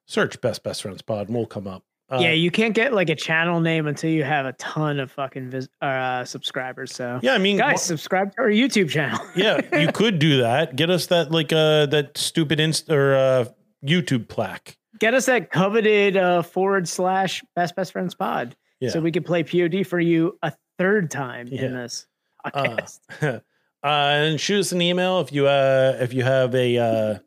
search 0.05 0.39
Best 0.43 0.63
Best 0.63 0.83
Friends 0.83 1.01
Pod 1.01 1.29
and 1.29 1.35
we'll 1.35 1.47
come 1.47 1.67
up. 1.67 1.83
Uh, 2.11 2.19
yeah, 2.21 2.33
you 2.33 2.51
can't 2.51 2.75
get 2.75 2.93
like 2.93 3.09
a 3.09 3.15
channel 3.15 3.61
name 3.61 3.87
until 3.87 4.11
you 4.11 4.23
have 4.23 4.45
a 4.45 4.53
ton 4.55 5.01
of 5.01 5.11
fucking 5.11 5.49
vis- 5.49 5.69
uh, 5.81 6.27
subscribers. 6.27 6.95
So 6.95 7.21
yeah. 7.23 7.33
I 7.33 7.39
mean, 7.39 7.57
guys, 7.57 7.73
wha- 7.73 7.79
subscribe 7.79 8.35
to 8.35 8.43
our 8.43 8.51
YouTube 8.51 8.91
channel. 8.91 9.19
yeah, 9.35 9.81
you 9.81 9.91
could 9.93 10.19
do 10.19 10.43
that. 10.43 10.77
Get 10.77 10.91
us 10.91 11.07
that 11.07 11.31
like 11.31 11.55
uh 11.55 11.87
that 11.87 12.19
stupid 12.19 12.61
inst 12.61 12.91
or 12.91 13.15
uh 13.15 13.45
YouTube 13.83 14.29
plaque. 14.29 14.77
Get 15.01 15.15
us 15.15 15.27
that 15.27 15.51
coveted 15.51 16.17
uh, 16.17 16.43
forward 16.43 16.87
slash 16.87 17.43
Best 17.57 17.75
Best 17.75 17.93
Friends 17.93 18.15
Pod, 18.15 18.55
Yeah. 18.81 18.91
so 18.91 19.01
we 19.01 19.11
can 19.11 19.23
play 19.23 19.43
POD 19.43 19.87
for 19.87 19.99
you 19.99 20.39
a 20.43 20.53
third 20.79 21.11
time 21.11 21.49
Yeah. 21.51 21.63
in 21.65 21.75
this 21.75 22.07
Uh, 22.45 22.51
podcast. 22.51 23.01
uh, 23.23 23.41
and 23.83 24.41
shoot 24.41 24.61
us 24.61 24.73
an 24.73 24.81
email 24.83 25.21
if 25.21 25.33
you 25.33 25.47
uh 25.47 25.97
if 26.01 26.13
you 26.13 26.23
have 26.23 26.55
a 26.55 26.79
uh 26.79 27.19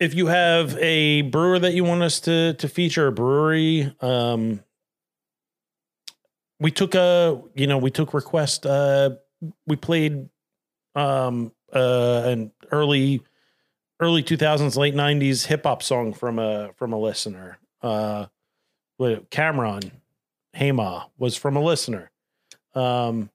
if 0.00 0.14
you 0.14 0.26
have 0.26 0.76
a 0.78 1.22
brewer 1.22 1.58
that 1.58 1.74
you 1.74 1.84
want 1.84 2.02
us 2.02 2.18
to 2.20 2.54
to 2.54 2.68
feature 2.68 3.06
a 3.06 3.12
brewery 3.12 3.94
um 4.00 4.60
we 6.60 6.70
took 6.70 6.94
a 6.94 7.40
you 7.54 7.66
know 7.66 7.78
we 7.78 7.90
took 7.90 8.12
request 8.14 8.64
uh 8.66 9.10
we 9.66 9.76
played 9.76 10.28
um 10.94 11.52
uh 11.74 12.22
an 12.26 12.52
early 12.72 13.20
early 14.00 14.22
2000s 14.22 14.76
late 14.76 14.94
90s 14.94 15.46
hip 15.46 15.64
hop 15.64 15.82
song 15.82 16.12
from 16.12 16.38
a 16.38 16.70
from 16.76 16.92
a 16.92 16.98
listener. 16.98 17.58
Uh 17.82 18.26
what 18.96 19.30
Cameron 19.30 19.92
Hema 20.56 21.04
was 21.18 21.36
from 21.36 21.56
a 21.56 21.62
listener. 21.62 22.10
Um 22.74 23.30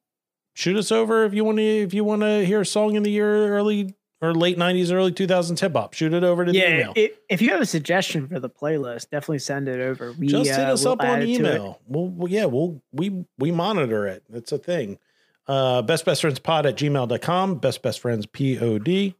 shoot 0.54 0.76
us 0.78 0.92
over 0.92 1.24
if 1.26 1.34
you 1.34 1.44
want 1.46 1.58
to 1.58 1.64
if 1.64 1.94
you 1.94 2.04
want 2.04 2.22
to 2.22 2.46
hear 2.46 2.62
a 2.62 2.66
song 2.66 2.96
in 2.96 3.04
the 3.04 3.12
year 3.12 3.56
early 3.56 3.96
or 4.22 4.34
late 4.34 4.58
90s 4.58 4.92
early 4.92 5.14
2000s 5.14 5.58
hip 5.60 5.72
hop 5.74 5.94
shoot 5.94 6.14
it 6.14 6.24
over 6.26 6.44
to 6.44 6.52
the 6.52 6.58
yeah, 6.58 6.74
email. 6.76 6.94
i- 6.98 7.12
if 7.30 7.42
you 7.42 7.50
have 7.52 7.62
a 7.62 7.66
suggestion 7.66 8.28
for 8.28 8.38
the 8.40 8.50
playlist, 8.50 9.10
definitely 9.10 9.40
send 9.40 9.70
it 9.70 9.80
over. 9.80 10.12
We, 10.12 10.28
just 10.28 10.50
hit 10.50 10.60
uh, 10.60 10.74
us 10.74 10.84
we'll 10.84 10.94
up 10.94 11.02
on 11.04 11.22
it 11.22 11.30
it. 11.30 11.36
email. 11.40 11.80
We'll, 11.88 12.08
well 12.10 12.28
yeah 12.28 12.46
we'll 12.46 12.82
we 12.92 13.26
we 13.38 13.52
monitor 13.52 14.08
it. 14.08 14.24
It's 14.34 14.52
a 14.52 14.58
thing. 14.58 15.00
Uh 15.48 15.82
best 15.84 16.04
best 16.06 16.22
friends 16.22 16.40
pod 16.40 16.66
at 16.66 16.76
gmail.com 16.76 17.56
best 17.60 17.82
best 17.82 18.02
friends 18.02 18.26
pod 18.26 19.16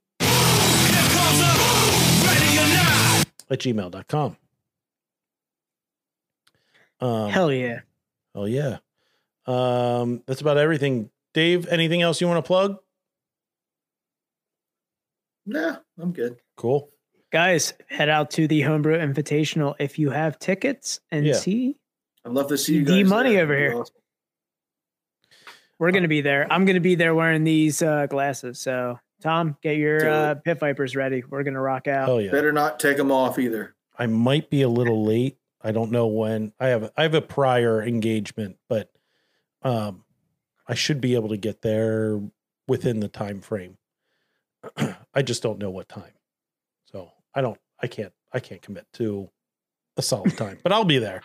at 3.50 3.60
gmail.com 3.60 4.38
um 7.02 7.30
Hell 7.30 7.52
yeah. 7.52 7.80
oh 8.36 8.46
yeah 8.46 8.78
um 9.46 10.22
that's 10.28 10.42
about 10.42 10.58
everything 10.58 11.10
dave 11.34 11.68
anything 11.68 12.02
else 12.02 12.20
you 12.22 12.28
want 12.28 12.44
to 12.44 12.48
plug 12.48 12.78
Nah, 15.46 15.78
I'm 16.00 16.12
good. 16.14 16.38
Cool. 16.58 16.92
Guys, 17.32 17.74
head 17.88 18.08
out 18.08 18.30
to 18.32 18.48
the 18.48 18.62
Homebrew 18.62 19.00
Invitational 19.00 19.74
if 19.80 19.98
you 19.98 20.12
have 20.12 20.38
tickets 20.38 21.00
and 21.12 21.26
Yeah. 21.26 21.34
see. 21.34 21.76
I'd 22.24 22.34
love 22.34 22.50
to 22.50 22.58
see 22.58 22.76
you 22.76 22.86
D 22.86 23.02
guys. 23.02 23.10
money 23.10 23.32
there. 23.34 23.44
over 23.46 23.58
here. 23.58 23.74
awesome. 23.76 23.96
We're 25.80 25.92
gonna 25.92 26.08
be 26.08 26.22
there. 26.22 26.46
I'm 26.52 26.66
gonna 26.66 26.80
be 26.82 26.94
there 26.94 27.16
wearing 27.16 27.46
these 27.46 27.82
uh, 27.82 28.06
glasses. 28.06 28.60
So 28.60 29.00
Tom, 29.22 29.58
get 29.62 29.78
your 29.78 30.10
uh, 30.10 30.36
pit 30.36 30.60
vipers 30.60 30.96
ready. 30.96 31.24
We're 31.28 31.44
gonna 31.44 31.62
rock 31.62 31.88
out. 31.88 32.08
Hell 32.08 32.22
yeah. 32.22 32.32
Better 32.32 32.52
not 32.52 32.80
take 32.80 32.98
them 32.98 33.12
off 33.12 33.38
either. 33.38 33.76
I 33.98 34.08
might 34.08 34.50
be 34.50 34.62
a 34.62 34.70
little 34.70 35.04
late. 35.04 35.38
I 35.62 35.72
don't 35.72 35.92
know 35.92 36.08
when. 36.08 36.54
I 36.60 36.68
have 36.68 36.92
I 36.96 37.04
have 37.04 37.14
a 37.14 37.22
prior 37.22 37.82
engagement, 37.84 38.58
but 38.70 38.92
um 39.62 40.06
I 40.68 40.76
should 40.76 41.02
be 41.02 41.16
able 41.16 41.30
to 41.30 41.38
get 41.38 41.62
there 41.62 42.22
within 42.68 43.00
the 43.00 43.08
time 43.08 43.42
frame. 43.42 43.78
I 45.14 45.22
just 45.22 45.42
don't 45.42 45.58
know 45.58 45.72
what 45.72 45.90
time. 45.90 46.14
So, 46.92 47.12
I 47.34 47.42
don't 47.42 47.60
I 47.82 47.88
can't 47.88 48.14
I 48.32 48.40
can't 48.40 48.62
commit 48.62 48.86
to 48.94 49.30
a 49.98 50.02
solid 50.02 50.38
time, 50.38 50.60
but 50.64 50.72
I'll 50.72 50.86
be 50.86 51.00
there. 51.00 51.24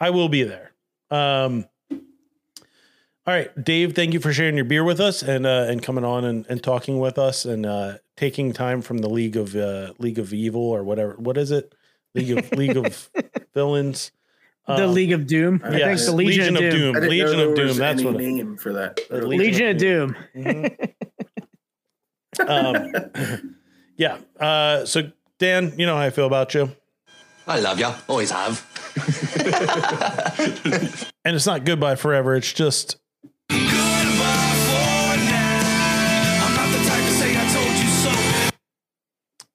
I 0.00 0.10
will 0.10 0.28
be 0.28 0.44
there. 0.44 0.72
Um 1.10 1.66
all 3.26 3.34
right, 3.34 3.64
Dave, 3.64 3.94
thank 3.94 4.12
you 4.12 4.20
for 4.20 4.32
sharing 4.32 4.56
your 4.56 4.64
beer 4.66 4.84
with 4.84 5.00
us 5.00 5.22
and 5.22 5.46
uh, 5.46 5.66
and 5.68 5.82
coming 5.82 6.04
on 6.04 6.24
and, 6.24 6.46
and 6.48 6.62
talking 6.62 6.98
with 6.98 7.18
us 7.18 7.44
and 7.44 7.64
uh, 7.66 7.94
taking 8.16 8.52
time 8.52 8.82
from 8.82 8.98
the 8.98 9.08
League 9.08 9.36
of 9.36 9.54
uh, 9.56 9.92
League 9.98 10.18
of 10.18 10.32
Evil 10.34 10.62
or 10.62 10.84
whatever. 10.84 11.14
What 11.14 11.38
is 11.38 11.50
it? 11.50 11.74
League 12.14 12.36
of 12.36 12.52
League 12.52 12.76
of 12.76 13.10
Villains. 13.54 14.12
the 14.66 14.84
Um, 14.84 14.94
League 14.94 15.12
of 15.12 15.26
Doom. 15.26 15.60
I 15.64 15.68
think 15.70 15.80
yes, 15.80 16.00
it's 16.00 16.06
the 16.10 16.16
Legion, 16.16 16.56
of 16.56 16.70
Doom. 16.70 16.96
I 16.96 17.00
didn't 17.00 17.10
Legion 17.10 17.40
of 17.40 17.54
Doom. 17.56 17.66
was 17.68 17.76
That's 17.78 18.00
any 18.00 18.10
what. 18.10 18.20
it- 18.20 18.26
name 18.28 18.56
for 18.56 18.72
that. 18.74 19.00
The 19.10 19.20
Really. 19.20 19.38
Legion 19.38 19.68
of 19.68 19.76
Doom. 19.78 20.16
Mhm. 20.36 20.92
um, 22.48 23.54
yeah. 23.96 24.18
Uh, 24.38 24.84
so 24.84 25.10
Dan, 25.38 25.72
you 25.78 25.86
know 25.86 25.96
how 25.96 26.02
I 26.02 26.10
feel 26.10 26.26
about 26.26 26.54
you, 26.54 26.70
I 27.46 27.60
love 27.60 27.78
you. 27.80 27.88
Always 28.08 28.30
have. 28.30 28.64
and 31.24 31.34
it's 31.36 31.46
not 31.46 31.64
goodbye 31.64 31.96
forever. 31.96 32.36
It's 32.36 32.52
just 32.52 32.96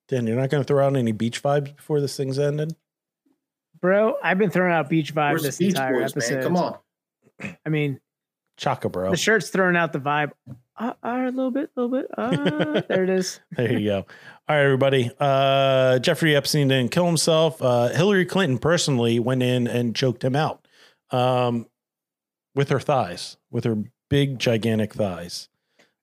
Dan. 0.10 0.28
You're 0.28 0.36
not 0.36 0.50
going 0.50 0.62
to 0.64 0.68
throw 0.68 0.86
out 0.86 0.96
any 0.98 1.12
beach 1.14 1.42
vibes 1.42 1.76
before 1.76 2.02
this 2.02 2.18
thing's 2.18 2.38
ended. 2.40 2.76
Bro, 3.82 4.16
I've 4.22 4.38
been 4.38 4.50
throwing 4.50 4.74
out 4.74 4.90
beach 4.90 5.16
vibes 5.16 5.30
Where's 5.32 5.44
this 5.44 5.58
Beach 5.58 5.70
entire 5.70 6.02
Boys, 6.02 6.12
episode. 6.12 6.34
man? 6.36 6.44
Come 6.44 6.58
on. 6.58 6.78
I 7.66 7.70
mean, 7.70 8.02
Shaka, 8.58 8.90
bro. 8.90 9.12
the 9.12 9.16
shirt's 9.16 9.50
throwing 9.50 9.78
out 9.78 9.94
the 9.94 10.00
vibe. 10.00 10.32
Uh, 10.78 10.94
uh, 11.02 11.24
a 11.28 11.32
little 11.32 11.52
bit, 11.52 11.70
a 11.78 11.82
little 11.82 11.98
bit. 12.02 12.08
Uh, 12.18 12.82
there 12.90 13.04
it 13.06 13.10
is. 13.10 13.40
There 13.56 13.72
you 13.72 13.88
go. 13.90 13.98
All 14.50 14.56
right, 14.56 14.64
everybody. 14.64 15.12
Uh, 15.20 16.00
Jeffrey 16.00 16.36
Epstein 16.36 16.68
didn't 16.68 16.92
kill 16.92 17.06
himself. 17.06 17.62
Uh, 17.62 17.88
Hillary 17.90 18.26
Clinton 18.26 18.58
personally 18.58 19.20
went 19.20 19.44
in 19.44 19.68
and 19.68 19.96
choked 19.96 20.24
him 20.24 20.36
out 20.36 20.68
um, 21.12 21.68
with 22.56 22.70
her 22.70 22.80
thighs, 22.82 23.38
with 23.52 23.64
her 23.64 23.78
big, 24.10 24.40
gigantic 24.40 24.94
thighs. 24.94 25.48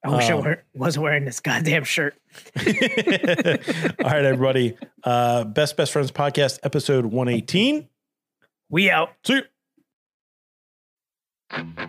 I 0.06 0.16
wish 0.16 0.30
Um, 0.30 0.38
I 0.38 0.40
were, 0.40 0.62
wasn't 0.74 1.02
wearing 1.02 1.24
this 1.24 1.40
goddamn 1.40 1.84
shirt. 1.84 2.14
All 2.56 2.64
right, 2.64 4.24
everybody. 4.24 4.76
Uh, 5.02 5.44
Best 5.44 5.76
Best 5.76 5.92
Friends 5.92 6.12
Podcast, 6.12 6.60
episode 6.62 7.06
118. 7.06 7.88
We 8.70 8.90
out. 8.90 9.10
See 9.24 9.42
you. 11.52 11.88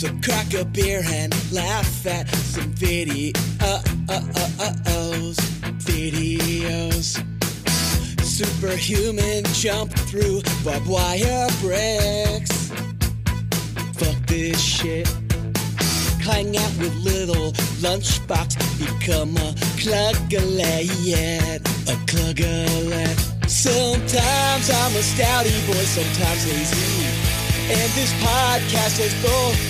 So 0.00 0.08
crack 0.24 0.54
a 0.54 0.64
beer 0.64 1.02
and 1.04 1.30
laugh 1.52 2.06
at 2.06 2.26
some 2.30 2.72
videos. 2.72 3.34
Videos. 5.84 7.22
Superhuman 8.24 9.44
jump 9.52 9.92
through 10.08 10.40
barbed 10.64 10.86
wire 10.86 11.48
bricks. 11.60 12.72
Fuck 13.92 14.16
this 14.26 14.58
shit. 14.58 15.06
Hang 16.22 16.56
out 16.56 16.78
with 16.78 16.94
little 17.04 17.52
lunchbox. 17.84 18.56
Become 18.78 19.36
a 19.36 19.52
cluggalet. 19.76 20.88
A 21.90 21.96
cluggalet. 22.06 23.50
Sometimes 23.50 24.70
I'm 24.70 24.96
a 24.96 25.02
stouty 25.04 25.66
boy, 25.66 25.84
sometimes 25.84 26.46
lazy. 26.50 27.28
And 27.70 27.92
this 27.92 28.12
podcast 28.14 28.98
is 28.98 29.14
both, 29.22 29.69